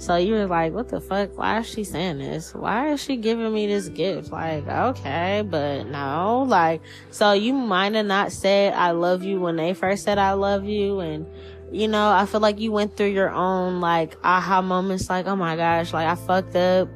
So 0.00 0.16
you 0.16 0.32
were 0.32 0.46
like, 0.46 0.72
what 0.72 0.88
the 0.88 0.98
fuck? 0.98 1.36
Why 1.36 1.58
is 1.58 1.66
she 1.68 1.84
saying 1.84 2.20
this? 2.20 2.54
Why 2.54 2.90
is 2.90 3.02
she 3.04 3.18
giving 3.18 3.52
me 3.52 3.66
this 3.66 3.90
gift? 3.90 4.32
Like, 4.32 4.66
okay, 4.66 5.44
but 5.46 5.88
no, 5.88 6.46
like, 6.48 6.80
so 7.10 7.32
you 7.32 7.52
might 7.52 7.94
have 7.94 8.06
not 8.06 8.32
said 8.32 8.72
I 8.72 8.92
love 8.92 9.22
you 9.24 9.40
when 9.40 9.56
they 9.56 9.74
first 9.74 10.04
said 10.04 10.16
I 10.16 10.32
love 10.32 10.64
you. 10.64 11.00
And, 11.00 11.26
you 11.70 11.86
know, 11.86 12.10
I 12.10 12.24
feel 12.24 12.40
like 12.40 12.58
you 12.58 12.72
went 12.72 12.96
through 12.96 13.10
your 13.10 13.28
own, 13.28 13.82
like, 13.82 14.16
aha 14.24 14.62
moments, 14.62 15.10
like, 15.10 15.26
oh 15.26 15.36
my 15.36 15.54
gosh, 15.54 15.92
like, 15.92 16.08
I 16.08 16.14
fucked 16.14 16.56
up. 16.56 16.88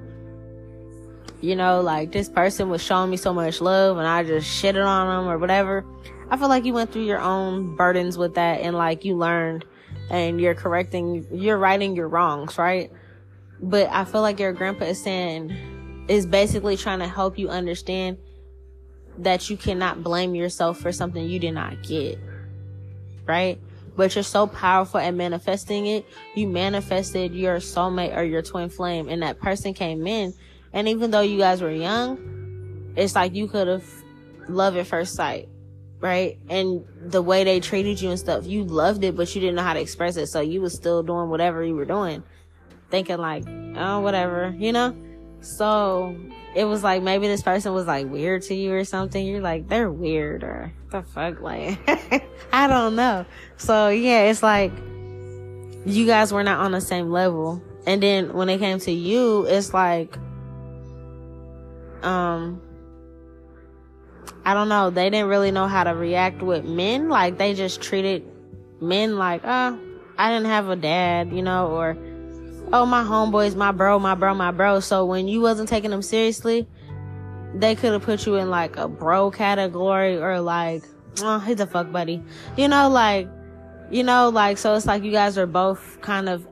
You 1.42 1.56
know, 1.56 1.82
like, 1.82 2.10
this 2.10 2.30
person 2.30 2.70
was 2.70 2.82
showing 2.82 3.10
me 3.10 3.18
so 3.18 3.34
much 3.34 3.60
love 3.60 3.98
and 3.98 4.06
I 4.06 4.24
just 4.24 4.48
shitted 4.48 4.82
on 4.82 5.08
them 5.08 5.30
or 5.30 5.36
whatever. 5.36 5.84
I 6.30 6.38
feel 6.38 6.48
like 6.48 6.64
you 6.64 6.72
went 6.72 6.90
through 6.90 7.04
your 7.04 7.20
own 7.20 7.76
burdens 7.76 8.16
with 8.16 8.36
that 8.36 8.62
and, 8.62 8.74
like, 8.74 9.04
you 9.04 9.14
learned 9.14 9.66
and 10.10 10.40
you're 10.40 10.54
correcting, 10.54 11.26
you're 11.32 11.58
righting 11.58 11.96
your 11.96 12.08
wrongs, 12.08 12.58
right? 12.58 12.92
But 13.60 13.88
I 13.90 14.04
feel 14.04 14.20
like 14.20 14.38
your 14.38 14.52
grandpa 14.52 14.86
is 14.86 15.02
saying, 15.02 16.04
is 16.08 16.26
basically 16.26 16.76
trying 16.76 16.98
to 16.98 17.08
help 17.08 17.38
you 17.38 17.48
understand 17.48 18.18
that 19.18 19.48
you 19.48 19.56
cannot 19.56 20.02
blame 20.02 20.34
yourself 20.34 20.78
for 20.78 20.92
something 20.92 21.24
you 21.24 21.38
did 21.38 21.52
not 21.52 21.82
get, 21.82 22.18
right? 23.26 23.60
But 23.96 24.14
you're 24.14 24.24
so 24.24 24.46
powerful 24.46 25.00
at 25.00 25.14
manifesting 25.14 25.86
it. 25.86 26.04
You 26.34 26.48
manifested 26.48 27.32
your 27.32 27.58
soulmate 27.58 28.16
or 28.16 28.24
your 28.24 28.42
twin 28.42 28.68
flame 28.68 29.08
and 29.08 29.22
that 29.22 29.38
person 29.38 29.72
came 29.72 30.06
in. 30.06 30.34
And 30.72 30.88
even 30.88 31.12
though 31.12 31.20
you 31.20 31.38
guys 31.38 31.62
were 31.62 31.70
young, 31.70 32.92
it's 32.96 33.14
like 33.14 33.34
you 33.34 33.46
could 33.46 33.68
have 33.68 33.88
love 34.48 34.76
at 34.76 34.86
first 34.88 35.14
sight 35.14 35.48
right? 36.04 36.38
And 36.50 36.84
the 37.00 37.22
way 37.22 37.44
they 37.44 37.60
treated 37.60 37.98
you 37.98 38.10
and 38.10 38.18
stuff, 38.18 38.46
you 38.46 38.62
loved 38.62 39.02
it, 39.04 39.16
but 39.16 39.34
you 39.34 39.40
didn't 39.40 39.56
know 39.56 39.62
how 39.62 39.72
to 39.72 39.80
express 39.80 40.18
it. 40.18 40.26
So 40.26 40.42
you 40.42 40.60
was 40.60 40.74
still 40.74 41.02
doing 41.02 41.30
whatever 41.30 41.64
you 41.64 41.74
were 41.74 41.86
doing, 41.86 42.22
thinking 42.90 43.16
like, 43.16 43.44
oh, 43.48 44.00
whatever, 44.00 44.54
you 44.58 44.70
know? 44.70 44.94
So 45.40 46.14
it 46.54 46.66
was 46.66 46.84
like 46.84 47.02
maybe 47.02 47.26
this 47.26 47.40
person 47.40 47.72
was 47.72 47.86
like 47.86 48.06
weird 48.06 48.42
to 48.42 48.54
you 48.54 48.74
or 48.74 48.84
something. 48.84 49.26
You're 49.26 49.40
like, 49.40 49.66
they're 49.68 49.90
weird 49.90 50.44
or 50.44 50.74
the 50.90 51.02
fuck, 51.02 51.40
like, 51.40 51.78
I 52.52 52.66
don't 52.66 52.96
know. 52.96 53.24
So 53.56 53.88
yeah, 53.88 54.24
it's 54.24 54.42
like 54.42 54.72
you 55.86 56.04
guys 56.04 56.34
were 56.34 56.42
not 56.44 56.60
on 56.60 56.72
the 56.72 56.82
same 56.82 57.10
level. 57.10 57.62
And 57.86 58.02
then 58.02 58.34
when 58.34 58.50
it 58.50 58.58
came 58.58 58.78
to 58.80 58.92
you, 58.92 59.46
it's 59.46 59.72
like, 59.72 60.18
um, 62.02 62.60
I 64.44 64.54
don't 64.54 64.68
know, 64.68 64.90
they 64.90 65.10
didn't 65.10 65.28
really 65.28 65.50
know 65.50 65.66
how 65.66 65.84
to 65.84 65.94
react 65.94 66.42
with 66.42 66.64
men. 66.64 67.08
Like 67.08 67.38
they 67.38 67.54
just 67.54 67.80
treated 67.80 68.24
men 68.80 69.16
like, 69.16 69.42
oh, 69.44 69.78
I 70.18 70.30
didn't 70.30 70.46
have 70.46 70.68
a 70.68 70.76
dad, 70.76 71.32
you 71.32 71.42
know, 71.42 71.68
or 71.68 71.96
oh, 72.72 72.86
my 72.86 73.02
homeboy's 73.02 73.54
my 73.54 73.72
bro, 73.72 73.98
my 73.98 74.14
bro, 74.14 74.34
my 74.34 74.50
bro. 74.50 74.80
So 74.80 75.04
when 75.04 75.28
you 75.28 75.40
wasn't 75.40 75.68
taking 75.68 75.90
them 75.90 76.02
seriously, 76.02 76.66
they 77.54 77.74
could 77.74 77.92
have 77.92 78.02
put 78.02 78.26
you 78.26 78.34
in 78.36 78.50
like 78.50 78.76
a 78.76 78.88
bro 78.88 79.30
category 79.30 80.16
or 80.16 80.40
like, 80.40 80.84
oh, 81.20 81.38
he's 81.38 81.60
a 81.60 81.66
fuck 81.66 81.92
buddy. 81.92 82.22
You 82.56 82.68
know, 82.68 82.88
like, 82.88 83.28
you 83.90 84.02
know, 84.02 84.28
like, 84.28 84.58
so 84.58 84.74
it's 84.74 84.86
like 84.86 85.04
you 85.04 85.12
guys 85.12 85.38
are 85.38 85.46
both 85.46 86.00
kind 86.00 86.28
of, 86.28 86.46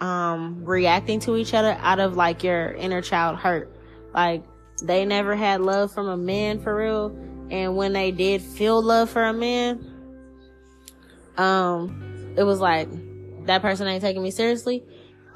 um, 0.00 0.64
reacting 0.64 1.20
to 1.20 1.36
each 1.36 1.54
other 1.54 1.76
out 1.80 2.00
of 2.00 2.16
like 2.16 2.42
your 2.42 2.72
inner 2.72 3.02
child 3.02 3.38
hurt. 3.38 3.74
Like, 4.14 4.44
they 4.86 5.04
never 5.04 5.34
had 5.34 5.60
love 5.60 5.92
from 5.92 6.08
a 6.08 6.16
man 6.16 6.60
for 6.60 6.76
real. 6.76 7.16
And 7.50 7.76
when 7.76 7.92
they 7.92 8.10
did 8.10 8.40
feel 8.40 8.82
love 8.82 9.10
for 9.10 9.24
a 9.24 9.32
man, 9.32 9.88
um, 11.36 12.34
it 12.36 12.44
was 12.44 12.60
like, 12.60 12.88
that 13.46 13.60
person 13.62 13.86
ain't 13.86 14.02
taking 14.02 14.22
me 14.22 14.30
seriously. 14.30 14.84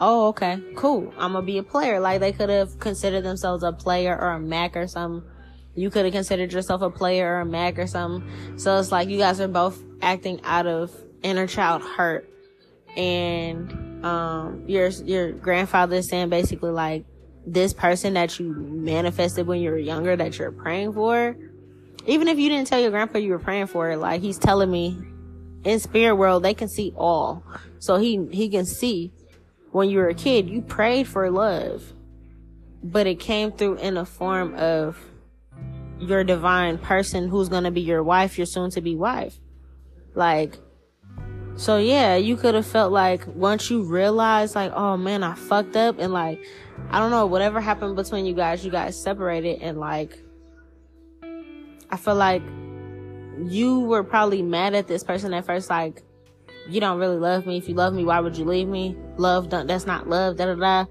Oh, 0.01 0.28
okay, 0.28 0.62
cool. 0.77 1.12
I'm 1.18 1.32
gonna 1.32 1.44
be 1.44 1.59
a 1.59 1.62
player. 1.62 2.01
Like 2.01 2.20
they 2.20 2.32
could 2.32 2.48
have 2.51 2.78
considered 2.78 3.23
themselves 3.23 3.62
a 3.62 3.73
player 3.73 4.16
or 4.18 4.31
a 4.31 4.40
Mac 4.40 4.77
or 4.77 4.86
something. 4.86 5.28
You 5.74 5.90
could 5.90 6.05
have 6.05 6.14
considered 6.14 6.52
yourself 6.52 6.82
a 6.82 6.90
player 6.90 7.36
or 7.36 7.40
a 7.40 7.44
Mac 7.44 7.78
or 7.78 7.86
something. 7.86 8.59
So 8.59 8.78
it's 8.78 8.93
like 8.93 9.09
you 9.09 9.18
guys 9.18 9.40
are 9.40 9.48
both 9.48 9.82
acting 10.01 10.40
out 10.44 10.66
of 10.66 10.94
inner 11.23 11.47
child 11.47 11.82
hurt. 11.82 12.31
And, 12.97 14.05
um, 14.05 14.64
your, 14.66 14.89
your 14.89 15.32
grandfather 15.32 15.97
is 15.97 16.09
saying 16.09 16.31
basically 16.31 16.70
like, 16.70 17.05
this 17.47 17.73
person 17.73 18.14
that 18.14 18.39
you 18.39 18.52
manifested 18.52 19.47
when 19.47 19.60
you 19.60 19.70
were 19.70 19.78
younger 19.78 20.16
that 20.16 20.39
you're 20.39 20.51
praying 20.51 20.93
for, 20.93 21.36
even 22.06 22.28
if 22.28 22.39
you 22.39 22.48
didn't 22.48 22.66
tell 22.66 22.81
your 22.81 22.90
grandpa 22.90 23.18
you 23.18 23.31
were 23.31 23.39
praying 23.39 23.66
for 23.66 23.90
it, 23.90 23.98
like 23.98 24.20
he's 24.20 24.39
telling 24.39 24.70
me 24.70 24.98
in 25.64 25.81
spirit 25.81 26.16
world, 26.16 26.43
they 26.43 26.55
can 26.55 26.68
see 26.68 26.93
all. 26.97 27.44
So 27.78 27.97
he, 27.97 28.27
he 28.31 28.48
can 28.48 28.66
see 28.66 29.12
when 29.70 29.89
you 29.89 29.98
were 29.98 30.09
a 30.09 30.14
kid, 30.14 30.48
you 30.48 30.62
prayed 30.62 31.06
for 31.06 31.31
love, 31.31 31.93
but 32.82 33.06
it 33.06 33.20
came 33.20 33.52
through 33.52 33.77
in 33.77 33.97
a 33.97 34.05
form 34.05 34.55
of 34.55 34.98
your 35.98 36.24
divine 36.24 36.78
person 36.78 37.28
who's 37.28 37.48
going 37.48 37.64
to 37.64 37.70
be 37.70 37.81
your 37.81 38.02
wife, 38.02 38.39
your 38.39 38.47
soon 38.47 38.70
to 38.70 38.81
be 38.81 38.97
wife. 38.97 39.39
Like, 40.14 40.56
so 41.57 41.78
yeah, 41.78 42.16
you 42.16 42.37
could 42.37 42.55
have 42.55 42.66
felt 42.66 42.93
like 42.93 43.27
once 43.27 43.70
you 43.70 43.83
realized 43.83 44.55
like, 44.55 44.73
oh 44.74 44.97
man, 44.97 45.23
I 45.23 45.35
fucked 45.35 45.77
up 45.77 45.99
and 45.99 46.12
like, 46.12 46.45
I 46.91 46.99
don't 46.99 47.11
know, 47.11 47.27
whatever 47.27 47.61
happened 47.61 47.97
between 47.97 48.27
you 48.27 48.35
guys, 48.35 48.65
you 48.65 48.70
guys 48.70 49.01
separated 49.01 49.62
and 49.62 49.78
like, 49.78 50.19
I 51.91 51.97
feel 51.97 52.15
like 52.15 52.43
you 53.45 53.81
were 53.81 54.05
probably 54.05 54.43
mad 54.43 54.74
at 54.74 54.87
this 54.87 55.03
person 55.03 55.33
at 55.35 55.47
first, 55.47 55.70
like, 55.70 56.03
you 56.69 56.81
don't 56.81 56.99
really 56.99 57.19
love 57.19 57.47
me. 57.47 57.59
If 57.59 57.69
you 57.69 57.74
love 57.74 57.95
me, 57.95 58.05
why 58.05 58.20
would 58.20 58.37
you 58.37 58.45
leave 58.45 58.69
me? 58.69 58.97
Love, 59.16 59.49
don't, 59.49 59.66
that's 59.66 59.87
not 59.87 60.09
love, 60.09 60.37
da 60.37 60.47
da 60.47 60.55
da. 60.55 60.85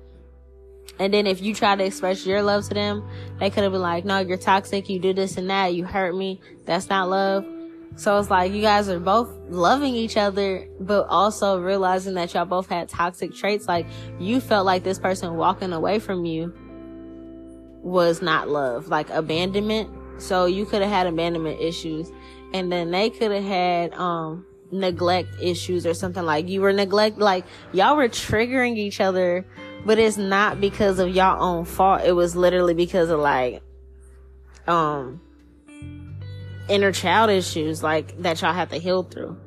And 0.99 1.13
then 1.13 1.27
if 1.27 1.41
you 1.41 1.53
try 1.53 1.75
to 1.75 1.83
express 1.83 2.25
your 2.25 2.41
love 2.41 2.67
to 2.69 2.73
them, 2.73 3.07
they 3.39 3.49
could 3.49 3.63
have 3.63 3.71
been 3.71 3.81
like, 3.81 4.05
no, 4.05 4.19
you're 4.19 4.37
toxic. 4.37 4.89
You 4.89 4.99
do 4.99 5.13
this 5.13 5.37
and 5.37 5.49
that. 5.49 5.73
You 5.73 5.83
hurt 5.83 6.15
me. 6.15 6.39
That's 6.63 6.89
not 6.89 7.09
love. 7.09 7.45
So 7.95 8.19
it's 8.19 8.29
like 8.29 8.51
you 8.51 8.61
guys 8.61 8.89
are 8.89 8.99
both 8.99 9.29
loving 9.49 9.95
each 9.95 10.17
other, 10.17 10.67
but 10.79 11.07
also 11.07 11.59
realizing 11.59 12.15
that 12.15 12.33
y'all 12.33 12.45
both 12.45 12.67
had 12.67 12.89
toxic 12.89 13.33
traits. 13.33 13.67
Like 13.67 13.87
you 14.19 14.41
felt 14.41 14.65
like 14.65 14.83
this 14.83 14.99
person 14.99 15.35
walking 15.35 15.71
away 15.71 15.99
from 15.99 16.25
you 16.25 16.53
was 17.81 18.21
not 18.21 18.49
love, 18.49 18.89
like 18.89 19.09
abandonment. 19.11 19.89
So 20.21 20.45
you 20.45 20.65
could 20.65 20.81
have 20.81 20.91
had 20.91 21.07
abandonment 21.07 21.61
issues 21.61 22.11
and 22.53 22.71
then 22.71 22.91
they 22.91 23.09
could 23.09 23.31
have 23.31 23.43
had, 23.43 23.93
um, 23.93 24.45
neglect 24.71 25.29
issues 25.41 25.85
or 25.85 25.93
something 25.93 26.23
like 26.23 26.49
you 26.49 26.59
were 26.61 26.73
neglect, 26.73 27.17
like 27.17 27.45
y'all 27.71 27.95
were 27.95 28.09
triggering 28.09 28.77
each 28.77 28.99
other, 28.99 29.45
but 29.85 29.99
it's 29.99 30.17
not 30.17 30.59
because 30.59 30.99
of 30.99 31.15
y'all 31.15 31.41
own 31.41 31.65
fault. 31.65 32.01
It 32.03 32.13
was 32.13 32.35
literally 32.35 32.73
because 32.73 33.09
of 33.09 33.19
like, 33.19 33.61
um, 34.67 35.21
inner 36.67 36.91
child 36.91 37.29
issues 37.29 37.83
like 37.83 38.21
that 38.21 38.41
y'all 38.41 38.53
have 38.53 38.69
to 38.69 38.77
heal 38.77 39.03
through. 39.03 39.37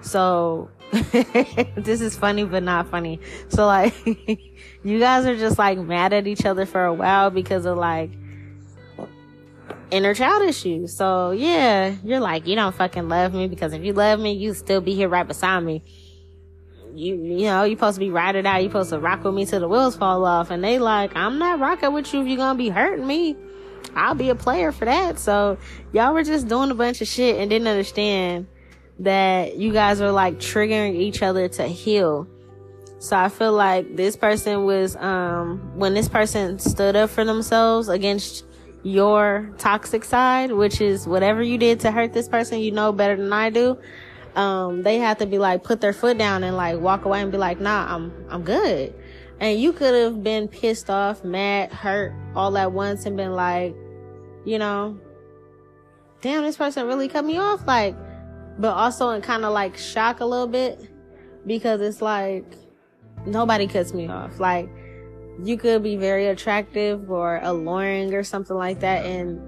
So 0.00 0.70
this 0.92 2.00
is 2.00 2.16
funny 2.16 2.44
but 2.44 2.62
not 2.62 2.88
funny. 2.90 3.20
So 3.48 3.66
like 3.66 3.94
you 4.84 4.98
guys 4.98 5.26
are 5.26 5.36
just 5.36 5.58
like 5.58 5.78
mad 5.78 6.12
at 6.12 6.26
each 6.26 6.44
other 6.44 6.66
for 6.66 6.84
a 6.84 6.94
while 6.94 7.30
because 7.30 7.66
of 7.66 7.76
like 7.76 8.10
inner 9.90 10.14
child 10.14 10.42
issues. 10.42 10.96
So 10.96 11.30
yeah, 11.30 11.94
you're 12.04 12.20
like, 12.20 12.46
you 12.46 12.54
don't 12.54 12.74
fucking 12.74 13.08
love 13.08 13.34
me 13.34 13.48
because 13.48 13.72
if 13.72 13.82
you 13.82 13.92
love 13.92 14.20
me, 14.20 14.32
you 14.32 14.54
still 14.54 14.80
be 14.80 14.94
here 14.94 15.08
right 15.08 15.26
beside 15.26 15.60
me. 15.60 15.82
You, 16.94 17.14
you 17.16 17.44
know, 17.46 17.64
you're 17.64 17.76
supposed 17.76 17.96
to 17.96 18.00
be 18.00 18.10
riding 18.10 18.46
out. 18.46 18.62
you're 18.62 18.70
supposed 18.70 18.90
to 18.90 18.98
rock 18.98 19.22
with 19.22 19.34
me 19.34 19.44
till 19.44 19.60
the 19.60 19.68
wheels 19.68 19.96
fall 19.96 20.24
off. 20.24 20.50
And 20.50 20.64
they 20.64 20.78
like, 20.78 21.14
I'm 21.14 21.38
not 21.38 21.60
rocking 21.60 21.92
with 21.92 22.12
you 22.14 22.22
if 22.22 22.26
you're 22.26 22.38
gonna 22.38 22.56
be 22.56 22.70
hurting 22.70 23.06
me. 23.06 23.36
I'll 23.96 24.14
be 24.14 24.28
a 24.28 24.34
player 24.34 24.70
for 24.70 24.84
that. 24.84 25.18
So 25.18 25.58
y'all 25.92 26.12
were 26.12 26.22
just 26.22 26.46
doing 26.46 26.70
a 26.70 26.74
bunch 26.74 27.00
of 27.00 27.08
shit 27.08 27.40
and 27.40 27.50
didn't 27.50 27.66
understand 27.66 28.46
that 29.00 29.56
you 29.56 29.72
guys 29.72 30.00
were 30.00 30.12
like 30.12 30.38
triggering 30.38 30.94
each 30.94 31.22
other 31.22 31.48
to 31.48 31.66
heal. 31.66 32.28
So 32.98 33.16
I 33.16 33.28
feel 33.28 33.52
like 33.52 33.96
this 33.96 34.16
person 34.16 34.64
was, 34.64 34.96
um, 34.96 35.72
when 35.76 35.94
this 35.94 36.08
person 36.08 36.58
stood 36.58 36.96
up 36.96 37.10
for 37.10 37.24
themselves 37.24 37.88
against 37.88 38.44
your 38.82 39.52
toxic 39.58 40.04
side, 40.04 40.52
which 40.52 40.80
is 40.80 41.06
whatever 41.06 41.42
you 41.42 41.58
did 41.58 41.80
to 41.80 41.90
hurt 41.90 42.12
this 42.12 42.28
person, 42.28 42.60
you 42.60 42.70
know 42.70 42.92
better 42.92 43.16
than 43.16 43.32
I 43.32 43.50
do. 43.50 43.78
Um, 44.34 44.82
they 44.82 44.98
have 44.98 45.18
to 45.18 45.26
be 45.26 45.38
like, 45.38 45.64
put 45.64 45.80
their 45.80 45.92
foot 45.92 46.18
down 46.18 46.44
and 46.44 46.56
like 46.56 46.78
walk 46.78 47.04
away 47.04 47.22
and 47.22 47.32
be 47.32 47.38
like, 47.38 47.60
nah, 47.60 47.94
I'm, 47.94 48.12
I'm 48.30 48.42
good. 48.42 48.94
And 49.40 49.60
you 49.60 49.72
could 49.72 49.94
have 49.94 50.22
been 50.22 50.48
pissed 50.48 50.88
off, 50.88 51.24
mad, 51.24 51.72
hurt 51.72 52.14
all 52.34 52.56
at 52.56 52.72
once 52.72 53.04
and 53.06 53.16
been 53.16 53.32
like, 53.32 53.74
you 54.46 54.58
know, 54.58 54.98
damn, 56.22 56.44
this 56.44 56.56
person 56.56 56.86
really 56.86 57.08
cut 57.08 57.24
me 57.24 57.36
off. 57.36 57.66
Like, 57.66 57.94
but 58.58 58.72
also 58.72 59.10
in 59.10 59.20
kind 59.20 59.44
of 59.44 59.52
like 59.52 59.76
shock 59.76 60.20
a 60.20 60.24
little 60.24 60.46
bit 60.46 60.88
because 61.46 61.82
it's 61.82 62.00
like 62.00 62.46
nobody 63.26 63.66
cuts 63.66 63.92
me 63.92 64.08
off. 64.08 64.40
Like 64.40 64.70
you 65.42 65.58
could 65.58 65.82
be 65.82 65.96
very 65.96 66.28
attractive 66.28 67.10
or 67.10 67.40
alluring 67.42 68.14
or 68.14 68.22
something 68.22 68.56
like 68.56 68.80
that 68.80 69.04
and 69.04 69.42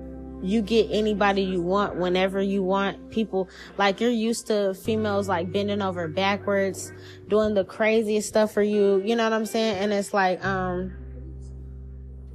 you 0.46 0.62
get 0.62 0.86
anybody 0.90 1.42
you 1.42 1.60
want 1.60 1.96
whenever 1.96 2.40
you 2.40 2.62
want 2.62 3.10
people 3.10 3.48
like 3.76 4.00
you're 4.00 4.10
used 4.10 4.46
to 4.46 4.72
females 4.74 5.28
like 5.28 5.50
bending 5.50 5.82
over 5.82 6.06
backwards 6.06 6.92
doing 7.28 7.54
the 7.54 7.64
craziest 7.64 8.28
stuff 8.28 8.52
for 8.52 8.62
you 8.62 9.02
you 9.04 9.16
know 9.16 9.24
what 9.24 9.32
i'm 9.32 9.46
saying 9.46 9.76
and 9.78 9.92
it's 9.92 10.14
like 10.14 10.44
um 10.44 10.92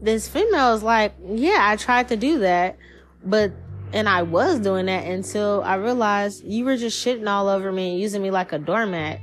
this 0.03 0.27
female 0.27 0.73
is 0.73 0.84
like 0.84 1.13
yeah 1.25 1.59
i 1.61 1.75
tried 1.75 2.07
to 2.09 2.15
do 2.15 2.39
that 2.39 2.77
but 3.23 3.51
and 3.93 4.09
I 4.09 4.23
was 4.23 4.59
doing 4.59 4.88
that 4.88 5.05
until 5.05 5.61
I 5.63 5.75
realized 5.75 6.43
you 6.43 6.65
were 6.65 6.75
just 6.75 7.05
shitting 7.05 7.30
all 7.30 7.47
over 7.47 7.71
me 7.71 7.91
and 7.91 7.99
using 7.99 8.23
me 8.23 8.31
like 8.31 8.51
a 8.51 8.57
doormat. 8.57 9.21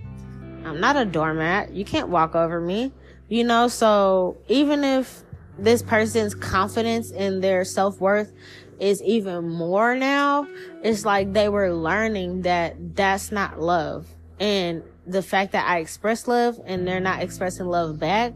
I'm 0.65 0.81
not 0.81 0.97
a 0.97 1.05
doormat. 1.05 1.73
You 1.73 1.85
can't 1.85 2.09
walk 2.09 2.36
over 2.36 2.61
me. 2.61 2.93
You 3.28 3.44
know, 3.44 3.66
so 3.66 4.39
even 4.48 4.85
if 4.85 5.24
this 5.59 5.82
person's 5.82 6.35
confidence 6.35 7.11
in 7.11 7.40
their 7.40 7.65
self-worth 7.65 8.32
is 8.78 9.02
even 9.02 9.48
more 9.48 9.97
now, 9.97 10.47
it's 10.82 11.05
like 11.05 11.32
they 11.32 11.48
were 11.48 11.74
learning 11.74 12.43
that 12.43 12.94
that's 12.94 13.32
not 13.32 13.61
love. 13.61 14.07
And 14.39 14.85
the 15.05 15.23
fact 15.23 15.52
that 15.52 15.69
I 15.69 15.78
express 15.78 16.28
love 16.28 16.61
and 16.65 16.86
they're 16.86 17.01
not 17.01 17.23
expressing 17.23 17.66
love 17.66 17.98
back 17.98 18.35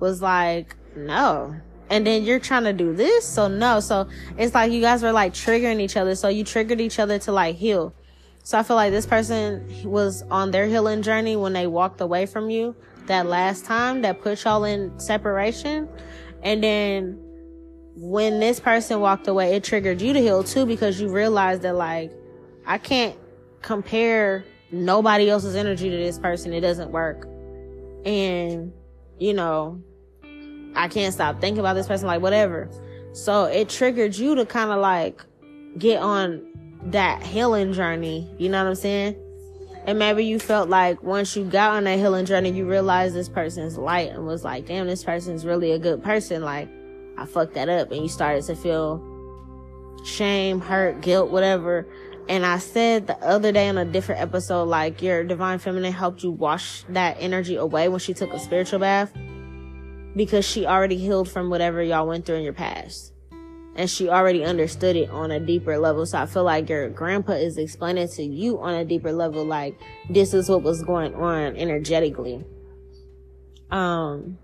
was 0.00 0.22
like, 0.22 0.76
no, 0.96 1.60
and 1.90 2.06
then 2.06 2.24
you're 2.24 2.38
trying 2.38 2.64
to 2.64 2.72
do 2.72 2.94
this. 2.94 3.26
So 3.26 3.48
no, 3.48 3.80
so 3.80 4.08
it's 4.36 4.54
like 4.54 4.72
you 4.72 4.80
guys 4.80 5.02
were 5.02 5.12
like 5.12 5.32
triggering 5.32 5.80
each 5.80 5.96
other. 5.96 6.14
So 6.14 6.28
you 6.28 6.44
triggered 6.44 6.80
each 6.80 6.98
other 6.98 7.18
to 7.20 7.32
like 7.32 7.56
heal. 7.56 7.94
So 8.42 8.58
I 8.58 8.62
feel 8.62 8.76
like 8.76 8.92
this 8.92 9.06
person 9.06 9.66
was 9.84 10.22
on 10.30 10.50
their 10.50 10.66
healing 10.66 11.02
journey 11.02 11.36
when 11.36 11.52
they 11.52 11.66
walked 11.66 12.00
away 12.00 12.26
from 12.26 12.50
you 12.50 12.74
that 13.06 13.26
last 13.26 13.64
time 13.64 14.02
that 14.02 14.22
put 14.22 14.42
y'all 14.44 14.64
in 14.64 14.98
separation. 14.98 15.88
And 16.42 16.62
then 16.62 17.18
when 17.94 18.40
this 18.40 18.60
person 18.60 19.00
walked 19.00 19.28
away, 19.28 19.54
it 19.54 19.64
triggered 19.64 20.00
you 20.00 20.12
to 20.12 20.20
heal 20.20 20.44
too 20.44 20.66
because 20.66 21.00
you 21.00 21.08
realized 21.08 21.62
that 21.62 21.74
like, 21.74 22.12
I 22.64 22.78
can't 22.78 23.16
compare 23.60 24.44
nobody 24.70 25.28
else's 25.28 25.56
energy 25.56 25.90
to 25.90 25.96
this 25.96 26.18
person. 26.18 26.52
It 26.52 26.60
doesn't 26.60 26.90
work. 26.90 27.26
And, 28.04 28.72
you 29.18 29.34
know, 29.34 29.82
I 30.78 30.86
can't 30.86 31.12
stop 31.12 31.40
thinking 31.40 31.58
about 31.58 31.74
this 31.74 31.88
person, 31.88 32.06
like 32.06 32.22
whatever. 32.22 32.70
So 33.12 33.44
it 33.46 33.68
triggered 33.68 34.16
you 34.16 34.36
to 34.36 34.46
kind 34.46 34.70
of 34.70 34.78
like 34.78 35.20
get 35.76 36.00
on 36.00 36.46
that 36.84 37.20
healing 37.22 37.72
journey. 37.72 38.32
You 38.38 38.48
know 38.48 38.62
what 38.62 38.70
I'm 38.70 38.76
saying? 38.76 39.16
And 39.86 39.98
maybe 39.98 40.24
you 40.24 40.38
felt 40.38 40.68
like 40.68 41.02
once 41.02 41.34
you 41.34 41.44
got 41.44 41.72
on 41.72 41.84
that 41.84 41.98
healing 41.98 42.26
journey, 42.26 42.50
you 42.50 42.64
realized 42.64 43.14
this 43.14 43.28
person's 43.28 43.76
light 43.76 44.10
and 44.10 44.24
was 44.24 44.44
like, 44.44 44.66
damn, 44.66 44.86
this 44.86 45.02
person's 45.02 45.44
really 45.44 45.72
a 45.72 45.80
good 45.80 46.02
person. 46.02 46.42
Like, 46.42 46.68
I 47.16 47.26
fucked 47.26 47.54
that 47.54 47.68
up. 47.68 47.90
And 47.90 48.02
you 48.02 48.08
started 48.08 48.44
to 48.44 48.54
feel 48.54 49.02
shame, 50.04 50.60
hurt, 50.60 51.00
guilt, 51.00 51.30
whatever. 51.30 51.88
And 52.28 52.46
I 52.46 52.58
said 52.58 53.08
the 53.08 53.16
other 53.16 53.50
day 53.50 53.68
on 53.68 53.78
a 53.78 53.84
different 53.84 54.20
episode, 54.20 54.64
like 54.64 55.02
your 55.02 55.24
divine 55.24 55.58
feminine 55.58 55.92
helped 55.92 56.22
you 56.22 56.30
wash 56.30 56.84
that 56.90 57.16
energy 57.18 57.56
away 57.56 57.88
when 57.88 57.98
she 57.98 58.14
took 58.14 58.32
a 58.32 58.38
spiritual 58.38 58.78
bath 58.78 59.12
because 60.18 60.44
she 60.44 60.66
already 60.66 60.96
healed 60.96 61.28
from 61.28 61.48
whatever 61.48 61.80
y'all 61.80 62.06
went 62.06 62.26
through 62.26 62.36
in 62.36 62.42
your 62.42 62.52
past. 62.52 63.12
And 63.76 63.88
she 63.88 64.08
already 64.08 64.44
understood 64.44 64.96
it 64.96 65.08
on 65.10 65.30
a 65.30 65.38
deeper 65.38 65.78
level. 65.78 66.04
So 66.04 66.18
I 66.18 66.26
feel 66.26 66.42
like 66.42 66.68
your 66.68 66.90
grandpa 66.90 67.34
is 67.34 67.56
explaining 67.56 68.08
to 68.08 68.24
you 68.24 68.58
on 68.58 68.74
a 68.74 68.84
deeper 68.84 69.12
level, 69.12 69.44
like, 69.44 69.78
this 70.10 70.34
is 70.34 70.48
what 70.48 70.64
was 70.64 70.82
going 70.82 71.14
on 71.14 71.56
energetically. 71.56 72.44
Um, 73.70 74.36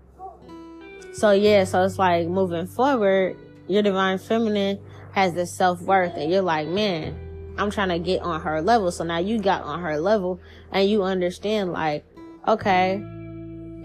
so 1.11 1.31
yeah, 1.31 1.65
so 1.65 1.83
it's 1.83 1.99
like 1.99 2.27
moving 2.27 2.65
forward, 2.65 3.35
your 3.67 3.81
divine 3.81 4.19
feminine 4.19 4.79
has 5.11 5.33
this 5.33 5.51
self 5.51 5.81
worth 5.81 6.15
and 6.15 6.31
you're 6.31 6.41
like, 6.41 6.69
man, 6.69 7.53
I'm 7.57 7.71
trying 7.71 7.89
to 7.89 7.99
get 7.99 8.21
on 8.21 8.39
her 8.41 8.61
level. 8.61 8.91
So 8.91 9.03
now 9.03 9.17
you 9.17 9.39
got 9.39 9.63
on 9.63 9.81
her 9.81 9.99
level 9.99 10.39
and 10.71 10.89
you 10.89 11.03
understand 11.03 11.73
like, 11.73 12.05
okay, 12.47 13.03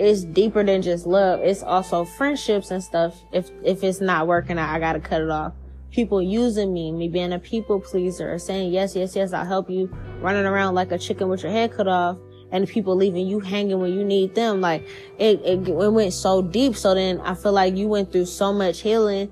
it's 0.01 0.24
deeper 0.24 0.64
than 0.64 0.81
just 0.81 1.06
love. 1.06 1.40
It's 1.40 1.62
also 1.62 2.06
friendships 2.06 2.70
and 2.70 2.82
stuff. 2.82 3.22
If, 3.32 3.51
if 3.62 3.85
it's 3.85 4.01
not 4.01 4.27
working 4.27 4.59
out, 4.59 4.74
I 4.74 4.78
gotta 4.78 4.98
cut 4.98 5.20
it 5.20 5.31
off. 5.31 5.52
People 5.90 6.22
using 6.22 6.72
me, 6.72 6.90
me 6.90 7.09
being 7.09 7.35
a 7.35 7.39
people 7.39 7.81
pleaser, 7.81 8.39
saying 8.39 8.72
yes, 8.72 8.97
yes, 8.97 9.14
yes, 9.14 9.35
I'll 9.35 9.44
help 9.44 9.68
you, 9.68 9.94
running 10.20 10.47
around 10.47 10.74
like 10.74 10.90
a 10.90 10.98
chicken 10.98 11.28
with 11.28 11.43
your 11.43 11.52
head 11.52 11.72
cut 11.72 11.86
off, 11.86 12.16
and 12.51 12.66
people 12.66 12.97
leaving 12.97 13.27
you 13.27 13.40
hanging 13.40 13.78
when 13.78 13.93
you 13.93 14.02
need 14.02 14.35
them. 14.35 14.62
Like 14.62 14.89
it, 15.18 15.40
it, 15.44 15.68
it 15.68 15.93
went 15.93 16.14
so 16.14 16.40
deep. 16.40 16.77
So 16.77 16.94
then 16.94 17.20
I 17.20 17.35
feel 17.35 17.52
like 17.52 17.77
you 17.77 17.86
went 17.86 18.10
through 18.10 18.27
so 18.27 18.55
much 18.55 18.81
healing 18.81 19.31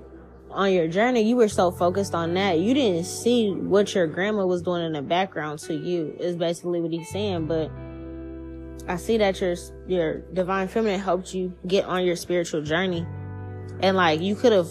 on 0.51 0.71
your 0.71 0.87
journey. 0.87 1.21
You 1.21 1.35
were 1.35 1.47
so 1.47 1.71
focused 1.71 2.13
on 2.13 2.35
that. 2.35 2.59
You 2.59 2.75
didn't 2.75 3.05
see 3.05 3.51
what 3.51 3.95
your 3.95 4.05
grandma 4.05 4.45
was 4.45 4.61
doing 4.61 4.83
in 4.85 4.93
the 4.93 5.01
background 5.01 5.59
to 5.61 5.73
you 5.73 6.15
is 6.19 6.35
basically 6.35 6.79
what 6.79 6.91
he's 6.91 7.09
saying. 7.09 7.47
But 7.47 7.71
I 8.87 8.95
see 8.95 9.17
that 9.17 9.39
your 9.41 9.55
your 9.87 10.19
divine 10.33 10.67
feminine 10.67 10.99
helped 10.99 11.33
you 11.33 11.53
get 11.67 11.85
on 11.85 12.05
your 12.05 12.15
spiritual 12.15 12.61
journey. 12.61 13.05
And 13.81 13.95
like 13.95 14.21
you 14.21 14.35
could 14.35 14.51
have 14.51 14.67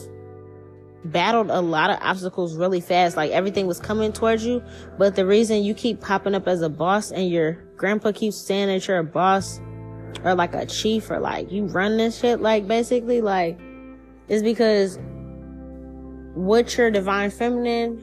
battled 1.04 1.50
a 1.50 1.60
lot 1.60 1.90
of 1.90 1.98
obstacles 2.00 2.56
really 2.56 2.80
fast. 2.80 3.16
Like 3.16 3.30
everything 3.30 3.66
was 3.66 3.80
coming 3.80 4.12
towards 4.12 4.44
you, 4.44 4.62
but 4.98 5.14
the 5.14 5.26
reason 5.26 5.62
you 5.62 5.74
keep 5.74 6.00
popping 6.00 6.34
up 6.34 6.48
as 6.48 6.62
a 6.62 6.68
boss 6.68 7.10
and 7.10 7.28
your 7.28 7.52
grandpa 7.76 8.12
keeps 8.12 8.36
saying 8.36 8.68
that 8.68 8.86
you're 8.88 8.98
a 8.98 9.04
boss 9.04 9.60
or 10.24 10.34
like 10.34 10.54
a 10.54 10.66
chief 10.66 11.10
or 11.10 11.20
like 11.20 11.50
you 11.52 11.66
run 11.66 11.96
this 11.96 12.18
shit 12.18 12.40
like 12.40 12.66
basically 12.66 13.20
like 13.20 13.58
is 14.28 14.42
because 14.42 14.98
what 16.34 16.76
your 16.76 16.90
divine 16.90 17.30
feminine 17.30 18.02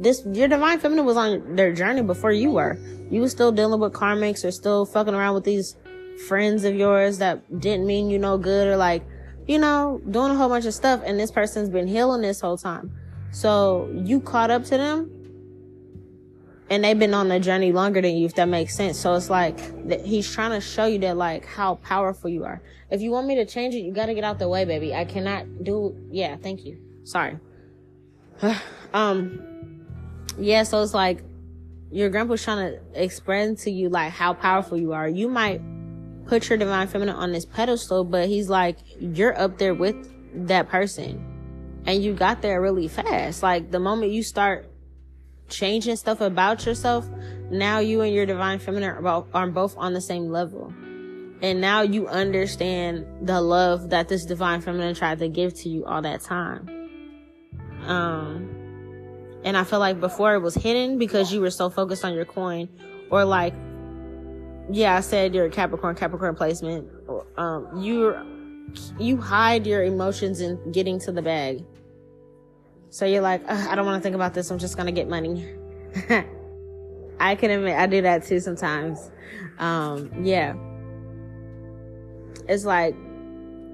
this 0.00 0.22
your 0.32 0.48
divine 0.48 0.80
feminine 0.80 1.04
was 1.04 1.16
on 1.16 1.56
their 1.56 1.72
journey 1.72 2.02
before 2.02 2.32
you 2.32 2.50
were. 2.50 2.78
You 3.10 3.20
were 3.20 3.28
still 3.28 3.52
dealing 3.52 3.80
with 3.80 3.92
karmics 3.92 4.44
or 4.44 4.50
still 4.50 4.86
fucking 4.86 5.14
around 5.14 5.34
with 5.34 5.44
these 5.44 5.76
friends 6.26 6.64
of 6.64 6.74
yours 6.74 7.18
that 7.18 7.60
didn't 7.60 7.86
mean 7.86 8.08
you 8.08 8.18
no 8.18 8.38
good 8.38 8.66
or 8.66 8.76
like, 8.76 9.04
you 9.46 9.58
know, 9.58 10.00
doing 10.10 10.30
a 10.32 10.34
whole 10.34 10.48
bunch 10.48 10.64
of 10.64 10.74
stuff 10.74 11.02
and 11.04 11.20
this 11.20 11.30
person's 11.30 11.68
been 11.68 11.86
healing 11.86 12.22
this 12.22 12.40
whole 12.40 12.56
time. 12.56 12.92
So 13.30 13.90
you 13.94 14.20
caught 14.20 14.50
up 14.50 14.64
to 14.64 14.76
them 14.76 15.10
and 16.70 16.82
they've 16.82 16.98
been 16.98 17.14
on 17.14 17.28
the 17.28 17.38
journey 17.38 17.72
longer 17.72 18.00
than 18.00 18.16
you, 18.16 18.24
if 18.24 18.34
that 18.36 18.48
makes 18.48 18.74
sense. 18.74 18.98
So 18.98 19.14
it's 19.14 19.28
like 19.28 19.58
he's 20.04 20.32
trying 20.32 20.52
to 20.52 20.60
show 20.60 20.86
you 20.86 20.98
that 21.00 21.16
like 21.16 21.44
how 21.44 21.74
powerful 21.76 22.30
you 22.30 22.44
are. 22.44 22.62
If 22.90 23.02
you 23.02 23.10
want 23.10 23.26
me 23.26 23.34
to 23.34 23.44
change 23.44 23.74
it, 23.74 23.80
you 23.80 23.92
got 23.92 24.06
to 24.06 24.14
get 24.14 24.24
out 24.24 24.38
the 24.38 24.48
way, 24.48 24.64
baby. 24.64 24.94
I 24.94 25.04
cannot 25.04 25.62
do. 25.62 25.94
Yeah, 26.10 26.36
thank 26.36 26.64
you. 26.64 26.78
Sorry. 27.04 27.38
um, 28.94 29.69
yeah, 30.40 30.62
so 30.62 30.82
it's 30.82 30.94
like 30.94 31.22
your 31.90 32.08
grandpa's 32.08 32.42
trying 32.42 32.72
to 32.72 32.80
explain 32.94 33.56
to 33.56 33.70
you 33.70 33.88
like 33.88 34.12
how 34.12 34.32
powerful 34.32 34.78
you 34.78 34.92
are. 34.92 35.08
You 35.08 35.28
might 35.28 35.60
put 36.26 36.48
your 36.48 36.58
divine 36.58 36.86
feminine 36.86 37.16
on 37.16 37.32
this 37.32 37.44
pedestal, 37.44 38.04
but 38.04 38.28
he's 38.28 38.48
like, 38.48 38.78
you're 38.98 39.38
up 39.38 39.58
there 39.58 39.74
with 39.74 39.96
that 40.46 40.68
person. 40.68 41.26
And 41.86 42.02
you 42.02 42.14
got 42.14 42.42
there 42.42 42.60
really 42.60 42.88
fast. 42.88 43.42
Like 43.42 43.70
the 43.70 43.80
moment 43.80 44.12
you 44.12 44.22
start 44.22 44.70
changing 45.48 45.96
stuff 45.96 46.20
about 46.20 46.64
yourself, 46.66 47.08
now 47.50 47.80
you 47.80 48.02
and 48.02 48.14
your 48.14 48.26
divine 48.26 48.60
feminine 48.60 49.04
are 49.34 49.46
both 49.48 49.76
on 49.76 49.92
the 49.92 50.00
same 50.00 50.28
level. 50.30 50.72
And 51.42 51.60
now 51.60 51.82
you 51.82 52.06
understand 52.06 53.06
the 53.26 53.40
love 53.40 53.90
that 53.90 54.08
this 54.08 54.24
divine 54.26 54.60
feminine 54.60 54.94
tried 54.94 55.18
to 55.20 55.28
give 55.28 55.54
to 55.54 55.68
you 55.68 55.86
all 55.86 56.02
that 56.02 56.20
time. 56.20 56.68
Um, 57.86 58.59
and 59.44 59.56
I 59.56 59.64
feel 59.64 59.78
like 59.78 60.00
before 60.00 60.34
it 60.34 60.40
was 60.40 60.54
hidden 60.54 60.98
because 60.98 61.32
you 61.32 61.40
were 61.40 61.50
so 61.50 61.70
focused 61.70 62.04
on 62.04 62.14
your 62.14 62.24
coin 62.24 62.68
or 63.10 63.24
like, 63.24 63.54
yeah, 64.70 64.96
I 64.96 65.00
said 65.00 65.34
you're 65.34 65.46
a 65.46 65.50
Capricorn, 65.50 65.96
Capricorn 65.96 66.34
placement. 66.34 66.88
Um, 67.36 67.80
you 67.80 68.14
you 68.98 69.16
hide 69.16 69.66
your 69.66 69.82
emotions 69.82 70.40
in 70.40 70.70
getting 70.70 71.00
to 71.00 71.12
the 71.12 71.22
bag. 71.22 71.64
So 72.90 73.04
you're 73.04 73.22
like, 73.22 73.48
I 73.48 73.74
don't 73.74 73.86
want 73.86 74.00
to 74.00 74.02
think 74.02 74.14
about 74.14 74.34
this. 74.34 74.50
I'm 74.50 74.58
just 74.58 74.76
going 74.76 74.86
to 74.86 74.92
get 74.92 75.08
money. 75.08 75.54
I 77.20 77.34
can 77.34 77.50
admit 77.50 77.76
I 77.76 77.86
do 77.86 78.02
that 78.02 78.24
too 78.24 78.40
sometimes. 78.40 79.10
Um, 79.58 80.10
yeah. 80.24 80.54
It's 82.48 82.64
like 82.64 82.94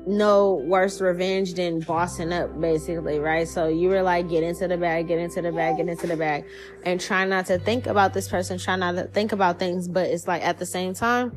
no 0.07 0.55
worse 0.55 1.01
revenge 1.01 1.55
than 1.55 1.81
bossing 1.81 2.33
up, 2.33 2.61
basically, 2.61 3.19
right? 3.19 3.47
So 3.49 3.67
you 3.69 3.89
were 3.89 4.03
like, 4.03 4.29
get 4.29 4.45
into 4.45 4.69
the 4.69 4.77
bag, 4.77 5.09
get 5.09 5.19
into 5.19 5.43
the 5.43 5.51
bag, 5.51 5.79
get 5.79 5.89
into 5.89 6.07
the 6.07 6.17
bag, 6.17 6.45
and 6.85 7.01
try 7.01 7.25
not 7.25 7.47
to 7.47 7.59
think 7.59 7.87
about 7.87 8.15
this 8.15 8.29
person, 8.29 8.59
try 8.59 8.77
not 8.77 8.95
to 8.95 9.05
think 9.05 9.33
about 9.33 9.59
things, 9.59 9.89
but 9.89 10.07
it's 10.09 10.29
like 10.29 10.43
at 10.43 10.59
the 10.59 10.67
same 10.67 10.95
time, 10.95 11.37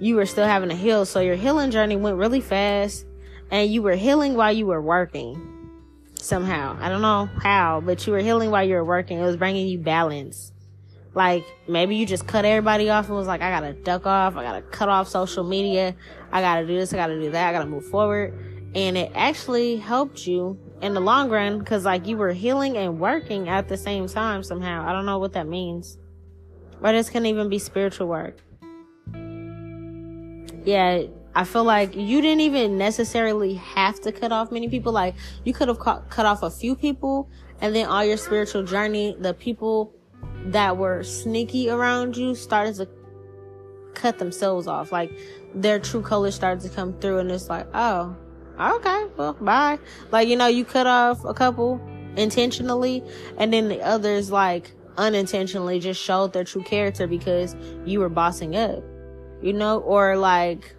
you 0.00 0.16
were 0.16 0.26
still 0.26 0.46
having 0.46 0.70
to 0.70 0.74
heal. 0.74 1.04
So 1.04 1.20
your 1.20 1.36
healing 1.36 1.70
journey 1.70 1.96
went 1.96 2.16
really 2.16 2.40
fast, 2.40 3.06
and 3.50 3.70
you 3.70 3.82
were 3.82 3.94
healing 3.94 4.34
while 4.34 4.52
you 4.52 4.66
were 4.66 4.82
working 4.82 5.46
somehow. 6.14 6.76
I 6.80 6.88
don't 6.88 7.02
know 7.02 7.28
how, 7.42 7.80
but 7.80 8.06
you 8.06 8.12
were 8.12 8.20
healing 8.20 8.50
while 8.50 8.64
you 8.64 8.74
were 8.74 8.84
working. 8.84 9.18
It 9.18 9.22
was 9.22 9.36
bringing 9.36 9.68
you 9.68 9.78
balance. 9.78 10.52
Like 11.14 11.44
maybe 11.66 11.96
you 11.96 12.06
just 12.06 12.26
cut 12.26 12.44
everybody 12.44 12.88
off 12.88 13.08
and 13.08 13.16
was 13.16 13.26
like, 13.26 13.42
I 13.42 13.50
gotta 13.50 13.72
duck 13.72 14.06
off. 14.06 14.36
I 14.36 14.42
gotta 14.42 14.62
cut 14.62 14.88
off 14.88 15.08
social 15.08 15.42
media. 15.42 15.94
I 16.30 16.40
gotta 16.40 16.66
do 16.66 16.78
this. 16.78 16.92
I 16.92 16.96
gotta 16.96 17.18
do 17.20 17.30
that. 17.30 17.48
I 17.48 17.52
gotta 17.52 17.68
move 17.68 17.84
forward. 17.86 18.32
And 18.74 18.96
it 18.96 19.10
actually 19.14 19.76
helped 19.76 20.26
you 20.26 20.58
in 20.80 20.94
the 20.94 21.00
long 21.00 21.28
run 21.28 21.58
because 21.58 21.84
like 21.84 22.06
you 22.06 22.16
were 22.16 22.32
healing 22.32 22.76
and 22.76 23.00
working 23.00 23.48
at 23.48 23.68
the 23.68 23.76
same 23.76 24.06
time 24.06 24.44
somehow. 24.44 24.88
I 24.88 24.92
don't 24.92 25.06
know 25.06 25.18
what 25.18 25.32
that 25.32 25.48
means. 25.48 25.98
Or 26.80 26.92
this 26.92 27.10
can 27.10 27.26
even 27.26 27.48
be 27.48 27.58
spiritual 27.58 28.06
work. 28.06 28.38
Yeah, 30.64 31.02
I 31.34 31.44
feel 31.44 31.64
like 31.64 31.96
you 31.96 32.20
didn't 32.20 32.40
even 32.40 32.78
necessarily 32.78 33.54
have 33.54 34.00
to 34.02 34.12
cut 34.12 34.30
off 34.30 34.52
many 34.52 34.68
people. 34.68 34.92
Like 34.92 35.16
you 35.44 35.52
could 35.52 35.68
have 35.68 35.80
cut 35.80 36.26
off 36.26 36.44
a 36.44 36.50
few 36.50 36.76
people 36.76 37.28
and 37.60 37.74
then 37.74 37.86
all 37.86 38.04
your 38.04 38.16
spiritual 38.16 38.62
journey, 38.62 39.16
the 39.18 39.34
people 39.34 39.92
that 40.46 40.76
were 40.76 41.02
sneaky 41.02 41.68
around 41.70 42.16
you 42.16 42.34
started 42.34 42.74
to 42.76 42.88
cut 43.94 44.18
themselves 44.18 44.66
off. 44.66 44.92
Like 44.92 45.12
their 45.54 45.78
true 45.78 46.02
colors 46.02 46.34
started 46.34 46.62
to 46.68 46.74
come 46.74 46.98
through 47.00 47.18
and 47.18 47.30
it's 47.30 47.48
like, 47.48 47.66
oh, 47.74 48.16
okay, 48.58 49.06
well, 49.16 49.34
bye. 49.34 49.78
Like, 50.10 50.28
you 50.28 50.36
know, 50.36 50.46
you 50.46 50.64
cut 50.64 50.86
off 50.86 51.24
a 51.24 51.34
couple 51.34 51.80
intentionally 52.16 53.02
and 53.38 53.52
then 53.52 53.68
the 53.68 53.80
others 53.82 54.30
like 54.30 54.72
unintentionally 54.96 55.80
just 55.80 56.00
showed 56.00 56.32
their 56.32 56.44
true 56.44 56.62
character 56.62 57.06
because 57.06 57.54
you 57.84 58.00
were 58.00 58.08
bossing 58.08 58.56
up, 58.56 58.82
you 59.42 59.52
know, 59.52 59.80
or 59.80 60.16
like, 60.16 60.74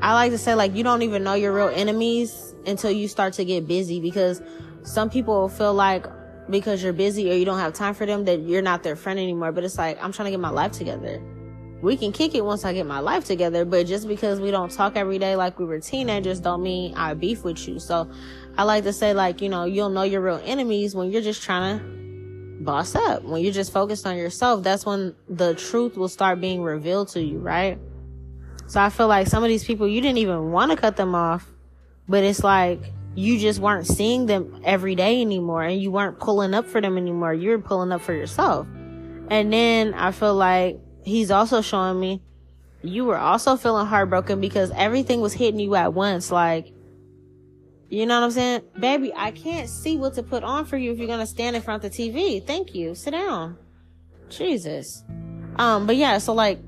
I 0.00 0.14
like 0.14 0.32
to 0.32 0.38
say 0.38 0.54
like 0.54 0.74
you 0.74 0.82
don't 0.82 1.02
even 1.02 1.22
know 1.22 1.34
your 1.34 1.52
real 1.52 1.68
enemies 1.68 2.54
until 2.66 2.90
you 2.90 3.06
start 3.06 3.34
to 3.34 3.44
get 3.44 3.68
busy 3.68 4.00
because 4.00 4.42
some 4.82 5.08
people 5.08 5.48
feel 5.48 5.74
like 5.74 6.06
because 6.50 6.82
you're 6.82 6.92
busy 6.92 7.30
or 7.30 7.34
you 7.34 7.44
don't 7.44 7.58
have 7.58 7.72
time 7.72 7.94
for 7.94 8.06
them 8.06 8.24
that 8.24 8.40
you're 8.40 8.62
not 8.62 8.82
their 8.82 8.96
friend 8.96 9.18
anymore. 9.18 9.52
But 9.52 9.64
it's 9.64 9.78
like, 9.78 10.02
I'm 10.02 10.12
trying 10.12 10.26
to 10.26 10.30
get 10.30 10.40
my 10.40 10.50
life 10.50 10.72
together. 10.72 11.22
We 11.80 11.96
can 11.96 12.12
kick 12.12 12.34
it 12.36 12.44
once 12.44 12.64
I 12.64 12.72
get 12.72 12.86
my 12.86 13.00
life 13.00 13.24
together, 13.24 13.64
but 13.64 13.86
just 13.88 14.06
because 14.06 14.38
we 14.38 14.52
don't 14.52 14.70
talk 14.70 14.96
every 14.96 15.18
day 15.18 15.34
like 15.34 15.58
we 15.58 15.64
were 15.64 15.80
teenagers 15.80 16.38
don't 16.38 16.62
mean 16.62 16.94
I 16.94 17.14
beef 17.14 17.42
with 17.42 17.66
you. 17.66 17.80
So 17.80 18.08
I 18.56 18.62
like 18.62 18.84
to 18.84 18.92
say 18.92 19.14
like, 19.14 19.42
you 19.42 19.48
know, 19.48 19.64
you'll 19.64 19.88
know 19.88 20.04
your 20.04 20.20
real 20.20 20.40
enemies 20.44 20.94
when 20.94 21.10
you're 21.10 21.22
just 21.22 21.42
trying 21.42 21.80
to 21.80 22.64
boss 22.64 22.94
up. 22.94 23.24
When 23.24 23.42
you're 23.42 23.52
just 23.52 23.72
focused 23.72 24.06
on 24.06 24.16
yourself, 24.16 24.62
that's 24.62 24.86
when 24.86 25.16
the 25.28 25.54
truth 25.54 25.96
will 25.96 26.08
start 26.08 26.40
being 26.40 26.62
revealed 26.62 27.08
to 27.08 27.20
you, 27.20 27.38
right? 27.38 27.78
So 28.68 28.80
I 28.80 28.88
feel 28.88 29.08
like 29.08 29.26
some 29.26 29.42
of 29.42 29.48
these 29.48 29.64
people, 29.64 29.88
you 29.88 30.00
didn't 30.00 30.18
even 30.18 30.52
want 30.52 30.70
to 30.70 30.76
cut 30.76 30.96
them 30.96 31.16
off, 31.16 31.50
but 32.08 32.22
it's 32.22 32.44
like 32.44 32.80
you 33.14 33.38
just 33.38 33.60
weren't 33.60 33.86
seeing 33.86 34.26
them 34.26 34.60
every 34.64 34.94
day 34.94 35.20
anymore 35.20 35.62
and 35.62 35.80
you 35.80 35.90
weren't 35.90 36.18
pulling 36.18 36.54
up 36.54 36.66
for 36.66 36.80
them 36.80 36.96
anymore. 36.96 37.34
You're 37.34 37.58
pulling 37.58 37.92
up 37.92 38.00
for 38.00 38.14
yourself. 38.14 38.66
And 39.28 39.52
then 39.52 39.94
I 39.94 40.12
feel 40.12 40.34
like 40.34 40.78
he's 41.04 41.30
also 41.30 41.60
showing 41.60 42.00
me 42.00 42.22
you 42.82 43.04
were 43.04 43.18
also 43.18 43.56
feeling 43.56 43.86
heartbroken 43.86 44.40
because 44.40 44.70
everything 44.72 45.20
was 45.20 45.32
hitting 45.32 45.60
you 45.60 45.74
at 45.74 45.94
once. 45.94 46.30
Like, 46.30 46.72
you 47.88 48.06
know 48.06 48.18
what 48.18 48.24
I'm 48.24 48.30
saying? 48.32 48.62
Baby, 48.78 49.12
I 49.14 49.30
can't 49.30 49.68
see 49.68 49.96
what 49.96 50.14
to 50.14 50.22
put 50.22 50.42
on 50.42 50.64
for 50.64 50.76
you 50.76 50.92
if 50.92 50.98
you're 50.98 51.06
going 51.06 51.20
to 51.20 51.26
stand 51.26 51.54
in 51.54 51.62
front 51.62 51.84
of 51.84 51.92
the 51.92 51.96
TV. 51.96 52.44
Thank 52.44 52.74
you. 52.74 52.94
Sit 52.94 53.12
down. 53.12 53.56
Jesus. 54.30 55.04
Um, 55.56 55.86
but 55.86 55.96
yeah, 55.96 56.18
so 56.18 56.32
like, 56.32 56.58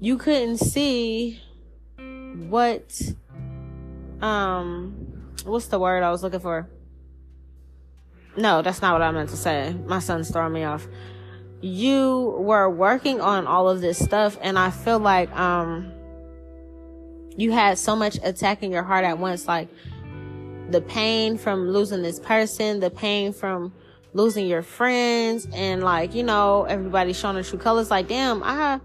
you 0.00 0.16
couldn't 0.16 0.58
see 0.58 1.40
what 2.48 3.00
um 4.20 5.11
what's 5.44 5.66
the 5.66 5.78
word 5.78 6.02
I 6.02 6.10
was 6.10 6.22
looking 6.22 6.40
for? 6.40 6.68
No, 8.36 8.62
that's 8.62 8.80
not 8.80 8.94
what 8.94 9.02
I 9.02 9.10
meant 9.10 9.28
to 9.30 9.36
say. 9.36 9.74
My 9.86 9.98
son's 9.98 10.30
throwing 10.30 10.52
me 10.52 10.64
off. 10.64 10.86
You 11.60 12.36
were 12.38 12.68
working 12.68 13.20
on 13.20 13.46
all 13.46 13.68
of 13.68 13.80
this 13.80 13.98
stuff 13.98 14.38
and 14.40 14.58
I 14.58 14.70
feel 14.70 14.98
like 14.98 15.30
um 15.36 15.92
you 17.36 17.52
had 17.52 17.78
so 17.78 17.96
much 17.96 18.18
attacking 18.22 18.72
your 18.72 18.82
heart 18.82 19.04
at 19.04 19.18
once 19.18 19.46
like 19.46 19.68
the 20.70 20.80
pain 20.80 21.38
from 21.38 21.68
losing 21.68 22.02
this 22.02 22.18
person, 22.18 22.80
the 22.80 22.90
pain 22.90 23.32
from 23.32 23.72
losing 24.14 24.46
your 24.46 24.62
friends 24.62 25.46
and 25.52 25.82
like, 25.82 26.14
you 26.14 26.22
know, 26.22 26.64
everybody 26.64 27.12
showing 27.12 27.34
their 27.34 27.44
true 27.44 27.58
colors 27.58 27.90
like, 27.90 28.08
damn, 28.08 28.42
I 28.42 28.80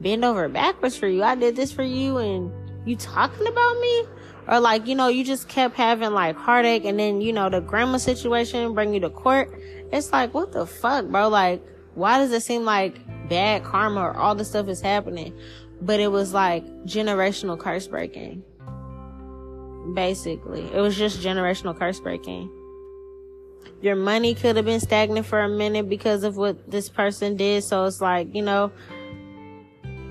bend 0.00 0.24
over 0.24 0.48
backwards 0.48 0.96
for 0.96 1.08
you. 1.08 1.22
I 1.22 1.34
did 1.34 1.56
this 1.56 1.72
for 1.72 1.82
you 1.82 2.18
and 2.18 2.52
you 2.86 2.96
talking 2.96 3.46
about 3.46 3.80
me? 3.80 4.04
Or 4.48 4.60
like, 4.60 4.86
you 4.86 4.94
know, 4.94 5.08
you 5.08 5.24
just 5.24 5.48
kept 5.48 5.76
having 5.76 6.12
like 6.12 6.36
heartache 6.36 6.84
and 6.84 6.98
then, 6.98 7.20
you 7.20 7.32
know, 7.32 7.50
the 7.50 7.60
grandma 7.60 7.98
situation 7.98 8.74
bring 8.74 8.94
you 8.94 9.00
to 9.00 9.10
court. 9.10 9.50
It's 9.92 10.12
like, 10.12 10.34
what 10.34 10.52
the 10.52 10.66
fuck, 10.66 11.06
bro? 11.06 11.28
Like, 11.28 11.62
why 11.94 12.18
does 12.18 12.30
it 12.32 12.42
seem 12.42 12.64
like 12.64 12.96
bad 13.28 13.64
karma 13.64 14.00
or 14.00 14.16
all 14.16 14.34
this 14.34 14.48
stuff 14.48 14.68
is 14.68 14.80
happening? 14.80 15.36
But 15.80 16.00
it 16.00 16.08
was 16.08 16.32
like 16.32 16.64
generational 16.84 17.58
curse 17.58 17.88
breaking. 17.88 18.44
Basically, 19.94 20.62
it 20.72 20.80
was 20.80 20.96
just 20.96 21.20
generational 21.20 21.76
curse 21.76 22.00
breaking. 22.00 22.50
Your 23.82 23.96
money 23.96 24.34
could 24.34 24.56
have 24.56 24.64
been 24.64 24.80
stagnant 24.80 25.26
for 25.26 25.40
a 25.40 25.48
minute 25.48 25.88
because 25.88 26.24
of 26.24 26.36
what 26.36 26.70
this 26.70 26.88
person 26.88 27.36
did. 27.36 27.62
So 27.62 27.84
it's 27.84 28.00
like, 28.00 28.34
you 28.34 28.42
know, 28.42 28.72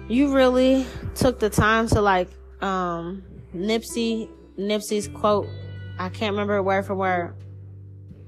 you 0.08 0.34
really 0.34 0.86
took 1.16 1.40
the 1.40 1.50
time 1.50 1.88
to 1.88 2.02
like 2.02 2.30
um 2.62 3.24
Nipsey 3.56 4.30
Nipsey's 4.58 5.08
quote 5.08 5.48
I 5.98 6.10
can't 6.10 6.34
remember 6.34 6.62
word 6.62 6.86
for 6.86 6.96
word 6.96 7.36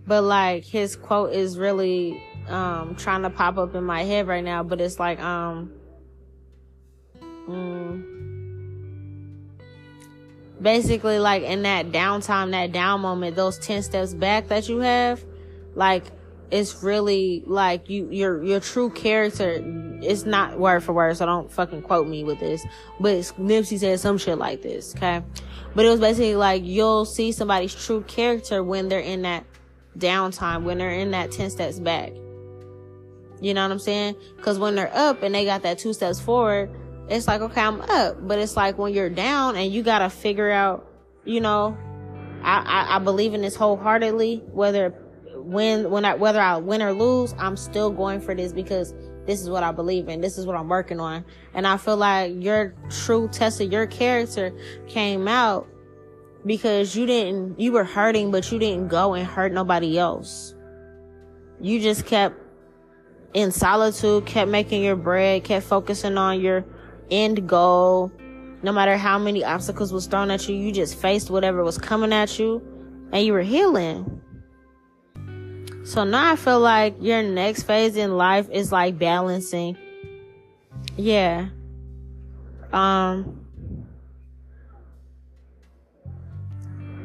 but 0.05 0.23
like 0.23 0.63
his 0.63 0.95
quote 0.95 1.33
is 1.33 1.57
really 1.57 2.23
um 2.47 2.95
trying 2.95 3.23
to 3.23 3.29
pop 3.29 3.57
up 3.57 3.75
in 3.75 3.83
my 3.83 4.03
head 4.03 4.27
right 4.27 4.43
now 4.43 4.63
but 4.63 4.79
it's 4.79 4.99
like 4.99 5.19
um 5.19 5.71
mm, 7.19 8.03
basically 10.61 11.19
like 11.19 11.43
in 11.43 11.63
that 11.63 11.87
downtime 11.87 12.51
that 12.51 12.71
down 12.71 13.01
moment 13.01 13.35
those 13.35 13.59
10 13.59 13.83
steps 13.83 14.13
back 14.13 14.47
that 14.47 14.69
you 14.69 14.79
have 14.79 15.23
like 15.75 16.05
it's 16.49 16.81
really 16.81 17.43
like 17.45 17.89
you 17.89 18.09
your 18.09 18.41
your 18.43 18.59
true 18.59 18.89
character 18.89 19.61
it's 20.01 20.25
not 20.25 20.57
word 20.57 20.81
for 20.81 20.93
word 20.93 21.17
so 21.17 21.25
don't 21.25 21.51
fucking 21.51 21.81
quote 21.81 22.07
me 22.07 22.23
with 22.23 22.39
this. 22.39 22.65
But 22.99 23.17
Nipsey 23.39 23.79
said 23.79 23.99
some 23.99 24.17
shit 24.17 24.37
like 24.37 24.61
this 24.61 24.95
okay? 24.95 25.23
But 25.75 25.85
it 25.85 25.89
was 25.89 25.99
basically 25.99 26.35
like 26.35 26.63
you'll 26.63 27.05
see 27.05 27.31
somebody's 27.31 27.75
true 27.75 28.03
character 28.03 28.63
when 28.63 28.87
they're 28.87 28.99
in 28.99 29.23
that 29.23 29.45
downtime 29.97 30.63
when 30.63 30.77
they're 30.77 30.91
in 30.91 31.11
that 31.11 31.31
10 31.31 31.49
steps 31.49 31.79
back. 31.79 32.13
You 33.41 33.53
know 33.53 33.63
what 33.63 33.71
I'm 33.71 33.79
saying? 33.79 34.15
Because 34.35 34.57
when 34.57 34.75
they're 34.75 34.95
up 34.95 35.23
and 35.23 35.35
they 35.35 35.45
got 35.45 35.63
that 35.63 35.79
two 35.79 35.93
steps 35.93 36.19
forward 36.19 36.69
it's 37.09 37.27
like 37.27 37.41
okay 37.41 37.61
I'm 37.61 37.81
up. 37.81 38.27
But 38.27 38.39
it's 38.39 38.55
like 38.55 38.77
when 38.77 38.93
you're 38.93 39.09
down 39.09 39.55
and 39.55 39.71
you 39.71 39.83
gotta 39.83 40.09
figure 40.09 40.51
out 40.51 40.87
you 41.25 41.41
know 41.41 41.77
I, 42.43 42.59
I, 42.59 42.95
I 42.95 42.99
believe 42.99 43.33
in 43.33 43.41
this 43.41 43.55
wholeheartedly. 43.55 44.43
Whether 44.51 44.93
win 45.47 45.89
when 45.89 46.05
I 46.05 46.15
whether 46.15 46.41
I 46.41 46.57
win 46.57 46.81
or 46.81 46.93
lose, 46.93 47.33
I'm 47.37 47.57
still 47.57 47.89
going 47.89 48.21
for 48.21 48.35
this 48.35 48.53
because 48.53 48.93
this 49.25 49.41
is 49.41 49.49
what 49.49 49.63
I 49.63 49.71
believe 49.71 50.07
in. 50.07 50.21
This 50.21 50.37
is 50.37 50.45
what 50.45 50.55
I'm 50.55 50.69
working 50.69 50.99
on. 50.99 51.25
And 51.53 51.67
I 51.67 51.77
feel 51.77 51.97
like 51.97 52.33
your 52.41 52.73
true 52.89 53.27
test 53.27 53.59
of 53.61 53.71
your 53.71 53.87
character 53.87 54.53
came 54.87 55.27
out 55.27 55.67
because 56.45 56.95
you 56.95 57.05
didn't 57.05 57.59
you 57.59 57.71
were 57.71 57.83
hurting 57.83 58.31
but 58.31 58.51
you 58.51 58.59
didn't 58.59 58.87
go 58.87 59.13
and 59.13 59.27
hurt 59.27 59.51
nobody 59.51 59.97
else. 59.97 60.55
You 61.59 61.79
just 61.81 62.05
kept 62.05 62.35
in 63.33 63.51
solitude, 63.51 64.25
kept 64.25 64.49
making 64.49 64.83
your 64.83 64.95
bread, 64.95 65.43
kept 65.43 65.65
focusing 65.65 66.17
on 66.17 66.39
your 66.39 66.65
end 67.11 67.47
goal. 67.47 68.11
No 68.63 68.71
matter 68.71 68.97
how 68.97 69.19
many 69.19 69.43
obstacles 69.43 69.93
was 69.93 70.07
thrown 70.07 70.31
at 70.31 70.47
you, 70.47 70.55
you 70.55 70.71
just 70.71 70.99
faced 70.99 71.29
whatever 71.29 71.63
was 71.63 71.77
coming 71.77 72.13
at 72.13 72.39
you 72.39 72.61
and 73.11 73.25
you 73.25 73.33
were 73.33 73.41
healing. 73.41 74.21
So 75.87 76.03
now 76.03 76.33
I 76.33 76.35
feel 76.35 76.59
like 76.59 76.95
your 76.99 77.23
next 77.23 77.63
phase 77.63 77.95
in 77.95 78.17
life 78.17 78.49
is 78.49 78.73
like 78.73 78.99
balancing. 78.99 79.77
Yeah. 80.97 81.47
Um 82.73 83.45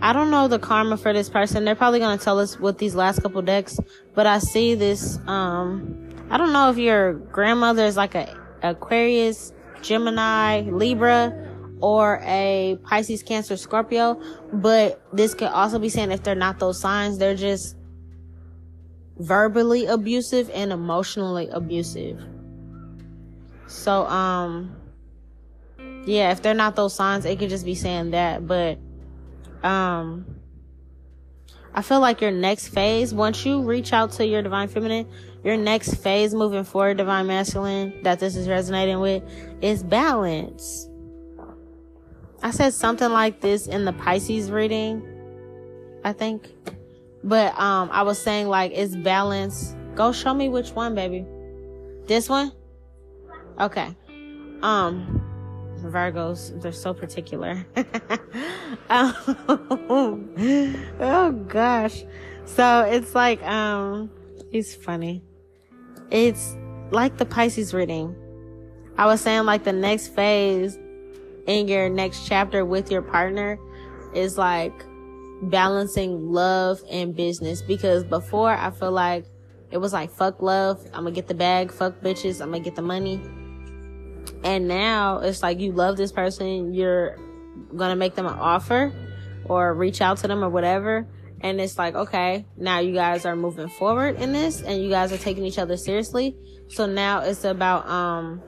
I 0.01 0.13
don't 0.13 0.33
know 0.33 0.49
the 0.49 0.59
karma 0.59 0.97
for 0.97 1.13
this 1.13 1.31
person. 1.31 1.65
They're 1.65 1.77
probably 1.77 2.01
going 2.01 2.19
to 2.19 2.25
tell 2.25 2.41
us 2.41 2.59
with 2.59 2.79
these 2.79 2.97
last 2.97 3.23
couple 3.23 3.41
decks, 3.41 3.79
but 4.17 4.27
I 4.27 4.41
see 4.41 4.75
this 4.75 5.17
um 5.29 6.11
I 6.29 6.37
don't 6.37 6.53
know 6.53 6.69
if 6.69 6.77
your 6.77 7.13
grandmother 7.13 7.85
is 7.85 7.97
like 7.97 8.17
a 8.17 8.37
Aquarius, 8.65 9.53
Gemini, 9.83 10.63
Libra, 10.63 11.33
or 11.81 12.21
a 12.25 12.77
Pisces, 12.83 13.23
Cancer, 13.23 13.57
Scorpio, 13.57 14.21
but 14.53 15.01
this 15.13 15.35
could 15.35 15.51
also 15.51 15.79
be 15.79 15.89
saying 15.89 16.11
if 16.11 16.25
they're 16.25 16.35
not 16.35 16.59
those 16.59 16.81
signs, 16.81 17.19
they're 17.19 17.37
just 17.37 17.77
verbally 19.19 19.87
abusive 19.87 20.51
and 20.53 20.73
emotionally 20.73 21.49
abusive. 21.49 22.23
So, 23.67 24.07
um, 24.07 24.75
yeah, 26.05 26.31
if 26.33 26.43
they're 26.43 26.55
not 26.55 26.77
those 26.77 26.95
signs, 26.95 27.25
it 27.25 27.39
could 27.39 27.49
just 27.49 27.65
be 27.65 27.75
saying 27.75 28.11
that. 28.11 28.47
But, 28.47 28.79
um, 29.63 30.27
I 31.75 31.83
feel 31.83 32.01
like 32.01 32.21
your 32.21 32.31
next 32.31 32.69
phase, 32.69 33.15
once 33.15 33.47
you 33.47 33.63
reach 33.63 33.93
out 33.93 34.13
to 34.13 34.27
your 34.27 34.43
divine 34.43 34.69
feminine, 34.69 35.09
your 35.43 35.57
next 35.57 35.95
phase 35.95 36.35
moving 36.35 36.65
forward, 36.65 36.99
divine 36.99 37.27
masculine, 37.27 38.03
that 38.03 38.21
this 38.21 38.37
is 38.37 38.49
resonating 38.49 39.01
with, 39.01 39.23
is 39.63 39.83
balance. 39.83 40.89
I 42.43 42.51
said 42.51 42.75
something 42.75 43.11
like 43.11 43.41
this 43.41 43.69
in 43.69 43.85
the 43.85 43.93
Pisces 43.93 44.51
reading, 44.51 45.03
I 46.05 46.13
think. 46.13 46.53
But 47.25 47.59
um, 47.59 47.89
I 47.93 48.03
was 48.03 48.19
saying 48.19 48.49
like 48.49 48.73
it's 48.73 48.97
balance. 48.97 49.77
Go 49.95 50.13
show 50.13 50.35
me 50.35 50.49
which 50.49 50.71
one, 50.71 50.95
baby. 50.95 51.27
This 52.07 52.29
one? 52.29 52.53
Okay. 53.61 53.97
Um, 54.63 55.23
Virgos, 55.81 56.61
they're 56.63 56.73
so 56.73 56.95
particular. 56.95 57.67
um, 58.91 59.15
oh 61.01 61.33
gosh. 61.49 62.05
So 62.45 62.83
it's 62.83 63.15
like, 63.15 63.43
um, 63.45 64.11
he's 64.51 64.75
funny. 64.75 65.23
It's 66.11 66.57
like 66.91 67.19
the 67.19 67.27
Pisces 67.27 67.73
reading. 67.73 68.15
I 68.99 69.07
was 69.07 69.21
saying 69.21 69.45
like 69.45 69.65
the 69.65 69.73
next 69.73 70.09
phase 70.09 70.79
in 71.47 71.69
your 71.69 71.89
next 71.89 72.27
chapter 72.27 72.65
with 72.65 72.91
your 72.91 73.03
partner 73.03 73.59
is 74.15 74.37
like 74.39 74.85
balancing 75.43 76.31
love 76.31 76.81
and 76.91 77.15
business 77.15 77.63
because 77.63 78.05
before 78.05 78.51
I 78.51 78.71
feel 78.71 78.93
like 78.93 79.27
it 79.71 79.79
was 79.79 79.93
like 79.93 80.11
fuck 80.11 80.41
love, 80.41 80.85
I'm 80.93 81.05
gonna 81.05 81.13
get 81.13 81.27
the 81.29 81.35
bag, 81.35 81.73
fuck 81.73 82.01
bitches, 82.01 82.41
I'm 82.41 82.53
gonna 82.53 82.63
get 82.63 82.77
the 82.77 82.83
money. 82.83 83.21
And 84.45 84.69
now 84.69 85.19
it's 85.19 85.43
like 85.43 85.61
you 85.61 85.73
love 85.73 85.97
this 85.97 86.13
person, 86.13 86.75
you're 86.75 87.19
gonna 87.75 87.97
make 87.97 88.15
them 88.15 88.27
an 88.27 88.39
offer 88.39 88.93
or 89.45 89.75
reach 89.75 90.01
out 90.01 90.19
to 90.19 90.29
them 90.29 90.45
or 90.45 90.49
whatever. 90.49 91.07
And 91.41 91.61
it's 91.61 91.77
like, 91.77 91.95
okay, 91.97 92.47
now 92.57 92.79
you 92.79 92.95
guys 92.95 93.27
are 93.27 93.35
moving 93.35 93.69
forward 93.69 94.17
in 94.17 94.33
this 94.33 94.63
and 94.63 94.81
you 94.81 94.89
guys 94.89 95.13
are 95.13 95.19
taking 95.19 95.45
each 95.45 95.59
other 95.59 95.77
seriously. 95.77 96.37
So 96.69 96.87
now 96.87 97.21
it's 97.21 97.43
about, 97.43 97.89
um, 97.89 98.41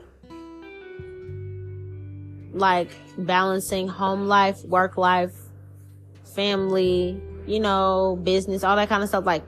like 2.53 2.89
balancing 3.17 3.89
home 3.89 4.27
life, 4.27 4.63
work 4.63 4.95
life, 4.95 5.33
family, 6.35 7.21
you 7.47 7.59
know, 7.59 8.19
business, 8.23 8.63
all 8.63 8.75
that 8.75 8.89
kind 8.89 9.01
of 9.01 9.09
stuff, 9.09 9.25
like 9.25 9.43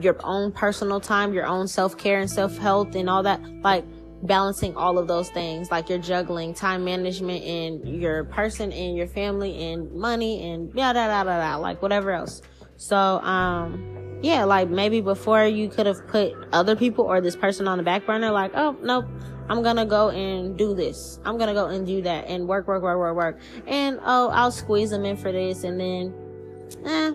your 0.00 0.16
own 0.24 0.52
personal 0.52 1.00
time, 1.00 1.32
your 1.32 1.46
own 1.46 1.68
self 1.68 1.96
care 1.96 2.20
and 2.20 2.30
self 2.30 2.56
health 2.58 2.94
and 2.94 3.08
all 3.08 3.22
that, 3.22 3.40
like 3.62 3.84
balancing 4.22 4.76
all 4.76 4.98
of 4.98 5.08
those 5.08 5.28
things, 5.30 5.70
like 5.70 5.88
you're 5.88 5.98
juggling 5.98 6.54
time 6.54 6.84
management 6.84 7.44
and 7.44 8.00
your 8.00 8.24
person 8.24 8.72
and 8.72 8.96
your 8.96 9.06
family 9.06 9.72
and 9.72 9.92
money 9.92 10.50
and 10.50 10.72
yeah, 10.74 10.92
da, 10.92 11.06
da, 11.06 11.24
da, 11.24 11.38
da, 11.38 11.56
like 11.56 11.82
whatever 11.82 12.12
else. 12.12 12.42
So, 12.76 12.96
um, 12.96 14.05
yeah, 14.22 14.44
like 14.44 14.68
maybe 14.68 15.00
before 15.00 15.44
you 15.44 15.68
could 15.68 15.86
have 15.86 16.06
put 16.08 16.32
other 16.52 16.76
people 16.76 17.04
or 17.04 17.20
this 17.20 17.36
person 17.36 17.68
on 17.68 17.78
the 17.78 17.84
back 17.84 18.06
burner, 18.06 18.30
like, 18.30 18.52
oh, 18.54 18.76
nope, 18.82 19.06
I'm 19.48 19.62
gonna 19.62 19.86
go 19.86 20.10
and 20.10 20.56
do 20.56 20.74
this. 20.74 21.20
I'm 21.24 21.38
gonna 21.38 21.54
go 21.54 21.66
and 21.66 21.86
do 21.86 22.02
that 22.02 22.26
and 22.26 22.48
work, 22.48 22.66
work, 22.66 22.82
work, 22.82 22.98
work, 22.98 23.16
work. 23.16 23.40
And 23.66 24.00
oh, 24.04 24.28
I'll 24.30 24.50
squeeze 24.50 24.90
them 24.90 25.04
in 25.04 25.16
for 25.16 25.32
this 25.32 25.64
and 25.64 25.80
then, 25.80 26.14
eh, 26.84 27.12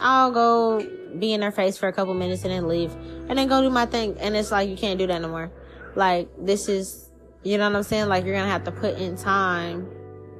I'll 0.00 0.30
go 0.30 0.86
be 1.18 1.32
in 1.32 1.40
their 1.40 1.52
face 1.52 1.76
for 1.76 1.88
a 1.88 1.92
couple 1.92 2.12
minutes 2.14 2.42
and 2.42 2.52
then 2.52 2.68
leave 2.68 2.92
and 3.28 3.38
then 3.38 3.48
go 3.48 3.62
do 3.62 3.70
my 3.70 3.86
thing. 3.86 4.16
And 4.18 4.36
it's 4.36 4.50
like, 4.50 4.68
you 4.68 4.76
can't 4.76 4.98
do 4.98 5.06
that 5.06 5.20
no 5.20 5.28
more. 5.28 5.50
Like, 5.94 6.28
this 6.38 6.68
is, 6.68 7.10
you 7.42 7.58
know 7.58 7.68
what 7.68 7.76
I'm 7.76 7.82
saying? 7.82 8.08
Like, 8.08 8.24
you're 8.24 8.34
gonna 8.34 8.50
have 8.50 8.64
to 8.64 8.72
put 8.72 8.98
in 8.98 9.16
time 9.16 9.88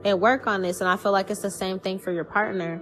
and 0.05 0.21
work 0.21 0.47
on 0.47 0.63
this. 0.63 0.81
And 0.81 0.89
I 0.89 0.97
feel 0.97 1.13
like 1.13 1.31
it's 1.31 1.43
the 1.43 1.51
same 1.51 1.79
thing 1.79 1.99
for 1.99 2.13
your 2.13 2.25
partner. 2.25 2.81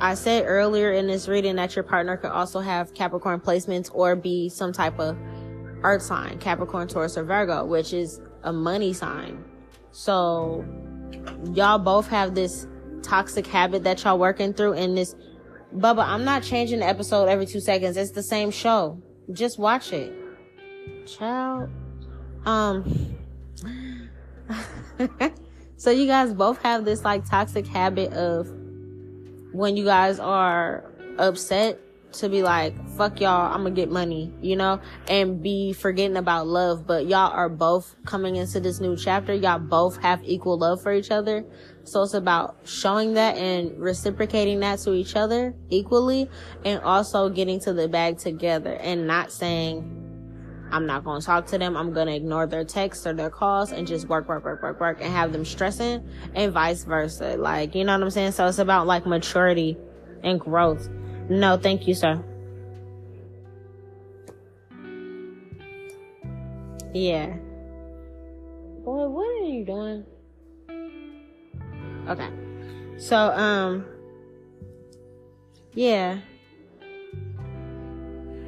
I 0.00 0.14
said 0.14 0.44
earlier 0.46 0.92
in 0.92 1.06
this 1.06 1.28
reading 1.28 1.56
that 1.56 1.76
your 1.76 1.82
partner 1.82 2.16
could 2.16 2.30
also 2.30 2.60
have 2.60 2.94
Capricorn 2.94 3.38
placements 3.38 3.90
or 3.92 4.16
be 4.16 4.48
some 4.48 4.72
type 4.72 4.98
of 4.98 5.16
earth 5.82 6.02
sign, 6.02 6.38
Capricorn, 6.38 6.88
Taurus, 6.88 7.18
or 7.18 7.24
Virgo, 7.24 7.66
which 7.66 7.92
is 7.92 8.20
a 8.42 8.52
money 8.52 8.94
sign. 8.94 9.44
So 9.92 10.64
y'all 11.52 11.78
both 11.78 12.08
have 12.08 12.34
this 12.34 12.66
toxic 13.02 13.46
habit 13.46 13.84
that 13.84 14.02
y'all 14.02 14.18
working 14.18 14.54
through 14.54 14.72
in 14.72 14.94
this. 14.94 15.14
Bubba, 15.74 16.04
I'm 16.04 16.24
not 16.24 16.42
changing 16.42 16.80
the 16.80 16.86
episode 16.86 17.26
every 17.28 17.46
two 17.46 17.60
seconds. 17.60 17.98
It's 17.98 18.12
the 18.12 18.22
same 18.22 18.50
show. 18.50 19.00
Just 19.32 19.58
watch 19.58 19.92
it. 19.92 20.12
Child. 21.06 21.70
Um. 22.46 23.16
so 25.76 25.90
you 25.90 26.06
guys 26.06 26.32
both 26.32 26.60
have 26.62 26.86
this 26.86 27.04
like 27.04 27.28
toxic 27.28 27.66
habit 27.66 28.12
of 28.14 28.48
when 29.52 29.76
you 29.76 29.84
guys 29.84 30.18
are 30.18 30.84
upset 31.18 31.78
to 32.12 32.28
be 32.28 32.42
like, 32.42 32.74
fuck 32.96 33.20
y'all, 33.20 33.52
I'm 33.52 33.62
gonna 33.62 33.70
get 33.70 33.90
money, 33.90 34.32
you 34.40 34.56
know, 34.56 34.80
and 35.08 35.42
be 35.42 35.72
forgetting 35.72 36.16
about 36.16 36.46
love. 36.46 36.86
But 36.86 37.06
y'all 37.06 37.32
are 37.32 37.48
both 37.48 37.94
coming 38.04 38.36
into 38.36 38.60
this 38.60 38.80
new 38.80 38.96
chapter. 38.96 39.32
Y'all 39.34 39.58
both 39.58 39.96
have 39.98 40.20
equal 40.24 40.58
love 40.58 40.82
for 40.82 40.92
each 40.92 41.10
other. 41.10 41.44
So 41.84 42.02
it's 42.02 42.14
about 42.14 42.56
showing 42.64 43.14
that 43.14 43.36
and 43.36 43.78
reciprocating 43.78 44.60
that 44.60 44.80
to 44.80 44.94
each 44.94 45.16
other 45.16 45.54
equally 45.70 46.28
and 46.64 46.80
also 46.82 47.28
getting 47.28 47.60
to 47.60 47.72
the 47.72 47.88
bag 47.88 48.18
together 48.18 48.74
and 48.74 49.06
not 49.06 49.32
saying, 49.32 50.09
I'm 50.72 50.86
not 50.86 51.04
going 51.04 51.20
to 51.20 51.26
talk 51.26 51.46
to 51.48 51.58
them. 51.58 51.76
I'm 51.76 51.92
going 51.92 52.06
to 52.06 52.14
ignore 52.14 52.46
their 52.46 52.64
texts 52.64 53.06
or 53.06 53.12
their 53.12 53.30
calls 53.30 53.72
and 53.72 53.86
just 53.86 54.08
work, 54.08 54.28
work, 54.28 54.44
work, 54.44 54.62
work, 54.62 54.80
work 54.80 54.98
and 55.00 55.12
have 55.12 55.32
them 55.32 55.44
stressing 55.44 56.06
and 56.34 56.52
vice 56.52 56.84
versa. 56.84 57.36
Like, 57.36 57.74
you 57.74 57.84
know 57.84 57.92
what 57.92 58.02
I'm 58.02 58.10
saying? 58.10 58.32
So 58.32 58.46
it's 58.46 58.58
about 58.58 58.86
like 58.86 59.06
maturity 59.06 59.76
and 60.22 60.38
growth 60.38 60.88
no, 61.30 61.56
thank 61.56 61.86
you, 61.86 61.94
sir. 61.94 62.20
Yeah. 66.92 67.36
Boy, 68.84 69.06
what 69.06 69.28
are 69.28 69.46
you 69.46 69.64
doing? 69.64 70.04
Okay. 72.08 72.28
So, 72.98 73.16
um, 73.16 73.84
yeah. 75.72 76.18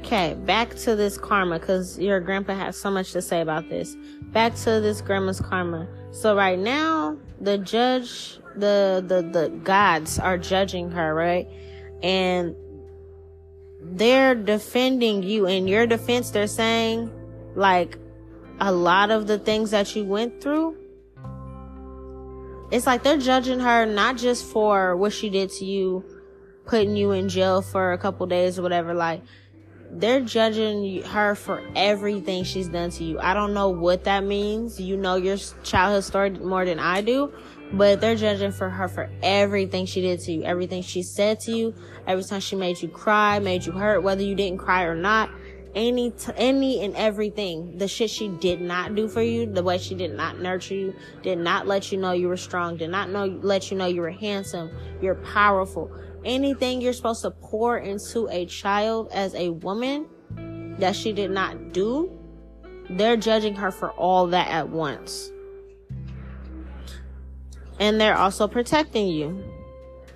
Okay, 0.04 0.34
back 0.44 0.74
to 0.76 0.96
this 0.96 1.16
karma, 1.16 1.58
because 1.58 1.98
your 1.98 2.20
grandpa 2.20 2.54
has 2.54 2.76
so 2.76 2.90
much 2.90 3.12
to 3.12 3.22
say 3.22 3.40
about 3.40 3.68
this. 3.68 3.96
Back 4.32 4.54
to 4.56 4.80
this 4.80 5.00
grandma's 5.00 5.40
karma. 5.40 5.86
So 6.10 6.34
right 6.34 6.58
now, 6.58 7.16
the 7.40 7.58
judge, 7.58 8.38
the, 8.56 9.04
the, 9.06 9.22
the 9.22 9.48
gods 9.62 10.18
are 10.18 10.36
judging 10.38 10.90
her, 10.90 11.14
right? 11.14 11.46
And 12.02 12.56
they're 13.80 14.34
defending 14.34 15.22
you 15.22 15.46
in 15.46 15.66
your 15.66 15.88
defense 15.88 16.30
they're 16.30 16.46
saying 16.46 17.10
like 17.56 17.98
a 18.60 18.70
lot 18.70 19.10
of 19.10 19.26
the 19.26 19.40
things 19.40 19.72
that 19.72 19.96
you 19.96 20.04
went 20.04 20.40
through 20.40 20.76
it's 22.72 22.86
like 22.86 23.02
they're 23.02 23.18
judging 23.18 23.60
her 23.60 23.84
not 23.84 24.16
just 24.16 24.46
for 24.46 24.96
what 24.96 25.12
she 25.12 25.28
did 25.28 25.50
to 25.50 25.66
you, 25.66 26.02
putting 26.64 26.96
you 26.96 27.10
in 27.10 27.28
jail 27.28 27.60
for 27.60 27.92
a 27.92 27.98
couple 27.98 28.26
days 28.26 28.58
or 28.58 28.62
whatever. 28.62 28.94
Like, 28.94 29.20
they're 29.92 30.20
judging 30.20 31.02
her 31.02 31.34
for 31.34 31.62
everything 31.76 32.44
she's 32.44 32.68
done 32.68 32.90
to 32.90 33.04
you. 33.04 33.20
I 33.20 33.34
don't 33.34 33.52
know 33.52 33.68
what 33.68 34.04
that 34.04 34.24
means. 34.24 34.80
You 34.80 34.96
know 34.96 35.16
your 35.16 35.36
childhood 35.62 36.04
story 36.04 36.30
more 36.30 36.64
than 36.64 36.78
I 36.78 37.02
do, 37.02 37.32
but 37.72 38.00
they're 38.00 38.16
judging 38.16 38.52
for 38.52 38.70
her 38.70 38.88
for 38.88 39.10
everything 39.22 39.84
she 39.84 40.00
did 40.00 40.20
to 40.20 40.32
you, 40.32 40.44
everything 40.44 40.82
she 40.82 41.02
said 41.02 41.40
to 41.40 41.52
you, 41.52 41.74
every 42.06 42.24
time 42.24 42.40
she 42.40 42.56
made 42.56 42.80
you 42.80 42.88
cry, 42.88 43.38
made 43.38 43.66
you 43.66 43.72
hurt, 43.72 44.02
whether 44.02 44.22
you 44.22 44.34
didn't 44.34 44.58
cry 44.58 44.84
or 44.84 44.94
not. 44.94 45.30
Any, 45.74 46.10
t- 46.10 46.32
any 46.36 46.84
and 46.84 46.94
everything, 46.96 47.78
the 47.78 47.88
shit 47.88 48.10
she 48.10 48.28
did 48.28 48.60
not 48.60 48.94
do 48.94 49.08
for 49.08 49.22
you, 49.22 49.46
the 49.46 49.62
way 49.62 49.78
she 49.78 49.94
did 49.94 50.14
not 50.14 50.38
nurture 50.38 50.74
you, 50.74 50.94
did 51.22 51.38
not 51.38 51.66
let 51.66 51.90
you 51.90 51.96
know 51.96 52.12
you 52.12 52.28
were 52.28 52.36
strong, 52.36 52.76
did 52.76 52.90
not 52.90 53.08
know, 53.08 53.24
let 53.42 53.70
you 53.70 53.78
know 53.78 53.86
you 53.86 54.02
were 54.02 54.10
handsome, 54.10 54.70
you're 55.00 55.14
powerful 55.14 55.90
anything 56.24 56.80
you're 56.80 56.92
supposed 56.92 57.22
to 57.22 57.30
pour 57.30 57.78
into 57.78 58.28
a 58.28 58.46
child 58.46 59.10
as 59.12 59.34
a 59.34 59.50
woman 59.50 60.06
that 60.78 60.96
she 60.96 61.12
did 61.12 61.30
not 61.30 61.72
do, 61.72 62.10
they're 62.90 63.16
judging 63.16 63.54
her 63.56 63.70
for 63.70 63.90
all 63.92 64.26
that 64.28 64.48
at 64.48 64.68
once. 64.68 65.30
And 67.78 68.00
they're 68.00 68.16
also 68.16 68.46
protecting 68.48 69.08
you. 69.08 69.44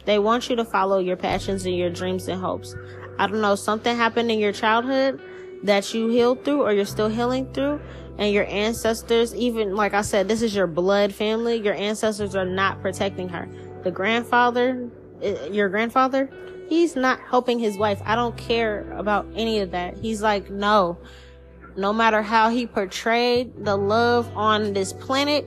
They 0.05 0.19
want 0.19 0.49
you 0.49 0.57
to 0.57 0.65
follow 0.65 0.99
your 0.99 1.17
passions 1.17 1.67
and 1.67 1.77
your 1.77 1.91
dreams 1.91 2.29
and 2.29 2.41
hopes. 2.41 2.75
I 3.19 3.27
don't 3.27 3.41
know, 3.41 3.55
something 3.55 3.97
happened 3.97 4.31
in 4.31 4.39
your 4.39 4.53
childhood 4.53 5.21
that 5.63 5.93
you 5.95 6.09
healed 6.09 6.45
through 6.45 6.63
or 6.63 6.73
you're 6.73 6.85
still 6.85 7.09
healing 7.09 7.53
through 7.53 7.81
and 8.19 8.33
your 8.33 8.47
ancestors, 8.47 9.35
even 9.35 9.75
like 9.75 9.95
I 9.95 10.03
said, 10.03 10.29
this 10.29 10.43
is 10.43 10.55
your 10.55 10.67
blood 10.67 11.13
family. 11.13 11.57
Your 11.57 11.75
ancestors 11.75 12.35
are 12.35 12.47
not 12.47 12.81
protecting 12.81 13.29
her. 13.29 13.49
The 13.83 13.91
grandfather, 13.91 14.91
your 15.51 15.69
grandfather, 15.69 16.31
he's 16.69 16.97
not 16.97 17.21
helping 17.21 17.59
his 17.59 17.77
wife. 17.77 18.01
I 18.05 18.15
don't 18.15 18.37
care 18.37 18.91
about 18.93 19.27
any 19.35 19.61
of 19.61 19.71
that. 19.73 19.97
He's 19.97 20.23
like, 20.23 20.51
no. 20.51 20.99
No 21.77 21.93
matter 21.93 22.23
how 22.23 22.49
he 22.49 22.67
portrayed 22.67 23.65
the 23.65 23.77
love 23.77 24.35
on 24.35 24.73
this 24.73 24.93
planet, 24.93 25.47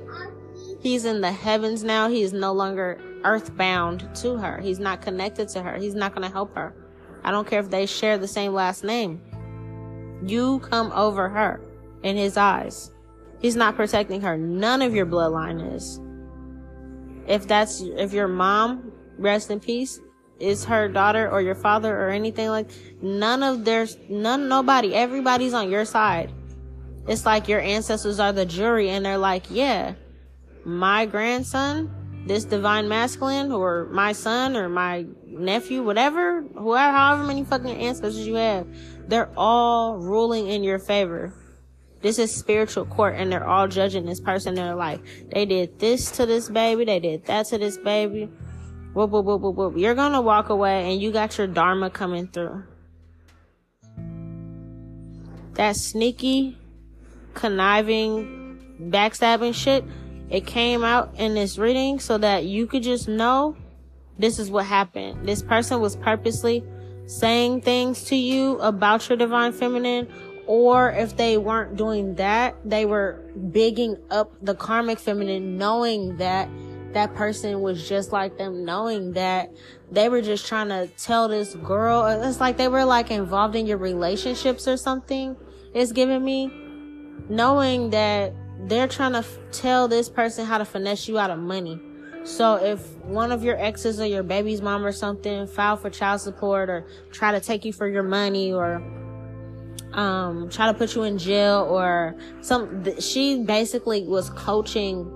he's 0.80 1.06
in 1.06 1.22
the 1.22 1.32
heavens 1.32 1.84
now. 1.84 2.08
He 2.08 2.22
is 2.22 2.34
no 2.34 2.54
longer 2.54 3.02
earthbound 3.24 4.08
to 4.16 4.38
her. 4.38 4.60
He's 4.60 4.80
not 4.80 5.02
connected 5.02 5.50
to 5.50 5.64
her. 5.64 5.78
He's 5.78 5.96
not 5.96 6.14
going 6.14 6.28
to 6.28 6.32
help 6.32 6.56
her. 6.56 6.74
I 7.24 7.32
don't 7.32 7.48
care 7.48 7.60
if 7.60 7.70
they 7.70 7.86
share 7.86 8.18
the 8.18 8.28
same 8.28 8.54
last 8.54 8.84
name. 8.84 9.22
You 10.24 10.60
come 10.60 10.92
over 10.92 11.30
her 11.30 11.62
in 12.04 12.16
his 12.16 12.38
eyes. 12.38 12.92
He's 13.40 13.56
not 13.56 13.76
protecting 13.76 14.22
her. 14.22 14.38
None 14.38 14.82
of 14.82 14.94
your 14.94 15.06
bloodline 15.06 15.76
is. 15.76 16.00
If 17.28 17.48
that's, 17.48 17.82
if 17.82 18.14
your 18.14 18.28
mom 18.28 18.92
rest 19.20 19.52
in 19.52 19.60
peace, 19.60 20.00
is 20.40 20.66
her 20.66 20.88
daughter 20.88 21.30
or 21.30 21.42
your 21.42 21.56
father 21.56 21.96
or 21.96 22.10
anything 22.10 22.50
like 22.50 22.70
none 23.02 23.44
of 23.44 23.66
there's 23.66 23.98
none 24.10 24.48
nobody 24.48 24.94
everybody's 24.96 25.54
on 25.54 25.70
your 25.70 25.86
side. 25.86 26.32
It's 27.08 27.26
like 27.26 27.48
your 27.48 27.60
ancestors 27.60 28.20
are 28.20 28.32
the 28.32 28.46
jury 28.46 28.90
and 28.90 29.06
they're 29.06 29.18
like 29.18 29.46
yeah 29.50 29.94
my 30.66 31.06
grandson 31.06 31.94
this 32.26 32.44
divine 32.44 32.88
masculine 32.88 33.52
or 33.52 33.86
my 33.92 34.12
son 34.12 34.56
or 34.56 34.70
my 34.70 35.06
nephew 35.26 35.82
whatever 35.82 36.42
whoever 36.42 36.92
however 36.92 37.24
many 37.24 37.44
fucking 37.44 37.78
ancestors 37.78 38.28
you 38.28 38.36
have 38.36 38.68
they're 39.08 39.32
all 39.36 39.98
ruling 39.98 40.48
in 40.48 40.64
your 40.64 40.80
favor. 40.80 41.34
This 42.02 42.18
is 42.18 42.34
spiritual 42.34 42.86
court 42.86 43.16
and 43.18 43.30
they're 43.30 43.46
all 43.46 43.68
judging 43.68 44.06
this 44.06 44.22
person. 44.22 44.56
They're 44.56 44.76
like 44.76 45.02
they 45.32 45.46
did 45.46 45.80
this 45.80 46.12
to 46.12 46.26
this 46.26 46.48
baby. 46.48 46.86
They 46.86 47.00
did 47.00 47.26
that 47.26 47.48
to 47.48 47.58
this 47.58 47.78
baby 47.78 48.30
Whoop, 48.94 49.12
whoop, 49.12 49.26
whoop, 49.26 49.42
whoop, 49.42 49.56
whoop. 49.56 49.74
You're 49.78 49.96
gonna 49.96 50.22
walk 50.22 50.50
away 50.50 50.92
and 50.92 51.02
you 51.02 51.12
got 51.12 51.38
your 51.38 51.48
dharma 51.48 51.90
coming 51.90 52.28
through. 52.28 52.64
That 55.54 55.76
sneaky, 55.76 56.58
conniving, 57.34 58.60
backstabbing 58.82 59.54
shit, 59.54 59.84
it 60.30 60.46
came 60.46 60.84
out 60.84 61.14
in 61.18 61.34
this 61.36 61.58
reading 61.58 62.00
so 62.00 62.18
that 62.18 62.46
you 62.46 62.68
could 62.68 62.84
just 62.84 63.08
know 63.08 63.56
this 64.18 64.40
is 64.40 64.50
what 64.50 64.66
happened. 64.66 65.28
This 65.28 65.42
person 65.42 65.82
was 65.82 65.96
purposely 65.96 66.64
saying 67.06 67.62
things 67.62 68.04
to 68.06 68.16
you 68.16 68.60
about 68.60 69.08
your 69.10 69.18
divine 69.18 69.54
feminine 69.54 70.08
or 70.50 70.92
if 70.92 71.16
they 71.16 71.38
weren't 71.38 71.76
doing 71.76 72.16
that, 72.16 72.56
they 72.66 72.86
were 72.86 73.22
bigging 73.52 73.96
up 74.10 74.32
the 74.42 74.56
karmic 74.56 74.98
feminine, 74.98 75.60
knowing 75.60 76.18
that 76.18 76.50
that 76.94 77.14
person 77.16 77.62
was 77.62 77.88
just 77.88 78.12
like 78.12 78.38
them, 78.38 78.66
knowing 78.66 79.14
that 79.14 79.52
they 79.92 80.10
were 80.10 80.22
just 80.22 80.48
trying 80.48 80.70
to 80.70 80.88
tell 80.98 81.28
this 81.28 81.56
girl, 81.56 82.06
it's 82.06 82.40
like 82.40 82.58
they 82.58 82.68
were 82.68 82.86
like 82.86 83.12
involved 83.12 83.56
in 83.56 83.66
your 83.66 83.78
relationships 83.78 84.68
or 84.68 84.78
something. 84.78 85.36
It's 85.74 85.92
giving 85.92 86.24
me 86.24 86.52
knowing 87.30 87.92
that 87.92 88.34
they're 88.68 88.88
trying 88.88 89.14
to 89.14 89.20
f- 89.20 89.38
tell 89.52 89.88
this 89.88 90.10
person 90.10 90.46
how 90.46 90.58
to 90.58 90.66
finesse 90.66 91.08
you 91.08 91.18
out 91.18 91.30
of 91.30 91.40
money. 91.40 91.80
So 92.24 92.56
if 92.56 92.96
one 93.04 93.32
of 93.32 93.44
your 93.44 93.58
exes 93.60 94.00
or 94.00 94.06
your 94.06 94.24
baby's 94.24 94.62
mom 94.62 94.86
or 94.86 94.92
something 94.92 95.48
file 95.48 95.78
for 95.78 95.90
child 95.90 96.22
support 96.22 96.70
or 96.70 96.86
try 97.12 97.32
to 97.32 97.40
take 97.40 97.66
you 97.66 97.74
for 97.74 97.88
your 97.88 98.04
money 98.04 98.52
or 98.52 98.84
um 99.94 100.50
try 100.50 100.72
to 100.72 100.74
put 100.78 100.94
you 100.94 101.02
in 101.02 101.18
jail 101.18 101.66
or 101.68 102.16
some 102.42 102.86
she 103.00 103.42
basically 103.44 104.04
was 104.04 104.30
coaching 104.32 105.12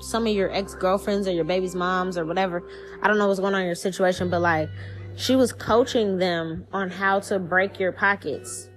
some 0.00 0.26
of 0.26 0.32
your 0.32 0.52
ex-girlfriends 0.52 1.26
or 1.26 1.32
your 1.32 1.44
baby's 1.44 1.74
moms 1.74 2.16
or 2.16 2.24
whatever. 2.24 2.62
I 3.02 3.08
don't 3.08 3.18
know 3.18 3.28
what's 3.28 3.40
going 3.40 3.54
on 3.54 3.60
in 3.60 3.66
your 3.66 3.74
situation, 3.74 4.30
but 4.30 4.40
like 4.40 4.68
she 5.16 5.34
was 5.34 5.52
coaching 5.52 6.18
them 6.18 6.66
on 6.72 6.90
how 6.90 7.20
to 7.20 7.38
break 7.38 7.80
your 7.80 7.92
pockets. 7.92 8.70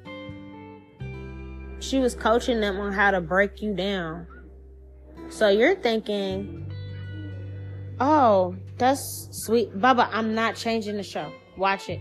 She 1.79 1.99
was 1.99 2.15
coaching 2.15 2.61
them 2.61 2.79
on 2.79 2.91
how 2.91 3.11
to 3.11 3.21
break 3.21 3.61
you 3.61 3.75
down. 3.75 4.27
So 5.29 5.49
you're 5.49 5.75
thinking, 5.75 6.71
oh, 7.99 8.55
that's 8.77 9.29
sweet. 9.31 9.79
Baba, 9.79 10.09
I'm 10.11 10.35
not 10.35 10.55
changing 10.55 10.97
the 10.97 11.03
show. 11.03 11.31
Watch 11.57 11.89
it. 11.89 11.99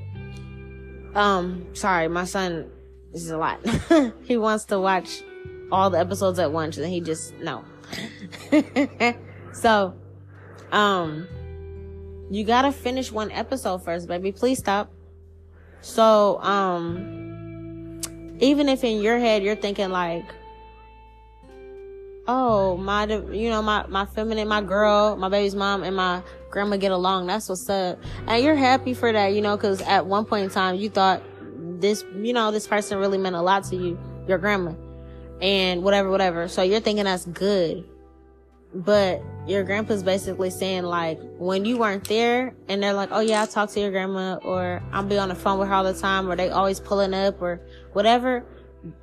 Um, 1.15 1.67
sorry, 1.75 2.09
my 2.09 2.25
son 2.25 2.71
is 3.13 3.31
a 3.31 3.39
lot. 3.39 3.61
he 4.23 4.37
wants 4.37 4.65
to 4.67 4.81
watch 4.81 5.23
all 5.71 5.91
the 5.91 5.99
episodes 5.99 6.39
at 6.39 6.51
once 6.51 6.79
and 6.79 6.87
he 6.87 7.01
just, 7.01 7.35
no. 7.35 7.65
so, 9.53 9.95
um, 10.73 11.27
you 12.31 12.45
gotta 12.45 12.73
finish 12.73 13.11
one 13.11 13.31
episode 13.31 13.85
first, 13.85 14.09
baby. 14.09 14.33
Please 14.33 14.59
stop. 14.59 14.93
So, 15.81 16.41
um, 16.43 18.01
even 18.39 18.69
if 18.69 18.85
in 18.85 19.03
your 19.03 19.19
head 19.19 19.43
you're 19.43 19.57
thinking 19.57 19.91
like, 19.91 20.25
oh, 22.29 22.77
my, 22.77 23.07
you 23.07 23.51
know, 23.51 23.62
my, 23.62 23.87
my 23.89 24.07
feminine, 24.07 24.47
my 24.47 24.62
girl, 24.62 25.17
my 25.17 25.29
baby's 25.29 25.55
mom 25.55 25.83
and 25.83 25.97
my 25.97 26.23
grandma 26.51 26.77
get 26.77 26.93
along. 26.93 27.27
That's 27.27 27.49
what's 27.49 27.69
up. 27.69 27.99
And 28.27 28.45
you're 28.45 28.55
happy 28.55 28.95
for 28.95 29.12
that, 29.12 29.29
you 29.29 29.41
know, 29.41 29.57
cause 29.57 29.81
at 29.83 30.07
one 30.07 30.25
point 30.25 30.45
in 30.45 30.51
time 30.51 30.77
you 30.77 30.91
thought 30.91 31.23
this, 31.81 32.05
you 32.15 32.33
know, 32.33 32.53
this 32.53 32.67
person 32.67 32.99
really 32.99 33.19
meant 33.19 33.37
a 33.37 33.43
lot 33.43 33.65
to 33.65 33.77
you, 33.77 33.99
your 34.29 34.39
grandma 34.39 34.75
and 35.41 35.83
whatever, 35.83 36.11
whatever. 36.11 36.49
So 36.49 36.62
you're 36.62 36.81
thinking 36.81 37.05
that's 37.05 37.27
good. 37.27 37.85
But 38.73 39.23
your 39.47 39.65
grandpa's 39.65 40.03
basically 40.03 40.51
saying 40.51 40.85
like, 40.85 41.19
when 41.39 41.65
you 41.65 41.77
weren't 41.79 42.07
there 42.07 42.55
and 42.69 42.83
they're 42.83 42.93
like, 42.93 43.09
oh 43.11 43.21
yeah, 43.21 43.43
I 43.43 43.47
talk 43.47 43.71
to 43.71 43.81
your 43.81 43.91
grandma 43.91 44.37
or 44.37 44.81
I'll 44.93 45.03
be 45.03 45.19
on 45.19 45.29
the 45.29 45.35
phone 45.35 45.59
with 45.59 45.69
her 45.69 45.75
all 45.75 45.85
the 45.85 45.95
time 45.95 46.31
or 46.31 46.37
they 46.37 46.51
always 46.51 46.79
pulling 46.79 47.12
up 47.12 47.43
or 47.43 47.61
whatever. 47.95 48.45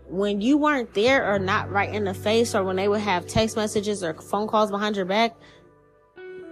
When 0.07 0.39
you 0.39 0.57
weren't 0.57 0.93
there 0.93 1.33
or 1.33 1.37
not 1.37 1.69
right 1.69 1.93
in 1.93 2.05
the 2.05 2.13
face 2.13 2.55
or 2.55 2.63
when 2.63 2.77
they 2.77 2.87
would 2.87 3.01
have 3.01 3.27
text 3.27 3.57
messages 3.57 4.03
or 4.03 4.13
phone 4.13 4.47
calls 4.47 4.71
behind 4.71 4.95
your 4.95 5.05
back, 5.05 5.35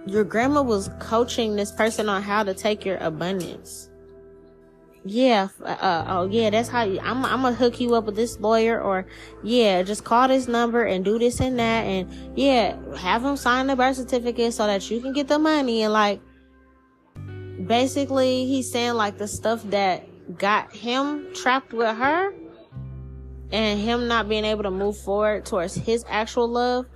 your 0.06 0.22
grandma 0.22 0.62
was 0.62 0.90
coaching 1.00 1.56
this 1.56 1.72
person 1.72 2.08
on 2.08 2.22
how 2.22 2.42
to 2.44 2.54
take 2.54 2.84
your 2.84 2.98
abundance 2.98 3.88
yeah, 5.08 5.48
uh, 5.62 5.64
uh, 5.64 6.04
oh 6.08 6.28
yeah, 6.28 6.50
that's 6.50 6.68
how 6.68 6.82
you, 6.82 7.00
I'm, 7.00 7.24
I'm 7.24 7.42
gonna 7.42 7.54
hook 7.54 7.80
you 7.80 7.94
up 7.94 8.04
with 8.04 8.16
this 8.16 8.38
lawyer 8.40 8.80
or 8.80 9.06
yeah, 9.42 9.82
just 9.82 10.04
call 10.04 10.28
this 10.28 10.48
number 10.48 10.84
and 10.84 11.04
do 11.04 11.18
this 11.18 11.40
and 11.40 11.58
that 11.58 11.84
and 11.84 12.38
yeah, 12.38 12.76
have 12.96 13.24
him 13.24 13.36
sign 13.36 13.66
the 13.68 13.76
birth 13.76 13.96
certificate 13.96 14.52
so 14.52 14.66
that 14.66 14.90
you 14.90 15.00
can 15.00 15.12
get 15.12 15.28
the 15.28 15.38
money 15.38 15.82
and 15.82 15.92
like, 15.92 16.20
basically 17.66 18.46
he's 18.46 18.70
saying 18.70 18.94
like 18.94 19.18
the 19.18 19.28
stuff 19.28 19.62
that 19.64 20.06
got 20.38 20.74
him 20.74 21.32
trapped 21.34 21.72
with 21.72 21.96
her 21.96 22.34
and 23.52 23.80
him 23.80 24.08
not 24.08 24.28
being 24.28 24.44
able 24.44 24.64
to 24.64 24.70
move 24.70 24.98
forward 24.98 25.46
towards 25.46 25.74
his 25.74 26.04
actual 26.08 26.48
love. 26.48 26.86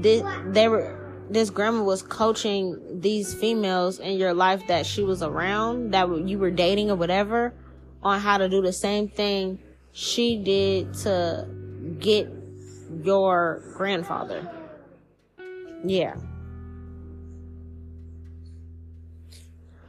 Did 0.00 0.24
they 0.52 0.68
were, 0.68 1.03
this 1.30 1.50
grandma 1.50 1.82
was 1.82 2.02
coaching 2.02 3.00
these 3.00 3.34
females 3.34 3.98
in 3.98 4.18
your 4.18 4.34
life 4.34 4.66
that 4.68 4.86
she 4.86 5.02
was 5.02 5.22
around, 5.22 5.92
that 5.92 6.08
you 6.26 6.38
were 6.38 6.50
dating 6.50 6.90
or 6.90 6.96
whatever, 6.96 7.54
on 8.02 8.20
how 8.20 8.38
to 8.38 8.48
do 8.48 8.60
the 8.60 8.72
same 8.72 9.08
thing 9.08 9.58
she 9.92 10.36
did 10.36 10.92
to 10.94 11.48
get 11.98 12.28
your 13.02 13.62
grandfather. 13.76 14.50
yeah. 15.84 16.16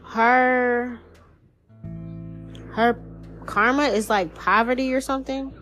Her 0.03 0.99
her 2.72 2.98
karma 3.45 3.84
is 3.84 4.10
like 4.10 4.34
poverty 4.36 4.94
or 4.94 5.02
something. 5.02 5.53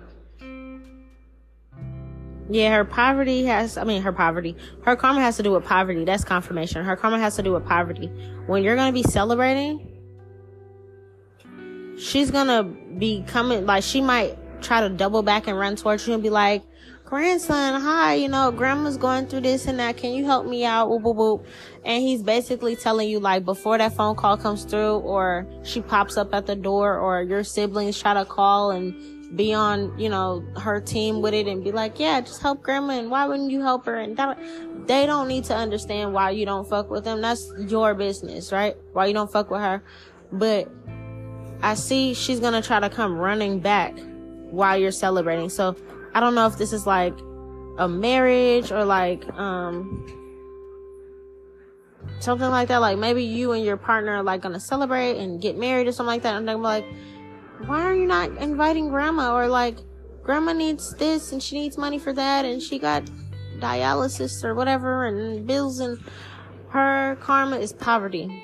Yeah, 2.54 2.76
her 2.76 2.86
poverty 2.86 3.46
has, 3.46 3.78
I 3.80 3.84
mean, 3.84 4.04
her 4.04 4.12
poverty, 4.12 4.56
her 4.84 4.96
karma 4.96 5.22
has 5.22 5.38
to 5.38 5.44
do 5.44 5.54
with 5.54 5.66
poverty. 5.66 6.06
That's 6.06 6.24
confirmation. 6.24 6.86
Her 6.86 6.96
karma 6.96 7.18
has 7.18 7.36
to 7.38 7.42
do 7.42 7.52
with 7.52 7.66
poverty. 7.66 8.12
When 8.46 8.62
you're 8.62 8.76
going 8.76 8.94
to 8.94 8.94
be 8.94 9.02
celebrating, 9.02 9.90
she's 11.98 12.30
going 12.30 12.46
to 12.46 12.62
be 13.00 13.24
coming, 13.26 13.66
like, 13.66 13.84
she 13.84 14.02
might 14.02 14.38
try 14.62 14.82
to 14.82 14.90
double 14.90 15.24
back 15.24 15.48
and 15.48 15.58
run 15.58 15.76
towards 15.76 16.08
you 16.08 16.14
and 16.14 16.22
be 16.22 16.30
like, 16.30 16.62
grandson, 17.06 17.82
hi, 17.82 18.14
you 18.14 18.28
know, 18.28 18.52
grandma's 18.52 18.98
going 18.98 19.26
through 19.26 19.42
this 19.42 19.66
and 19.66 19.80
that. 19.80 19.98
Can 19.98 20.14
you 20.14 20.24
help 20.24 20.46
me 20.46 20.64
out? 20.64 20.92
Whoop, 20.92 21.02
whoop, 21.02 21.16
whoop. 21.16 21.48
And 21.84 22.04
he's 22.04 22.22
basically 22.22 22.76
telling 22.76 23.10
you, 23.10 23.20
like, 23.20 23.46
before 23.46 23.80
that 23.80 23.96
phone 23.96 24.16
call 24.16 24.38
comes 24.38 24.64
through 24.64 24.98
or 24.98 25.48
she 25.64 25.82
pops 25.82 26.18
up 26.18 26.36
at 26.36 26.46
the 26.46 26.56
door 26.56 27.00
or 27.00 27.24
your 27.24 27.44
siblings 27.44 28.00
try 28.00 28.14
to 28.14 28.26
call 28.26 28.70
and 28.70 28.94
be 29.36 29.54
on, 29.54 29.98
you 29.98 30.10
know, 30.10 30.44
her 30.58 30.80
team 30.80 31.22
with 31.22 31.34
it 31.34 31.48
and 31.48 31.64
be 31.64 31.72
like, 31.72 32.00
yeah, 32.00 32.22
just 32.22 32.42
help 32.42 32.62
grandma 32.62 33.00
and 33.00 33.10
why 33.10 33.26
wouldn't 33.26 33.52
you 33.52 33.62
help 33.62 33.86
her? 33.86 33.96
And 33.96 34.16
that, 34.18 34.38
they 34.88 35.06
don't 35.06 35.28
need 35.28 35.46
to 35.46 35.56
understand 35.56 36.14
why 36.14 36.32
you 36.32 36.46
don't 36.46 36.68
fuck 36.68 36.90
with 36.90 37.04
them. 37.04 37.22
That's 37.22 37.52
your 37.58 37.94
business, 37.94 38.52
right? 38.52 38.76
Why 38.92 39.08
you 39.08 39.14
don't 39.14 39.32
fuck 39.32 39.50
with 39.50 39.62
her. 39.62 39.84
But 40.32 40.70
I 41.62 41.74
see 41.76 42.14
she's 42.14 42.40
gonna 42.40 42.62
try 42.62 42.80
to 42.80 42.90
come 42.90 43.18
running 43.18 43.60
back 43.60 43.98
while 44.52 44.78
you're 44.78 44.92
celebrating. 44.92 45.50
So 45.50 45.76
I 46.14 46.20
don't 46.20 46.36
know 46.36 46.46
if 46.46 46.58
this 46.58 46.74
is 46.74 46.86
like 46.86 47.18
a 47.78 47.88
marriage 47.88 48.72
or 48.72 48.86
like, 48.86 49.28
um, 49.34 50.06
something 52.20 52.50
like 52.50 52.68
that. 52.68 52.78
Like 52.78 52.98
maybe 52.98 53.24
you 53.24 53.54
and 53.54 53.66
your 53.66 53.78
partner 53.78 54.18
are 54.18 54.24
like 54.24 54.42
gonna 54.42 54.60
celebrate 54.60 55.18
and 55.18 55.42
get 55.42 55.58
married 55.58 55.88
or 55.88 55.92
something 55.92 56.08
like 56.08 56.24
that. 56.24 56.36
And 56.36 56.50
I'm 56.50 56.62
like, 56.62 56.86
why 57.68 57.84
are 57.84 57.96
you 57.96 58.08
not 58.08 58.30
inviting 58.38 58.90
grandma? 58.90 59.34
Or 59.34 59.48
like 59.48 59.78
grandma 60.24 60.54
needs 60.54 60.94
this 60.96 61.32
and 61.32 61.42
she 61.42 61.60
needs 61.60 61.78
money 61.78 62.00
for 62.00 62.14
that 62.14 62.46
and 62.46 62.62
she 62.62 62.80
got 62.80 63.04
dialysis 63.60 64.44
or 64.44 64.56
whatever 64.56 65.06
and 65.06 65.46
bills 65.48 65.80
and 65.80 66.00
her 66.70 67.18
karma 67.22 67.58
is 67.58 67.74
poverty. 67.74 68.44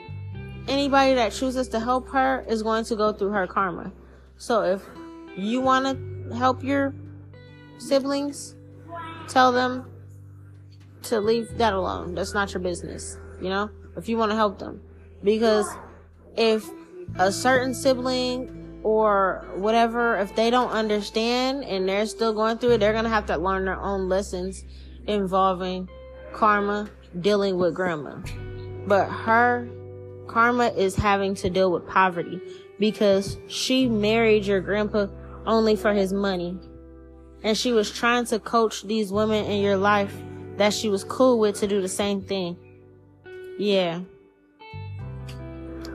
Anybody 0.67 1.15
that 1.15 1.31
chooses 1.31 1.67
to 1.69 1.79
help 1.79 2.09
her 2.09 2.45
is 2.47 2.61
going 2.61 2.85
to 2.85 2.95
go 2.95 3.11
through 3.11 3.31
her 3.31 3.47
karma. 3.47 3.91
So 4.37 4.61
if 4.61 4.83
you 5.35 5.61
want 5.61 5.85
to 5.85 6.35
help 6.35 6.63
your 6.63 6.93
siblings 7.77 8.55
tell 9.27 9.51
them 9.51 9.85
to 11.03 11.19
leave 11.19 11.57
that 11.57 11.73
alone. 11.73 12.13
That's 12.13 12.33
not 12.33 12.53
your 12.53 12.61
business 12.61 13.17
you 13.41 13.49
know? 13.49 13.69
If 13.97 14.09
you 14.09 14.17
want 14.17 14.31
to 14.31 14.35
help 14.35 14.59
them. 14.59 14.81
Because 15.23 15.67
if 16.35 16.69
a 17.15 17.31
certain 17.31 17.73
sibling 17.73 18.58
or 18.89 19.45
whatever, 19.55 20.17
if 20.17 20.35
they 20.35 20.49
don't 20.49 20.71
understand 20.71 21.63
and 21.63 21.87
they're 21.87 22.07
still 22.07 22.33
going 22.33 22.57
through 22.57 22.71
it, 22.71 22.77
they're 22.79 22.91
going 22.91 23.03
to 23.03 23.09
have 23.09 23.27
to 23.27 23.37
learn 23.37 23.65
their 23.65 23.79
own 23.79 24.09
lessons 24.09 24.63
involving 25.05 25.87
karma, 26.33 26.89
dealing 27.21 27.57
with 27.57 27.75
grandma. 27.75 28.17
But 28.87 29.07
her 29.09 29.69
karma 30.27 30.69
is 30.69 30.95
having 30.95 31.35
to 31.35 31.49
deal 31.49 31.71
with 31.71 31.87
poverty 31.87 32.41
because 32.79 33.37
she 33.47 33.87
married 33.87 34.45
your 34.45 34.59
grandpa 34.59 35.07
only 35.45 35.75
for 35.75 35.93
his 35.93 36.11
money. 36.11 36.57
And 37.43 37.55
she 37.55 37.71
was 37.71 37.91
trying 37.91 38.25
to 38.25 38.39
coach 38.39 38.83
these 38.83 39.11
women 39.11 39.45
in 39.45 39.61
your 39.61 39.77
life 39.77 40.15
that 40.57 40.73
she 40.73 40.89
was 40.89 41.03
cool 41.03 41.39
with 41.39 41.59
to 41.59 41.67
do 41.67 41.81
the 41.81 41.87
same 41.87 42.21
thing. 42.21 42.57
Yeah. 43.59 44.01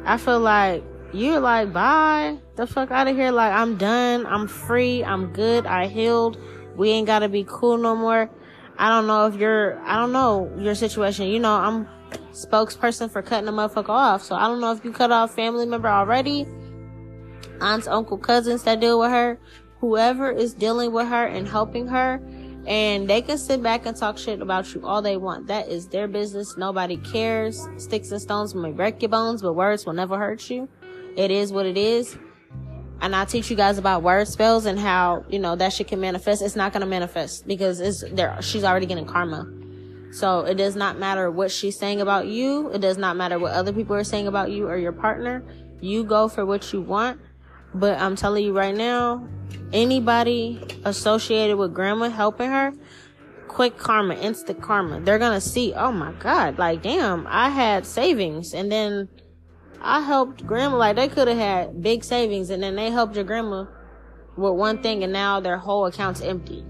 I 0.04 0.16
feel 0.16 0.40
like 0.40 0.84
you're 1.14 1.40
like, 1.40 1.72
bye, 1.72 2.38
the 2.56 2.66
fuck 2.66 2.90
out 2.90 3.08
of 3.08 3.16
here. 3.16 3.30
Like, 3.30 3.52
I'm 3.52 3.76
done. 3.76 4.26
I'm 4.26 4.48
free. 4.48 5.04
I'm 5.04 5.32
good. 5.32 5.66
I 5.66 5.86
healed. 5.86 6.38
We 6.76 6.90
ain't 6.90 7.06
gotta 7.06 7.28
be 7.28 7.44
cool 7.48 7.76
no 7.76 7.94
more. 7.94 8.28
I 8.76 8.88
don't 8.88 9.06
know 9.06 9.26
if 9.26 9.36
you're, 9.36 9.78
I 9.80 9.96
don't 9.96 10.12
know 10.12 10.52
your 10.58 10.74
situation. 10.74 11.28
You 11.28 11.38
know, 11.38 11.54
I'm 11.54 11.88
spokesperson 12.32 13.10
for 13.10 13.22
cutting 13.22 13.48
a 13.48 13.52
motherfucker 13.52 13.90
off. 13.90 14.22
So 14.22 14.34
I 14.34 14.48
don't 14.48 14.60
know 14.60 14.72
if 14.72 14.84
you 14.84 14.92
cut 14.92 15.12
off 15.12 15.34
family 15.34 15.66
member 15.66 15.88
already, 15.88 16.46
aunts, 17.60 17.86
uncle, 17.86 18.18
cousins 18.18 18.64
that 18.64 18.80
deal 18.80 18.98
with 18.98 19.10
her, 19.10 19.38
whoever 19.78 20.30
is 20.30 20.54
dealing 20.54 20.92
with 20.92 21.08
her 21.08 21.26
and 21.26 21.46
helping 21.46 21.86
her. 21.88 22.20
And 22.66 23.08
they 23.08 23.20
can 23.20 23.36
sit 23.36 23.62
back 23.62 23.84
and 23.84 23.94
talk 23.94 24.16
shit 24.16 24.40
about 24.40 24.74
you 24.74 24.86
all 24.86 25.02
they 25.02 25.18
want. 25.18 25.46
That 25.48 25.68
is 25.68 25.86
their 25.88 26.08
business. 26.08 26.56
Nobody 26.56 26.96
cares. 26.96 27.68
Sticks 27.76 28.10
and 28.10 28.20
stones 28.20 28.54
may 28.54 28.72
break 28.72 29.02
your 29.02 29.10
bones, 29.10 29.42
but 29.42 29.52
words 29.52 29.84
will 29.84 29.92
never 29.92 30.18
hurt 30.18 30.48
you. 30.48 30.68
It 31.16 31.30
is 31.30 31.52
what 31.52 31.66
it 31.66 31.76
is. 31.76 32.16
And 33.00 33.14
I 33.14 33.24
teach 33.24 33.50
you 33.50 33.56
guys 33.56 33.76
about 33.78 34.02
word 34.02 34.28
spells 34.28 34.66
and 34.66 34.78
how, 34.78 35.24
you 35.28 35.38
know, 35.38 35.56
that 35.56 35.72
shit 35.72 35.88
can 35.88 36.00
manifest. 36.00 36.42
It's 36.42 36.56
not 36.56 36.72
going 36.72 36.80
to 36.80 36.86
manifest 36.86 37.46
because 37.46 37.80
it's 37.80 38.04
there. 38.12 38.40
She's 38.40 38.64
already 38.64 38.86
getting 38.86 39.06
karma. 39.06 39.46
So 40.12 40.40
it 40.40 40.54
does 40.54 40.76
not 40.76 40.98
matter 40.98 41.30
what 41.30 41.50
she's 41.50 41.78
saying 41.78 42.00
about 42.00 42.28
you. 42.28 42.70
It 42.70 42.80
does 42.80 42.96
not 42.96 43.16
matter 43.16 43.38
what 43.38 43.52
other 43.52 43.72
people 43.72 43.96
are 43.96 44.04
saying 44.04 44.26
about 44.26 44.52
you 44.52 44.68
or 44.68 44.76
your 44.76 44.92
partner. 44.92 45.44
You 45.80 46.04
go 46.04 46.28
for 46.28 46.46
what 46.46 46.72
you 46.72 46.80
want. 46.80 47.20
But 47.74 47.98
I'm 47.98 48.14
telling 48.14 48.44
you 48.44 48.56
right 48.56 48.74
now, 48.74 49.28
anybody 49.72 50.62
associated 50.84 51.56
with 51.56 51.74
grandma 51.74 52.08
helping 52.08 52.48
her, 52.48 52.72
quick 53.48 53.76
karma, 53.76 54.14
instant 54.14 54.62
karma. 54.62 55.00
They're 55.00 55.18
gonna 55.18 55.40
see, 55.40 55.74
oh 55.74 55.90
my 55.90 56.12
god, 56.12 56.58
like 56.58 56.82
damn, 56.82 57.26
I 57.26 57.50
had 57.50 57.84
savings 57.84 58.54
and 58.54 58.70
then 58.70 59.08
I 59.86 60.00
helped 60.00 60.46
grandma, 60.46 60.78
like 60.78 60.96
they 60.96 61.08
could 61.08 61.28
have 61.28 61.36
had 61.36 61.82
big 61.82 62.04
savings 62.04 62.48
and 62.48 62.62
then 62.62 62.74
they 62.74 62.90
helped 62.90 63.16
your 63.16 63.24
grandma 63.24 63.66
with 64.34 64.54
one 64.54 64.82
thing 64.82 65.04
and 65.04 65.12
now 65.12 65.40
their 65.40 65.58
whole 65.58 65.84
account's 65.84 66.22
empty. 66.22 66.64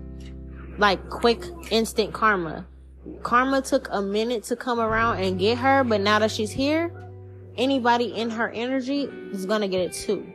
Like 0.79 1.09
quick, 1.11 1.41
instant 1.71 2.13
karma. 2.13 2.67
Karma 3.23 3.63
took 3.63 3.87
a 3.93 4.03
minute 4.03 4.43
to 4.45 4.57
come 4.57 4.81
around 4.81 5.19
and 5.19 5.39
get 5.39 5.59
her, 5.59 5.85
but 5.85 6.01
now 6.01 6.19
that 6.19 6.33
she's 6.33 6.51
here, 6.51 6.93
anybody 7.57 8.07
in 8.07 8.31
her 8.31 8.51
energy 8.51 9.03
is 9.31 9.47
gonna 9.47 9.69
get 9.69 9.81
it 9.81 9.93
too. 9.93 10.27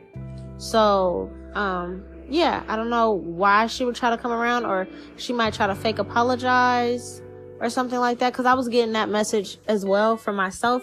So, 0.56 1.30
um, 1.52 2.02
yeah, 2.30 2.62
I 2.66 2.76
don't 2.76 2.88
know 2.88 3.10
why 3.10 3.66
she 3.66 3.84
would 3.84 3.94
try 3.94 4.08
to 4.08 4.16
come 4.16 4.32
around 4.32 4.64
or 4.64 4.88
she 5.16 5.34
might 5.34 5.52
try 5.52 5.66
to 5.66 5.74
fake 5.74 5.98
apologize 5.98 7.20
or 7.60 7.68
something 7.68 7.98
like 7.98 8.20
that. 8.20 8.32
Cause 8.32 8.46
I 8.46 8.54
was 8.54 8.68
getting 8.68 8.94
that 8.94 9.10
message 9.10 9.58
as 9.68 9.84
well 9.84 10.16
for 10.16 10.32
myself, 10.32 10.82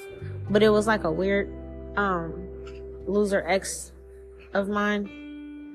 but 0.51 0.61
it 0.61 0.69
was 0.69 0.85
like 0.85 1.03
a 1.03 1.11
weird 1.11 1.51
um 1.97 2.33
loser 3.05 3.43
ex 3.47 3.91
of 4.53 4.69
mine 4.69 5.27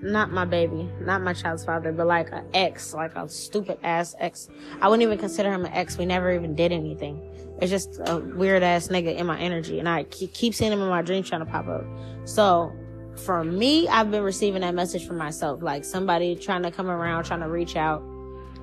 not 0.02 0.32
my 0.32 0.44
baby, 0.44 0.90
not 1.00 1.22
my 1.22 1.32
child's 1.32 1.64
father, 1.64 1.92
but 1.92 2.06
like 2.06 2.32
an 2.32 2.44
ex, 2.52 2.92
like 2.92 3.14
a 3.14 3.28
stupid 3.28 3.78
ass 3.84 4.14
ex. 4.18 4.48
I 4.80 4.88
wouldn't 4.88 5.04
even 5.04 5.16
consider 5.16 5.52
him 5.52 5.64
an 5.64 5.72
ex. 5.72 5.96
We 5.96 6.06
never 6.06 6.32
even 6.32 6.56
did 6.56 6.72
anything. 6.72 7.20
It's 7.60 7.70
just 7.70 8.00
a 8.06 8.18
weird 8.18 8.64
ass 8.64 8.88
nigga 8.88 9.16
in 9.16 9.26
my 9.26 9.38
energy, 9.38 9.78
and 9.78 9.88
I 9.88 10.02
keep 10.04 10.54
seeing 10.54 10.72
him 10.72 10.82
in 10.82 10.88
my 10.88 11.02
dreams 11.02 11.28
trying 11.28 11.44
to 11.44 11.50
pop 11.50 11.68
up. 11.68 11.84
So 12.24 12.72
for 13.16 13.44
me, 13.44 13.86
I've 13.88 14.10
been 14.10 14.24
receiving 14.24 14.62
that 14.62 14.74
message 14.74 15.06
for 15.06 15.14
myself, 15.14 15.62
like 15.62 15.84
somebody 15.84 16.34
trying 16.34 16.64
to 16.64 16.72
come 16.72 16.90
around, 16.90 17.24
trying 17.24 17.40
to 17.40 17.48
reach 17.48 17.76
out 17.76 18.02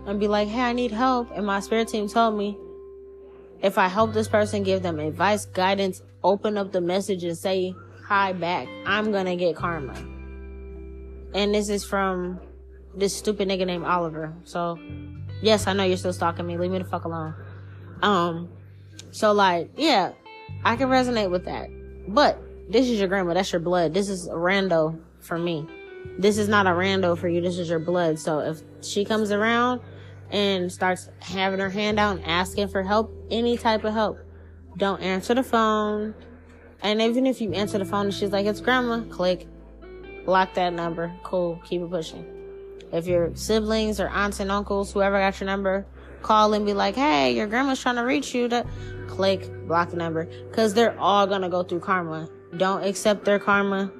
and 0.05 0.19
be 0.19 0.27
like, 0.27 0.49
"Hey, 0.49 0.61
I 0.61 0.73
need 0.73 0.91
help," 0.91 1.29
and 1.33 1.45
my 1.45 1.61
spirit 1.61 1.87
team 1.87 2.09
told 2.09 2.37
me 2.37 2.57
if 3.61 3.77
I 3.77 3.87
help 3.87 4.13
this 4.13 4.27
person, 4.27 4.63
give 4.63 4.81
them 4.83 4.99
advice, 4.99 5.45
guidance, 5.45 6.01
open 6.23 6.57
up 6.57 6.71
the 6.71 6.81
message 6.81 7.23
and 7.23 7.37
say 7.37 7.73
hi 8.05 8.33
back, 8.33 8.67
I'm 8.85 9.11
gonna 9.11 9.35
get 9.35 9.55
karma. 9.55 9.93
And 11.33 11.53
this 11.53 11.69
is 11.69 11.83
from 11.83 12.39
this 12.95 13.15
stupid 13.15 13.47
nigga 13.47 13.65
named 13.65 13.85
Oliver. 13.85 14.33
So, 14.43 14.79
yes, 15.41 15.67
I 15.67 15.73
know 15.73 15.83
you're 15.83 15.97
still 15.97 16.13
stalking 16.13 16.47
me. 16.47 16.57
Leave 16.57 16.71
me 16.71 16.79
the 16.79 16.85
fuck 16.85 17.05
alone. 17.05 17.35
Um, 18.01 18.49
so 19.11 19.31
like, 19.31 19.71
yeah, 19.77 20.13
I 20.63 20.75
can 20.75 20.89
resonate 20.89 21.29
with 21.29 21.45
that. 21.45 21.69
But 22.07 22.41
this 22.69 22.89
is 22.89 22.99
your 22.99 23.07
grandma. 23.07 23.33
That's 23.33 23.51
your 23.51 23.59
blood. 23.59 23.93
This 23.93 24.09
is 24.09 24.27
a 24.27 24.31
rando 24.31 24.99
for 25.19 25.37
me. 25.37 25.67
This 26.17 26.37
is 26.37 26.47
not 26.47 26.65
a 26.65 26.71
rando 26.71 27.17
for 27.17 27.27
you. 27.27 27.41
This 27.41 27.57
is 27.57 27.69
your 27.69 27.79
blood. 27.79 28.19
So 28.19 28.39
if 28.39 28.61
she 28.81 29.05
comes 29.05 29.31
around 29.31 29.81
and 30.31 30.71
starts 30.71 31.09
having 31.19 31.59
her 31.59 31.69
hand 31.69 31.99
out 31.99 32.17
and 32.17 32.25
asking 32.25 32.67
for 32.67 32.83
help, 32.83 33.13
any 33.31 33.57
type 33.57 33.83
of 33.83 33.93
help, 33.93 34.19
don't 34.77 35.01
answer 35.01 35.33
the 35.33 35.43
phone. 35.43 36.13
And 36.81 37.01
even 37.01 37.25
if 37.25 37.41
you 37.41 37.53
answer 37.53 37.77
the 37.77 37.85
phone 37.85 38.05
and 38.05 38.13
she's 38.13 38.31
like, 38.31 38.45
it's 38.45 38.61
grandma, 38.61 39.01
click, 39.09 39.47
block 40.25 40.53
that 40.53 40.73
number. 40.73 41.13
Cool. 41.23 41.61
Keep 41.65 41.81
it 41.81 41.89
pushing. 41.89 42.25
If 42.91 43.05
your 43.05 43.35
siblings 43.35 43.99
or 43.99 44.07
aunts 44.07 44.39
and 44.39 44.51
uncles, 44.51 44.91
whoever 44.91 45.19
got 45.19 45.39
your 45.39 45.47
number, 45.47 45.85
call 46.21 46.53
and 46.53 46.65
be 46.65 46.73
like, 46.73 46.95
hey, 46.95 47.35
your 47.35 47.47
grandma's 47.47 47.81
trying 47.81 47.95
to 47.95 48.03
reach 48.03 48.33
you 48.33 48.47
to 48.49 48.65
click, 49.07 49.67
block 49.67 49.89
the 49.89 49.97
number. 49.97 50.27
Cause 50.51 50.73
they're 50.73 50.97
all 50.99 51.27
gonna 51.27 51.49
go 51.49 51.63
through 51.63 51.81
karma. 51.81 52.29
Don't 52.57 52.83
accept 52.83 53.25
their 53.25 53.39
karma 53.39 53.91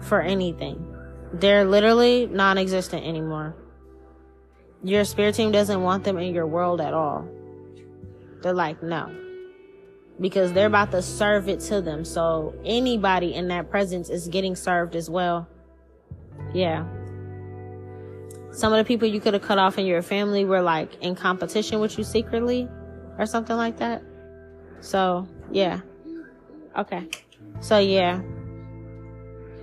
for 0.00 0.20
anything. 0.20 0.86
They're 1.32 1.64
literally 1.64 2.26
non-existent 2.26 3.04
anymore. 3.04 3.54
Your 4.82 5.04
spirit 5.04 5.34
team 5.34 5.52
doesn't 5.52 5.82
want 5.82 6.04
them 6.04 6.18
in 6.18 6.34
your 6.34 6.46
world 6.46 6.80
at 6.80 6.94
all. 6.94 7.28
They're 8.42 8.54
like, 8.54 8.82
no. 8.82 9.14
Because 10.18 10.52
they're 10.52 10.66
about 10.66 10.90
to 10.92 11.02
serve 11.02 11.48
it 11.48 11.60
to 11.60 11.80
them. 11.80 12.04
So 12.04 12.54
anybody 12.64 13.34
in 13.34 13.48
that 13.48 13.70
presence 13.70 14.08
is 14.08 14.28
getting 14.28 14.56
served 14.56 14.96
as 14.96 15.10
well. 15.10 15.48
Yeah. 16.54 16.86
Some 18.52 18.72
of 18.72 18.78
the 18.78 18.84
people 18.84 19.06
you 19.06 19.20
could 19.20 19.34
have 19.34 19.42
cut 19.42 19.58
off 19.58 19.78
in 19.78 19.86
your 19.86 20.02
family 20.02 20.44
were 20.44 20.62
like 20.62 21.02
in 21.02 21.14
competition 21.14 21.80
with 21.80 21.96
you 21.98 22.04
secretly 22.04 22.68
or 23.18 23.26
something 23.26 23.56
like 23.56 23.78
that. 23.78 24.02
So, 24.80 25.28
yeah. 25.52 25.80
Okay. 26.76 27.06
So, 27.60 27.78
yeah. 27.78 28.20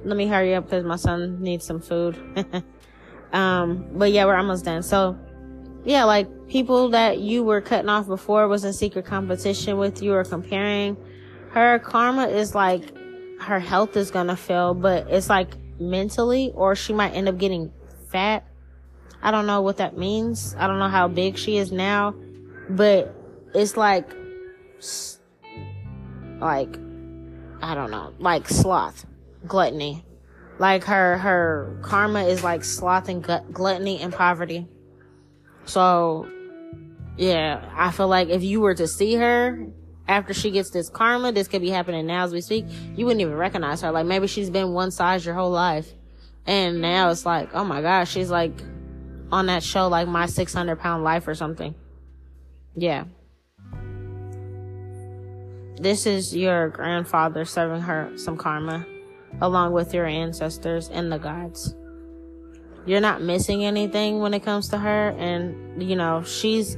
Let 0.03 0.15
me 0.15 0.27
hurry 0.27 0.55
up 0.55 0.65
because 0.65 0.85
my 0.85 0.95
son 0.95 1.41
needs 1.41 1.65
some 1.65 1.81
food. 1.81 2.15
um, 3.33 3.87
but 3.93 4.11
yeah, 4.11 4.25
we're 4.25 4.35
almost 4.35 4.65
done. 4.65 4.83
So, 4.83 5.17
yeah, 5.83 6.03
like 6.03 6.27
people 6.47 6.89
that 6.89 7.19
you 7.19 7.43
were 7.43 7.61
cutting 7.61 7.89
off 7.89 8.07
before 8.07 8.47
was 8.47 8.63
in 8.63 8.73
secret 8.73 9.05
competition 9.05 9.77
with 9.77 10.01
you 10.01 10.13
or 10.13 10.23
comparing. 10.23 10.97
Her 11.51 11.79
karma 11.79 12.27
is 12.27 12.55
like 12.55 12.95
her 13.39 13.59
health 13.59 13.95
is 13.97 14.11
gonna 14.11 14.35
fail, 14.35 14.73
but 14.73 15.07
it's 15.09 15.29
like 15.29 15.55
mentally, 15.79 16.51
or 16.55 16.75
she 16.75 16.93
might 16.93 17.11
end 17.11 17.27
up 17.29 17.37
getting 17.37 17.71
fat. 18.09 18.45
I 19.21 19.31
don't 19.31 19.47
know 19.47 19.61
what 19.61 19.77
that 19.77 19.97
means. 19.97 20.55
I 20.57 20.67
don't 20.67 20.79
know 20.79 20.89
how 20.89 21.07
big 21.07 21.37
she 21.37 21.57
is 21.57 21.71
now, 21.71 22.13
but 22.69 23.13
it's 23.53 23.75
like, 23.77 24.09
like, 26.39 26.77
I 27.61 27.73
don't 27.73 27.91
know, 27.91 28.13
like 28.19 28.47
sloth, 28.47 29.05
gluttony. 29.47 30.03
Like 30.59 30.83
her, 30.85 31.17
her 31.17 31.79
karma 31.83 32.23
is 32.23 32.43
like 32.43 32.63
sloth 32.63 33.09
and 33.09 33.23
gluttony 33.23 33.99
and 33.99 34.11
poverty. 34.11 34.67
So, 35.65 36.27
yeah, 37.15 37.69
I 37.75 37.91
feel 37.91 38.07
like 38.07 38.29
if 38.29 38.43
you 38.43 38.61
were 38.61 38.73
to 38.73 38.87
see 38.87 39.15
her 39.15 39.67
after 40.07 40.33
she 40.33 40.51
gets 40.51 40.71
this 40.71 40.89
karma, 40.89 41.31
this 41.31 41.47
could 41.47 41.61
be 41.61 41.69
happening 41.69 42.07
now 42.07 42.23
as 42.23 42.31
we 42.31 42.41
speak, 42.41 42.65
you 42.95 43.05
wouldn't 43.05 43.21
even 43.21 43.35
recognize 43.35 43.81
her. 43.81 43.91
Like 43.91 44.05
maybe 44.05 44.27
she's 44.27 44.49
been 44.49 44.73
one 44.73 44.89
size 44.89 45.25
your 45.25 45.35
whole 45.35 45.51
life. 45.51 45.91
And 46.45 46.81
now 46.81 47.11
it's 47.11 47.25
like, 47.25 47.53
oh 47.53 47.63
my 47.63 47.81
gosh, 47.81 48.09
she's 48.09 48.31
like 48.31 48.53
on 49.31 49.47
that 49.47 49.61
show, 49.61 49.89
like 49.89 50.07
My 50.07 50.25
600 50.25 50.79
Pound 50.79 51.03
Life 51.03 51.27
or 51.27 51.35
something. 51.35 51.75
Yeah. 52.75 53.05
This 55.79 56.07
is 56.07 56.35
your 56.35 56.69
grandfather 56.69 57.45
serving 57.45 57.81
her 57.81 58.11
some 58.15 58.37
karma 58.37 58.85
along 59.41 59.73
with 59.73 59.93
your 59.93 60.05
ancestors 60.05 60.89
and 60.89 61.11
the 61.11 61.17
gods. 61.17 61.75
You're 62.85 63.01
not 63.01 63.21
missing 63.21 63.65
anything 63.65 64.19
when 64.19 64.33
it 64.33 64.43
comes 64.43 64.69
to 64.69 64.77
her. 64.77 65.09
And, 65.09 65.83
you 65.83 65.95
know, 65.95 66.23
she's 66.23 66.77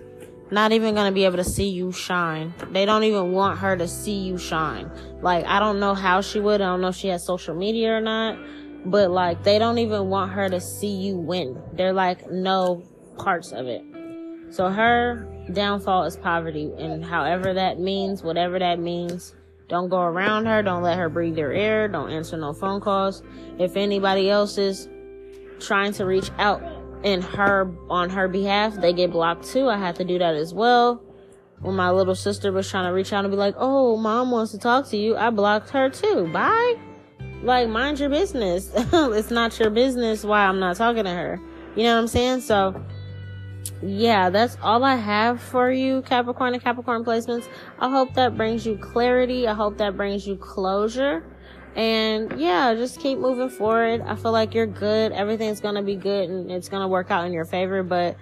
not 0.50 0.72
even 0.72 0.96
to 0.96 1.12
be 1.12 1.26
able 1.26 1.38
to 1.38 1.44
see 1.44 1.70
you 1.70 1.92
shine. 1.92 2.54
They 2.72 2.86
don't 2.86 3.04
even 3.04 3.32
want 3.32 3.60
her 3.60 3.78
to 3.78 3.88
see 3.88 4.18
you 4.18 4.38
shine. 4.38 4.90
Like, 5.22 5.46
I 5.46 5.60
don't 5.60 5.80
know 5.80 5.94
how 5.94 6.22
she 6.22 6.40
would. 6.40 6.62
I 6.62 6.66
don't 6.66 6.82
know 6.82 6.88
if 6.88 6.96
she 6.96 7.10
has 7.10 7.24
social 7.24 7.56
media 7.56 7.96
or 7.96 8.02
not. 8.02 8.40
But, 8.86 9.12
like, 9.12 9.44
they 9.44 9.60
don't 9.60 9.78
even 9.78 10.10
want 10.10 10.32
her 10.32 10.50
to 10.50 10.60
see 10.60 10.96
you 10.96 11.16
win. 11.16 11.62
They're 11.74 11.94
like, 11.94 12.32
no 12.32 12.84
parts 13.18 13.52
of 13.52 13.68
it. 13.68 13.84
So 14.50 14.70
her 14.70 15.28
downfall 15.54 16.06
is 16.06 16.18
poverty. 16.18 16.72
And 16.80 17.06
however 17.06 17.54
that 17.54 17.80
means, 17.80 18.24
whatever 18.24 18.58
that 18.58 18.80
means, 18.80 19.36
don't 19.70 19.88
go 19.90 20.02
around 20.02 20.48
her. 20.48 20.64
Don't 20.64 20.82
let 20.82 20.98
her 20.98 21.10
breathe 21.10 21.38
your 21.38 21.54
air. 21.54 21.88
Don't 21.88 22.10
answer 22.10 22.36
no 22.36 22.54
phone 22.54 22.82
calls. 22.82 23.22
If 23.60 23.78
anybody 23.78 24.30
else 24.30 24.58
is 24.58 24.90
trying 25.60 25.94
to 25.94 26.06
reach 26.06 26.32
out 26.40 26.62
in 27.04 27.22
her 27.22 27.72
on 27.90 28.10
her 28.10 28.28
behalf, 28.28 28.76
they 28.76 28.92
get 28.92 29.12
blocked 29.12 29.46
too. 29.46 29.70
I 29.70 29.78
had 29.78 29.96
to 29.98 30.04
do 30.04 30.18
that 30.18 30.34
as 30.34 30.54
well. 30.54 31.04
When 31.62 31.76
my 31.76 31.92
little 31.92 32.16
sister 32.16 32.52
was 32.52 32.70
trying 32.70 32.86
to 32.86 32.94
reach 32.94 33.14
out 33.14 33.26
and 33.26 33.32
be 33.32 33.38
like, 33.38 33.54
"Oh, 33.58 33.96
mom 33.96 34.32
wants 34.32 34.52
to 34.54 34.58
talk 34.58 34.88
to 34.90 34.98
you," 34.98 35.16
I 35.16 35.30
blocked 35.30 35.70
her 35.70 35.90
too. 35.90 36.28
Bye. 36.34 36.76
Like, 37.44 37.70
mind 37.70 38.00
your 38.00 38.10
business. 38.10 38.72
it's 38.76 39.32
not 39.32 39.58
your 39.60 39.70
business 39.70 40.24
why 40.24 40.46
I'm 40.46 40.60
not 40.60 40.78
talking 40.78 41.04
to 41.04 41.12
her. 41.12 41.40
You 41.76 41.84
know 41.84 41.96
what 41.96 42.02
I'm 42.02 42.08
saying? 42.08 42.42
So, 42.42 42.84
yeah, 43.82 44.30
that's 44.30 44.58
all 44.62 44.84
I 44.84 44.96
have 44.96 45.42
for 45.42 45.72
you, 45.72 46.02
Capricorn 46.02 46.54
and 46.54 46.64
Capricorn 46.64 47.04
placements. 47.04 47.48
I 47.80 47.90
hope 47.90 48.14
that 48.16 48.36
brings 48.36 48.66
you 48.66 48.78
clarity. 48.78 49.48
I 49.48 49.54
hope 49.54 49.78
that 49.78 49.96
brings 49.96 50.28
you 50.28 50.36
closure. 50.36 51.24
And 51.76 52.40
yeah, 52.40 52.74
just 52.74 53.00
keep 53.00 53.20
moving 53.20 53.50
forward. 53.50 54.02
I 54.02 54.16
feel 54.16 54.32
like 54.32 54.54
you're 54.54 54.68
good. 54.68 55.12
Everything's 55.12 55.62
gonna 55.62 55.84
be 55.84 55.96
good 55.96 56.30
and 56.30 56.52
it's 56.52 56.68
gonna 56.68 56.88
work 56.88 57.12
out 57.12 57.26
in 57.26 57.34
your 57.34 57.46
favor. 57.46 57.84
But 57.84 58.18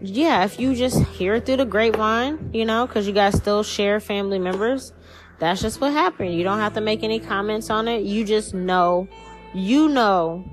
yeah, 0.00 0.44
if 0.44 0.58
you 0.58 0.74
just 0.74 1.00
hear 1.08 1.40
through 1.40 1.58
the 1.58 1.66
grapevine, 1.66 2.50
you 2.52 2.64
know, 2.64 2.86
cause 2.86 3.06
you 3.06 3.12
guys 3.12 3.36
still 3.36 3.62
share 3.62 4.00
family 4.00 4.38
members, 4.38 4.92
that's 5.38 5.60
just 5.60 5.80
what 5.80 5.92
happened. 5.92 6.34
You 6.34 6.42
don't 6.42 6.58
have 6.58 6.74
to 6.74 6.80
make 6.80 7.02
any 7.02 7.20
comments 7.20 7.70
on 7.70 7.86
it. 7.86 8.02
You 8.02 8.24
just 8.24 8.54
know, 8.54 9.08
you 9.54 9.88
know 9.88 10.44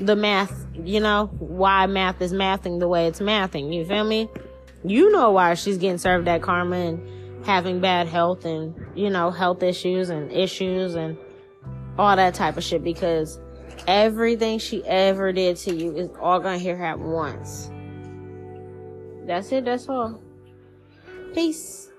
the 0.00 0.16
math, 0.16 0.66
you 0.74 1.00
know, 1.00 1.26
why 1.38 1.86
math 1.86 2.20
is 2.20 2.32
mathing 2.32 2.80
the 2.80 2.88
way 2.88 3.06
it's 3.06 3.20
mathing. 3.20 3.72
You 3.72 3.84
feel 3.84 4.04
me? 4.04 4.28
You 4.84 5.10
know 5.12 5.30
why 5.30 5.54
she's 5.54 5.78
getting 5.78 5.98
served 5.98 6.26
that 6.26 6.42
karma 6.42 6.76
and 6.76 7.46
having 7.46 7.80
bad 7.80 8.08
health 8.08 8.44
and, 8.44 8.74
you 8.94 9.10
know, 9.10 9.30
health 9.30 9.62
issues 9.62 10.08
and 10.08 10.32
issues 10.32 10.94
and 10.94 11.18
all 11.98 12.16
that 12.16 12.34
type 12.34 12.56
of 12.56 12.64
shit 12.64 12.82
because 12.82 13.38
everything 13.86 14.58
she 14.58 14.84
ever 14.86 15.32
did 15.32 15.56
to 15.58 15.74
you 15.74 15.94
is 15.96 16.10
all 16.20 16.40
gonna 16.40 16.58
hear 16.58 16.76
her 16.76 16.84
at 16.84 16.98
once. 16.98 17.70
That's 19.26 19.52
it, 19.52 19.64
that's 19.64 19.88
all. 19.88 20.20
Peace. 21.34 21.89